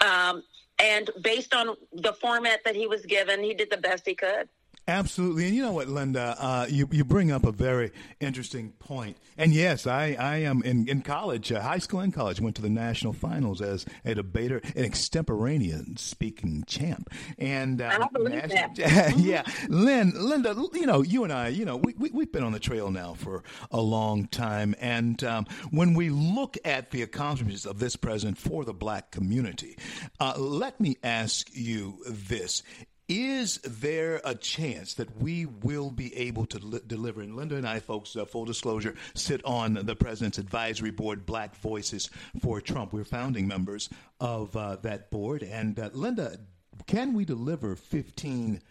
Um, 0.00 0.42
and 0.78 1.10
based 1.22 1.54
on 1.54 1.76
the 1.92 2.12
format 2.12 2.60
that 2.64 2.76
he 2.76 2.86
was 2.86 3.04
given, 3.06 3.42
he 3.42 3.54
did 3.54 3.70
the 3.70 3.76
best 3.76 4.06
he 4.06 4.14
could. 4.14 4.48
Absolutely, 4.86 5.46
and 5.46 5.54
you 5.54 5.62
know 5.62 5.72
what, 5.72 5.88
Linda, 5.88 6.36
uh, 6.38 6.66
you 6.68 6.86
you 6.90 7.04
bring 7.06 7.32
up 7.32 7.44
a 7.44 7.52
very 7.52 7.90
interesting 8.20 8.72
point. 8.72 9.16
And 9.38 9.54
yes, 9.54 9.86
I, 9.86 10.14
I 10.18 10.36
am 10.38 10.62
in 10.62 10.86
in 10.88 11.00
college, 11.00 11.50
uh, 11.50 11.62
high 11.62 11.78
school 11.78 12.00
and 12.00 12.12
college, 12.12 12.38
went 12.38 12.54
to 12.56 12.62
the 12.62 12.68
national 12.68 13.14
finals 13.14 13.62
as 13.62 13.86
a 14.04 14.14
debater, 14.14 14.60
an 14.76 14.84
extemporaneous 14.84 16.02
speaking 16.02 16.64
champ. 16.66 17.08
And 17.38 17.80
uh, 17.80 17.98
I 18.02 18.08
believe 18.12 18.34
national- 18.34 18.74
that. 18.86 19.16
yeah, 19.18 19.42
Lynn, 19.68 20.12
Linda, 20.16 20.54
you 20.74 20.84
know, 20.84 21.00
you 21.00 21.24
and 21.24 21.32
I, 21.32 21.48
you 21.48 21.64
know, 21.64 21.76
we, 21.76 21.94
we 21.96 22.10
we've 22.10 22.32
been 22.32 22.44
on 22.44 22.52
the 22.52 22.60
trail 22.60 22.90
now 22.90 23.14
for 23.14 23.42
a 23.70 23.80
long 23.80 24.26
time, 24.26 24.74
and 24.80 25.24
um, 25.24 25.46
when 25.70 25.94
we 25.94 26.10
look 26.10 26.58
at 26.62 26.90
the 26.90 27.00
accomplishments 27.00 27.64
of 27.64 27.78
this 27.78 27.96
president 27.96 28.36
for 28.36 28.66
the 28.66 28.74
black 28.74 29.10
community, 29.10 29.78
uh, 30.20 30.34
let 30.36 30.78
me 30.78 30.98
ask 31.02 31.48
you 31.54 32.02
this. 32.06 32.62
Is 33.08 33.58
there 33.58 34.22
a 34.24 34.34
chance 34.34 34.94
that 34.94 35.20
we 35.20 35.44
will 35.44 35.90
be 35.90 36.14
able 36.16 36.46
to 36.46 36.58
li- 36.58 36.80
deliver? 36.86 37.20
And 37.20 37.36
Linda 37.36 37.56
and 37.56 37.68
I, 37.68 37.80
folks, 37.80 38.16
uh, 38.16 38.24
full 38.24 38.46
disclosure, 38.46 38.94
sit 39.14 39.44
on 39.44 39.74
the 39.74 39.94
president's 39.94 40.38
advisory 40.38 40.90
board, 40.90 41.26
Black 41.26 41.54
Voices 41.56 42.08
for 42.40 42.62
Trump. 42.62 42.92
We're 42.92 43.04
founding 43.04 43.46
members 43.46 43.90
of 44.20 44.56
uh, 44.56 44.76
that 44.76 45.10
board. 45.10 45.42
And 45.42 45.78
uh, 45.78 45.90
Linda, 45.92 46.38
can 46.86 47.12
we 47.12 47.26
deliver 47.26 47.76
15 47.76 48.62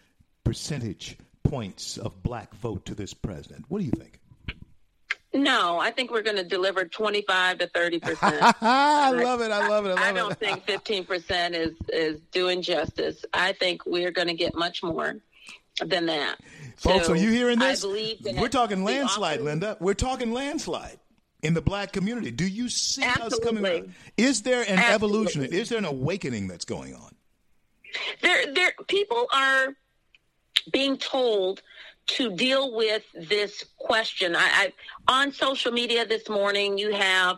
percentage 0.42 1.16
points 1.44 1.96
of 1.96 2.22
black 2.22 2.54
vote 2.54 2.86
to 2.86 2.94
this 2.94 3.14
president? 3.14 3.66
What 3.68 3.78
do 3.78 3.84
you 3.84 3.92
think? 3.92 4.18
No, 5.34 5.78
I 5.80 5.90
think 5.90 6.12
we're 6.12 6.22
going 6.22 6.36
to 6.36 6.44
deliver 6.44 6.84
25 6.84 7.58
to 7.58 7.66
30 7.66 7.98
percent. 8.00 8.56
I 8.62 9.10
love 9.10 9.40
it. 9.40 9.50
I 9.50 9.68
love 9.68 9.84
it. 9.86 9.90
I 9.90 9.92
love 9.94 9.98
I 9.98 10.12
don't 10.12 10.38
think 10.38 10.64
15 10.64 11.04
percent 11.04 11.54
is 11.56 11.74
is 11.92 12.20
doing 12.32 12.62
justice. 12.62 13.24
I 13.34 13.52
think 13.52 13.84
we're 13.84 14.12
going 14.12 14.28
to 14.28 14.34
get 14.34 14.54
much 14.54 14.82
more 14.82 15.16
than 15.84 16.06
that. 16.06 16.36
Folks, 16.76 17.06
So 17.06 17.12
are 17.14 17.16
you 17.16 17.30
hearing 17.30 17.58
this? 17.58 17.84
I 17.84 17.86
believe 17.86 18.22
that 18.22 18.36
We're 18.36 18.48
talking 18.48 18.84
landslide, 18.84 19.40
Linda. 19.40 19.76
We're 19.80 19.94
talking 19.94 20.32
landslide 20.32 20.98
in 21.42 21.54
the 21.54 21.62
black 21.62 21.92
community. 21.92 22.30
Do 22.30 22.46
you 22.46 22.68
see 22.68 23.04
us 23.04 23.38
coming? 23.40 23.64
Absolutely. 23.64 23.92
Is 24.16 24.42
there 24.42 24.62
an 24.62 24.78
Absolutely. 24.78 24.94
evolution? 24.94 25.44
Is 25.46 25.68
there 25.68 25.78
an 25.78 25.84
awakening 25.84 26.48
that's 26.48 26.64
going 26.64 26.94
on? 26.94 27.14
there 28.22 28.52
there 28.52 28.72
people 28.88 29.26
are 29.32 29.68
being 30.72 30.96
told 30.96 31.62
to 32.06 32.34
deal 32.34 32.74
with 32.74 33.02
this 33.14 33.64
question. 33.78 34.36
I, 34.36 34.40
I 34.40 34.72
on 35.08 35.32
social 35.32 35.72
media 35.72 36.06
this 36.06 36.28
morning 36.28 36.78
you 36.78 36.92
have 36.92 37.36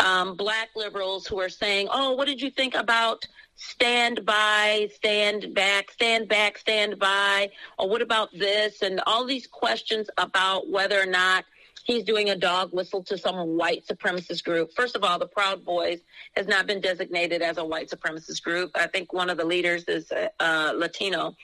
um, 0.00 0.36
black 0.36 0.68
liberals 0.76 1.26
who 1.26 1.40
are 1.40 1.48
saying, 1.48 1.88
"Oh, 1.90 2.12
what 2.12 2.26
did 2.26 2.40
you 2.40 2.50
think 2.50 2.74
about 2.74 3.24
stand 3.56 4.24
by, 4.24 4.88
stand 4.94 5.54
back, 5.54 5.90
stand 5.90 6.28
back, 6.28 6.58
stand 6.58 6.98
by, 6.98 7.50
or 7.78 7.88
what 7.88 8.02
about 8.02 8.30
this?" 8.32 8.82
And 8.82 9.00
all 9.06 9.24
these 9.24 9.46
questions 9.46 10.08
about 10.18 10.68
whether 10.68 11.00
or 11.00 11.06
not 11.06 11.44
he's 11.84 12.04
doing 12.04 12.30
a 12.30 12.36
dog 12.36 12.72
whistle 12.72 13.02
to 13.04 13.18
some 13.18 13.56
white 13.56 13.86
supremacist 13.86 14.44
group. 14.44 14.72
First 14.74 14.96
of 14.96 15.04
all, 15.04 15.18
the 15.18 15.26
Proud 15.26 15.64
Boys 15.64 16.00
has 16.36 16.46
not 16.46 16.66
been 16.66 16.80
designated 16.80 17.42
as 17.42 17.58
a 17.58 17.64
white 17.64 17.90
supremacist 17.90 18.42
group. 18.42 18.70
I 18.74 18.86
think 18.86 19.12
one 19.12 19.30
of 19.30 19.36
the 19.36 19.44
leaders 19.44 19.84
is 19.84 20.10
uh, 20.12 20.28
uh, 20.38 20.72
Latino, 20.76 21.34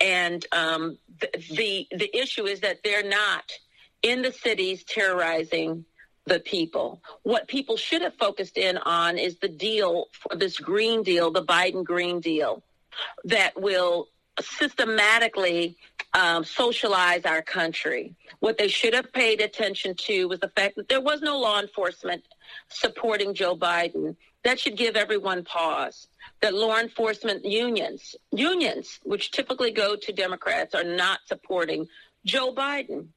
and 0.00 0.44
um, 0.52 0.98
the, 1.20 1.28
the 1.54 1.88
the 1.96 2.16
issue 2.16 2.46
is 2.46 2.60
that 2.60 2.78
they're 2.84 3.08
not 3.08 3.50
in 4.02 4.22
the 4.22 4.32
cities 4.32 4.84
terrorizing 4.84 5.84
the 6.26 6.40
people. 6.40 7.02
What 7.22 7.48
people 7.48 7.76
should 7.76 8.02
have 8.02 8.14
focused 8.14 8.58
in 8.58 8.78
on 8.78 9.16
is 9.16 9.38
the 9.38 9.48
deal 9.48 10.06
for 10.12 10.36
this 10.36 10.58
Green 10.58 11.02
Deal, 11.02 11.30
the 11.30 11.44
Biden 11.44 11.84
Green 11.84 12.20
Deal, 12.20 12.62
that 13.24 13.60
will 13.60 14.08
systematically 14.40 15.76
um, 16.14 16.44
socialize 16.44 17.24
our 17.24 17.42
country. 17.42 18.14
What 18.40 18.58
they 18.58 18.68
should 18.68 18.94
have 18.94 19.12
paid 19.12 19.40
attention 19.40 19.94
to 19.94 20.28
was 20.28 20.40
the 20.40 20.48
fact 20.50 20.76
that 20.76 20.88
there 20.88 21.00
was 21.00 21.22
no 21.22 21.38
law 21.38 21.60
enforcement 21.60 22.24
supporting 22.68 23.34
Joe 23.34 23.56
Biden. 23.56 24.16
That 24.44 24.60
should 24.60 24.76
give 24.76 24.96
everyone 24.96 25.44
pause. 25.44 26.08
That 26.42 26.54
law 26.54 26.78
enforcement 26.78 27.44
unions, 27.44 28.14
unions, 28.32 29.00
which 29.04 29.30
typically 29.30 29.70
go 29.70 29.96
to 29.96 30.12
Democrats, 30.12 30.74
are 30.74 30.84
not 30.84 31.20
supporting 31.26 31.88
Joe 32.24 32.52
Biden. 32.52 33.08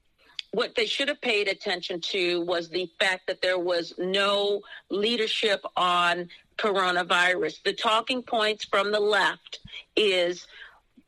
What 0.51 0.75
they 0.75 0.85
should 0.87 1.09
have 1.09 1.21
paid 1.21 1.47
attention 1.47 2.01
to 2.01 2.41
was 2.41 2.69
the 2.69 2.89
fact 2.99 3.27
that 3.27 3.41
there 3.41 3.59
was 3.59 3.93
no 3.99 4.61
leadership 4.89 5.63
on 5.77 6.29
coronavirus. 6.57 7.61
The 7.63 7.73
talking 7.73 8.23
points 8.23 8.65
from 8.65 8.91
the 8.91 8.99
left 8.99 9.59
is 9.95 10.47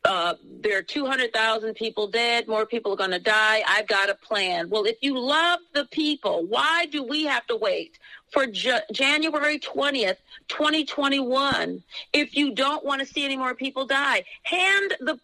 uh, 0.04 0.34
there 0.62 0.78
are 0.78 0.82
200,000 0.82 1.76
people 1.76 2.08
dead. 2.08 2.48
More 2.48 2.66
people 2.66 2.94
are 2.94 2.98
going 2.98 3.12
to 3.12 3.20
die. 3.20 3.62
I've 3.68 3.88
got 3.88 4.10
a 4.10 4.16
plan. 4.16 4.70
Well, 4.70 4.86
if 4.86 4.98
you 5.02 5.18
love 5.20 5.60
the 5.74 5.86
people, 5.86 6.46
why 6.48 6.88
do 6.92 7.04
we 7.04 7.26
have 7.26 7.46
to 7.48 7.56
wait 7.56 8.00
for 8.32 8.48
J- 8.48 8.80
January 8.92 9.60
20th, 9.60 10.18
2021? 10.48 11.84
If 12.14 12.36
you 12.36 12.54
don't 12.56 12.84
want 12.84 13.02
to 13.02 13.06
see 13.06 13.26
any 13.26 13.38
more 13.38 13.54
people 13.54 13.86
die, 13.86 14.24
hand 14.44 14.96
the 15.02 15.20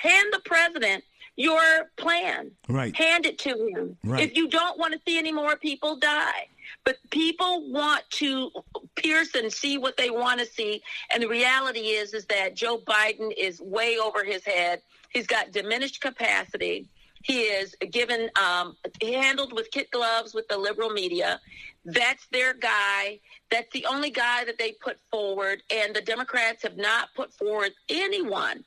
hand 0.00 0.28
the 0.32 0.40
president 0.44 1.04
your 1.36 1.90
plan. 1.96 2.50
Right. 2.68 2.94
Hand 2.94 3.26
it 3.26 3.38
to 3.40 3.50
him. 3.50 3.96
Right. 4.04 4.22
If 4.22 4.36
you 4.36 4.48
don't 4.48 4.78
want 4.78 4.92
to 4.92 5.00
see 5.06 5.18
any 5.18 5.32
more 5.32 5.56
people 5.56 5.96
die. 5.96 6.48
But 6.84 6.96
people 7.10 7.70
want 7.70 8.02
to 8.10 8.50
pierce 8.96 9.34
and 9.34 9.52
see 9.52 9.78
what 9.78 9.96
they 9.96 10.10
want 10.10 10.40
to 10.40 10.46
see. 10.46 10.82
And 11.10 11.22
the 11.22 11.28
reality 11.28 11.80
is, 11.80 12.14
is 12.14 12.26
that 12.26 12.54
Joe 12.54 12.78
Biden 12.78 13.32
is 13.36 13.60
way 13.60 13.98
over 13.98 14.24
his 14.24 14.44
head. 14.44 14.82
He's 15.10 15.26
got 15.26 15.52
diminished 15.52 16.00
capacity. 16.00 16.88
He 17.22 17.42
is 17.42 17.74
given, 17.90 18.30
um, 18.40 18.76
handled 19.02 19.52
with 19.52 19.70
kit 19.70 19.90
gloves 19.90 20.32
with 20.32 20.48
the 20.48 20.56
liberal 20.56 20.90
media. 20.90 21.40
That's 21.84 22.26
their 22.32 22.54
guy. 22.54 23.20
That's 23.50 23.70
the 23.72 23.86
only 23.86 24.10
guy 24.10 24.44
that 24.44 24.58
they 24.58 24.72
put 24.72 24.98
forward. 25.10 25.62
And 25.70 25.94
the 25.94 26.00
Democrats 26.00 26.62
have 26.62 26.76
not 26.76 27.08
put 27.14 27.32
forward 27.34 27.72
anyone 27.88 28.64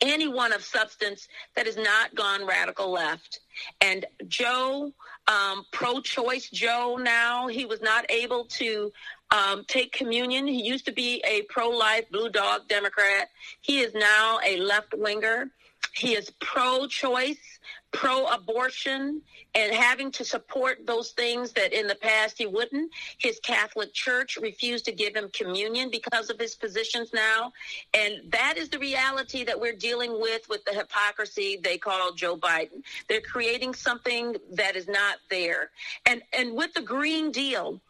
anyone 0.00 0.52
of 0.52 0.62
substance 0.62 1.28
that 1.56 1.66
has 1.66 1.76
not 1.76 2.14
gone 2.14 2.46
radical 2.46 2.90
left. 2.90 3.40
And 3.80 4.06
Joe, 4.26 4.92
um, 5.28 5.64
pro 5.72 6.00
choice 6.00 6.48
Joe 6.50 6.98
now, 7.00 7.46
he 7.46 7.64
was 7.64 7.80
not 7.80 8.10
able 8.10 8.46
to 8.46 8.90
um, 9.30 9.64
take 9.68 9.92
communion. 9.92 10.46
He 10.46 10.62
used 10.62 10.86
to 10.86 10.92
be 10.92 11.22
a 11.26 11.42
pro 11.42 11.68
life 11.68 12.10
blue 12.10 12.30
dog 12.30 12.66
Democrat. 12.68 13.28
He 13.60 13.80
is 13.80 13.94
now 13.94 14.40
a 14.44 14.56
left 14.56 14.94
winger. 14.96 15.50
He 15.94 16.14
is 16.14 16.30
pro 16.40 16.86
choice, 16.86 17.60
pro 17.92 18.26
abortion, 18.26 19.22
and 19.54 19.74
having 19.74 20.10
to 20.12 20.24
support 20.24 20.86
those 20.86 21.12
things 21.12 21.52
that 21.52 21.72
in 21.72 21.86
the 21.86 21.94
past 21.94 22.36
he 22.36 22.46
wouldn't. 22.46 22.92
His 23.18 23.40
Catholic 23.40 23.92
Church 23.94 24.36
refused 24.40 24.84
to 24.86 24.92
give 24.92 25.16
him 25.16 25.30
communion 25.32 25.90
because 25.90 26.30
of 26.30 26.38
his 26.38 26.54
positions 26.54 27.10
now. 27.14 27.52
And 27.94 28.30
that 28.30 28.58
is 28.58 28.68
the 28.68 28.78
reality 28.78 29.44
that 29.44 29.58
we're 29.58 29.76
dealing 29.76 30.20
with 30.20 30.48
with 30.48 30.64
the 30.64 30.72
hypocrisy 30.74 31.58
they 31.62 31.78
call 31.78 32.12
Joe 32.12 32.36
Biden. 32.36 32.82
They're 33.08 33.20
creating 33.20 33.74
something 33.74 34.36
that 34.52 34.76
is 34.76 34.86
not 34.86 35.16
there. 35.30 35.70
And 36.06 36.22
and 36.32 36.54
with 36.54 36.74
the 36.74 36.82
Green 36.82 37.30
Deal, 37.30 37.80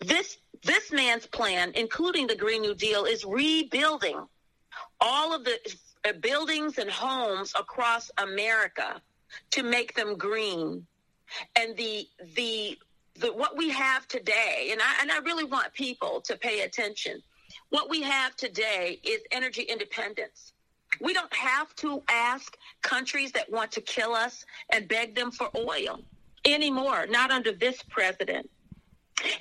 this 0.00 0.38
this 0.62 0.90
man's 0.90 1.26
plan, 1.26 1.72
including 1.74 2.26
the 2.26 2.36
Green 2.36 2.62
New 2.62 2.74
Deal, 2.74 3.04
is 3.04 3.24
rebuilding 3.24 4.26
all 5.00 5.34
of 5.34 5.44
the 5.44 5.58
buildings 6.20 6.78
and 6.78 6.90
homes 6.90 7.52
across 7.58 8.10
America 8.18 9.00
to 9.52 9.62
make 9.62 9.94
them 9.94 10.16
green. 10.16 10.86
And 11.56 11.76
the 11.76 12.06
the 12.34 12.78
the 13.16 13.32
what 13.32 13.56
we 13.56 13.70
have 13.70 14.06
today, 14.08 14.68
and 14.72 14.80
I 14.80 14.94
and 15.00 15.10
I 15.10 15.18
really 15.18 15.44
want 15.44 15.72
people 15.72 16.20
to 16.22 16.36
pay 16.36 16.60
attention. 16.60 17.22
What 17.70 17.88
we 17.88 18.02
have 18.02 18.36
today 18.36 19.00
is 19.02 19.20
energy 19.32 19.62
independence. 19.62 20.52
We 21.00 21.12
don't 21.12 21.32
have 21.34 21.74
to 21.76 22.02
ask 22.08 22.56
countries 22.82 23.32
that 23.32 23.50
want 23.50 23.72
to 23.72 23.80
kill 23.80 24.12
us 24.12 24.44
and 24.72 24.86
beg 24.86 25.14
them 25.14 25.30
for 25.30 25.50
oil 25.56 26.00
anymore, 26.44 27.06
not 27.08 27.30
under 27.30 27.52
this 27.52 27.82
president. 27.82 28.48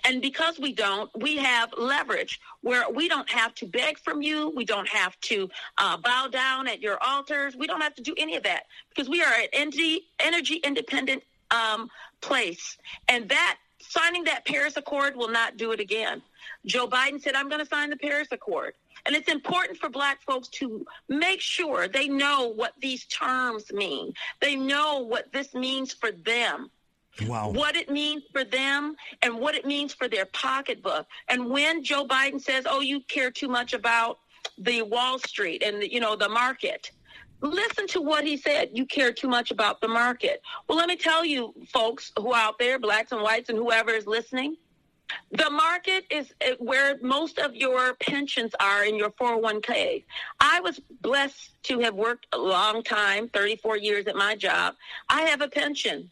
And 0.04 0.22
because 0.22 0.60
we 0.60 0.74
don't, 0.74 1.10
we 1.18 1.38
have 1.38 1.74
leverage 1.78 2.40
where 2.62 2.90
we 2.90 3.08
don't 3.08 3.30
have 3.30 3.56
to 3.56 3.66
beg 3.66 3.98
from 4.00 4.22
you. 4.22 4.54
We 4.56 4.66
don't 4.66 4.88
have 4.88 5.20
to 5.22 5.50
uh, 5.78 5.98
bow 5.98 6.28
down 6.28 6.68
at 6.68 6.82
your 6.82 6.98
altars. 7.04 7.56
We 7.56 7.68
don't 7.68 7.82
have 7.82 7.96
to 7.96 8.02
do 8.02 8.14
any 8.18 8.36
of 8.36 8.44
that 8.44 8.68
because 8.90 9.10
we 9.10 9.22
are 9.24 9.34
an 9.34 9.48
energy, 9.52 10.06
energy 10.20 10.56
independent 10.56 11.24
um, 11.52 11.90
place. 12.22 12.78
And 13.08 13.28
that 13.30 13.58
signing 13.80 14.24
that 14.26 14.46
Paris 14.46 14.78
Accord 14.78 15.16
will 15.16 15.30
not 15.30 15.58
do 15.58 15.72
it 15.72 15.80
again. 15.80 16.22
Joe 16.66 16.88
Biden 16.88 17.22
said, 17.22 17.36
I'm 17.36 17.50
going 17.50 17.60
to 17.60 17.66
sign 17.66 17.90
the 17.90 17.98
Paris 17.98 18.28
Accord. 18.32 18.74
And 19.06 19.16
it's 19.16 19.30
important 19.30 19.78
for 19.80 19.90
black 19.90 20.22
folks 20.22 20.48
to 20.50 20.86
make 21.10 21.42
sure 21.42 21.88
they 21.88 22.08
know 22.08 22.54
what 22.54 22.74
these 22.82 23.06
terms 23.06 23.72
mean. 23.74 24.14
They 24.40 24.56
know 24.56 25.00
what 25.00 25.32
this 25.34 25.54
means 25.54 25.92
for 25.94 26.12
them. 26.12 26.70
Wow. 27.22 27.50
What 27.50 27.76
it 27.76 27.90
means 27.90 28.24
for 28.32 28.44
them 28.44 28.96
and 29.22 29.40
what 29.40 29.56
it 29.56 29.66
means 29.66 29.94
for 29.94 30.08
their 30.08 30.26
pocketbook. 30.26 31.06
And 31.30 31.50
when 31.50 31.84
Joe 31.84 32.06
Biden 32.08 32.42
says, 32.42 32.66
"Oh, 32.68 32.82
you 32.82 33.02
care 33.02 33.30
too 33.30 33.48
much 33.48 33.74
about 33.74 34.20
the 34.58 34.82
Wall 34.82 35.20
Street 35.20 35.62
and 35.64 35.82
the, 35.82 35.92
you 35.92 36.00
know 36.00 36.16
the 36.16 36.30
market," 36.30 36.92
listen 37.42 37.88
to 37.88 38.02
what 38.02 38.26
he 38.26 38.38
said. 38.38 38.72
You 38.74 38.86
care 38.86 39.12
too 39.12 39.28
much 39.28 39.52
about 39.52 39.80
the 39.80 39.88
market. 39.88 40.42
Well, 40.68 40.78
let 40.78 40.88
me 40.88 40.96
tell 40.96 41.24
you, 41.24 41.54
folks 41.72 42.12
who 42.18 42.32
are 42.32 42.40
out 42.40 42.58
there, 42.58 42.80
blacks 42.80 43.12
and 43.12 43.22
whites, 43.22 43.50
and 43.50 43.58
whoever 43.58 43.92
is 43.92 44.08
listening. 44.08 44.58
The 45.32 45.50
market 45.50 46.06
is 46.10 46.34
uh, 46.42 46.56
where 46.60 46.98
most 47.02 47.38
of 47.38 47.56
your 47.56 47.94
pensions 47.96 48.56
are 48.60 48.84
in 48.84 48.96
your 48.96 49.12
401k. 49.12 50.04
I 50.40 50.60
was 50.62 50.80
blessed 51.02 51.52
to 51.64 51.80
have 51.80 51.94
worked 51.94 52.28
a 52.32 52.38
long 52.38 52.82
time, 52.82 53.30
34 53.30 53.78
years 53.78 54.08
at 54.08 54.16
my 54.16 54.36
job. 54.36 54.76
I 55.10 55.24
have 55.24 55.42
a 55.42 55.48
pension. 55.48 56.10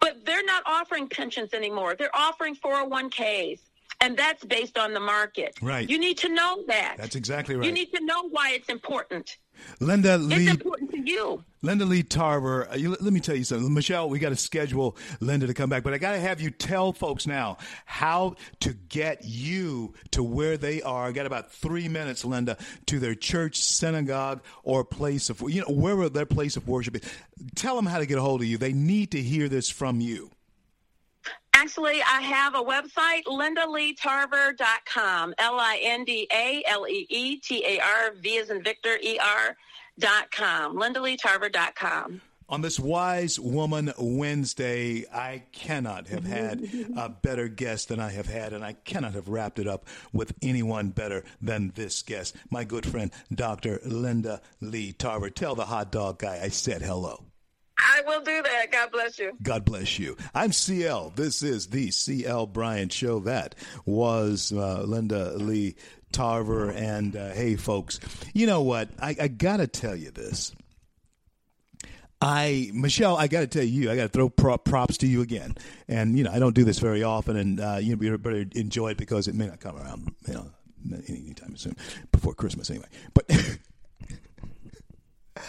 But 0.00 0.24
they're 0.24 0.44
not 0.44 0.62
offering 0.66 1.08
pensions 1.08 1.54
anymore. 1.54 1.94
They're 1.96 2.14
offering 2.14 2.56
401ks. 2.56 3.60
And 4.00 4.16
that's 4.16 4.44
based 4.44 4.76
on 4.76 4.92
the 4.92 5.00
market. 5.00 5.56
Right. 5.62 5.88
You 5.88 5.98
need 5.98 6.18
to 6.18 6.28
know 6.28 6.64
that. 6.66 6.96
That's 6.98 7.14
exactly 7.14 7.54
right. 7.54 7.64
You 7.64 7.72
need 7.72 7.92
to 7.94 8.04
know 8.04 8.28
why 8.28 8.50
it's 8.52 8.68
important. 8.68 9.36
Linda 9.80 10.18
Lee. 10.18 10.44
It's 10.44 10.50
important 10.50 10.90
to 10.90 10.98
you. 10.98 11.44
Linda 11.64 11.86
Lee 11.86 12.02
Tarver, 12.02 12.68
uh, 12.70 12.76
let 12.76 13.00
me 13.00 13.20
tell 13.20 13.34
you 13.34 13.42
something. 13.42 13.72
Michelle, 13.72 14.10
we 14.10 14.18
got 14.18 14.28
to 14.28 14.36
schedule 14.36 14.98
Linda 15.20 15.46
to 15.46 15.54
come 15.54 15.70
back, 15.70 15.82
but 15.82 15.94
I 15.94 15.98
got 15.98 16.12
to 16.12 16.20
have 16.20 16.38
you 16.38 16.50
tell 16.50 16.92
folks 16.92 17.26
now 17.26 17.56
how 17.86 18.34
to 18.60 18.74
get 18.74 19.24
you 19.24 19.94
to 20.10 20.22
where 20.22 20.58
they 20.58 20.82
are. 20.82 21.06
I 21.06 21.12
got 21.12 21.24
about 21.24 21.52
three 21.52 21.88
minutes, 21.88 22.22
Linda, 22.22 22.58
to 22.84 22.98
their 22.98 23.14
church, 23.14 23.56
synagogue, 23.56 24.42
or 24.62 24.84
place 24.84 25.30
of, 25.30 25.40
you 25.48 25.62
know, 25.62 25.74
wherever 25.74 26.10
their 26.10 26.26
place 26.26 26.58
of 26.58 26.68
worship 26.68 26.96
is. 26.96 27.02
Tell 27.54 27.76
them 27.76 27.86
how 27.86 27.98
to 27.98 28.04
get 28.04 28.18
a 28.18 28.20
hold 28.20 28.42
of 28.42 28.46
you. 28.46 28.58
They 28.58 28.74
need 28.74 29.12
to 29.12 29.22
hear 29.22 29.48
this 29.48 29.70
from 29.70 30.02
you. 30.02 30.30
Actually, 31.54 32.02
I 32.02 32.20
have 32.20 32.54
a 32.54 32.62
website, 32.62 33.24
lindaleetarver.com, 33.24 35.34
L-I-N-D-A-L-E-E-T-A-R, 35.38 36.60
V 38.20 38.38
as 38.38 38.50
in 38.50 38.62
Victor, 38.62 38.98
E-R, 39.02 39.46
dot 39.46 39.56
com, 40.30 40.76
lindaleetarver.com. 40.76 42.20
On 42.46 42.60
this 42.60 42.78
Wise 42.78 43.40
Woman 43.40 43.90
Wednesday, 43.98 45.06
I 45.10 45.44
cannot 45.52 46.08
have 46.08 46.24
had 46.24 46.62
a 46.96 47.08
better 47.08 47.48
guest 47.48 47.88
than 47.88 48.00
I 48.00 48.10
have 48.10 48.26
had, 48.26 48.52
and 48.52 48.62
I 48.62 48.74
cannot 48.74 49.14
have 49.14 49.28
wrapped 49.28 49.58
it 49.58 49.66
up 49.66 49.86
with 50.12 50.34
anyone 50.42 50.90
better 50.90 51.24
than 51.40 51.72
this 51.74 52.02
guest, 52.02 52.36
my 52.50 52.64
good 52.64 52.86
friend, 52.86 53.10
Dr. 53.34 53.80
Linda 53.84 54.42
Lee 54.60 54.92
Tarver. 54.92 55.30
Tell 55.30 55.54
the 55.54 55.64
hot 55.64 55.90
dog 55.90 56.18
guy 56.18 56.40
I 56.42 56.48
said 56.48 56.82
hello. 56.82 57.24
I 57.78 58.02
will 58.06 58.20
do 58.20 58.42
that. 58.42 58.70
God 58.70 58.92
bless 58.92 59.18
you. 59.18 59.32
God 59.42 59.64
bless 59.64 59.98
you. 59.98 60.16
I'm 60.34 60.52
CL. 60.52 61.12
This 61.16 61.42
is 61.42 61.68
the 61.68 61.90
CL 61.90 62.46
Bryant 62.46 62.92
Show. 62.92 63.20
That 63.20 63.54
was 63.84 64.52
uh, 64.52 64.82
Linda 64.82 65.36
Lee 65.36 65.74
Tarver. 66.14 66.70
And 66.70 67.14
uh, 67.16 67.32
hey, 67.32 67.56
folks, 67.56 68.00
you 68.32 68.46
know 68.46 68.62
what? 68.62 68.88
I, 68.98 69.14
I 69.20 69.28
got 69.28 69.58
to 69.58 69.66
tell 69.66 69.94
you 69.94 70.10
this. 70.10 70.54
I 72.22 72.70
Michelle, 72.72 73.16
I 73.18 73.26
got 73.26 73.40
to 73.40 73.46
tell 73.46 73.64
you, 73.64 73.90
I 73.90 73.96
got 73.96 74.04
to 74.04 74.08
throw 74.08 74.30
prop, 74.30 74.64
props 74.64 74.96
to 74.98 75.06
you 75.06 75.20
again. 75.20 75.56
And 75.88 76.16
you 76.16 76.24
know, 76.24 76.30
I 76.30 76.38
don't 76.38 76.54
do 76.54 76.64
this 76.64 76.78
very 76.78 77.02
often, 77.02 77.36
and 77.36 77.60
uh, 77.60 77.78
you 77.80 77.94
know, 77.94 78.16
better 78.16 78.46
enjoy 78.54 78.92
it 78.92 78.96
because 78.96 79.28
it 79.28 79.34
may 79.34 79.46
not 79.46 79.60
come 79.60 79.76
around, 79.76 80.14
you 80.26 80.32
know, 80.32 80.50
anytime 81.06 81.56
soon 81.56 81.76
before 82.12 82.32
Christmas, 82.32 82.70
anyway. 82.70 82.86
But 83.12 83.30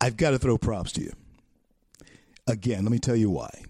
I've 0.00 0.16
got 0.16 0.30
to 0.30 0.38
throw 0.38 0.56
props 0.56 0.92
to 0.92 1.02
you 1.02 1.12
again. 2.46 2.84
Let 2.84 2.92
me 2.92 2.98
tell 2.98 3.16
you 3.16 3.28
why. 3.28 3.62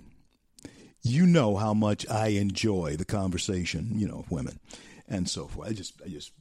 You 1.02 1.26
know 1.26 1.56
how 1.56 1.74
much 1.74 2.08
I 2.08 2.28
enjoy 2.28 2.94
the 2.96 3.04
conversation, 3.04 3.98
you 3.98 4.06
know, 4.06 4.20
of 4.20 4.30
women 4.30 4.60
and 5.12 5.28
so 5.28 5.46
forth. 5.46 5.68
I 5.68 5.72
just, 5.72 6.00
I 6.04 6.08
just 6.08 6.32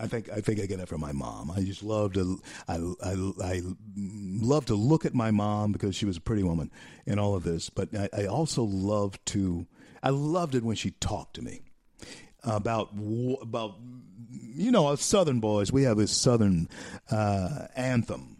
I 0.00 0.06
think 0.06 0.30
I 0.30 0.40
think 0.40 0.60
I 0.60 0.66
get 0.66 0.80
it 0.80 0.88
from 0.88 1.00
my 1.00 1.12
mom. 1.12 1.50
I 1.50 1.60
just 1.60 1.82
love 1.82 2.14
to 2.14 2.40
I, 2.66 2.76
I, 3.02 3.32
I 3.42 3.62
love 3.96 4.66
to 4.66 4.74
look 4.74 5.04
at 5.04 5.14
my 5.14 5.30
mom 5.30 5.72
because 5.72 5.94
she 5.94 6.06
was 6.06 6.16
a 6.16 6.20
pretty 6.20 6.42
woman 6.42 6.70
in 7.06 7.18
all 7.18 7.36
of 7.36 7.44
this. 7.44 7.70
But 7.70 7.94
I, 7.94 8.08
I 8.12 8.26
also 8.26 8.64
love 8.64 9.22
to 9.26 9.66
I 10.02 10.10
loved 10.10 10.54
it 10.54 10.64
when 10.64 10.76
she 10.76 10.92
talked 10.92 11.34
to 11.34 11.42
me 11.42 11.60
about 12.42 12.90
about 13.40 13.74
you 14.30 14.70
know 14.70 14.88
us 14.88 15.02
Southern 15.02 15.40
boys. 15.40 15.70
We 15.70 15.84
have 15.84 15.98
this 15.98 16.12
Southern 16.12 16.68
uh, 17.10 17.66
anthem. 17.76 18.38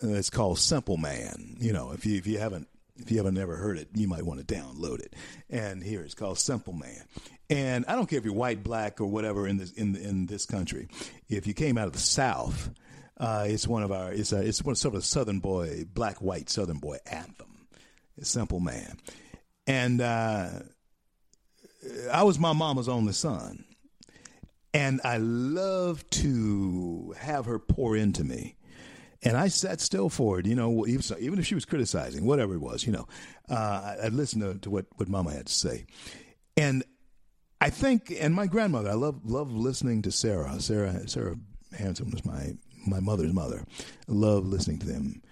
It's 0.00 0.30
called 0.30 0.58
"Simple 0.58 0.96
Man." 0.96 1.56
You 1.58 1.72
know, 1.72 1.92
if 1.92 2.04
you 2.06 2.18
if 2.18 2.26
you 2.26 2.38
haven't 2.38 2.68
if 2.96 3.10
you 3.10 3.16
haven't 3.16 3.38
ever 3.38 3.56
heard 3.56 3.78
it, 3.78 3.88
you 3.94 4.06
might 4.06 4.24
want 4.24 4.46
to 4.46 4.54
download 4.54 5.00
it. 5.00 5.14
And 5.50 5.82
here 5.82 6.02
it's 6.02 6.14
called 6.14 6.38
"Simple 6.38 6.72
Man." 6.72 7.02
And 7.50 7.84
I 7.88 7.94
don't 7.94 8.06
care 8.08 8.18
if 8.18 8.24
you're 8.24 8.34
white, 8.34 8.62
black, 8.62 9.00
or 9.00 9.06
whatever 9.06 9.46
in 9.46 9.56
this 9.56 9.72
in 9.72 9.96
in 9.96 10.26
this 10.26 10.46
country. 10.46 10.88
If 11.28 11.46
you 11.46 11.54
came 11.54 11.76
out 11.76 11.86
of 11.86 11.92
the 11.92 11.98
South, 11.98 12.70
uh, 13.18 13.46
it's 13.48 13.66
one 13.66 13.82
of 13.82 13.92
our 13.92 14.12
it's 14.12 14.32
a, 14.32 14.40
it's 14.40 14.62
one 14.62 14.76
sort 14.76 14.94
of 14.94 15.00
a 15.00 15.04
Southern 15.04 15.40
boy, 15.40 15.84
black 15.92 16.18
white 16.18 16.48
Southern 16.48 16.78
boy 16.78 16.98
anthem. 17.06 17.66
It's 18.16 18.30
simple 18.30 18.60
man, 18.60 18.98
and 19.66 20.00
uh, 20.00 20.50
I 22.12 22.22
was 22.22 22.38
my 22.38 22.52
mama's 22.52 22.88
only 22.88 23.12
son, 23.12 23.64
and 24.72 25.00
I 25.04 25.18
love 25.18 26.08
to 26.10 27.14
have 27.18 27.46
her 27.46 27.58
pour 27.58 27.96
into 27.96 28.24
me. 28.24 28.56
And 29.24 29.36
I 29.36 29.48
sat 29.48 29.80
still 29.80 30.10
for 30.10 30.38
it, 30.38 30.46
you 30.46 30.54
know, 30.54 30.86
even, 30.86 31.18
even 31.18 31.38
if 31.38 31.46
she 31.46 31.54
was 31.54 31.64
criticizing, 31.64 32.26
whatever 32.26 32.54
it 32.54 32.60
was, 32.60 32.86
you 32.86 32.92
know, 32.92 33.08
uh, 33.48 33.96
I'd 34.02 34.12
listen 34.12 34.40
to, 34.40 34.58
to 34.60 34.70
what, 34.70 34.86
what 34.96 35.08
mama 35.08 35.32
had 35.32 35.46
to 35.46 35.52
say. 35.52 35.86
And 36.56 36.84
I 37.64 37.70
think, 37.70 38.12
and 38.20 38.34
my 38.34 38.46
grandmother, 38.46 38.90
I 38.90 38.94
love 38.94 39.24
love 39.24 39.50
listening 39.50 40.02
to 40.02 40.12
Sarah. 40.12 40.60
Sarah 40.60 41.08
Sarah 41.08 41.36
Hanson 41.72 42.10
was 42.10 42.22
my 42.24 42.52
my 42.86 43.00
mother's 43.00 43.32
mother. 43.32 43.64
I 44.06 44.12
love 44.12 44.46
listening 44.46 44.80
to 44.80 44.86
them, 44.86 45.22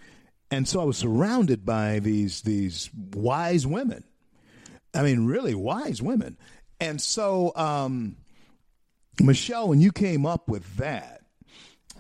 and 0.50 0.66
so 0.66 0.80
I 0.80 0.84
was 0.84 0.96
surrounded 0.96 1.66
by 1.66 1.98
these 1.98 2.40
these 2.40 2.88
wise 3.14 3.66
women. 3.66 4.04
I 4.94 5.02
mean, 5.02 5.26
really 5.26 5.54
wise 5.54 6.00
women. 6.00 6.38
And 6.80 7.00
so, 7.00 7.52
um, 7.54 8.16
Michelle, 9.20 9.68
when 9.68 9.80
you 9.80 9.92
came 9.92 10.26
up 10.26 10.48
with 10.48 10.76
that, 10.76 11.21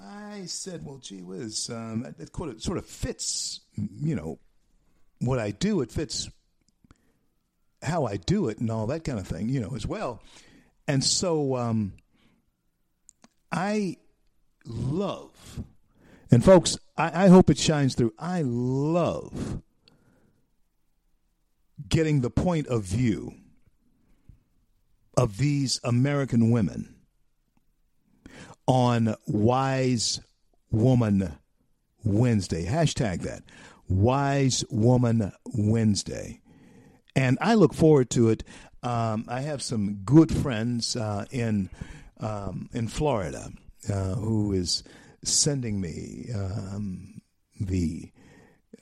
I 0.04 0.46
said, 0.46 0.84
"Well, 0.84 0.98
gee 0.98 1.22
whiz, 1.22 1.70
um, 1.70 2.04
it, 2.06 2.30
it 2.30 2.62
sort 2.62 2.78
of 2.78 2.86
fits, 2.86 3.60
you 3.76 4.14
know, 4.14 4.38
what 5.20 5.38
I 5.38 5.50
do. 5.50 5.80
It 5.80 5.90
fits 5.90 6.28
how 7.82 8.06
I 8.06 8.16
do 8.16 8.48
it 8.48 8.58
and 8.58 8.70
all 8.70 8.86
that 8.88 9.04
kind 9.04 9.18
of 9.18 9.26
thing, 9.26 9.48
you 9.48 9.60
know, 9.60 9.74
as 9.74 9.86
well. 9.86 10.22
And 10.86 11.02
so 11.02 11.56
um, 11.56 11.94
I 13.50 13.96
love, 14.64 15.62
and 16.30 16.44
folks, 16.44 16.78
I, 16.96 17.24
I 17.24 17.28
hope 17.28 17.50
it 17.50 17.58
shines 17.58 17.94
through. 17.94 18.14
I 18.18 18.42
love 18.44 19.62
getting 21.88 22.20
the 22.20 22.30
point 22.30 22.66
of 22.68 22.84
view 22.84 23.34
of 25.16 25.38
these 25.38 25.80
American 25.84 26.50
women 26.50 26.94
on 28.72 29.14
Wise 29.26 30.20
Woman 30.70 31.36
Wednesday. 32.04 32.64
Hashtag 32.64 33.20
that. 33.22 33.42
Wise 33.86 34.64
Woman 34.70 35.32
Wednesday 35.44 36.40
and 37.14 37.38
I 37.40 37.54
look 37.54 37.74
forward 37.74 38.10
to 38.10 38.30
it. 38.30 38.44
Um, 38.82 39.26
I 39.28 39.42
have 39.42 39.62
some 39.62 40.00
good 40.04 40.32
friends 40.32 40.96
uh, 40.96 41.26
in 41.30 41.70
um, 42.20 42.68
in 42.72 42.88
Florida 42.88 43.50
uh, 43.92 44.14
who 44.14 44.52
is 44.52 44.82
sending 45.24 45.80
me 45.80 46.26
um, 46.34 47.20
the 47.60 48.10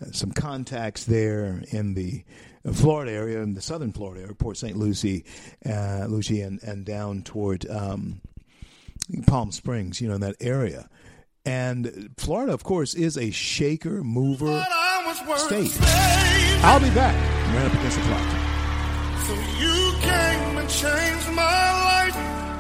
uh, 0.00 0.12
some 0.12 0.30
contacts 0.32 1.04
there 1.04 1.62
in 1.70 1.94
the 1.94 2.24
Florida 2.72 3.12
area, 3.12 3.40
in 3.40 3.54
the 3.54 3.62
southern 3.62 3.92
Florida 3.92 4.22
area, 4.22 4.34
Port 4.34 4.56
St. 4.56 4.76
Lucie, 4.76 5.24
uh, 5.66 6.06
Lucie, 6.08 6.42
and, 6.42 6.62
and 6.62 6.84
down 6.84 7.22
toward 7.22 7.68
um, 7.70 8.20
Palm 9.26 9.52
Springs, 9.52 10.00
you 10.00 10.08
know, 10.08 10.14
in 10.14 10.20
that 10.20 10.36
area. 10.40 10.88
And 11.44 12.10
Florida, 12.18 12.52
of 12.52 12.64
course, 12.64 12.94
is 12.94 13.16
a 13.16 13.30
shaker 13.30 14.02
mover 14.04 14.64
state. 15.36 15.76
I'll 16.62 16.80
be 16.80 16.90
back. 16.90 17.16
Right 17.54 17.66
up 17.66 17.72
against 17.72 17.96
the 17.96 18.02
clock. 18.04 18.28
So 19.26 19.34
you 19.58 19.92
came 20.00 20.58
and 20.58 20.68
changed 20.68 21.30
my 21.32 21.72
life. 21.88 22.16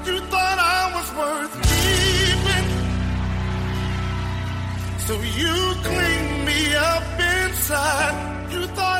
You 0.06 0.20
thought 0.30 0.58
I 0.58 0.90
was 0.96 1.08
worth 1.20 1.52
keeping. 1.68 2.66
So 5.06 5.14
you 5.38 5.74
cleaned 5.82 6.44
me 6.46 6.74
up 6.74 7.04
inside. 7.20 8.14
You 8.52 8.66
thought 8.68 8.99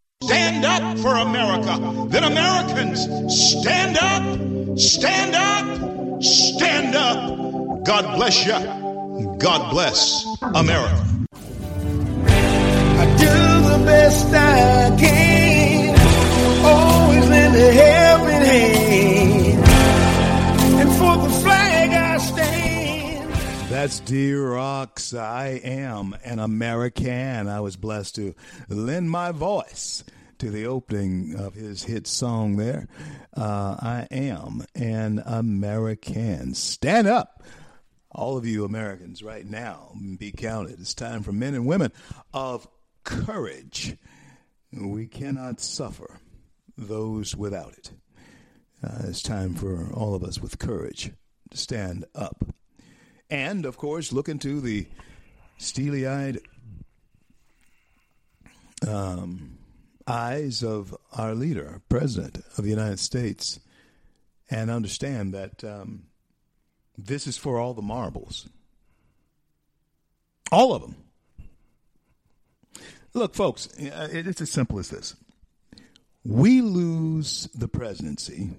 Stand 0.23 0.65
up 0.65 0.99
for 0.99 1.15
America. 1.15 2.07
Then 2.09 2.23
Americans, 2.23 2.99
stand 3.33 3.97
up, 3.97 4.77
stand 4.77 5.35
up, 5.35 6.23
stand 6.23 6.95
up. 6.95 7.83
God 7.83 8.15
bless 8.15 8.45
you. 8.45 8.53
God 9.39 9.71
bless 9.71 10.23
America. 10.43 11.03
I 12.99 13.05
do 13.17 13.69
the 13.69 13.83
best 13.83 14.27
I 14.27 14.95
can, 14.99 15.95
always 16.65 17.27
lend 17.27 17.55
a 17.55 17.71
helping 17.71 18.45
hand, 18.45 19.65
and 20.81 20.89
for 20.99 21.17
the 21.27 21.33
flag. 21.41 21.70
That's 23.81 23.99
Dear 24.01 24.51
Rocks. 24.51 25.11
I 25.11 25.59
am 25.63 26.15
an 26.23 26.37
American. 26.37 27.47
I 27.47 27.61
was 27.61 27.77
blessed 27.77 28.13
to 28.13 28.35
lend 28.69 29.09
my 29.09 29.31
voice 29.31 30.03
to 30.37 30.51
the 30.51 30.67
opening 30.67 31.33
of 31.35 31.55
his 31.55 31.81
hit 31.81 32.05
song 32.05 32.57
there. 32.57 32.87
Uh, 33.35 33.75
I 33.79 34.07
am 34.11 34.63
an 34.75 35.23
American. 35.25 36.53
Stand 36.53 37.07
up. 37.07 37.41
All 38.11 38.37
of 38.37 38.45
you 38.45 38.65
Americans 38.65 39.23
right 39.23 39.47
now, 39.47 39.93
be 40.15 40.31
counted. 40.31 40.79
It's 40.79 40.93
time 40.93 41.23
for 41.23 41.31
men 41.31 41.55
and 41.55 41.65
women 41.65 41.91
of 42.35 42.67
courage. 43.03 43.97
We 44.71 45.07
cannot 45.07 45.59
suffer 45.59 46.19
those 46.77 47.35
without 47.35 47.73
it. 47.73 47.91
Uh, 48.83 49.05
it's 49.05 49.23
time 49.23 49.55
for 49.55 49.91
all 49.91 50.13
of 50.13 50.23
us 50.23 50.39
with 50.39 50.59
courage 50.59 51.13
to 51.49 51.57
stand 51.57 52.05
up. 52.13 52.45
And, 53.31 53.65
of 53.65 53.77
course, 53.77 54.11
look 54.11 54.27
into 54.29 54.59
the 54.59 54.85
steely 55.57 56.05
eyed 56.05 56.41
um, 58.85 59.57
eyes 60.05 60.63
of 60.63 60.95
our 61.13 61.33
leader, 61.33 61.81
President 61.87 62.43
of 62.57 62.65
the 62.65 62.69
United 62.69 62.99
States, 62.99 63.59
and 64.49 64.69
understand 64.69 65.33
that 65.33 65.63
um, 65.63 66.03
this 66.97 67.25
is 67.25 67.37
for 67.37 67.57
all 67.57 67.73
the 67.73 67.81
marbles. 67.81 68.49
All 70.51 70.73
of 70.73 70.81
them. 70.81 70.95
Look, 73.13 73.33
folks, 73.33 73.67
uh, 73.79 74.09
it's 74.11 74.41
as 74.41 74.51
simple 74.51 74.77
as 74.79 74.89
this. 74.89 75.15
We 76.25 76.61
lose 76.61 77.47
the 77.55 77.67
presidency, 77.67 78.51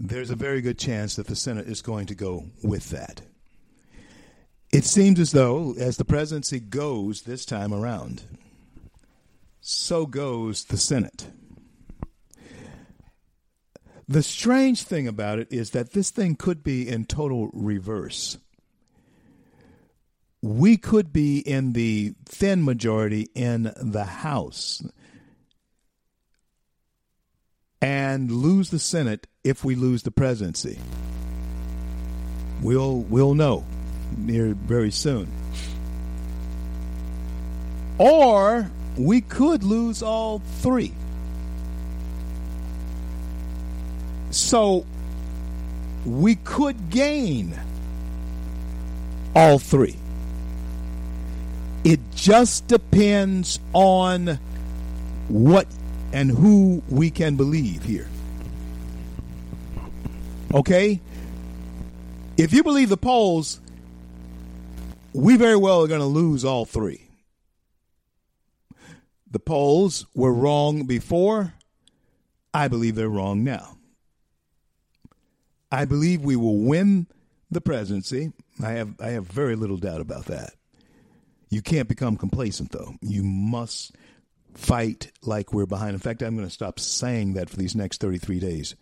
there's 0.00 0.30
a 0.30 0.36
very 0.36 0.60
good 0.62 0.78
chance 0.78 1.14
that 1.16 1.26
the 1.26 1.36
Senate 1.36 1.68
is 1.68 1.80
going 1.82 2.06
to 2.06 2.14
go 2.14 2.46
with 2.62 2.90
that. 2.90 3.22
It 4.72 4.86
seems 4.86 5.20
as 5.20 5.32
though, 5.32 5.74
as 5.78 5.98
the 5.98 6.04
presidency 6.04 6.58
goes 6.58 7.22
this 7.22 7.44
time 7.44 7.74
around, 7.74 8.22
so 9.60 10.06
goes 10.06 10.64
the 10.64 10.78
Senate. 10.78 11.26
The 14.08 14.22
strange 14.22 14.82
thing 14.82 15.06
about 15.06 15.38
it 15.38 15.48
is 15.52 15.70
that 15.70 15.92
this 15.92 16.10
thing 16.10 16.36
could 16.36 16.64
be 16.64 16.88
in 16.88 17.04
total 17.04 17.50
reverse. 17.52 18.38
We 20.40 20.78
could 20.78 21.12
be 21.12 21.38
in 21.40 21.74
the 21.74 22.14
thin 22.24 22.64
majority 22.64 23.28
in 23.34 23.72
the 23.76 24.04
House 24.04 24.82
and 27.82 28.30
lose 28.30 28.70
the 28.70 28.78
Senate 28.78 29.26
if 29.44 29.64
we 29.64 29.74
lose 29.74 30.02
the 30.02 30.10
presidency. 30.10 30.78
We'll 32.62 33.00
we'll 33.02 33.34
know 33.34 33.66
near 34.18 34.54
very 34.54 34.90
soon. 34.90 35.28
Or 37.98 38.70
we 38.96 39.20
could 39.20 39.62
lose 39.62 40.02
all 40.02 40.40
three. 40.60 40.92
So 44.30 44.86
we 46.04 46.36
could 46.36 46.90
gain 46.90 47.58
all 49.34 49.58
three. 49.58 49.96
It 51.84 52.00
just 52.14 52.66
depends 52.68 53.58
on 53.72 54.38
what 55.28 55.66
and 56.12 56.30
who 56.30 56.82
we 56.88 57.10
can 57.10 57.36
believe 57.36 57.84
here. 57.84 58.08
Okay? 60.54 61.00
If 62.36 62.52
you 62.52 62.62
believe 62.62 62.88
the 62.88 62.96
polls, 62.96 63.60
we 65.12 65.36
very 65.36 65.56
well 65.56 65.82
are 65.82 65.88
going 65.88 66.00
to 66.00 66.06
lose 66.06 66.44
all 66.44 66.64
three. 66.64 67.08
The 69.30 69.38
polls 69.38 70.06
were 70.14 70.32
wrong 70.32 70.84
before. 70.84 71.54
I 72.52 72.68
believe 72.68 72.94
they're 72.94 73.08
wrong 73.08 73.42
now. 73.44 73.78
I 75.70 75.86
believe 75.86 76.20
we 76.20 76.36
will 76.36 76.58
win 76.58 77.06
the 77.50 77.62
presidency. 77.62 78.32
I 78.62 78.72
have 78.72 79.00
I 79.00 79.08
have 79.08 79.26
very 79.26 79.56
little 79.56 79.78
doubt 79.78 80.02
about 80.02 80.26
that. 80.26 80.52
You 81.48 81.62
can't 81.62 81.88
become 81.88 82.16
complacent 82.16 82.72
though. 82.72 82.94
You 83.00 83.22
must 83.22 83.94
fight 84.54 85.12
like 85.22 85.52
we're 85.52 85.66
behind. 85.66 85.94
In 85.94 85.98
fact, 85.98 86.22
I'm 86.22 86.36
going 86.36 86.46
to 86.46 86.52
stop 86.52 86.78
saying 86.78 87.34
that 87.34 87.48
for 87.48 87.56
these 87.56 87.74
next 87.74 88.00
33 88.00 88.38
days. 88.38 88.74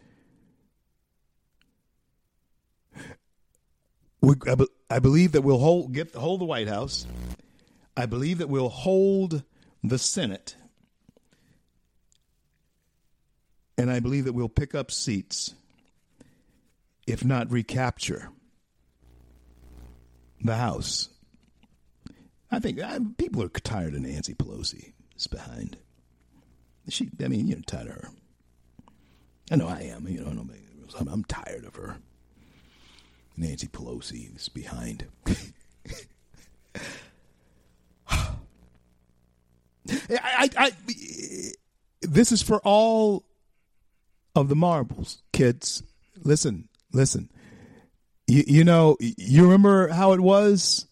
We, 4.20 4.34
I, 4.90 4.98
believe 4.98 5.32
that 5.32 5.42
we'll 5.42 5.58
hold 5.58 5.92
get 5.92 6.14
hold 6.14 6.40
the 6.40 6.44
White 6.44 6.68
House. 6.68 7.06
I 7.96 8.06
believe 8.06 8.38
that 8.38 8.48
we'll 8.48 8.68
hold 8.68 9.42
the 9.82 9.98
Senate. 9.98 10.56
And 13.78 13.90
I 13.90 14.00
believe 14.00 14.24
that 14.24 14.34
we'll 14.34 14.48
pick 14.48 14.74
up 14.74 14.90
seats, 14.90 15.54
if 17.06 17.24
not 17.24 17.50
recapture 17.50 18.30
the 20.42 20.56
House. 20.56 21.08
I 22.50 22.58
think 22.58 22.80
I, 22.82 22.98
people 23.16 23.42
are 23.42 23.48
tired 23.48 23.94
of 23.94 24.00
Nancy 24.00 24.34
Pelosi. 24.34 24.92
Is 25.16 25.26
behind. 25.26 25.76
She, 26.88 27.10
I 27.22 27.28
mean, 27.28 27.46
you're 27.46 27.60
tired 27.60 27.88
of 27.88 27.94
her. 27.94 28.08
I 29.50 29.56
know 29.56 29.68
I 29.68 29.80
am. 29.82 30.08
You 30.08 30.22
know, 30.22 30.46
I'm, 30.98 31.08
I'm 31.08 31.24
tired 31.24 31.64
of 31.64 31.76
her. 31.76 31.96
Nancy 33.36 33.66
Pelosi 33.68 34.34
is 34.36 34.48
behind. 34.48 35.06
I, 39.88 40.18
I, 40.18 40.48
I, 40.56 40.72
this 42.02 42.32
is 42.32 42.42
for 42.42 42.60
all 42.60 43.24
of 44.34 44.48
the 44.48 44.56
marbles, 44.56 45.22
kids. 45.32 45.82
Listen, 46.22 46.68
listen. 46.92 47.30
You, 48.26 48.44
you 48.46 48.64
know, 48.64 48.96
you 49.00 49.44
remember 49.44 49.88
how 49.88 50.12
it 50.12 50.20
was 50.20 50.86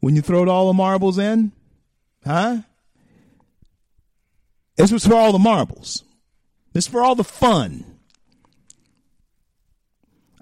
when 0.00 0.14
you 0.16 0.22
throwed 0.22 0.48
all 0.48 0.68
the 0.68 0.74
marbles 0.74 1.18
in, 1.18 1.52
huh? 2.24 2.58
This 4.76 4.92
was 4.92 5.06
for 5.06 5.14
all 5.14 5.32
the 5.32 5.38
marbles. 5.38 6.04
This 6.72 6.86
for 6.86 7.02
all 7.02 7.14
the 7.14 7.24
fun. 7.24 7.93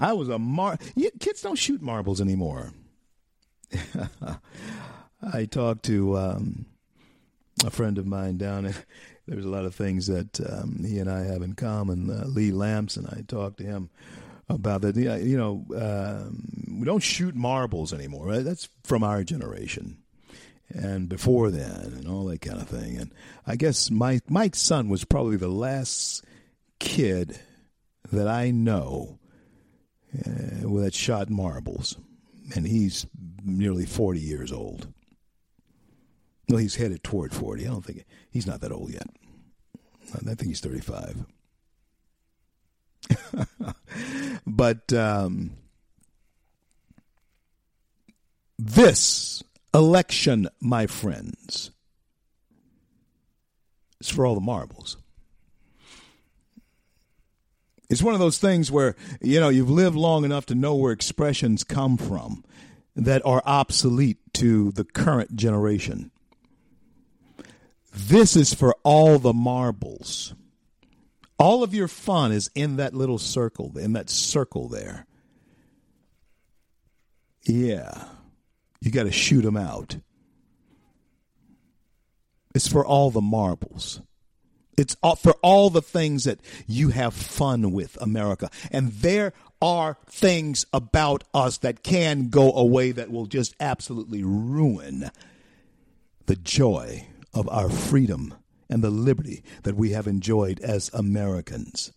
I 0.03 0.13
was 0.15 0.29
a 0.29 0.39
mar. 0.39 0.79
You, 0.95 1.11
kids 1.21 1.43
don't 1.43 1.57
shoot 1.57 1.81
marbles 1.81 2.21
anymore. 2.21 2.73
I 5.33 5.45
talked 5.47 5.85
to 5.85 6.19
um, 6.19 6.67
a 7.65 7.71
friend 7.71 7.97
of 7.99 8.07
mine 8.07 8.37
down. 8.37 8.75
There's 9.27 9.45
a 9.45 9.49
lot 9.51 9.65
of 9.65 9.75
things 9.75 10.09
that 10.09 10.41
um, 10.41 10.85
he 10.85 10.99
and 10.99 11.09
I 11.11 11.23
have 11.25 11.43
in 11.43 11.55
common. 11.55 12.11
Uh, 12.11 12.25
Lee 12.27 12.51
Lamson. 12.51 13.07
I 13.07 13.23
talked 13.23 13.59
to 13.59 13.65
him 13.65 13.89
about 14.49 14.83
that. 14.83 14.97
You 14.97 15.37
know, 15.37 15.65
um, 15.77 16.79
we 16.81 16.85
don't 16.85 17.03
shoot 17.03 17.35
marbles 17.37 17.93
anymore. 17.93 18.27
Right? 18.27 18.45
That's 18.45 18.69
from 18.83 19.05
our 19.05 19.23
generation. 19.23 19.99
and 20.75 21.09
before 21.09 21.51
then 21.51 21.93
and 21.97 22.09
all 22.09 22.25
that 22.27 22.41
kind 22.41 22.61
of 22.61 22.69
thing. 22.69 22.97
And 22.97 23.13
I 23.47 23.57
guess 23.57 23.91
my 23.91 24.21
my 24.29 24.51
son 24.53 24.89
was 24.89 25.05
probably 25.05 25.37
the 25.37 25.49
last 25.49 26.25
kid 26.79 27.39
that 28.11 28.29
I 28.29 28.51
know 28.51 29.19
uh, 30.19 30.83
that 30.83 30.95
shot 30.95 31.31
marbles, 31.31 31.97
and 32.55 32.67
he's 32.67 33.07
nearly 33.45 33.87
forty 33.87 34.21
years 34.21 34.53
old. 34.53 34.93
Well, 36.49 36.59
he's 36.59 36.77
headed 36.77 37.03
toward 37.03 37.33
forty. 37.33 37.67
I 37.67 37.71
don't 37.71 37.85
think 37.85 38.05
he's 38.31 38.47
not 38.47 38.61
that 38.61 38.73
old 38.73 38.91
yet. 38.91 39.07
I 40.15 40.19
think 40.19 40.43
he's 40.43 40.61
thirty-five. 40.61 41.25
but 44.47 44.93
um, 44.93 45.53
this 48.59 49.43
election, 49.75 50.49
my 50.61 50.87
friends, 50.87 51.71
is 54.01 54.09
for 54.09 54.27
all 54.27 54.35
the 54.35 54.41
marbles. 54.41 54.97
It's 57.93 58.03
one 58.03 58.15
of 58.15 58.21
those 58.21 58.39
things 58.39 58.73
where, 58.73 58.97
you 59.21 59.39
know, 59.39 59.51
you've 59.51 59.69
lived 59.69 59.97
long 59.97 60.25
enough 60.25 60.47
to 60.47 60.55
know 60.55 60.75
where 60.75 60.93
expressions 60.93 61.63
come 61.63 61.99
from 61.99 62.43
that 62.97 63.21
are 63.27 63.43
obsolete 63.45 64.17
to 64.33 64.73
the 64.73 64.85
current 64.85 65.37
generation. 65.37 66.11
This 67.93 68.35
is 68.35 68.55
for 68.55 68.75
all 68.83 69.19
the 69.19 69.35
marbles. 69.35 70.33
All 71.39 71.63
of 71.63 71.75
your 71.75 71.87
fun 71.87 72.33
is 72.33 72.49
in 72.55 72.77
that 72.77 72.95
little 72.95 73.19
circle, 73.19 73.77
in 73.77 73.93
that 73.93 74.09
circle 74.09 74.69
there. 74.69 75.05
Yeah. 77.43 78.05
You 78.81 78.91
got 78.91 79.03
to 79.03 79.13
shoot 79.13 79.43
them 79.43 79.59
out. 79.59 79.99
It's 82.55 82.69
for 82.69 82.87
all 82.87 83.11
the 83.11 83.21
marbles. 83.21 84.01
It's 84.77 84.97
for 85.19 85.33
all 85.43 85.71
the 85.71 85.83
things 85.83 86.25
that 86.25 86.41
you 86.67 86.89
have 86.89 87.15
fun 87.15 87.73
with, 87.73 88.01
America. 88.01 88.51
And 88.71 88.93
there 88.93 89.33
are 89.61 89.99
things 90.07 90.67
about 90.73 91.25
us 91.35 91.59
that 91.59 91.83
can 91.83 92.31
go 92.31 92.53
away 92.53 92.93
that 92.93 93.11
will 93.11 93.27
just 93.27 93.55
absolutely 93.61 94.25
ruin 94.25 95.11
the 96.27 96.37
joy 96.37 97.07
of 97.35 97.49
our 97.49 97.69
freedom 97.69 98.35
and 98.69 98.83
the 98.83 98.91
liberty 98.91 99.43
that 99.65 99.77
we 99.77 99.91
have 99.91 100.07
enjoyed 100.07 100.59
as 100.61 100.91
Americans. 100.95 101.93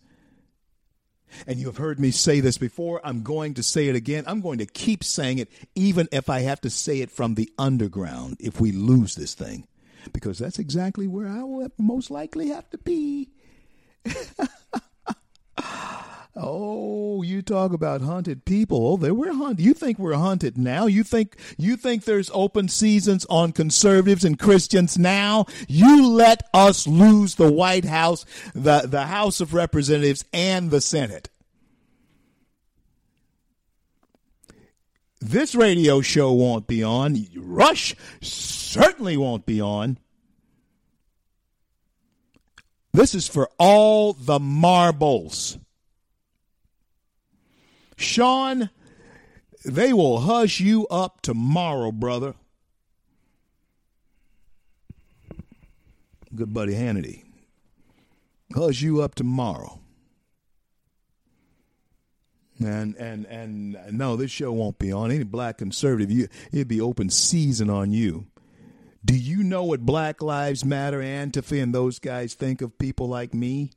And 1.46 1.58
you 1.58 1.66
have 1.66 1.76
heard 1.76 1.98
me 1.98 2.10
say 2.10 2.40
this 2.40 2.58
before. 2.58 3.00
I'm 3.04 3.22
going 3.22 3.54
to 3.54 3.62
say 3.62 3.88
it 3.88 3.96
again. 3.96 4.24
I'm 4.26 4.40
going 4.40 4.58
to 4.58 4.66
keep 4.66 5.02
saying 5.02 5.38
it, 5.38 5.50
even 5.74 6.08
if 6.12 6.30
I 6.30 6.40
have 6.40 6.60
to 6.62 6.70
say 6.70 7.00
it 7.00 7.10
from 7.10 7.34
the 7.34 7.50
underground 7.58 8.36
if 8.40 8.60
we 8.60 8.72
lose 8.72 9.14
this 9.14 9.34
thing, 9.34 9.66
because 10.12 10.38
that's 10.38 10.58
exactly 10.58 11.06
where 11.06 11.28
I 11.28 11.42
will 11.42 11.70
most 11.78 12.10
likely 12.10 12.48
have 12.48 12.68
to 12.70 12.78
be. 12.78 13.30
Oh, 16.38 17.22
you 17.22 17.40
talk 17.40 17.72
about 17.72 18.02
hunted 18.02 18.44
people. 18.44 18.86
Oh, 18.86 18.96
they 18.98 19.10
were 19.10 19.32
hunted. 19.32 19.64
You 19.64 19.72
think 19.72 19.98
we're 19.98 20.12
hunted 20.16 20.58
now? 20.58 20.84
You 20.84 21.02
think 21.02 21.34
you 21.56 21.78
think 21.78 22.04
there's 22.04 22.30
open 22.34 22.68
seasons 22.68 23.24
on 23.30 23.52
conservatives 23.52 24.22
and 24.22 24.38
Christians 24.38 24.98
now? 24.98 25.46
You 25.66 26.06
let 26.06 26.42
us 26.52 26.86
lose 26.86 27.36
the 27.36 27.50
White 27.50 27.86
House, 27.86 28.26
the, 28.54 28.82
the 28.84 29.06
House 29.06 29.40
of 29.40 29.54
Representatives, 29.54 30.26
and 30.30 30.70
the 30.70 30.82
Senate. 30.82 31.30
This 35.20 35.54
radio 35.54 36.00
show 36.00 36.32
won't 36.32 36.66
be 36.66 36.82
on. 36.82 37.26
Rush 37.36 37.94
certainly 38.20 39.16
won't 39.16 39.46
be 39.46 39.60
on. 39.60 39.98
This 42.92 43.14
is 43.14 43.28
for 43.28 43.50
all 43.58 44.12
the 44.12 44.38
marbles. 44.38 45.58
Sean, 47.96 48.70
they 49.64 49.92
will 49.92 50.20
hush 50.20 50.60
you 50.60 50.86
up 50.88 51.22
tomorrow, 51.22 51.92
brother. 51.92 52.34
Good 56.34 56.52
buddy 56.52 56.74
Hannity. 56.74 57.24
Hush 58.54 58.82
you 58.82 59.00
up 59.02 59.14
tomorrow. 59.14 59.80
And 62.58 62.96
and 62.96 63.26
and 63.26 63.76
no, 63.92 64.16
this 64.16 64.30
show 64.30 64.50
won't 64.52 64.78
be 64.78 64.90
on. 64.90 65.10
Any 65.10 65.24
black 65.24 65.58
conservative, 65.58 66.10
you 66.10 66.28
it'd 66.52 66.68
be 66.68 66.80
open 66.80 67.10
season 67.10 67.68
on 67.68 67.92
you. 67.92 68.26
Do 69.04 69.14
you 69.14 69.44
know 69.44 69.62
what 69.62 69.86
Black 69.86 70.20
Lives 70.20 70.64
Matter, 70.64 71.00
Antifa, 71.00 71.62
and 71.62 71.74
those 71.74 71.98
guys 71.98 72.34
think 72.34 72.60
of 72.60 72.76
people 72.78 73.08
like 73.08 73.32
me? 73.32 73.70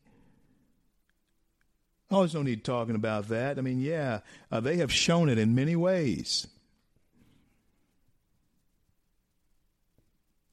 Oh, 2.09 2.21
there's 2.21 2.33
no 2.33 2.41
need 2.41 2.63
talking 2.63 2.95
about 2.95 3.27
that. 3.27 3.59
I 3.59 3.61
mean, 3.61 3.79
yeah, 3.79 4.21
uh, 4.51 4.59
they 4.59 4.77
have 4.77 4.91
shown 4.91 5.29
it 5.29 5.37
in 5.37 5.53
many 5.53 5.75
ways. 5.75 6.47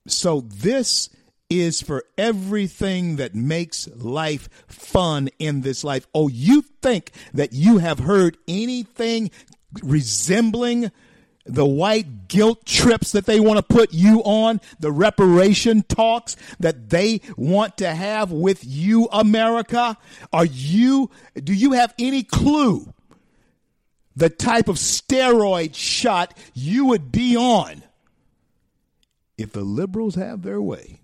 So 0.07 0.43
this 0.43 1.09
is 1.48 1.81
for 1.81 2.05
everything 2.18 3.16
that 3.16 3.35
makes 3.35 3.89
life 3.97 4.48
fun 4.66 5.28
in 5.39 5.60
this 5.60 5.85
life. 5.85 6.06
Oh, 6.14 6.28
you 6.28 6.62
think 6.82 7.12
that 7.35 7.52
you 7.52 7.78
have 7.78 8.01
heard 8.01 8.36
anything 8.48 9.31
resembling 9.82 10.90
the 11.48 11.66
white 11.66 12.28
guilt 12.28 12.66
trips 12.66 13.12
that 13.12 13.27
they 13.27 13.40
want 13.40 13.56
to 13.56 13.62
put 13.62 13.93
you 13.93 14.20
on, 14.24 14.60
the 14.81 14.90
reparation 14.90 15.82
talks 15.82 16.36
that 16.59 16.90
they 16.90 17.20
want 17.36 17.78
to 17.78 17.94
have 17.94 18.32
with 18.32 18.64
you, 18.64 19.09
America? 19.12 19.97
Are 20.32 20.44
you, 20.44 21.10
do 21.35 21.55
you 21.55 21.73
have 21.73 21.94
any 21.98 22.23
clue 22.23 22.93
the 24.16 24.31
type 24.31 24.68
of 24.68 24.77
steroid 24.77 25.74
shot 25.74 26.36
you 26.55 26.86
would 26.86 27.12
be 27.12 27.36
on 27.36 27.82
if 29.39 29.52
the 29.52 29.62
liberals 29.62 30.16
have 30.16 30.43
their 30.43 30.60
way? 30.60 31.01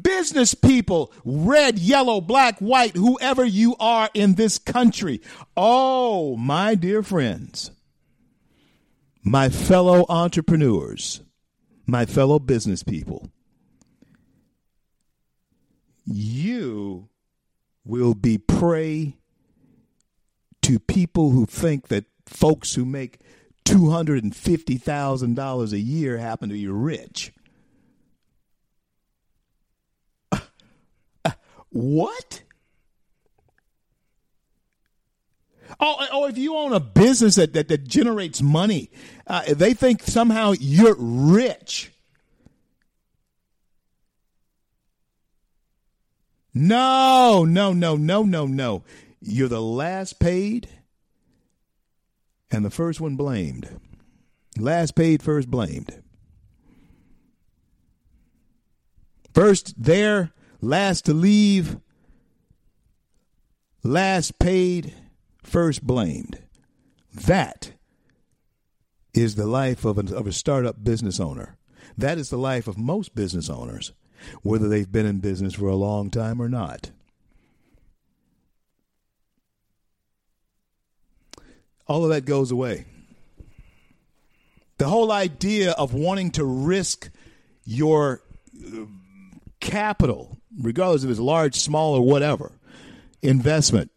Business 0.00 0.54
people, 0.54 1.12
red, 1.24 1.78
yellow, 1.78 2.20
black, 2.20 2.58
white, 2.58 2.96
whoever 2.96 3.44
you 3.44 3.76
are 3.78 4.10
in 4.14 4.34
this 4.34 4.58
country. 4.58 5.20
Oh, 5.56 6.36
my 6.36 6.74
dear 6.74 7.02
friends 7.02 7.70
my 9.24 9.48
fellow 9.48 10.04
entrepreneurs, 10.10 11.22
my 11.86 12.04
fellow 12.04 12.38
business 12.38 12.82
people, 12.82 13.30
you 16.04 17.08
will 17.84 18.12
be 18.14 18.36
prey 18.36 19.16
to 20.60 20.78
people 20.78 21.30
who 21.30 21.46
think 21.46 21.88
that 21.88 22.04
folks 22.26 22.74
who 22.74 22.84
make 22.84 23.20
$250,000 23.64 25.72
a 25.72 25.78
year 25.78 26.18
happen 26.18 26.50
to 26.50 26.54
be 26.54 26.68
rich. 26.68 27.32
What? 31.74 32.42
Oh, 35.80 36.06
oh, 36.12 36.26
if 36.26 36.38
you 36.38 36.56
own 36.56 36.72
a 36.72 36.78
business 36.78 37.34
that, 37.34 37.52
that, 37.54 37.66
that 37.66 37.88
generates 37.88 38.40
money, 38.40 38.92
uh, 39.26 39.42
they 39.48 39.74
think 39.74 40.02
somehow 40.02 40.52
you're 40.52 40.94
rich. 40.96 41.90
No, 46.54 47.44
no, 47.44 47.72
no, 47.72 47.96
no, 47.96 48.22
no, 48.22 48.46
no. 48.46 48.84
You're 49.20 49.48
the 49.48 49.60
last 49.60 50.20
paid 50.20 50.68
and 52.52 52.64
the 52.64 52.70
first 52.70 53.00
one 53.00 53.16
blamed. 53.16 53.80
Last 54.56 54.94
paid, 54.94 55.24
first 55.24 55.50
blamed. 55.50 56.04
First 59.34 59.82
there, 59.82 60.33
last 60.64 61.04
to 61.04 61.14
leave, 61.14 61.78
last 63.82 64.38
paid, 64.38 64.94
first 65.42 65.82
blamed. 65.82 66.38
That 67.12 67.72
is 69.12 69.36
the 69.36 69.46
life 69.46 69.84
of 69.84 69.98
a, 69.98 70.16
of 70.16 70.26
a 70.26 70.32
startup 70.32 70.82
business 70.82 71.20
owner. 71.20 71.56
That 71.96 72.18
is 72.18 72.30
the 72.30 72.38
life 72.38 72.66
of 72.66 72.76
most 72.76 73.14
business 73.14 73.48
owners, 73.48 73.92
whether 74.42 74.68
they've 74.68 74.90
been 74.90 75.06
in 75.06 75.20
business 75.20 75.54
for 75.54 75.68
a 75.68 75.76
long 75.76 76.10
time 76.10 76.40
or 76.40 76.48
not. 76.48 76.90
All 81.86 82.02
of 82.02 82.10
that 82.10 82.24
goes 82.24 82.50
away. 82.50 82.86
The 84.78 84.88
whole 84.88 85.12
idea 85.12 85.72
of 85.72 85.94
wanting 85.94 86.30
to 86.32 86.44
risk 86.44 87.10
your 87.64 88.22
capital, 89.64 90.38
regardless 90.60 91.04
if 91.04 91.10
it's 91.10 91.18
large, 91.18 91.56
small, 91.56 91.94
or 91.94 92.02
whatever, 92.02 92.52
investment 93.22 93.90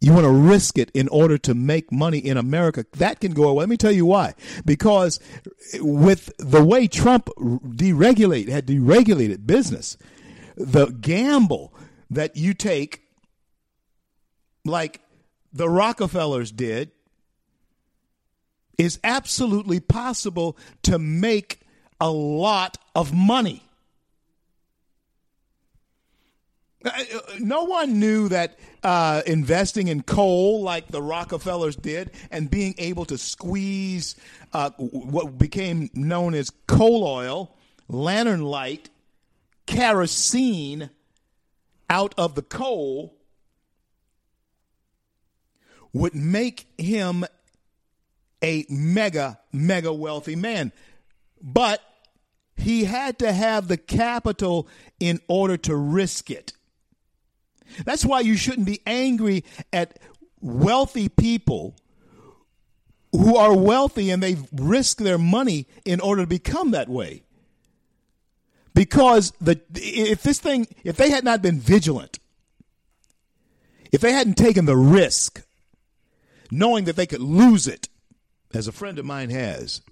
You 0.00 0.14
want 0.14 0.24
to 0.24 0.32
risk 0.32 0.78
it 0.78 0.90
in 0.92 1.08
order 1.08 1.36
to 1.38 1.54
make 1.54 1.92
money 1.92 2.18
in 2.18 2.38
America. 2.38 2.86
That 2.92 3.20
can 3.20 3.32
go 3.32 3.48
away. 3.48 3.60
Let 3.60 3.68
me 3.68 3.76
tell 3.76 3.92
you 3.92 4.06
why. 4.06 4.34
Because 4.64 5.20
with 5.74 6.32
the 6.38 6.64
way 6.64 6.86
Trump 6.86 7.26
deregulate 7.26 8.48
had 8.48 8.66
deregulated 8.66 9.46
business, 9.46 9.98
the 10.56 10.86
gamble 10.86 11.74
that 12.08 12.34
you 12.34 12.54
take, 12.54 13.02
like 14.64 15.02
the 15.52 15.68
Rockefellers 15.68 16.50
did, 16.50 16.92
is 18.78 18.98
absolutely 19.04 19.80
possible 19.80 20.56
to 20.84 20.98
make 20.98 21.60
a 22.00 22.10
lot 22.10 22.78
of 22.94 23.12
money. 23.12 23.62
Uh, 23.62 23.66
no 27.38 27.64
one 27.64 27.98
knew 27.98 28.28
that 28.28 28.58
uh, 28.82 29.22
investing 29.26 29.88
in 29.88 30.02
coal 30.02 30.62
like 30.62 30.88
the 30.88 31.02
Rockefellers 31.02 31.76
did 31.76 32.10
and 32.30 32.50
being 32.50 32.74
able 32.78 33.04
to 33.06 33.18
squeeze 33.18 34.16
uh, 34.52 34.70
what 34.78 35.38
became 35.38 35.90
known 35.94 36.34
as 36.34 36.50
coal 36.66 37.04
oil, 37.04 37.56
lantern 37.88 38.42
light, 38.42 38.88
kerosene 39.66 40.90
out 41.88 42.14
of 42.16 42.34
the 42.34 42.42
coal 42.42 43.14
would 45.92 46.14
make 46.14 46.66
him 46.78 47.24
a 48.42 48.64
mega, 48.68 49.38
mega 49.52 49.92
wealthy 49.92 50.36
man. 50.36 50.72
But 51.42 51.82
he 52.56 52.84
had 52.84 53.18
to 53.18 53.32
have 53.32 53.68
the 53.68 53.76
capital 53.76 54.68
in 54.98 55.20
order 55.28 55.56
to 55.58 55.74
risk 55.74 56.30
it. 56.30 56.52
That's 57.84 58.04
why 58.04 58.20
you 58.20 58.36
shouldn't 58.36 58.66
be 58.66 58.80
angry 58.86 59.44
at 59.72 59.98
wealthy 60.40 61.08
people 61.08 61.76
who 63.12 63.36
are 63.36 63.56
wealthy 63.56 64.10
and 64.10 64.22
they 64.22 64.36
risk 64.52 64.98
their 64.98 65.18
money 65.18 65.66
in 65.84 66.00
order 66.00 66.22
to 66.22 66.28
become 66.28 66.70
that 66.70 66.88
way. 66.88 67.22
Because 68.74 69.32
the 69.40 69.60
if 69.74 70.22
this 70.22 70.38
thing 70.38 70.68
if 70.84 70.96
they 70.96 71.10
had 71.10 71.24
not 71.24 71.42
been 71.42 71.58
vigilant, 71.58 72.18
if 73.90 74.00
they 74.00 74.12
hadn't 74.12 74.36
taken 74.36 74.64
the 74.64 74.76
risk, 74.76 75.42
knowing 76.50 76.84
that 76.84 76.96
they 76.96 77.06
could 77.06 77.20
lose 77.20 77.66
it, 77.66 77.88
as 78.54 78.68
a 78.68 78.72
friend 78.72 78.98
of 78.98 79.04
mine 79.04 79.30
has, 79.30 79.82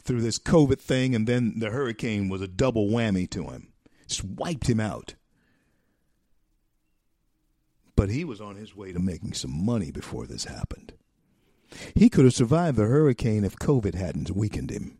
through 0.00 0.20
this 0.20 0.38
COVID 0.38 0.78
thing, 0.78 1.14
and 1.14 1.26
then 1.26 1.58
the 1.58 1.70
hurricane 1.70 2.28
was 2.28 2.40
a 2.40 2.48
double 2.48 2.88
whammy 2.88 3.28
to 3.30 3.48
him, 3.48 3.72
just 4.06 4.24
wiped 4.24 4.68
him 4.68 4.80
out. 4.80 5.14
But 7.96 8.10
he 8.10 8.24
was 8.24 8.40
on 8.40 8.56
his 8.56 8.74
way 8.74 8.92
to 8.92 8.98
making 8.98 9.34
some 9.34 9.64
money 9.64 9.90
before 9.90 10.26
this 10.26 10.44
happened. 10.44 10.94
He 11.94 12.08
could 12.08 12.24
have 12.24 12.34
survived 12.34 12.76
the 12.76 12.84
hurricane 12.84 13.44
if 13.44 13.56
COVID 13.56 13.94
hadn't 13.94 14.30
weakened 14.30 14.70
him. 14.70 14.98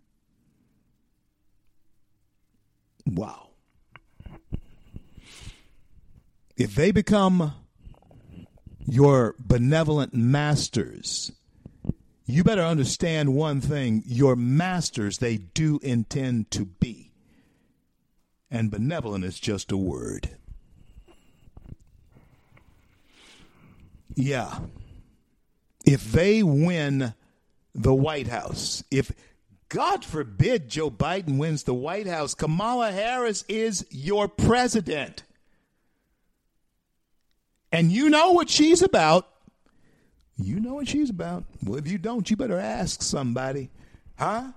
Wow. 3.07 3.51
If 6.57 6.75
they 6.75 6.93
become 6.93 7.55
your 8.87 9.35
benevolent 9.39 10.15
masters, 10.15 11.33
you 12.27 12.45
better 12.45 12.63
understand 12.63 13.35
one 13.35 13.61
thing 13.61 14.03
your 14.07 14.37
masters, 14.37 15.19
they 15.19 15.37
do 15.37 15.79
intend 15.83 16.51
to 16.53 16.65
be. 16.65 17.13
And 18.51 18.71
benevolent 18.71 19.25
is 19.25 19.41
just 19.41 19.73
a 19.73 19.77
word. 19.77 20.37
Yeah. 24.15 24.59
If 25.85 26.13
they 26.13 26.43
win 26.43 27.15
the 27.75 27.95
White 27.95 28.29
House, 28.29 28.83
if 28.91 29.13
God 29.69 30.05
forbid 30.05 30.69
Joe 30.69 30.91
Biden 30.91 31.39
wins 31.39 31.65
the 31.65 31.75
White 31.75 32.07
House, 32.07 32.35
Kamala 32.35 32.93
Harris 32.93 33.45
is 33.49 33.87
your 33.91 34.29
president. 34.29 35.25
And 37.73 37.91
you 37.91 38.09
know 38.09 38.33
what 38.33 38.49
she's 38.49 38.83
about. 38.83 39.29
You 40.37 40.61
know 40.61 40.75
what 40.75 40.89
she's 40.89 41.11
about. 41.11 41.45
Well, 41.63 41.79
if 41.79 41.89
you 41.89 41.99
don't, 41.99 42.31
you 42.31 42.37
better 42.37 42.59
ask 42.59 43.03
somebody. 43.03 43.71
Huh? 44.17 44.53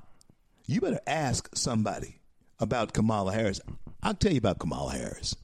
You 0.67 0.81
better 0.81 0.99
ask 1.07 1.49
somebody 1.55 2.19
about 2.59 2.93
Kamala 2.93 3.33
Harris. 3.33 3.59
I'll 4.03 4.13
tell 4.13 4.31
you 4.31 4.37
about 4.37 4.59
Kamala 4.59 4.93
Harris. 4.93 5.35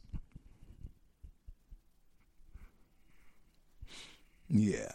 Yeah. 4.55 4.91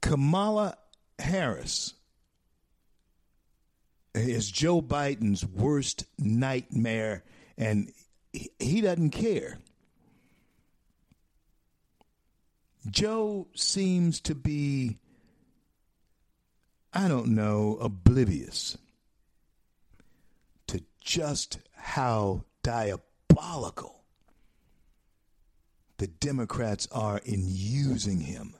Kamala 0.00 0.78
Harris 1.18 1.94
is 4.14 4.52
Joe 4.52 4.80
Biden's 4.80 5.44
worst 5.44 6.04
nightmare, 6.16 7.24
and 7.58 7.90
he, 8.32 8.80
doesn't 8.80 9.10
care. 9.10 9.58
Joe 12.88 13.48
seems 13.56 14.20
to 14.20 14.36
be, 14.36 14.98
I 16.92 17.08
don't 17.08 17.34
know, 17.34 17.78
oblivious 17.80 18.78
to 20.68 20.84
just 21.00 21.58
how 21.72 22.44
diabolical 22.62 23.93
the 25.98 26.06
Democrats 26.06 26.88
are 26.92 27.20
in 27.24 27.42
using 27.46 28.20
him 28.20 28.54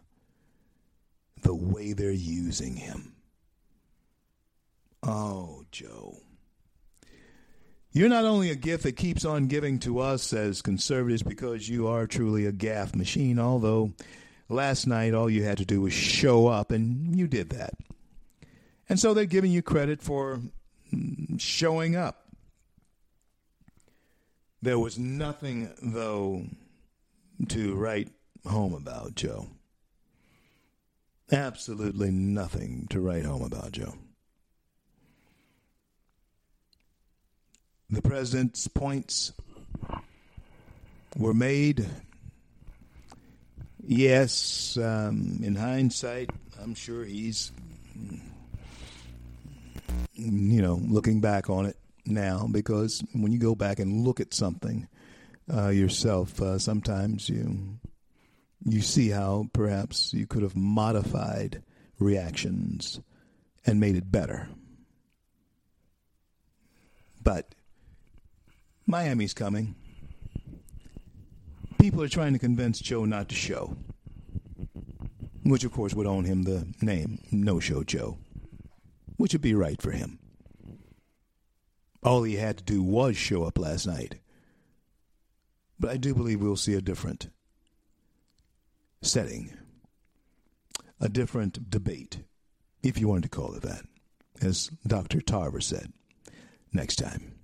the 1.43 1.55
way 1.55 1.93
they're 1.93 2.11
using 2.11 2.77
him. 2.77 3.15
Oh, 5.03 5.65
Joe. 5.71 6.17
You're 7.93 8.09
not 8.09 8.25
only 8.25 8.51
a 8.51 8.57
gift 8.57 8.83
that 8.83 8.97
keeps 8.97 9.25
on 9.25 9.47
giving 9.47 9.79
to 9.81 10.01
us 10.01 10.33
as 10.33 10.63
conservatives 10.63 11.23
because 11.23 11.69
you 11.69 11.87
are 11.87 12.07
truly 12.07 12.47
a 12.47 12.53
gaff 12.53 12.97
machine, 12.97 13.39
although 13.39 13.93
last 14.49 14.87
night 14.87 15.15
all 15.15 15.31
you 15.31 15.45
had 15.45 15.59
to 15.59 15.65
do 15.65 15.83
was 15.83 15.93
show 15.93 16.49
up 16.49 16.73
and 16.73 17.17
you 17.17 17.29
did 17.29 17.51
that. 17.51 17.75
And 18.89 18.99
so 18.99 19.15
they're 19.15 19.27
giving 19.27 19.53
you 19.53 19.63
credit 19.63 20.03
for 20.03 20.41
showing 21.39 21.95
up. 21.95 22.27
There 24.61 24.79
was 24.79 24.99
nothing, 24.99 25.71
though, 25.83 26.47
to 27.49 27.75
write 27.75 28.09
home 28.47 28.75
about, 28.75 29.15
Joe. 29.15 29.49
Absolutely 31.33 32.11
nothing 32.11 32.87
to 32.91 33.01
write 33.01 33.25
home 33.25 33.43
about, 33.43 33.73
Joe. 33.73 33.95
The 37.91 38.03
president's 38.03 38.67
points 38.69 39.33
were 41.17 41.35
made. 41.35 41.87
Yes, 43.87 44.77
um, 44.77 45.41
in 45.43 45.55
hindsight, 45.55 46.31
I'm 46.63 46.75
sure 46.75 47.05
he's, 47.05 47.53
you 50.15 50.63
know, 50.63 50.81
looking 50.83 51.21
back 51.21 51.51
on 51.51 51.67
it 51.67 51.77
now 52.07 52.47
because 52.51 53.03
when 53.13 53.33
you 53.33 53.39
go 53.39 53.55
back 53.55 53.79
and 53.79 54.05
look 54.05 54.21
at 54.21 54.35
something 54.35 54.89
uh, 55.53 55.69
yourself, 55.69 56.41
uh, 56.41 56.59
sometimes 56.59 57.29
you 57.29 57.79
you 58.65 58.81
see 58.81 59.11
how 59.11 59.47
perhaps 59.53 60.15
you 60.15 60.27
could 60.27 60.43
have 60.43 60.57
modified 60.57 61.63
reactions 61.99 63.01
and 63.67 63.79
made 63.79 63.97
it 63.97 64.11
better. 64.11 64.49
But 67.23 67.55
Miami's 68.87 69.35
coming. 69.35 69.75
People 71.79 72.03
are 72.03 72.09
trying 72.09 72.33
to 72.33 72.39
convince 72.39 72.81
Joe 72.81 73.05
not 73.05 73.29
to 73.29 73.35
show, 73.35 73.77
which 75.43 75.65
of 75.65 75.73
course 75.73 75.95
would 75.95 76.07
own 76.07 76.25
him 76.25 76.45
the 76.45 76.67
name 76.81 77.19
No 77.31 77.61
Show 77.61 77.83
Joe, 77.85 78.17
which 79.17 79.35
would 79.35 79.43
be 79.43 79.55
right 79.55 79.81
for 79.81 79.91
him. 79.91 80.19
All 82.03 82.23
he 82.23 82.37
had 82.37 82.59
to 82.59 82.65
do 82.65 82.83
was 82.83 83.17
show 83.17 83.45
up 83.45 83.59
last 83.59 83.87
night. 83.87 84.17
But 85.79 85.91
I 85.91 85.97
do 85.97 86.15
believe 86.15 86.41
we'll 86.41 86.57
see 86.57 86.75
a 86.75 86.81
different 86.81 87.29
setting, 89.03 89.57
a 91.01 91.09
different 91.09 91.71
debate, 91.71 92.21
if 92.83 92.99
you 92.99 93.09
wanted 93.09 93.25
to 93.25 93.29
call 93.29 93.55
it 93.55 93.63
that, 93.63 93.83
as 94.41 94.71
Dr. 94.87 95.21
Tarver 95.21 95.61
said, 95.61 95.93
next 96.73 96.97
time. 96.97 97.35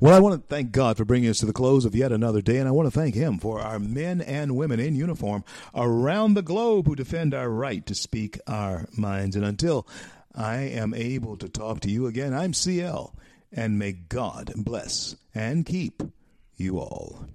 Well, 0.00 0.14
I 0.14 0.20
want 0.20 0.40
to 0.40 0.48
thank 0.48 0.72
God 0.72 0.96
for 0.96 1.04
bringing 1.04 1.28
us 1.28 1.38
to 1.38 1.46
the 1.46 1.52
close 1.52 1.84
of 1.84 1.94
yet 1.94 2.12
another 2.12 2.40
day, 2.40 2.58
and 2.58 2.68
I 2.68 2.72
want 2.72 2.86
to 2.86 2.98
thank 2.98 3.14
Him 3.14 3.38
for 3.38 3.60
our 3.60 3.78
men 3.78 4.20
and 4.20 4.56
women 4.56 4.80
in 4.80 4.94
uniform 4.94 5.44
around 5.74 6.34
the 6.34 6.42
globe 6.42 6.86
who 6.86 6.96
defend 6.96 7.34
our 7.34 7.50
right 7.50 7.84
to 7.86 7.94
speak 7.94 8.38
our 8.46 8.86
minds. 8.96 9.36
And 9.36 9.44
until 9.44 9.86
I 10.34 10.56
am 10.56 10.94
able 10.94 11.36
to 11.36 11.48
talk 11.48 11.80
to 11.80 11.90
you 11.90 12.06
again, 12.06 12.32
I'm 12.32 12.54
CL, 12.54 13.14
and 13.52 13.78
may 13.78 13.92
God 13.92 14.52
bless 14.56 15.16
and 15.34 15.66
keep 15.66 16.02
you 16.56 16.78
all. 16.78 17.26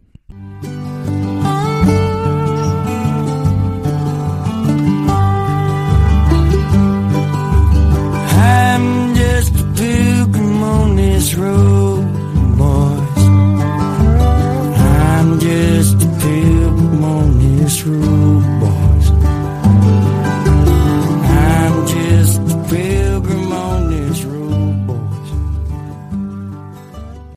I'm 8.34 9.16
just 9.16 9.56
a 9.56 9.64
pilgrim 9.76 10.64
on 10.64 10.96
this 10.96 11.36
road, 11.36 12.06
boys. 12.58 13.26
I'm 14.80 15.40
just 15.40 16.04
a 16.04 16.08
pilgrim 16.20 17.04
on 17.04 17.40
this 17.40 17.84
road. 17.84 18.21